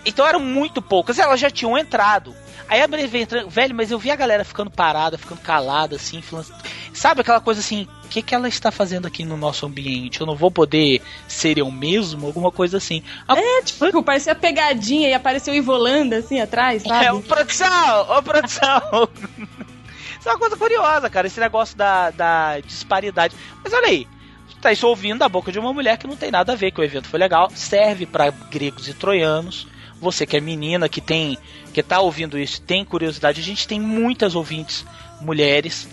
Então 0.05 0.25
eram 0.27 0.39
muito 0.41 0.81
poucas, 0.81 1.17
elas 1.19 1.39
já 1.39 1.49
tinham 1.49 1.77
entrado. 1.77 2.35
Aí 2.69 2.81
a 2.81 2.87
veio 2.87 3.23
entrando, 3.23 3.49
velho, 3.49 3.73
mas 3.73 3.91
eu 3.91 3.99
vi 3.99 4.11
a 4.11 4.15
galera 4.15 4.43
ficando 4.43 4.69
parada, 4.69 5.17
ficando 5.17 5.39
calada, 5.41 5.95
assim, 5.95 6.21
falando, 6.21 6.47
sabe 6.93 7.21
aquela 7.21 7.39
coisa 7.39 7.61
assim, 7.61 7.87
o 8.03 8.07
que, 8.09 8.21
que 8.21 8.35
ela 8.35 8.47
está 8.47 8.71
fazendo 8.71 9.05
aqui 9.05 9.23
no 9.23 9.37
nosso 9.37 9.65
ambiente? 9.65 10.19
Eu 10.19 10.27
não 10.27 10.35
vou 10.35 10.51
poder 10.51 11.01
ser 11.27 11.57
eu 11.57 11.71
mesmo? 11.71 12.27
Alguma 12.27 12.51
coisa 12.51 12.77
assim. 12.77 13.01
É, 13.29 13.61
tipo, 13.61 14.03
parecia 14.03 14.35
pegadinha 14.35 15.09
e 15.09 15.13
apareceu 15.13 15.53
Ivolanda 15.55 16.17
assim 16.17 16.41
atrás, 16.41 16.83
sabe? 16.83 17.05
É, 17.05 17.11
ô 17.11 17.21
produção, 17.21 18.17
ô 18.17 18.23
produção. 18.23 19.09
Isso 20.19 20.27
é 20.27 20.31
uma 20.31 20.39
coisa 20.39 20.57
curiosa, 20.57 21.09
cara, 21.09 21.27
esse 21.27 21.39
negócio 21.39 21.77
da, 21.77 22.09
da 22.11 22.59
disparidade. 22.59 23.35
Mas 23.63 23.71
olha 23.71 23.87
aí, 23.87 24.07
tá 24.61 24.71
isso 24.71 24.87
ouvindo 24.87 25.19
da 25.19 25.29
boca 25.29 25.51
de 25.51 25.59
uma 25.59 25.71
mulher 25.71 25.97
que 25.97 26.07
não 26.07 26.15
tem 26.15 26.31
nada 26.31 26.53
a 26.53 26.55
ver, 26.55 26.71
que 26.71 26.81
o 26.81 26.83
evento 26.83 27.07
foi 27.07 27.19
legal, 27.19 27.49
serve 27.53 28.05
pra 28.05 28.29
gregos 28.29 28.87
e 28.87 28.93
troianos. 28.93 29.67
Você 29.99 30.25
que 30.25 30.37
é 30.37 30.39
menina, 30.39 30.87
que 30.87 31.01
tem, 31.01 31.37
que 31.73 31.81
tá 31.81 31.99
ouvindo 31.99 32.37
isso, 32.37 32.61
tem 32.61 32.85
curiosidade, 32.85 33.41
a 33.41 33.43
gente 33.43 33.67
tem 33.67 33.79
muitas 33.79 34.35
ouvintes 34.35 34.85
mulheres 35.19 35.87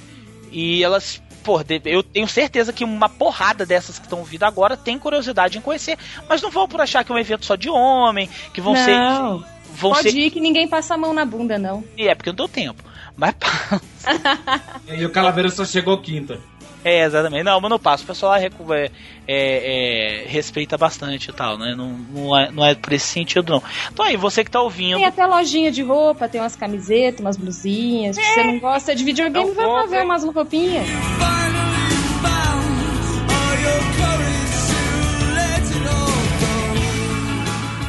e 0.53 0.85
elas, 0.85 1.23
pô, 1.43 1.63
de- 1.65 1.81
eu 1.85 2.03
tenho 2.03 2.29
certeza 2.29 2.73
que 2.73 2.85
uma 2.85 3.09
porrada 3.09 3.65
dessas 3.65 3.99
que 3.99 4.05
estão 4.05 4.19
ouvindo 4.19 4.45
agora 4.45 4.77
tem 4.77 4.99
curiosidade 4.99 5.57
em 5.57 5.61
conhecer, 5.61 5.97
mas 6.29 6.43
não 6.43 6.51
vão 6.51 6.69
por 6.69 6.81
achar 6.81 7.03
que 7.03 7.11
é 7.11 7.15
um 7.15 7.19
evento 7.19 7.47
só 7.47 7.57
de 7.57 7.71
homem, 7.71 8.29
que 8.53 8.61
vão 8.61 8.77
ser 8.77 8.95
não. 8.97 9.39
vão 9.75 9.93
Pode 9.93 10.11
ser 10.11 10.19
ir 10.19 10.31
que 10.31 10.41
ninguém 10.41 10.69
passa 10.69 10.95
a 10.95 10.99
mão 10.99 11.15
na 11.15 11.25
bunda, 11.25 11.59
não. 11.59 11.83
e 11.97 12.07
é 12.07 12.15
porque 12.15 12.29
eu 12.29 12.33
não 12.33 12.37
dou 12.37 12.49
tempo. 12.49 12.83
Mas 13.17 13.35
E 14.89 15.05
o 15.05 15.11
Calaveira 15.11 15.49
só 15.49 15.65
chegou 15.65 15.97
quinta. 15.99 16.39
É, 16.85 17.03
exatamente. 17.05 17.43
Não, 17.43 17.59
mas 17.61 17.70
não 17.70 17.78
passa. 17.78 18.05
O 18.05 18.07
pessoal 18.07 18.32
lá 18.32 18.43
é, 18.43 18.51
é, 18.76 18.91
é, 19.26 20.24
respeita 20.28 20.76
bastante 20.76 21.30
e 21.30 21.32
tal, 21.32 21.57
né? 21.57 21.74
Não, 21.74 21.89
não, 21.89 22.39
é, 22.39 22.51
não 22.51 22.64
é 22.64 22.74
por 22.74 22.93
esse 22.93 23.07
sentido, 23.07 23.53
não. 23.53 23.62
Então 23.91 24.05
aí, 24.05 24.16
você 24.16 24.45
que 24.45 24.51
tá 24.51 24.61
ouvindo. 24.61 24.97
Tem 24.97 25.07
até 25.07 25.24
lojinha 25.24 25.72
de 25.72 25.82
roupa, 25.82 26.28
tem 26.28 26.41
umas 26.41 26.55
camisetas, 26.55 27.20
umas 27.20 27.39
blusinhas. 27.39 28.16
Se 28.16 28.22
você 28.22 28.45
não 28.45 28.59
gosta 28.59 28.95
de 28.95 29.03
videogame, 29.03 29.51
Então 29.51 29.55
vai 29.55 29.66
lá 29.66 29.82
compra, 29.82 29.99
ver 29.99 30.05
umas 30.05 30.24
roupinhas. 30.24 30.87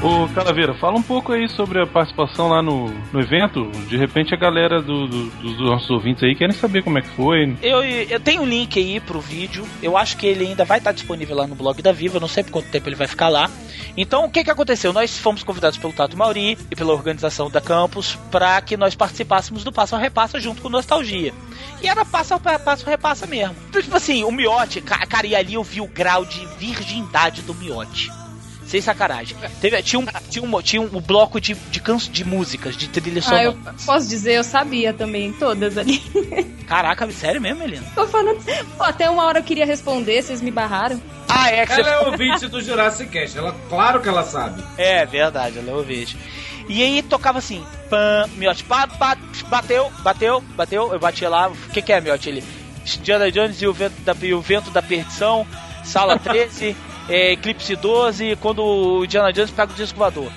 Ô 0.06 0.28
Calaveira, 0.36 0.74
fala 0.76 0.97
um 0.97 1.01
pouco 1.01 1.32
aí 1.34 1.49
sobre 1.49 1.82
a 1.82 1.88
participação 1.88 2.49
lá 2.49 2.62
no, 2.62 2.89
no 3.12 3.20
evento. 3.20 3.72
De 3.88 3.97
repente 3.97 4.34
a 4.34 4.38
galera 4.38 4.80
do- 4.82 5.08
do- 5.08 5.30
dos 5.41 5.60
nossos 5.60 5.89
ouvintes 5.89 6.24
aí 6.24 6.36
querem 6.36 6.53
saber 6.56 6.84
como 6.84 6.99
é 6.99 7.01
que 7.01 7.08
foi. 7.10 7.56
Eu, 7.62 7.84
eu 7.84 8.20
tenho 8.20 8.43
um 8.43 8.45
link 8.45 8.78
aí 8.80 8.99
pro 8.99 9.20
vídeo. 9.20 9.66
Eu 9.82 9.97
acho 9.97 10.16
que 10.18 10.28
ele 10.28 10.45
ainda 10.45 10.64
vai 10.64 10.78
estar 10.78 10.91
disponível 10.91 11.36
lá 11.36 11.47
no 11.47 11.56
blog 11.56 11.82
da 11.82 11.91
Viva. 11.91 12.18
Eu 12.18 12.22
não 12.22 12.28
sei 12.28 12.43
por 12.43 12.51
quanto 12.51 12.70
tempo 12.70 12.88
ele 12.88 12.95
vai 12.95 13.08
ficar 13.08 13.30
lá. 13.30 13.49
Então, 13.97 14.26
o 14.26 14.30
que 14.30 14.43
que 14.43 14.51
aconteceu? 14.51 14.93
Nós 14.93 15.18
fomos 15.18 15.41
convidados 15.41 15.78
pelo 15.80 15.91
Tato 15.93 16.16
Mauri 16.16 16.58
e 16.70 16.76
pela 16.76 16.93
organização 16.93 17.49
da 17.49 17.60
Campus 17.62 18.16
para 18.30 18.62
que 18.62 18.78
nós 18.78 18.93
participássemos 18.93 19.64
do 19.64 19.72
Passo 19.72 19.95
a 19.95 19.99
Repassa 19.99 20.39
junto 20.39 20.62
com 20.62 20.70
Nostalgia. 20.70 21.34
E 21.82 21.88
era 21.88 22.06
Passo 22.06 22.34
a 22.36 22.39
Passo 22.39 22.86
Repassa 22.86 23.26
mesmo. 23.26 23.56
Então, 23.70 23.82
tipo 23.82 23.95
assim, 23.95 24.24
o 24.24 24.32
Miote, 24.32 24.82
ca- 24.82 25.06
cara, 25.08 25.26
e 25.26 25.36
ali 25.36 25.56
eu 25.56 25.64
vi 25.64 25.82
o 25.82 25.88
grau 25.88 26.26
de 26.26 26.45
virgindade 26.60 27.41
do 27.41 27.53
Miote. 27.56 28.12
Sem 28.66 28.82
sacanagem. 28.82 29.38
Teve, 29.61 29.82
tinha, 29.84 29.99
um, 29.99 30.05
tinha, 30.30 30.43
um, 30.43 30.61
tinha 30.61 30.82
um 30.82 30.99
bloco 30.99 31.39
de, 31.39 31.53
de, 31.53 31.80
canso, 31.80 32.09
de 32.09 32.26
músicas, 32.26 32.76
de 32.76 32.88
trilha 32.89 33.22
Ah, 33.28 33.43
eu 33.43 33.51
sonora. 33.51 33.76
posso 33.86 34.07
dizer, 34.07 34.34
eu 34.34 34.43
sabia 34.43 34.91
também, 34.91 35.32
todas 35.34 35.78
ali. 35.78 35.99
Caraca, 36.68 37.09
sério 37.11 37.39
mesmo, 37.39 37.59
Melina? 37.59 37.86
Tô 37.93 38.07
falando. 38.07 38.43
Pô, 38.76 38.84
até 38.84 39.07
uma 39.09 39.24
hora 39.24 39.39
eu 39.39 39.43
queria 39.43 39.66
responder, 39.66 40.24
vocês 40.24 40.41
me 40.41 40.49
barraram. 40.49 40.99
Ah, 41.30 41.51
é 41.51 41.66
que 41.66 41.74
Ela 41.74 41.84
você... 41.84 41.89
é 41.89 41.99
ouvinte 41.99 42.47
do 42.47 42.61
Jurassic 42.61 43.11
Cast. 43.11 43.38
Ela, 43.38 43.55
claro 43.70 44.01
que 44.01 44.09
ela 44.09 44.24
sabe. 44.24 44.63
É 44.78 45.05
verdade, 45.05 45.59
ela 45.59 45.70
é 45.70 45.74
ouvinte. 45.74 46.18
E 46.68 46.82
aí 46.82 47.03
tocava 47.03 47.38
assim, 47.38 47.63
pam, 47.89 48.28
miote, 48.36 48.63
ba, 48.63 48.88
ba, 48.88 49.16
bateu, 49.47 49.91
bateu, 49.99 50.41
bateu, 50.55 50.91
eu 50.91 50.99
batia 50.99 51.30
lá, 51.30 51.49
o 51.49 51.55
que 51.72 51.81
que 51.84 51.94
é, 51.94 52.02
miote? 52.02 52.30
Ele, 52.30 52.44
Indiana 52.98 53.31
Jones 53.31 53.61
e 53.61 53.68
o 53.68 53.73
vento 53.73 54.02
da, 54.02 54.15
e 54.23 54.34
o 54.34 54.41
vento 54.41 54.72
da 54.72 54.81
perdição, 54.81 55.45
sala 55.84 56.18
13, 56.18 56.76
é, 57.10 57.34
Eclipse 57.34 57.76
12, 57.76 58.36
quando 58.38 58.64
o 58.64 59.06
Indiana 59.06 59.32
Jones 59.32 59.52
pega 59.52 59.72
o 59.72 59.76
disco 59.76 59.98
voador. 59.98 60.32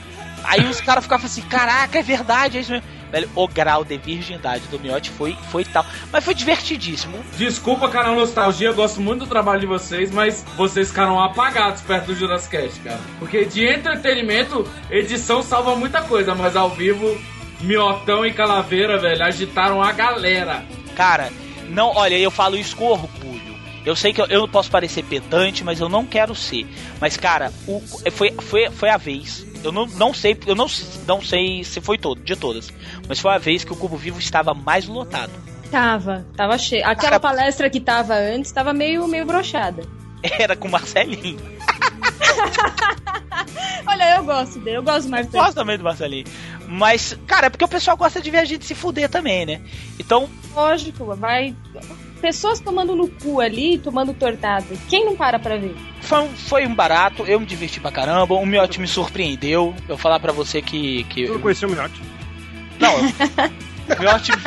Aí 0.45 0.65
os 0.67 0.81
caras 0.81 1.05
ficavam 1.05 1.27
assim, 1.27 1.43
caraca, 1.43 1.99
é 1.99 2.03
verdade, 2.03 2.59
é 2.59 2.61
isso 2.61 2.73
mesmo. 2.73 2.87
velho, 3.11 3.29
o 3.35 3.49
grau 3.49 3.85
de 3.85 3.99
virgindade 3.99 4.67
do 4.69 4.79
Miotti 4.79 5.11
foi, 5.11 5.37
foi 5.51 5.65
tal. 5.65 5.85
Mas 6.13 6.25
foi 6.25 6.35
divertidíssimo. 6.35 7.19
Desculpa, 7.37 7.89
canal 7.89 8.15
Nostalgia, 8.15 8.69
eu 8.69 8.75
gosto 8.75 9.01
muito 9.01 9.21
do 9.21 9.27
trabalho 9.27 9.61
de 9.61 9.67
vocês, 9.67 10.11
mas 10.11 10.45
vocês 10.57 10.89
ficaram 10.89 11.21
apagados 11.21 11.83
perto 11.83 12.07
do 12.07 12.15
Jurassic 12.15 12.57
Cast, 12.57 12.81
cara. 12.81 13.01
Porque 13.19 13.45
de 13.45 13.67
entretenimento, 13.67 14.67
edição 14.91 15.43
salva 15.43 15.75
muita 15.75 16.03
coisa, 16.03 16.35
mas 16.35 16.55
ao 16.55 16.71
vivo, 16.71 17.19
Miotão 17.61 18.25
e 18.25 18.33
Calaveira, 18.33 18.99
velho, 18.99 19.25
agitaram 19.25 19.83
a 19.83 19.93
galera. 19.93 20.65
Cara, 20.95 21.31
não, 21.69 21.95
olha, 21.95 22.19
eu 22.19 22.31
falo 22.31 22.57
isso 22.57 22.77
com 22.77 22.87
orgulho. 22.87 23.38
Eu 23.85 23.97
sei 23.97 24.13
que 24.13 24.21
eu, 24.21 24.27
eu 24.27 24.41
não 24.41 24.49
posso 24.49 24.71
parecer 24.71 25.05
pedante, 25.05 25.65
mas 25.65 25.81
eu 25.81 25.89
não 25.89 26.05
quero 26.05 26.35
ser. 26.35 26.67
Mas, 27.01 27.17
cara, 27.17 27.53
o, 27.67 27.81
foi, 28.11 28.33
foi, 28.33 28.71
foi 28.71 28.91
a 28.91 28.97
vez. 28.97 29.47
Eu 29.63 29.73
não, 29.73 29.87
não 29.87 30.15
sei, 30.15 30.39
eu 30.47 30.55
não, 30.55 30.67
não 31.07 31.21
sei 31.21 31.65
se 31.65 31.81
foi 31.81 31.99
todo, 31.99 32.21
de 32.23 32.37
todas. 32.37 32.73
Mas 33.09 33.19
foi 33.19 33.33
a 33.33 33.39
vez 33.39 33.65
que 33.65 33.73
o 33.73 33.77
Cubo 33.77 33.97
Vivo 33.97 34.19
estava 34.19 34.55
mais 34.55 34.87
lotado. 34.87 35.33
Tava, 35.71 36.27
tava 36.37 36.57
cheio. 36.57 36.87
Aquela 36.87 37.21
palestra 37.21 37.69
que 37.69 37.81
tava 37.81 38.15
antes 38.15 38.53
tava 38.53 38.73
meio, 38.73 39.07
meio 39.07 39.27
brochada. 39.27 39.83
Era 40.39 40.57
com 40.57 40.69
o 40.69 40.71
Marcelinho. 40.71 41.39
Olha, 43.87 44.17
eu 44.17 44.25
gosto 44.25 44.59
dele, 44.61 44.79
eu 44.79 44.83
gosto 44.83 45.05
do 45.05 45.11
Marcelinho. 45.11 45.43
Gosto 45.43 45.55
também 45.55 45.79
do 45.79 45.85
Marcelinho. 45.85 46.27
Mas, 46.67 47.19
cara, 47.27 47.47
é 47.47 47.51
porque 47.51 47.65
o 47.65 47.69
pessoal 47.69 47.97
gosta 47.97 48.21
de 48.21 48.31
ver 48.31 48.39
a 48.39 48.45
gente 48.45 48.65
se 48.65 48.75
fuder 48.75 49.09
também, 49.09 49.47
né? 49.47 49.61
Então. 49.99 50.29
Lógico, 50.55 51.15
vai. 51.17 51.55
Pessoas 52.21 52.59
tomando 52.61 52.95
no 52.97 53.09
cu 53.09 53.41
ali, 53.41 53.79
tomando 53.79 54.13
tortada. 54.13 54.67
Quem 54.89 55.05
não 55.05 55.17
para 55.17 55.39
pra 55.39 55.57
ver? 55.57 55.75
Foi 56.01 56.21
um, 56.21 56.29
foi 56.29 56.67
um 56.67 56.75
barato, 56.75 57.25
eu 57.27 57.39
me 57.39 57.47
diverti 57.47 57.81
pra 57.81 57.91
caramba, 57.93 58.35
o 58.35 58.45
Miotti 58.47 58.81
me 58.81 58.89
surpreendeu. 58.89 59.75
Eu 59.83 59.89
vou 59.89 59.99
falar 59.99 60.19
pra 60.21 60.33
você 60.33 60.61
que. 60.61 61.05
que 61.05 61.23
Eu 61.23 61.35
não 61.35 61.41
conhecia 61.41 61.69
o 61.69 61.71
Miotti. 61.71 62.01
Não, 62.81 62.95
o 62.97 64.01
Miotti. 64.01 64.33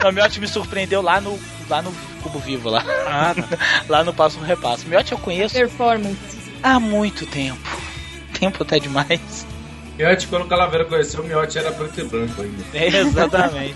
Não, 0.00 0.10
o 0.10 0.12
Miotti 0.12 0.38
me 0.38 0.46
surpreendeu 0.46 1.02
lá 1.02 1.20
no, 1.20 1.36
lá 1.68 1.82
no 1.82 1.92
Cubo 2.22 2.38
Vivo, 2.38 2.70
lá. 2.70 2.84
Ah, 3.04 3.34
lá 3.88 4.04
no 4.04 4.14
Passo 4.14 4.38
Repasso. 4.38 4.86
O 4.86 4.88
Miotti 4.88 5.10
eu 5.10 5.18
conheço 5.18 5.56
Performance. 5.56 6.16
há 6.62 6.78
muito 6.78 7.26
tempo. 7.26 7.58
Tempo 8.38 8.62
até 8.62 8.78
demais. 8.78 9.44
Miotti, 9.98 10.28
quando 10.28 10.42
o 10.42 10.46
Calaveira 10.46 10.84
conheceu, 10.84 11.22
o 11.22 11.26
Miotti 11.26 11.58
era 11.58 11.72
preto 11.72 12.00
e 12.00 12.04
branco 12.04 12.40
ainda. 12.40 12.64
Exatamente. 12.72 13.74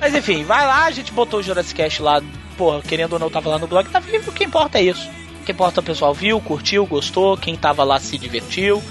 Mas 0.00 0.14
enfim, 0.14 0.42
vai 0.42 0.66
lá, 0.66 0.86
a 0.86 0.90
gente 0.90 1.12
botou 1.12 1.40
o 1.40 1.42
Jurassic 1.42 1.74
Cast 1.74 2.00
lá, 2.00 2.22
porra, 2.56 2.80
querendo 2.80 3.12
ou 3.12 3.18
não, 3.18 3.28
tava 3.28 3.50
lá 3.50 3.58
no 3.58 3.66
blog, 3.66 3.86
tá 3.90 4.00
vivo, 4.00 4.30
o 4.30 4.34
que 4.34 4.44
importa 4.44 4.78
é 4.78 4.84
isso. 4.84 5.10
O 5.42 5.44
que 5.44 5.52
importa 5.52 5.80
é 5.80 5.82
o 5.82 5.84
pessoal 5.84 6.14
viu, 6.14 6.40
curtiu, 6.40 6.86
gostou, 6.86 7.36
quem 7.36 7.54
tava 7.54 7.84
lá 7.84 8.00
se 8.00 8.16
divertiu. 8.16 8.82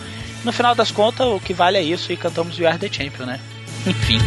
No 0.43 0.53
final 0.53 0.75
das 0.75 0.91
contas, 0.91 1.25
o 1.25 1.39
que 1.39 1.51
vale 1.51 1.79
é 1.79 1.81
isso 1.81 2.13
e 2.13 2.17
cantamos 2.17 2.59
We 2.59 2.67
Are 2.67 2.77
The 2.77 2.89
Champion, 2.91 3.25
né? 3.25 3.39
Enfim. 3.85 4.19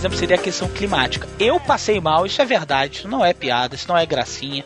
Exemplo, 0.00 0.16
seria 0.18 0.36
a 0.36 0.38
questão 0.38 0.68
climática. 0.68 1.28
Eu 1.38 1.60
passei 1.60 2.00
mal, 2.00 2.26
isso 2.26 2.40
é 2.40 2.44
verdade, 2.44 2.98
isso 2.98 3.08
não 3.08 3.24
é 3.24 3.32
piada, 3.32 3.74
isso 3.74 3.86
não 3.88 3.96
é 3.96 4.04
gracinha. 4.06 4.64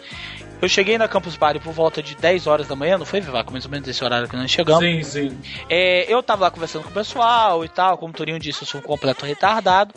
Eu 0.63 0.69
cheguei 0.69 0.97
na 0.97 1.07
Campus 1.07 1.37
Party 1.37 1.59
por 1.61 1.73
volta 1.73 2.03
de 2.03 2.15
10 2.15 2.47
horas 2.47 2.67
da 2.69 2.75
manhã, 2.77 2.97
não 2.97 3.05
foi, 3.05 3.21
Vivaco? 3.21 3.53
Mais 3.53 3.65
ou 3.67 3.71
menos 3.71 3.87
esse 3.87 4.03
horário 4.03 4.29
que 4.29 4.37
nós 4.37 4.51
chegamos. 4.51 4.83
Sim, 4.83 5.03
sim. 5.03 5.39
É, 5.69 6.11
eu 6.11 6.23
tava 6.23 6.45
lá 6.45 6.51
conversando 6.51 6.85
com 6.85 6.91
o 6.91 6.93
pessoal 6.93 7.65
e 7.65 7.69
tal, 7.69 7.99
como 7.99 8.13
o 8.13 8.17
Torinho 8.17 8.39
disse, 8.39 8.63
eu 8.63 8.67
sou 8.67 8.81
um 8.81 8.85
completo 8.85 9.27
retardado. 9.27 9.93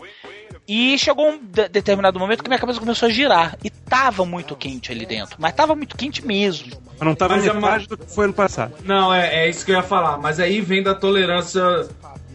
E 0.67 0.97
chegou 0.97 1.29
um 1.29 1.37
de- 1.37 1.69
determinado 1.69 2.19
momento 2.19 2.43
que 2.43 2.49
minha 2.49 2.59
cabeça 2.59 2.79
começou 2.79 3.07
a 3.07 3.11
girar. 3.11 3.55
E 3.63 3.69
tava 3.69 4.25
muito 4.25 4.53
quente 4.57 4.91
ali 4.91 5.05
dentro. 5.05 5.37
Mas 5.39 5.53
tava 5.53 5.73
muito 5.73 5.95
quente 5.95 6.25
mesmo. 6.25 6.73
Mas 6.99 7.07
não 7.07 7.15
tava 7.15 7.35
Mas 7.37 7.45
é 7.45 7.87
do 7.87 7.97
que 7.97 8.13
foi 8.13 8.25
ano 8.25 8.33
passado. 8.33 8.73
Não, 8.83 9.13
é, 9.13 9.45
é 9.45 9.49
isso 9.49 9.63
que 9.65 9.71
eu 9.71 9.75
ia 9.77 9.83
falar. 9.83 10.17
Mas 10.17 10.39
aí 10.41 10.59
vem 10.59 10.83
da 10.83 10.93
tolerância 10.93 11.61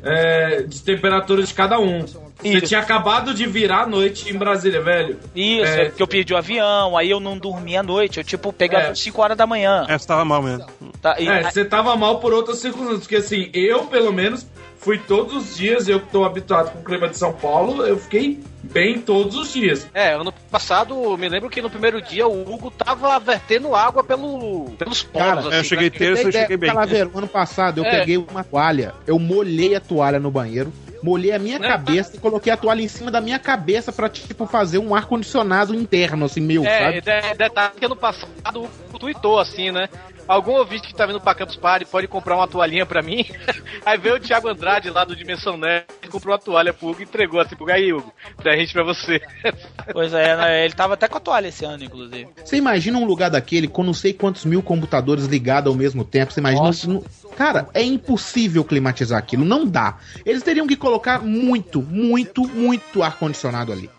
é, 0.03 0.63
de 0.63 0.81
temperatura 0.83 1.43
de 1.43 1.53
cada 1.55 1.79
um. 1.79 2.05
Você 2.43 2.61
tinha 2.63 2.81
acabado 2.81 3.33
de 3.33 3.47
virar 3.47 3.83
a 3.83 3.87
noite 3.87 4.29
em 4.29 4.37
Brasília, 4.37 4.81
velho. 4.83 5.17
Isso, 5.35 5.65
É. 5.73 5.91
que 5.91 6.03
eu 6.03 6.07
perdi 6.09 6.35
o 6.35 6.37
avião, 6.37 6.97
aí 6.99 7.09
eu 7.09 7.21
não 7.21 7.39
dormi 7.39 7.77
à 7.77 7.83
noite. 7.83 8.19
Eu, 8.19 8.25
tipo, 8.25 8.53
peguei 8.53 8.79
É. 8.79 8.89
às 8.91 8.99
5 8.99 9.23
horas 9.23 9.37
da 9.37 9.47
manhã. 9.47 9.87
Essa 9.89 10.09
tava 10.09 10.25
mal 10.25 10.43
mesmo. 10.43 10.67
Tá, 11.01 11.17
e- 11.21 11.29
É, 11.29 11.43
você 11.49 11.65
tava 11.65 11.95
mal 11.97 12.19
por 12.19 12.33
outras 12.33 12.59
circunstâncias. 12.59 13.01
Porque 13.03 13.17
assim, 13.17 13.49
eu, 13.55 13.85
pelo 13.85 14.13
menos, 14.13 14.45
fui 14.83 14.99
todos 14.99 15.35
os 15.35 15.57
dias, 15.57 15.89
eu 15.89 16.01
que 16.01 16.11
tô 16.11 16.25
habituado 16.25 16.73
com 16.73 16.81
o 16.81 16.85
clima 16.85 17.09
de 17.09 17.17
São 17.17 17.33
Paulo, 17.33 17.87
eu 17.87 17.97
fiquei 17.97 18.41
bem 18.63 19.01
todos 19.01 19.37
os 19.37 19.53
dias. 19.53 19.89
É, 19.95 20.13
ano 20.13 20.33
passado, 20.51 21.17
me 21.17 21.29
lembro 21.29 21.49
que 21.49 21.63
no 21.63 21.71
primeiro 21.71 22.03
dia 22.03 22.27
o 22.27 22.43
Hugo 22.43 22.71
tava 22.71 23.19
vertendo 23.19 23.75
água 23.75 24.03
pelo, 24.05 24.71
pelos 24.79 25.03
poros. 25.03 25.29
Cara, 25.29 25.41
assim, 25.41 25.57
eu 25.57 25.65
cheguei 25.65 25.91
né? 25.91 25.97
terça, 25.97 26.23
eu 26.25 26.33
cheguei 26.33 26.57
bem. 26.57 26.71
Calaveiro, 26.71 27.11
ano 27.15 27.29
passado 27.29 27.79
eu 27.79 27.85
É. 27.85 27.91
peguei 28.01 28.17
uma 28.17 28.43
toalha, 28.45 28.95
eu 29.07 29.19
molhei 29.19 29.75
a 29.75 29.81
toalha 29.81 30.19
no 30.19 30.31
banheiro, 30.31 30.73
molhei 31.03 31.33
a 31.33 31.39
minha 31.39 31.59
Né? 31.59 31.69
cabeça 31.69 32.17
e 32.17 32.19
coloquei 32.19 32.53
a 32.53 32.57
toalha 32.57 32.83
em 32.83 32.89
cima 32.89 33.11
da 33.11 33.21
minha 33.21 33.39
cabeça 33.39 33.93
pra, 33.93 34.09
tipo, 34.09 34.47
fazer 34.47 34.79
um 34.79 34.95
ar-condicionado 34.95 35.75
interno, 35.75 36.25
assim, 36.25 36.41
meu, 36.41 36.65
É, 36.65 36.79
sabe? 36.79 37.01
de, 37.01 37.35
detalhe 37.39 37.73
que 37.79 37.85
ano 37.85 37.97
passado 37.97 38.31
o 38.57 38.65
Hugo 38.65 38.99
tweetou 38.99 39.39
assim, 39.39 39.71
né? 39.71 39.89
Algum 40.33 40.53
ouvinte 40.53 40.89
que 40.89 40.95
tá 40.95 41.05
vindo 41.05 41.21
pra 41.21 41.35
Campus 41.35 41.57
Party 41.57 41.85
pode 41.85 42.09
comprar 42.09 42.35
uma 42.35 42.49
toalhinha 42.49 42.87
pra 42.87 43.03
mim? 43.03 43.27
Aí 43.85 43.99
veio 43.99 44.15
o 44.15 44.19
Thiago 44.19 44.49
Andrade 44.49 44.89
lá 44.89 45.05
do 45.05 45.15
Dimensão 45.15 45.59
Nerd, 45.59 45.85
comprou 46.11 46.33
uma 46.33 46.41
toalha 46.41 46.73
pro 46.73 46.89
Hugo 46.89 47.01
e 47.01 47.03
entregou 47.03 47.39
assim 47.39 47.55
pro 47.55 47.71
aí, 47.71 47.93
Hugo, 47.93 48.11
presente 48.39 48.73
pra 48.73 48.83
você. 48.83 49.21
Pois 49.93 50.15
é, 50.15 50.37
né, 50.37 50.65
ele 50.65 50.75
tava 50.75 50.95
até 50.95 51.07
com 51.07 51.19
a 51.19 51.21
toalha 51.21 51.49
esse 51.49 51.65
ano, 51.65 51.85
inclusive. 51.85 52.29
Você 52.43 52.57
imagina 52.57 52.97
um 52.97 53.05
lugar 53.05 53.29
daquele 53.29 53.69
com 53.69 53.83
não 53.83 53.93
sei 53.93 54.15
quantos 54.15 54.45
mil 54.45 54.63
computadores 54.63 55.27
ligados 55.27 55.71
ao 55.71 55.77
mesmo 55.77 56.03
tempo? 56.05 56.33
Você 56.33 56.41
imagina. 56.41 56.65
Nossa. 56.65 57.03
Cara, 57.37 57.69
é 57.75 57.83
impossível 57.83 58.65
climatizar 58.65 59.19
aquilo, 59.19 59.45
não 59.45 59.67
dá. 59.67 59.99
Eles 60.25 60.43
teriam 60.43 60.67
que 60.67 60.77
colocar 60.77 61.21
muito, 61.21 61.83
muito, 61.83 62.49
muito 62.49 63.03
ar-condicionado 63.03 63.73
ali. 63.73 63.91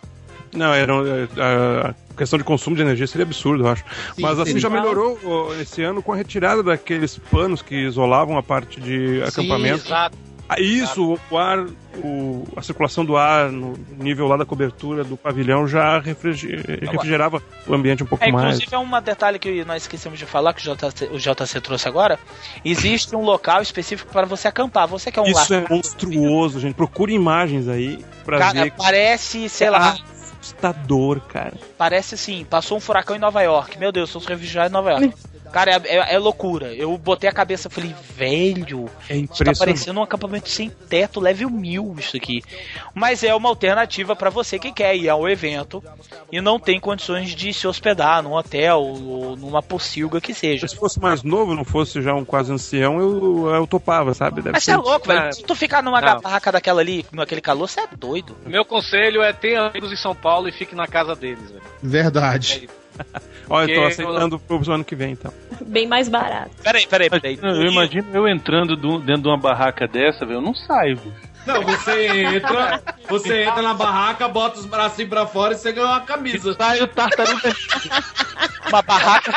Não, 0.55 0.73
era 0.73 0.93
é, 0.93 1.87
a 2.13 2.15
questão 2.17 2.37
de 2.37 2.45
consumo 2.45 2.75
de 2.75 2.81
energia 2.81 3.07
seria 3.07 3.25
absurdo, 3.25 3.63
eu 3.65 3.69
acho. 3.69 3.83
Mas 4.19 4.39
assim 4.39 4.59
já 4.59 4.69
melhorou 4.69 5.19
ó, 5.25 5.53
esse 5.55 5.81
ano 5.83 6.01
com 6.03 6.13
a 6.13 6.15
retirada 6.15 6.61
daqueles 6.63 7.17
panos 7.17 7.61
que 7.61 7.75
isolavam 7.75 8.37
a 8.37 8.43
parte 8.43 8.79
de 8.79 9.21
acampamento. 9.23 9.85
Exato. 9.87 10.17
Ah, 10.49 10.59
isso, 10.59 11.17
o 11.31 11.37
ar, 11.37 11.65
o- 12.03 12.43
a 12.55 12.61
circulação 12.61 13.03
do 13.05 13.15
ar 13.15 13.49
no 13.49 13.75
nível 13.97 14.27
lá 14.27 14.35
da 14.35 14.45
cobertura 14.45 15.01
do 15.03 15.15
pavilhão 15.15 15.65
já 15.67 15.97
refrigi- 15.99 16.57
refrigerava 16.81 17.41
o 17.65 17.73
ambiente 17.73 18.03
um 18.03 18.05
pouco 18.05 18.23
É, 18.23 18.31
mais. 18.31 18.57
inclusive 18.57 18.75
é 18.75 18.77
um 18.77 19.01
detalhe 19.01 19.39
que 19.39 19.63
nós 19.63 19.83
esquecemos 19.83 20.19
de 20.19 20.25
falar, 20.25 20.53
que 20.53 20.59
o 20.69 20.75
JC, 20.75 21.05
o 21.11 21.17
JC 21.17 21.61
trouxe 21.61 21.87
agora. 21.87 22.19
Existe 22.63 23.15
um 23.15 23.21
local 23.23 23.61
específico 23.61 24.11
para 24.11 24.27
você 24.27 24.49
acampar. 24.49 24.85
Você 24.89 25.11
quer 25.11 25.21
um 25.21 25.25
Isso 25.27 25.51
lar- 25.53 25.63
é 25.63 25.73
monstruoso, 25.73 26.59
gente. 26.59 26.75
Procure 26.75 27.13
imagens 27.13 27.67
aí 27.69 28.03
pra 28.25 28.37
Cara, 28.37 28.63
ver. 28.65 28.73
parece, 28.77 29.47
sei 29.49 29.67
É 29.67 29.71
lá, 29.71 29.95
Assustador, 30.43 31.21
cara. 31.21 31.53
parece 31.77 32.15
assim, 32.15 32.43
passou 32.43 32.77
um 32.77 32.81
furacão 32.81 33.15
em 33.15 33.19
Nova 33.19 33.41
York. 33.41 33.79
Meu 33.79 33.93
Deus, 33.93 34.09
são 34.09 34.19
os 34.19 34.27
refugiados 34.27 34.69
em 34.69 34.73
Nova 34.73 34.91
York. 34.91 35.13
Cara, 35.53 35.71
é, 35.71 35.95
é- 35.97 36.15
é 36.15 36.17
loucura. 36.17 36.73
Eu 36.73 36.97
botei 36.97 37.29
a 37.29 37.33
cabeça 37.33 37.67
e 37.67 37.71
falei, 37.71 37.95
velho, 38.15 38.89
É 39.07 39.15
isso 39.15 39.43
tá 39.43 39.51
parecendo 39.57 39.99
um 39.99 40.03
acampamento 40.03 40.49
sem 40.49 40.67
teto, 40.67 41.19
level 41.19 41.47
1000 41.49 41.95
isso 41.99 42.17
aqui. 42.17 42.41
Mas 42.93 43.23
é 43.23 43.33
uma 43.35 43.49
alternativa 43.49 44.15
pra 44.15 44.31
você 44.31 44.57
que 44.57 44.71
quer 44.73 44.95
ir 44.95 45.07
ao 45.07 45.29
evento 45.29 45.83
e 46.31 46.41
não 46.41 46.59
tem 46.59 46.79
condições 46.79 47.35
de 47.35 47.53
se 47.53 47.67
hospedar 47.67 48.23
num 48.23 48.33
hotel 48.33 48.81
ou 48.81 49.35
numa 49.35 49.61
pocilga 49.61 50.19
que 50.19 50.33
seja. 50.33 50.67
Se 50.67 50.75
fosse 50.75 50.99
mais 50.99 51.21
novo, 51.21 51.53
não 51.53 51.63
fosse 51.63 52.01
já 52.01 52.15
um 52.15 52.25
quase 52.25 52.51
ancião, 52.51 52.99
eu, 52.99 53.47
eu 53.53 53.67
topava, 53.67 54.15
sabe? 54.15 54.37
Deve 54.41 54.53
Mas 54.53 54.63
você 54.63 54.71
é 54.71 54.77
louco, 54.77 55.07
velho. 55.07 55.33
Se 55.33 55.43
tu 55.43 55.53
ficar 55.55 55.83
numa 55.83 56.01
Não. 56.01 56.19
barraca 56.19 56.51
daquela 56.51 56.81
ali, 56.81 57.05
naquele 57.11 57.41
calor, 57.41 57.69
você 57.69 57.81
é 57.81 57.87
doido. 57.95 58.35
Meu 58.47 58.65
conselho 58.65 59.21
é 59.21 59.31
ter 59.31 59.55
amigos 59.55 59.91
em 59.91 59.97
São 59.97 60.15
Paulo 60.15 60.49
e 60.49 60.51
fique 60.51 60.73
na 60.73 60.87
casa 60.87 61.15
deles, 61.15 61.51
velho. 61.51 61.63
Verdade. 61.81 62.67
Olha, 63.49 63.71
eu 63.71 63.81
tô 63.81 63.87
aceitando 63.87 64.39
pro 64.39 64.71
ano 64.71 64.83
que 64.83 64.95
vem, 64.95 65.11
então. 65.13 65.33
Bem 65.65 65.85
mais 65.87 66.07
barato. 66.07 66.51
Peraí, 66.63 66.87
peraí, 66.87 67.09
peraí. 67.09 67.39
Eu 67.41 67.63
imagino 67.65 68.07
eu 68.13 68.27
entrando 68.27 68.75
do- 68.75 68.99
dentro 68.99 69.23
de 69.23 69.27
uma 69.27 69.37
barraca 69.37 69.87
dessa, 69.87 70.25
velho. 70.25 70.37
Eu 70.37 70.41
não 70.41 70.53
saio, 70.55 70.97
bicho. 70.97 71.33
Não, 71.45 71.61
você 71.61 72.07
entra, 72.07 72.81
você 73.09 73.43
entra 73.43 73.61
na 73.61 73.73
barraca, 73.73 74.29
bota 74.29 74.59
os 74.59 74.65
bracinhos 74.65 75.09
pra 75.09 75.27
fora 75.27 75.53
e 75.53 75.57
você 75.57 75.73
ganha 75.73 75.87
uma 75.87 75.99
camisa. 76.01 76.53
Sai 76.53 76.81
o 76.81 76.87
tartaruga. 76.87 77.53
Uma 78.69 78.81
barraca. 78.81 79.33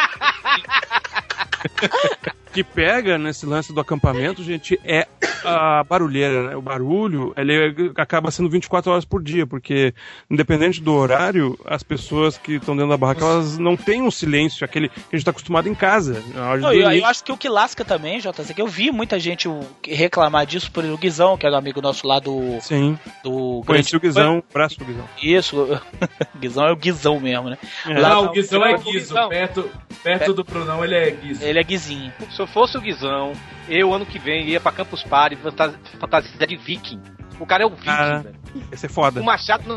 que 2.52 2.62
pega 2.62 3.18
nesse 3.18 3.44
lance 3.44 3.72
do 3.72 3.80
acampamento, 3.80 4.42
gente, 4.42 4.80
é 4.84 5.06
a 5.46 5.84
barulheira, 5.84 6.48
né? 6.48 6.56
O 6.56 6.62
barulho, 6.62 7.32
ele 7.36 7.92
acaba 7.96 8.30
sendo 8.30 8.50
24 8.50 8.90
horas 8.90 9.04
por 9.04 9.22
dia, 9.22 9.46
porque 9.46 9.94
independente 10.30 10.80
do 10.82 10.92
horário, 10.92 11.58
as 11.64 11.82
pessoas 11.82 12.36
que 12.36 12.54
estão 12.54 12.74
dentro 12.74 12.90
da 12.90 12.96
barraca, 12.96 13.24
elas 13.24 13.58
não 13.58 13.76
têm 13.76 14.02
um 14.02 14.10
silêncio, 14.10 14.64
aquele 14.64 14.88
que 14.88 15.00
a 15.12 15.16
gente 15.16 15.24
tá 15.24 15.30
acostumado 15.30 15.68
em 15.68 15.74
casa. 15.74 16.22
Não, 16.34 16.72
eu, 16.72 16.90
eu 16.90 17.06
acho 17.06 17.22
que 17.22 17.32
o 17.32 17.36
que 17.36 17.48
lasca 17.48 17.84
também, 17.84 18.18
JC, 18.18 18.54
que 18.54 18.62
eu 18.62 18.66
vi 18.66 18.90
muita 18.90 19.18
gente 19.18 19.48
reclamar 19.86 20.46
disso 20.46 20.70
por 20.70 20.84
o 20.84 20.98
Guizão, 20.98 21.36
que 21.36 21.46
é 21.46 21.50
um 21.50 21.56
amigo 21.56 21.80
nosso 21.80 22.06
lá 22.06 22.18
do. 22.18 22.58
Sim. 22.60 22.98
Do 23.22 23.62
Conheci 23.66 23.96
o 23.96 24.00
Guizão, 24.00 24.42
braço 24.52 24.78
do 24.78 24.84
Guizão. 24.84 25.08
Isso, 25.22 25.80
Guizão 26.38 26.66
é 26.66 26.72
o 26.72 26.76
Guizão 26.76 27.20
mesmo, 27.20 27.50
né? 27.50 27.58
Não, 27.86 28.26
o 28.26 28.30
Guizão 28.30 28.64
é 28.64 28.76
Guizo. 28.76 28.90
Guizão. 28.92 29.28
Perto, 29.28 29.70
perto 30.02 30.34
do 30.34 30.44
Brunão, 30.44 30.84
ele 30.84 30.94
é 30.94 31.10
Guizo. 31.10 31.44
Ele 31.44 31.58
é 31.58 31.62
Guizinho. 31.62 32.12
Se 32.30 32.40
eu 32.40 32.46
fosse 32.46 32.76
o 32.76 32.80
Guizão, 32.80 33.32
eu 33.68 33.92
ano 33.92 34.06
que 34.06 34.18
vem 34.18 34.48
ia 34.48 34.60
pra 34.60 34.72
Campus 34.72 35.02
Party 35.02 35.35
fantasia, 35.42 35.78
fantasia 36.00 36.46
de 36.46 36.56
viking. 36.56 37.00
O 37.38 37.46
cara 37.46 37.64
é 37.64 37.66
um 37.66 37.70
viking, 37.74 37.88
Ah, 37.90 38.18
velho. 38.18 38.36
Ia 38.70 38.76
ser 38.76 38.88
foda. 38.88 39.20
O 39.20 39.24
machado 39.24 39.68
no, 39.68 39.76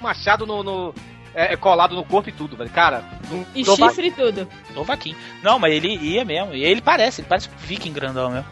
o 0.00 0.02
machado 0.02 0.46
no, 0.46 0.62
no- 0.62 0.94
é, 1.34 1.54
é 1.54 1.56
colado 1.56 1.94
no 1.96 2.04
corpo 2.04 2.28
e 2.28 2.32
tudo, 2.32 2.56
velho. 2.56 2.70
Cara, 2.70 3.02
não- 3.30 3.44
E 3.54 3.64
chifre 3.64 4.08
e 4.08 4.10
tudo. 4.12 4.46
Do 4.74 4.84
vaquinho. 4.84 5.16
Não, 5.42 5.58
mas 5.58 5.72
ele 5.72 5.88
ia 5.96 6.24
mesmo. 6.24 6.54
E 6.54 6.62
ele 6.62 6.80
parece, 6.80 7.20
ele 7.22 7.28
parece 7.28 7.48
um 7.48 7.56
viking 7.66 7.92
grandão 7.92 8.30
mesmo. 8.30 8.46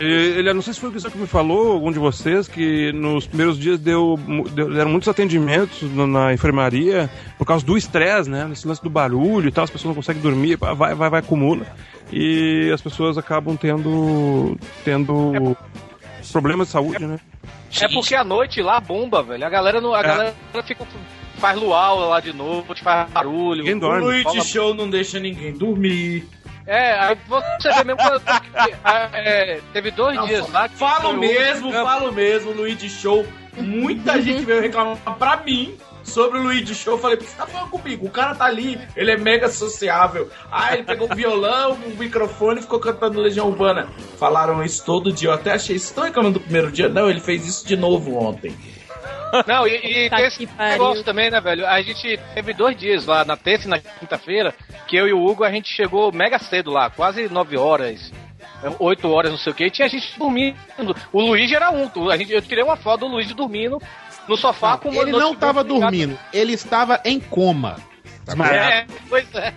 Ele, 0.00 0.52
não 0.52 0.60
sei 0.60 0.74
se 0.74 0.80
foi 0.80 0.88
o 0.88 0.92
Guizão 0.92 1.08
que 1.08 1.16
me 1.16 1.26
falou, 1.26 1.70
algum 1.72 1.92
de 1.92 2.00
vocês, 2.00 2.48
que 2.48 2.92
nos 2.92 3.28
primeiros 3.28 3.56
dias 3.56 3.78
deu, 3.78 4.18
deu- 4.52 4.74
deram 4.74 4.90
muitos 4.90 5.08
atendimentos 5.08 5.82
no- 5.82 6.04
na 6.08 6.32
enfermaria 6.34 7.08
por 7.38 7.46
causa 7.46 7.64
do 7.64 7.76
estresse, 7.78 8.28
né? 8.28 8.44
Nesse 8.44 8.66
lance 8.66 8.82
do 8.82 8.90
barulho 8.90 9.48
e 9.48 9.52
tal, 9.52 9.62
as 9.62 9.70
pessoas 9.70 9.90
não 9.90 9.94
conseguem 9.94 10.20
dormir, 10.20 10.56
vai, 10.56 10.74
vai, 10.96 11.08
vai, 11.10 11.20
acumula. 11.20 11.64
E 12.12 12.72
as 12.74 12.82
pessoas 12.82 13.16
acabam 13.16 13.56
tendo, 13.56 14.58
tendo 14.84 15.56
problemas 16.34 16.66
de 16.68 16.72
saúde, 16.72 17.06
né? 17.06 17.18
É 17.80 17.88
porque 17.88 18.14
a 18.14 18.24
noite 18.24 18.60
lá 18.60 18.80
bomba, 18.80 19.22
velho. 19.22 19.46
A 19.46 19.48
galera 19.48 19.80
não, 19.80 19.94
a 19.94 20.00
É. 20.00 20.02
galera 20.02 20.34
fica 20.66 20.86
faz 21.38 21.58
luau 21.58 22.08
lá 22.08 22.20
de 22.20 22.32
noite, 22.32 22.82
faz 22.82 23.08
barulho. 23.10 23.58
Ninguém 23.58 23.76
O 23.76 23.80
dorme. 23.80 24.04
Luigi 24.04 24.24
Fala- 24.24 24.40
Show 24.44 24.74
não 24.74 24.90
deixa 24.90 25.18
ninguém 25.20 25.52
dormir. 25.52 26.28
É, 26.66 26.92
aí 26.98 27.16
você 27.28 27.72
vê 27.72 27.84
mesmo 27.84 28.00
quando 28.00 28.22
ah, 28.84 29.10
é, 29.12 29.60
teve 29.72 29.90
dois 29.90 30.16
Não, 30.16 30.26
dias 30.26 30.48
lá 30.50 30.68
que 30.68 30.76
Falo 30.76 31.10
o- 31.10 31.16
mesmo, 31.16 31.70
falo 31.72 32.10
mesmo, 32.12 32.52
Luigi 32.52 32.88
Show. 32.88 33.26
Muita 33.56 34.20
gente 34.20 34.44
veio 34.44 34.60
reclamar 34.62 34.96
pra 35.18 35.36
mim 35.36 35.76
sobre 36.04 36.38
o 36.38 36.42
Luigi 36.42 36.74
Show. 36.74 36.94
Eu 36.94 36.98
falei, 36.98 37.16
por 37.16 37.24
que 37.24 37.30
você 37.30 37.36
tá 37.36 37.46
falando 37.46 37.70
comigo? 37.70 38.06
O 38.06 38.10
cara 38.10 38.34
tá 38.34 38.44
ali, 38.44 38.78
ele 38.96 39.10
é 39.10 39.16
mega 39.16 39.48
sociável. 39.48 40.30
Ah, 40.52 40.72
ele 40.74 40.84
pegou 40.84 41.10
um 41.10 41.14
violão, 41.14 41.72
um 41.86 41.96
microfone 41.96 42.60
e 42.60 42.62
ficou 42.62 42.78
cantando 42.78 43.20
Legião 43.20 43.48
Urbana. 43.48 43.88
Falaram 44.18 44.62
isso 44.62 44.84
todo 44.84 45.12
dia. 45.12 45.30
Eu 45.30 45.34
até 45.34 45.52
achei 45.52 45.76
isso 45.76 45.92
tão 45.94 46.04
reclamando 46.04 46.38
do 46.38 46.42
primeiro 46.42 46.70
dia. 46.70 46.88
Não, 46.88 47.10
ele 47.10 47.20
fez 47.20 47.46
isso 47.46 47.66
de 47.66 47.76
novo 47.76 48.16
ontem. 48.16 48.54
Não, 49.48 49.66
e, 49.66 50.04
e 50.04 50.10
Tá 50.10 50.20
esse 50.22 50.46
pariu. 50.46 50.72
negócio 50.72 51.02
também, 51.02 51.28
né, 51.30 51.40
velho? 51.40 51.66
A 51.66 51.82
gente 51.82 52.20
teve 52.34 52.52
dois 52.54 52.76
dias 52.76 53.04
lá, 53.06 53.24
na 53.24 53.36
terça 53.36 53.66
e 53.66 53.70
na 53.70 53.78
quinta-feira, 53.80 54.54
que 54.86 54.96
eu 54.96 55.08
e 55.08 55.12
o 55.12 55.24
Hugo, 55.24 55.42
a 55.42 55.50
gente 55.50 55.68
chegou 55.74 56.12
mega 56.12 56.38
cedo 56.38 56.70
lá, 56.70 56.88
quase 56.88 57.28
nove 57.28 57.56
horas, 57.58 58.12
oito 58.78 59.10
horas, 59.10 59.32
não 59.32 59.38
sei 59.38 59.50
o 59.52 59.54
que, 59.56 59.64
e 59.64 59.70
tinha 59.72 59.88
gente 59.88 60.16
dormindo. 60.16 60.56
O 61.12 61.20
Luigi 61.20 61.54
era 61.56 61.70
um, 61.72 61.88
tu- 61.88 62.10
a 62.10 62.16
gente, 62.16 62.32
eu 62.32 62.40
tirei 62.40 62.62
uma 62.62 62.76
foto 62.76 63.00
do 63.00 63.06
Luigi 63.08 63.34
dormindo 63.34 63.82
no 64.28 64.36
sofá 64.36 64.76
com 64.76 64.90
uma 64.90 65.02
Ele 65.02 65.12
não 65.12 65.32
estava 65.32 65.62
dormindo, 65.62 66.18
ele 66.32 66.52
estava 66.52 67.00
em 67.04 67.20
coma. 67.20 67.76
É, 68.50 68.86
pois 69.08 69.34
é. 69.34 69.52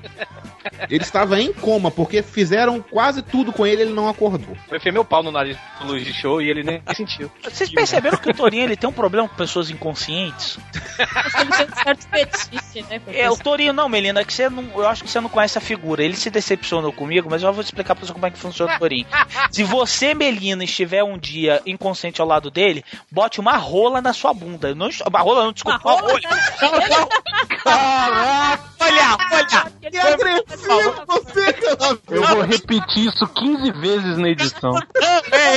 Ele 0.90 1.04
estava 1.04 1.40
em 1.40 1.54
coma, 1.54 1.90
porque 1.92 2.22
fizeram 2.22 2.82
quase 2.82 3.22
tudo 3.22 3.52
com 3.52 3.66
ele 3.66 3.82
ele 3.82 3.94
não 3.94 4.08
acordou. 4.08 4.56
Eu 4.70 4.78
enfiei 4.78 4.92
meu 4.92 5.06
pau 5.06 5.24
no 5.24 5.32
nariz 5.32 5.58
do 5.80 5.88
Luigi 5.88 6.14
Show 6.14 6.42
e 6.42 6.50
ele 6.50 6.64
nem 6.64 6.82
sentiu. 6.96 7.32
Vocês 7.44 7.70
perceberam 7.70 8.18
que 8.18 8.30
o 8.30 8.34
Torinho 8.34 8.64
ele 8.64 8.76
tem 8.76 8.90
um 8.90 8.94
problema 8.94 9.28
com 9.28 9.36
pessoas 9.36 9.70
inconscientes? 9.70 10.58
Acho 11.00 11.36
que 11.36 11.42
ele 11.42 11.52
tem 11.52 11.66
um 11.66 11.84
certo 11.84 12.08
fetiche, 12.10 12.86
né? 12.90 13.02
É, 13.08 13.30
o 13.30 13.38
Torinho 13.38 13.74
não, 13.74 13.90
Melina, 13.90 14.24
que 14.24 14.34
você 14.34 14.50
não, 14.50 14.64
eu 14.76 14.88
acho 14.88 15.04
que 15.04 15.10
você 15.10 15.20
não 15.20 15.30
conhece 15.30 15.58
a 15.58 15.62
figura. 15.62 16.04
Ele 16.04 16.16
se 16.16 16.30
decepcionou 16.30 16.92
comigo, 16.92 17.30
mas 17.30 17.44
eu 17.44 17.54
vou 17.54 17.64
te 17.64 17.68
explicar 17.68 17.96
pra 17.96 18.06
você 18.06 18.14
como 18.14 18.26
é 18.26 18.32
que 18.32 18.38
funciona 18.38 18.76
o 18.76 18.80
Torinho. 18.80 19.08
Se 19.52 19.64
você, 19.64 20.14
Melina, 20.14 20.64
estiver 20.64 21.04
um 21.04 21.18
dia 21.18 21.62
inconsciente 21.66 22.22
ao 22.22 22.28
lado 22.28 22.50
dele, 22.50 22.84
bote 23.12 23.40
uma 23.40 23.58
rola 23.58 24.02
na 24.02 24.14
sua 24.14 24.34
bunda. 24.34 24.74
Não, 24.74 24.90
uma 25.08 25.20
rola 25.20 25.44
não, 25.46 25.54
desculpa, 25.54 25.80
uma, 25.84 26.00
rola? 26.00 26.12
rolha. 26.12 26.30
Caraca, 27.64 28.64
olha, 28.80 29.18
olha. 29.32 29.72
Que 29.82 30.57
agressivo 30.58 31.06
você, 31.08 31.54
cara! 31.54 32.00
Eu 32.10 32.24
vou 32.24 32.42
repetir 32.42 33.08
isso 33.08 33.28
15 33.28 33.72
vezes 33.72 34.18
na 34.18 34.30
edição. 34.30 34.74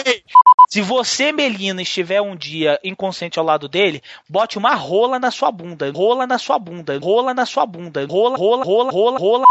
Ei! 0.07 0.23
Se 0.69 0.81
você, 0.81 1.33
Melina, 1.33 1.83
estiver 1.83 2.21
um 2.21 2.37
dia 2.37 2.79
inconsciente 2.85 3.39
ao 3.39 3.45
lado 3.45 3.69
dele, 3.69 4.03
bote 4.29 4.57
uma 4.57 4.75
rola 4.75 5.19
na 5.19 5.31
sua 5.31 5.51
bunda. 5.51 5.91
Rola 5.91 6.27
na 6.27 6.39
sua 6.39 6.59
bunda. 6.59 6.97
Rola 6.99 7.35
na 7.35 7.45
sua 7.45 7.67
bunda. 7.67 8.07
Rola, 8.07 8.37
rola, 8.37 8.65
rola, 8.65 8.93
rola, 8.93 9.19
rola. 9.19 9.45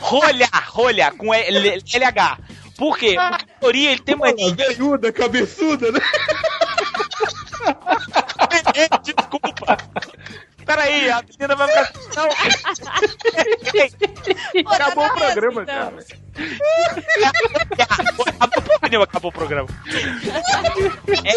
Rolha, 0.00 0.48
rolha, 0.68 1.10
com 1.12 1.34
LH. 1.34 2.38
Por 2.76 2.96
quê? 2.96 3.16
Porque 3.16 3.44
o 3.44 3.60
Torinho, 3.60 3.90
ele 3.90 4.00
tem 4.00 4.16
mania. 4.16 4.54
Veiuda, 4.54 5.12
cabeçuda, 5.12 5.90
né? 5.92 6.00
Desculpa. 9.02 9.76
Peraí, 10.70 11.10
a 11.10 11.20
menina 11.20 11.56
vai 11.56 11.66
ficar. 11.66 11.92
Não. 12.14 12.28
Acabou 14.72 15.04
o 15.04 15.14
programa, 15.14 15.66
cara. 15.66 15.92
Acabou, 18.38 19.02
acabou 19.02 19.30
o 19.30 19.32
programa. 19.32 19.68
É, 21.26 21.34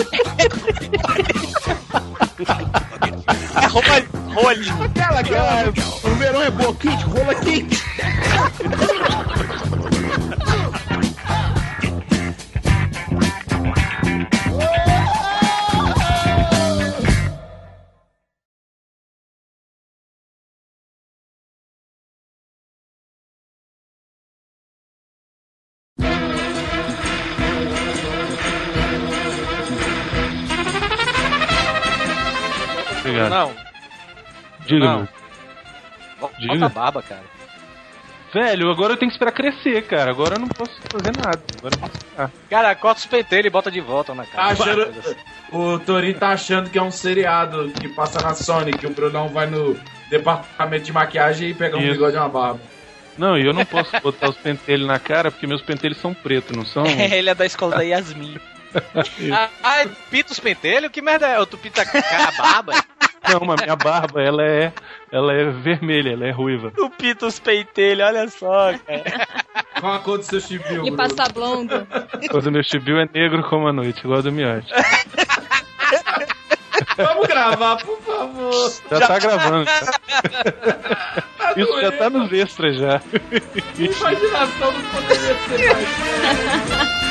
é 3.59 3.65
rolha, 3.65 4.05
rolha. 4.35 4.73
Aquela, 4.85 5.19
aquela. 5.21 5.73
O 6.03 6.15
verão 6.15 6.43
é 6.43 6.51
boa, 6.51 6.75
quente, 6.75 7.03
rola 7.05 7.33
quente. 7.33 7.83
Diga, 34.65 34.85
Não. 34.85 35.07
volta 36.19 36.35
Diga. 36.39 36.65
a 36.65 36.69
barba, 36.69 37.01
cara. 37.01 37.23
Velho, 38.33 38.71
agora 38.71 38.93
eu 38.93 38.97
tenho 38.97 39.11
que 39.11 39.15
esperar 39.15 39.31
crescer, 39.31 39.83
cara. 39.83 40.09
Agora 40.09 40.35
eu 40.35 40.39
não 40.39 40.47
posso 40.47 40.73
fazer 40.91 41.15
nada. 41.15 41.39
Agora 41.59 41.75
eu 41.75 41.79
posso 41.79 41.93
esperar. 41.97 42.31
Cara, 42.49 42.75
corta 42.75 42.99
os 43.01 43.05
pentelhos 43.05 43.45
e 43.45 43.49
bota 43.51 43.69
de 43.69 43.79
volta 43.79 44.15
na 44.15 44.23
Tá 44.23 44.31
cara. 44.31 44.51
achando, 44.53 45.15
o 45.51 45.77
Torinho 45.79 46.17
tá 46.17 46.29
achando 46.29 46.69
que 46.69 46.77
é 46.79 46.81
um 46.81 46.89
seriado 46.89 47.71
que 47.79 47.87
passa 47.89 48.19
na 48.21 48.33
Sony, 48.33 48.71
que 48.73 48.87
o 48.87 48.89
Brunão 48.89 49.29
vai 49.29 49.45
no 49.45 49.79
departamento 50.09 50.85
de 50.85 50.91
maquiagem 50.91 51.49
e 51.49 51.53
pega 51.53 51.77
um 51.77 51.81
Isso. 51.81 51.91
bigode 51.91 52.15
e 52.15 52.19
uma 52.19 52.29
barba. 52.29 52.59
Não, 53.15 53.37
e 53.37 53.45
eu 53.45 53.53
não 53.53 53.63
posso 53.65 53.91
botar 54.01 54.29
os 54.31 54.37
pentelhos 54.37 54.87
na 54.87 54.97
cara 54.97 55.29
porque 55.29 55.45
meus 55.45 55.61
pentelhos 55.61 55.99
são 55.99 56.11
pretos, 56.15 56.57
não 56.57 56.65
são? 56.65 56.83
Ele 56.89 57.29
é 57.29 57.35
da 57.35 57.45
escola 57.45 57.75
da 57.75 57.83
Yasmin. 57.83 58.37
Ah, 59.31 59.49
ah, 59.63 59.85
pita 60.09 60.31
os 60.33 60.39
pentelhos? 60.39 60.89
Que 60.91 60.99
merda 60.99 61.27
é? 61.27 61.45
Tu 61.45 61.55
pita 61.59 61.83
a 61.83 62.31
barba? 62.31 62.73
Não, 63.29 63.39
mas 63.45 63.61
minha 63.61 63.75
barba, 63.75 64.21
ela 64.21 64.43
é, 64.43 64.73
ela 65.11 65.33
é 65.33 65.49
vermelha, 65.51 66.11
ela 66.13 66.25
é 66.27 66.31
ruiva. 66.31 66.71
O 66.77 66.89
Pito 66.89 67.25
os 67.25 67.39
pentelhos, 67.39 68.05
olha 68.05 68.27
só, 68.29 68.73
cara. 68.79 69.27
Qual 69.79 69.93
a 69.93 69.99
cor 69.99 70.17
do 70.17 70.23
seu 70.23 70.39
chibio, 70.39 70.83
Bruno? 70.83 70.97
passa 70.97 71.31
blondo. 71.33 71.87
Quando 72.29 72.51
meu 72.51 72.63
chibio 72.63 72.99
é 72.99 73.07
negro 73.13 73.43
como 73.49 73.67
a 73.67 73.73
noite, 73.73 73.99
igual 73.99 74.19
a 74.19 74.21
do 74.21 74.31
miote. 74.31 74.71
Vamos 76.97 77.27
gravar, 77.27 77.77
por 77.77 77.97
favor. 78.01 78.71
Já, 78.91 79.07
tá 79.07 79.19
gravando. 79.19 79.65
já. 79.65 79.81
Tá 81.37 81.53
Isso 81.57 81.81
já 81.81 81.91
tá 81.91 82.09
nos 82.09 82.31
extras 82.31 82.77
já. 82.77 83.01
Imaginação 83.77 84.71
não 84.71 84.81
poderia 84.91 85.35
ser 85.35 85.73
mais. 85.73 87.02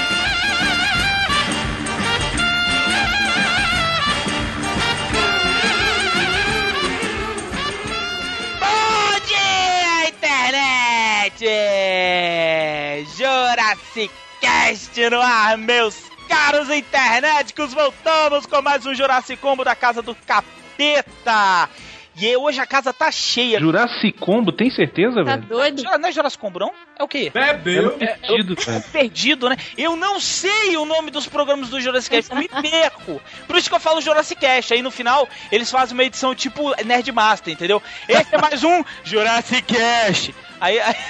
Internet! 11.32 13.06
Jurassic 13.16 14.10
Cast 14.40 14.96
no 15.10 15.20
ar, 15.20 15.56
meus 15.56 16.10
caros 16.28 16.68
internéticos! 16.70 17.72
Voltamos 17.72 18.46
com 18.46 18.60
mais 18.62 18.84
um 18.86 18.94
Jurassic 18.94 19.40
Combo 19.40 19.64
da 19.64 19.74
Casa 19.74 20.02
do 20.02 20.14
Capeta! 20.26 21.68
E 22.14 22.36
hoje 22.36 22.60
a 22.60 22.66
casa 22.66 22.92
tá 22.92 23.10
cheia. 23.10 23.58
Jurassic 23.58 24.12
Combo, 24.18 24.52
tem 24.52 24.70
certeza, 24.70 25.24
Tá 25.24 25.36
velho? 25.36 25.46
doido? 25.46 25.82
Não 25.82 26.08
é 26.08 26.12
Jurassic 26.12 26.38
Combo, 26.40 26.58
não? 26.58 26.70
É 26.98 27.02
o 27.02 27.08
quê? 27.08 27.30
Bebeu. 27.32 27.96
É 28.00 28.06
perdido, 28.16 28.56
É 28.68 28.80
perdido, 28.80 29.48
né? 29.48 29.56
Eu 29.78 29.96
não 29.96 30.20
sei 30.20 30.76
o 30.76 30.84
nome 30.84 31.10
dos 31.10 31.26
programas 31.26 31.70
do 31.70 31.80
Jurassic 31.80 32.14
Cast, 32.16 32.30
eu 32.30 32.36
me 32.38 32.48
perco. 32.70 33.20
Por 33.46 33.56
isso 33.56 33.68
que 33.68 33.74
eu 33.74 33.80
falo 33.80 34.00
Jurassic 34.02 34.38
Cast. 34.40 34.74
Aí 34.74 34.82
no 34.82 34.90
final 34.90 35.26
eles 35.50 35.70
fazem 35.70 35.94
uma 35.96 36.04
edição 36.04 36.34
tipo 36.34 36.74
Nerd 36.84 37.10
Master, 37.12 37.52
entendeu? 37.54 37.82
Esse 38.06 38.34
é 38.34 38.38
mais 38.38 38.62
um 38.62 38.84
Jurassic 39.04 39.62
Cast. 39.62 40.34
Aí, 40.60 40.78
aí... 40.80 40.94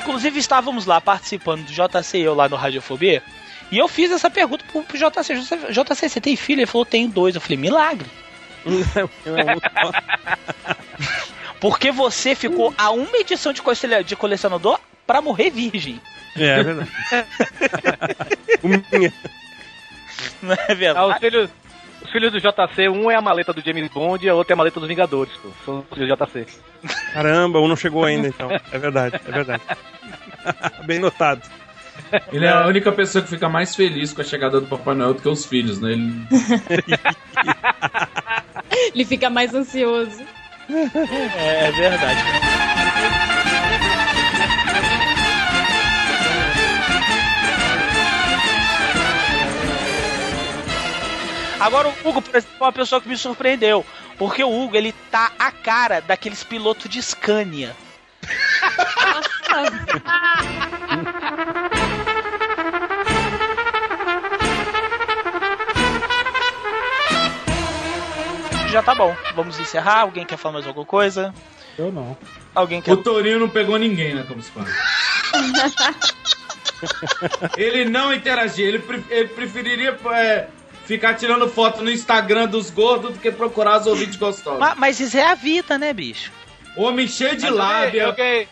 Inclusive 0.00 0.38
estávamos 0.38 0.86
lá 0.86 1.00
participando 1.00 1.64
do 1.66 1.72
JC 1.72 2.18
e 2.18 2.22
eu 2.22 2.34
lá 2.34 2.48
no 2.48 2.56
Radiofobia. 2.56 3.22
E 3.70 3.78
eu 3.78 3.88
fiz 3.88 4.10
essa 4.12 4.30
pergunta 4.30 4.64
pro, 4.70 4.82
pro 4.82 4.96
JC. 4.96 5.34
JC, 5.34 5.56
JC, 5.72 6.08
você 6.08 6.20
tem 6.20 6.36
filho? 6.36 6.60
Ele 6.60 6.66
falou, 6.66 6.84
tenho 6.84 7.08
dois. 7.08 7.34
Eu 7.34 7.40
falei, 7.40 7.56
milagre. 7.56 8.06
Porque 11.60 11.90
você 11.90 12.34
ficou 12.34 12.74
a 12.76 12.90
uma 12.90 13.16
edição 13.18 13.52
de, 13.52 13.62
cole- 13.62 14.04
de 14.04 14.16
colecionador 14.16 14.78
pra 15.06 15.20
morrer 15.22 15.50
virgem. 15.50 16.00
É, 16.36 16.60
é 16.60 16.62
verdade. 16.62 16.90
Não 20.42 20.52
é 20.54 20.58
Ah, 20.68 20.74
verdade? 20.74 21.12
os 21.12 21.18
filhos, 21.18 21.50
os 22.02 22.10
filhos 22.10 22.32
do 22.32 22.40
JC, 22.40 22.88
um 22.88 23.10
é 23.10 23.16
a 23.16 23.20
maleta 23.20 23.52
do 23.52 23.60
James 23.62 23.88
Bond 23.90 24.24
e 24.24 24.28
a 24.28 24.34
outra 24.34 24.52
é 24.52 24.54
a 24.54 24.56
maleta 24.56 24.78
dos 24.80 24.88
Vingadores, 24.88 25.32
pô. 25.42 25.48
São 25.64 25.84
os 25.90 25.98
filhos 25.98 26.16
do 26.16 26.26
JC. 26.26 26.46
Caramba, 27.12 27.60
um 27.60 27.68
não 27.68 27.76
chegou 27.76 28.04
ainda, 28.04 28.28
então. 28.28 28.48
É 28.70 28.78
verdade, 28.78 29.20
é 29.26 29.32
verdade. 29.32 29.62
Bem 30.84 30.98
notado. 30.98 31.42
Ele 32.32 32.46
é 32.46 32.50
a 32.50 32.66
única 32.66 32.92
pessoa 32.92 33.22
que 33.22 33.30
fica 33.30 33.48
mais 33.48 33.74
feliz 33.74 34.12
com 34.12 34.20
a 34.20 34.24
chegada 34.24 34.60
do 34.60 34.66
Papai 34.66 34.94
Noel 34.94 35.14
do 35.14 35.22
que 35.22 35.28
os 35.28 35.44
filhos, 35.44 35.80
né? 35.80 35.92
Ele... 35.92 36.26
Ele 38.94 39.04
fica 39.04 39.28
mais 39.28 39.54
ansioso. 39.54 40.22
É, 41.36 41.68
é 41.68 41.72
verdade. 41.72 42.20
Agora 51.58 51.88
o 51.88 52.08
Hugo, 52.08 52.22
por 52.22 52.36
exemplo, 52.36 52.56
é 52.60 52.64
uma 52.64 52.72
pessoa 52.72 53.00
que 53.00 53.08
me 53.08 53.16
surpreendeu. 53.16 53.84
Porque 54.18 54.44
o 54.44 54.50
Hugo, 54.50 54.76
ele 54.76 54.92
tá 55.10 55.32
a 55.38 55.50
cara 55.50 56.00
daqueles 56.00 56.44
pilotos 56.44 56.88
de 56.88 57.02
Scania. 57.02 57.74
Já 68.70 68.82
tá 68.82 68.94
bom. 68.94 69.14
Vamos 69.34 69.58
encerrar. 69.58 70.00
Alguém 70.00 70.24
quer 70.24 70.36
falar 70.36 70.54
mais 70.54 70.66
alguma 70.66 70.84
coisa? 70.86 71.34
Eu 71.78 71.92
não. 71.92 72.16
Alguém 72.54 72.80
quer. 72.82 72.92
O 72.92 72.96
Torinho 72.98 73.38
não 73.38 73.48
pegou 73.48 73.78
ninguém, 73.78 74.14
né? 74.14 74.24
Como 74.26 74.42
se 74.42 74.50
fala. 74.50 74.66
ele 77.56 77.84
não 77.84 78.12
interagia. 78.12 78.66
Ele, 78.66 78.78
pre- 78.78 79.04
ele 79.10 79.28
preferiria 79.28 79.96
é, 80.12 80.46
ficar 80.84 81.14
tirando 81.14 81.48
foto 81.48 81.82
no 81.82 81.90
Instagram 81.90 82.46
dos 82.48 82.70
gordos 82.70 83.12
do 83.14 83.18
que 83.18 83.30
procurar 83.30 83.80
os 83.80 83.86
ouvintes 83.86 84.16
gostosos. 84.16 84.60
Ma- 84.60 84.74
Mas 84.76 85.00
isso 85.00 85.16
é 85.16 85.26
a 85.26 85.34
vida, 85.34 85.78
né, 85.78 85.92
bicho? 85.92 86.32
Homem 86.76 87.08
cheio 87.08 87.36
de 87.36 87.42
Mas 87.42 87.50
eu 87.50 87.56
ganhei- 87.56 87.82
lábia. 87.84 88.02
Eu 88.02 88.12
ganhei, 88.14 88.48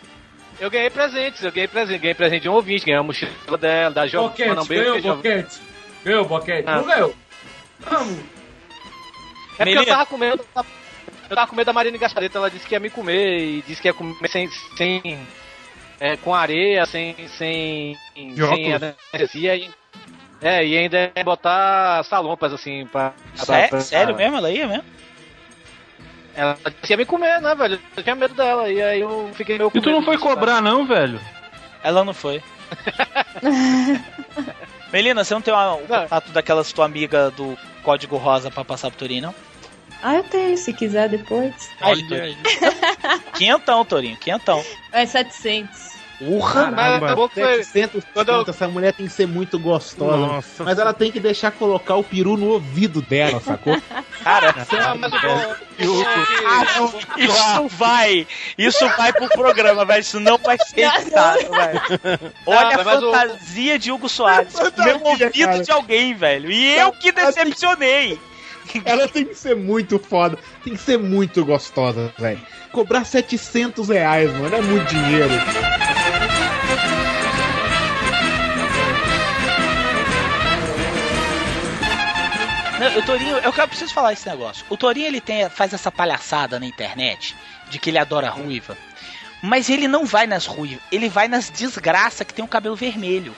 eu 0.59 0.71
ganhei 0.71 0.89
presentes, 0.89 1.43
eu 1.43 1.51
ganhei 1.51 1.67
presente, 1.67 1.99
ganhei 1.99 2.15
presente 2.15 2.41
de 2.43 2.49
um 2.49 2.53
ouvinte, 2.53 2.85
ganhei 2.85 2.97
uma 2.97 3.03
mochila 3.05 3.57
dela, 3.59 3.93
da 3.93 4.07
Giovanna 4.07 4.55
Boquete, 4.55 4.65
ganhou 5.01 5.15
boquete. 5.15 5.59
Ganhou 6.03 6.25
boquete. 6.25 6.63
Ah. 6.67 6.77
Não 6.77 6.85
ganhou. 6.85 7.15
Vamos. 7.79 8.19
É 9.57 9.65
porque 9.65 9.77
eu 9.79 9.85
tava 9.85 10.05
com 10.05 10.17
medo. 10.17 10.45
Eu 11.29 11.35
tava 11.35 11.47
com 11.47 11.55
medo 11.55 11.65
da 11.65 11.73
Marina 11.73 11.97
Gaspareta, 11.97 12.37
ela 12.37 12.51
disse 12.51 12.67
que 12.67 12.75
ia 12.75 12.79
me 12.79 12.89
comer 12.89 13.39
e 13.39 13.61
disse 13.67 13.81
que 13.81 13.87
ia 13.87 13.93
comer 13.93 14.15
sem. 14.29 14.47
sem 14.77 15.19
é, 15.99 16.17
com 16.17 16.35
areia, 16.35 16.85
sem. 16.85 17.15
sem. 17.29 17.97
De 18.15 18.47
sem 18.47 18.73
anestesia 18.73 19.55
e. 19.55 19.69
É, 20.41 20.65
e 20.65 20.77
ainda 20.77 21.11
ia 21.15 21.23
botar 21.23 22.03
salompas 22.03 22.53
assim 22.53 22.85
pra. 22.87 23.13
Sé- 23.35 23.67
pra- 23.69 23.79
sério 23.79 24.13
pra- 24.13 24.23
mesmo? 24.23 24.37
Ela 24.37 24.51
ia 24.51 24.67
mesmo? 24.67 24.83
Ela 26.35 26.57
disse 26.65 26.81
que 26.81 26.93
ia 26.93 26.97
me 26.97 27.05
comer, 27.05 27.41
né, 27.41 27.55
velho? 27.55 27.79
Eu 27.95 28.03
tinha 28.03 28.15
medo 28.15 28.33
dela, 28.33 28.69
e 28.69 28.81
aí 28.81 28.99
eu 28.99 29.31
fiquei 29.33 29.57
meio 29.57 29.71
com 29.71 29.77
E 29.77 29.81
tu 29.81 29.89
não 29.89 30.03
foi 30.03 30.17
disso, 30.17 30.27
cobrar, 30.27 30.61
não, 30.61 30.85
velho? 30.85 31.19
Ela 31.81 32.03
não 32.03 32.13
foi. 32.13 32.43
Melina, 34.91 35.23
você 35.23 35.33
não 35.33 35.41
tem 35.41 35.53
uma- 35.53 35.75
um 35.75 35.85
contato 35.87 36.31
daquelas 36.31 36.71
tua 36.71 36.85
amiga 36.85 37.31
do 37.31 37.57
Código 37.85 38.17
Rosa 38.17 38.49
pra 38.49 38.65
passar 38.65 38.89
pro 38.89 38.97
Torinho, 38.97 39.21
não? 39.21 39.35
Ah, 40.01 40.15
eu 40.15 40.23
tenho, 40.23 40.57
se 40.57 40.73
quiser 40.73 41.07
depois. 41.07 41.53
Olha. 41.81 42.35
Quinhentão, 43.37 43.85
Torinho, 43.85 44.17
quinhentão. 44.17 44.63
É 44.91 45.05
700. 45.05 45.94
Urra! 46.27 46.71
Mas 46.71 47.13
que 47.29 47.41
foi- 47.41 47.63
700 47.63 48.03
quando 48.13 48.29
eu- 48.29 48.37
conto, 48.39 48.49
essa 48.51 48.67
mulher 48.67 48.93
tem 48.93 49.05
que 49.07 49.11
ser 49.13 49.27
muito 49.27 49.59
gostosa. 49.59 50.17
Nossa. 50.17 50.63
Mas 50.63 50.79
ela 50.79 50.93
tem 50.93 51.11
que 51.11 51.19
deixar 51.19 51.51
colocar 51.51 51.95
o 51.95 52.03
peru 52.03 52.35
no 52.37 52.47
ouvido 52.47 53.01
dela, 53.01 53.39
sacou? 53.41 53.75
Cara, 54.23 54.55
Ah, 54.79 54.95
mas 54.95 55.13
o 55.13 55.19
bom- 55.21 55.55
isso 57.17 57.67
vai! 57.77 58.27
Isso 58.57 58.87
vai 58.97 59.13
pro 59.13 59.27
programa, 59.29 59.85
velho. 59.85 60.01
Isso 60.01 60.19
não 60.19 60.37
vai 60.37 60.57
ser 60.57 60.81
editado, 60.81 61.39
velho. 61.51 61.81
Olha 62.45 62.81
a 62.81 62.83
mas 62.83 63.03
o- 63.03 63.11
fantasia 63.11 63.77
de 63.79 63.91
Hugo 63.91 64.09
Soares. 64.09 64.53
Meu 64.77 65.01
ouvido 65.03 65.31
cara. 65.45 65.63
de 65.63 65.71
alguém, 65.71 66.13
velho. 66.13 66.51
E 66.51 66.75
eu 66.77 66.91
que 66.91 67.11
decepcionei. 67.11 68.19
Ela 68.83 69.07
tem 69.07 69.25
que 69.25 69.35
ser 69.35 69.55
muito 69.55 69.99
foda. 69.99 70.37
Tem 70.63 70.73
que 70.73 70.81
ser 70.81 70.97
muito 70.97 71.45
gostosa, 71.45 72.11
velho. 72.17 72.41
Cobrar 72.71 73.05
700 73.05 73.87
reais, 73.89 74.33
mano, 74.33 74.53
é 74.55 74.61
muito 74.61 74.85
dinheiro. 74.89 75.29
O 82.97 83.01
Torinho, 83.05 83.37
eu 83.37 83.67
preciso 83.67 83.93
falar 83.93 84.13
esse 84.13 84.27
negócio. 84.27 84.65
O 84.69 84.77
Torinho 84.77 85.07
ele 85.07 85.21
tem, 85.21 85.49
faz 85.49 85.73
essa 85.73 85.91
palhaçada 85.91 86.59
na 86.59 86.65
internet 86.65 87.35
de 87.69 87.79
que 87.79 87.89
ele 87.89 87.97
adora 87.97 88.29
ruiva. 88.29 88.77
Mas 89.41 89.69
ele 89.69 89.87
não 89.87 90.05
vai 90.05 90.25
nas 90.25 90.45
ruivas, 90.45 90.81
ele 90.91 91.09
vai 91.09 91.27
nas 91.27 91.49
desgraças 91.49 92.25
que 92.25 92.33
tem 92.33 92.43
um 92.43 92.47
cabelo 92.47 92.75
vermelho. 92.75 93.35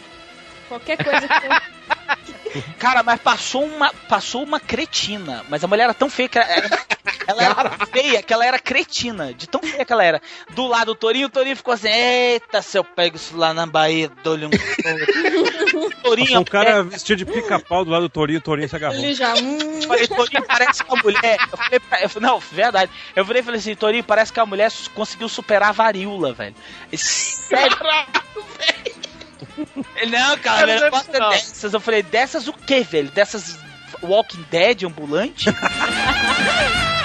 Qualquer 0.67 0.97
coisa 1.03 1.27
que 1.27 1.47
eu... 1.47 2.36
Cara, 2.79 3.03
mas 3.03 3.19
passou 3.21 3.63
uma, 3.65 3.93
passou 4.09 4.43
uma 4.43 4.59
cretina. 4.59 5.43
Mas 5.49 5.63
a 5.63 5.67
mulher 5.67 5.83
era 5.85 5.93
tão 5.93 6.09
feia 6.09 6.29
que 6.29 6.37
ela, 6.37 6.47
era- 6.49 6.79
ela 7.27 7.43
era 7.43 7.85
feia 7.87 8.23
que 8.23 8.33
ela 8.33 8.45
era 8.45 8.59
cretina. 8.59 9.33
De 9.33 9.47
tão 9.47 9.61
feia 9.61 9.83
que 9.85 9.91
ela 9.93 10.03
era. 10.03 10.21
Do 10.51 10.67
lado 10.67 10.87
do 10.87 10.95
Torinho, 10.95 11.27
o 11.27 11.29
Torinho 11.29 11.55
ficou 11.55 11.73
assim: 11.73 11.89
Eita, 11.89 12.61
se 12.61 12.77
eu 12.77 12.83
pego 12.83 13.15
isso 13.15 13.35
lá 13.37 13.53
na 13.53 13.65
Bahia, 13.65 14.11
dou-lhe 14.23 14.45
um. 14.45 14.49
Torinho, 16.03 16.39
Um 16.39 16.43
cara 16.43 16.83
vestido 16.83 17.17
de 17.17 17.25
pica-pau 17.25 17.83
do 17.83 17.91
lado 17.91 18.03
do 18.03 18.09
Torinho, 18.09 18.39
o 18.39 18.41
Torinho 18.41 18.69
se 18.69 18.75
agarrou. 18.75 18.97
Ele 18.97 19.13
já... 19.13 19.33
Hum, 19.35 19.57
Eu 19.81 19.87
falei, 19.87 20.07
Torinho, 20.07 20.43
parece 20.47 20.83
que 20.83 20.93
a 20.93 21.03
mulher. 21.03 21.37
Eu 21.51 21.57
falei, 21.57 21.79
pra- 21.79 22.01
eu 22.01 22.09
falei, 22.09 22.29
não, 22.29 22.39
verdade. 22.39 22.91
Eu 23.15 23.25
falei, 23.25 23.43
falei 23.43 23.59
assim, 23.59 23.75
Torinho, 23.75 24.03
parece 24.03 24.31
que 24.31 24.39
a 24.39 24.45
mulher 24.45 24.71
conseguiu 24.93 25.27
superar 25.29 25.69
a 25.69 25.73
varíola, 25.73 26.33
velho. 26.33 26.55
Sério. 26.95 27.77
Ele, 28.85 28.95
Não, 30.09 30.37
cara, 30.37 30.89
gosto 30.89 31.11
não. 31.11 31.29
dessas. 31.29 31.73
Eu 31.73 31.79
falei, 31.79 32.03
dessas 32.03 32.47
o 32.47 32.53
quê, 32.53 32.81
velho? 32.81 33.09
Dessas 33.11 33.57
Walking 34.01 34.45
Dead 34.51 34.83
ambulante? 34.83 35.45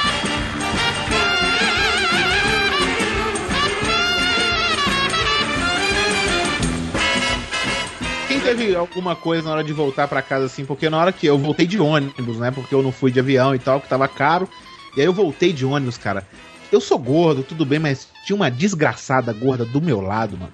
Quem 8.29 8.41
teve 8.41 8.75
alguma 8.75 9.15
coisa 9.15 9.47
na 9.47 9.55
hora 9.55 9.65
de 9.65 9.73
voltar 9.73 10.09
pra 10.09 10.23
casa 10.23 10.47
assim? 10.47 10.65
Porque 10.65 10.89
na 10.89 10.99
hora 10.99 11.13
que 11.13 11.27
eu 11.27 11.39
voltei 11.39 11.67
de 11.67 11.79
ônibus, 11.79 12.39
né? 12.39 12.51
Porque 12.51 12.75
eu 12.75 12.83
não 12.83 12.91
fui 12.91 13.11
de 13.11 13.21
avião 13.21 13.55
e 13.55 13.59
tal, 13.59 13.81
que 13.81 13.89
tava 13.89 14.09
caro. 14.09 14.49
E 14.97 15.01
aí 15.01 15.07
eu 15.07 15.13
voltei 15.13 15.53
de 15.53 15.65
ônibus, 15.65 15.99
cara. 15.99 16.27
Eu 16.71 16.81
sou 16.81 16.99
gordo, 16.99 17.43
tudo 17.43 17.67
bem, 17.67 17.79
mas 17.79 18.09
tinha 18.25 18.35
uma 18.35 18.51
desgraçada 18.51 19.33
gorda 19.33 19.65
do 19.67 19.81
meu 19.83 20.01
lado, 20.01 20.39
mano. 20.39 20.53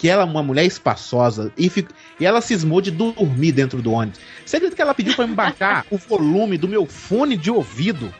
Que 0.00 0.08
ela 0.08 0.22
é 0.22 0.24
uma 0.24 0.42
mulher 0.42 0.64
espaçosa 0.64 1.52
e, 1.58 1.68
fico- 1.68 1.92
e 2.18 2.24
ela 2.24 2.40
cismou 2.40 2.80
de 2.80 2.90
dormir 2.90 3.52
dentro 3.52 3.82
do 3.82 3.92
ônibus. 3.92 4.18
Você 4.46 4.56
acredita 4.56 4.74
que 4.74 4.80
ela 4.80 4.94
pediu 4.94 5.14
pra 5.14 5.26
me 5.26 5.34
baixar 5.34 5.84
o 5.92 5.98
volume 5.98 6.56
do 6.56 6.66
meu 6.66 6.86
fone 6.86 7.36
de 7.36 7.50
ouvido? 7.50 8.10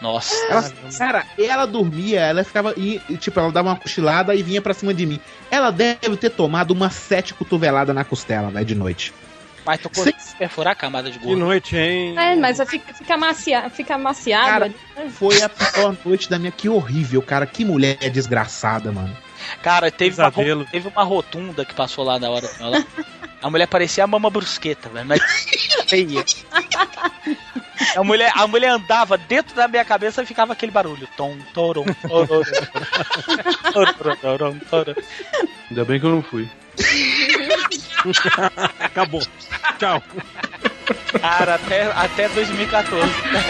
Nossa. 0.00 0.34
Ela, 0.50 0.70
cara, 0.98 1.24
ela 1.38 1.64
dormia, 1.66 2.20
ela 2.20 2.44
ficava. 2.44 2.74
E, 2.76 3.00
tipo, 3.16 3.40
ela 3.40 3.50
dava 3.50 3.70
uma 3.70 3.76
cochilada 3.76 4.34
e 4.34 4.42
vinha 4.42 4.60
pra 4.60 4.74
cima 4.74 4.92
de 4.92 5.06
mim. 5.06 5.18
Ela 5.50 5.70
deve 5.70 6.16
ter 6.18 6.28
tomado 6.28 6.72
umas 6.72 6.92
sete 6.92 7.32
cotoveladas 7.32 7.94
na 7.94 8.04
costela, 8.04 8.50
né, 8.50 8.62
de 8.62 8.74
noite. 8.74 9.14
Mas 9.64 9.80
tu 9.80 9.88
Sim. 9.94 10.10
perfurar 10.38 10.74
a 10.74 10.76
camada 10.76 11.10
de 11.10 11.18
gordo. 11.18 11.38
noite, 11.38 11.74
hein? 11.74 12.14
É, 12.18 12.36
mas 12.36 12.60
fica, 12.68 12.92
fica, 12.92 13.16
macia, 13.16 13.70
fica 13.70 13.96
maciado. 13.96 14.44
Cara, 14.46 14.64
ali. 14.66 15.10
Foi 15.10 15.40
a 15.40 15.48
pior 15.48 15.96
noite 16.04 16.28
da 16.28 16.38
minha. 16.38 16.52
Que 16.52 16.68
horrível, 16.68 17.22
cara. 17.22 17.46
Que 17.46 17.64
mulher 17.64 17.96
desgraçada, 18.10 18.92
mano. 18.92 19.16
Cara, 19.62 19.90
teve 19.90 20.20
uma, 20.20 20.30
teve 20.66 20.88
uma 20.88 21.02
rotunda 21.02 21.64
que 21.64 21.74
passou 21.74 22.04
lá 22.04 22.18
na 22.18 22.30
hora. 22.30 22.48
Ela, 22.60 22.84
A 23.42 23.50
mulher 23.50 23.66
parecia 23.66 24.04
a 24.04 24.06
mama 24.06 24.30
brusqueta, 24.30 24.88
velho, 24.88 25.06
mas 25.06 25.20
feia. 25.86 26.24
A 27.96 28.02
mulher, 28.02 28.32
a 28.34 28.46
mulher 28.46 28.70
andava 28.70 29.18
dentro 29.18 29.54
da 29.54 29.68
minha 29.68 29.84
cabeça 29.84 30.22
e 30.22 30.26
ficava 30.26 30.52
aquele 30.54 30.72
barulho. 30.72 31.06
Tom, 31.16 31.36
torom, 31.52 31.84
torom, 32.08 32.42
torom, 33.72 34.16
torom, 34.16 34.58
torom. 34.70 34.94
Ainda 35.70 35.84
bem 35.84 36.00
que 36.00 36.06
eu 36.06 36.10
não 36.10 36.22
fui. 36.22 36.48
Acabou. 38.80 39.22
Tchau. 39.78 40.02
Cara, 41.20 41.54
até, 41.54 41.82
até 41.92 42.28
2014, 42.28 43.06
né? 43.06 43.44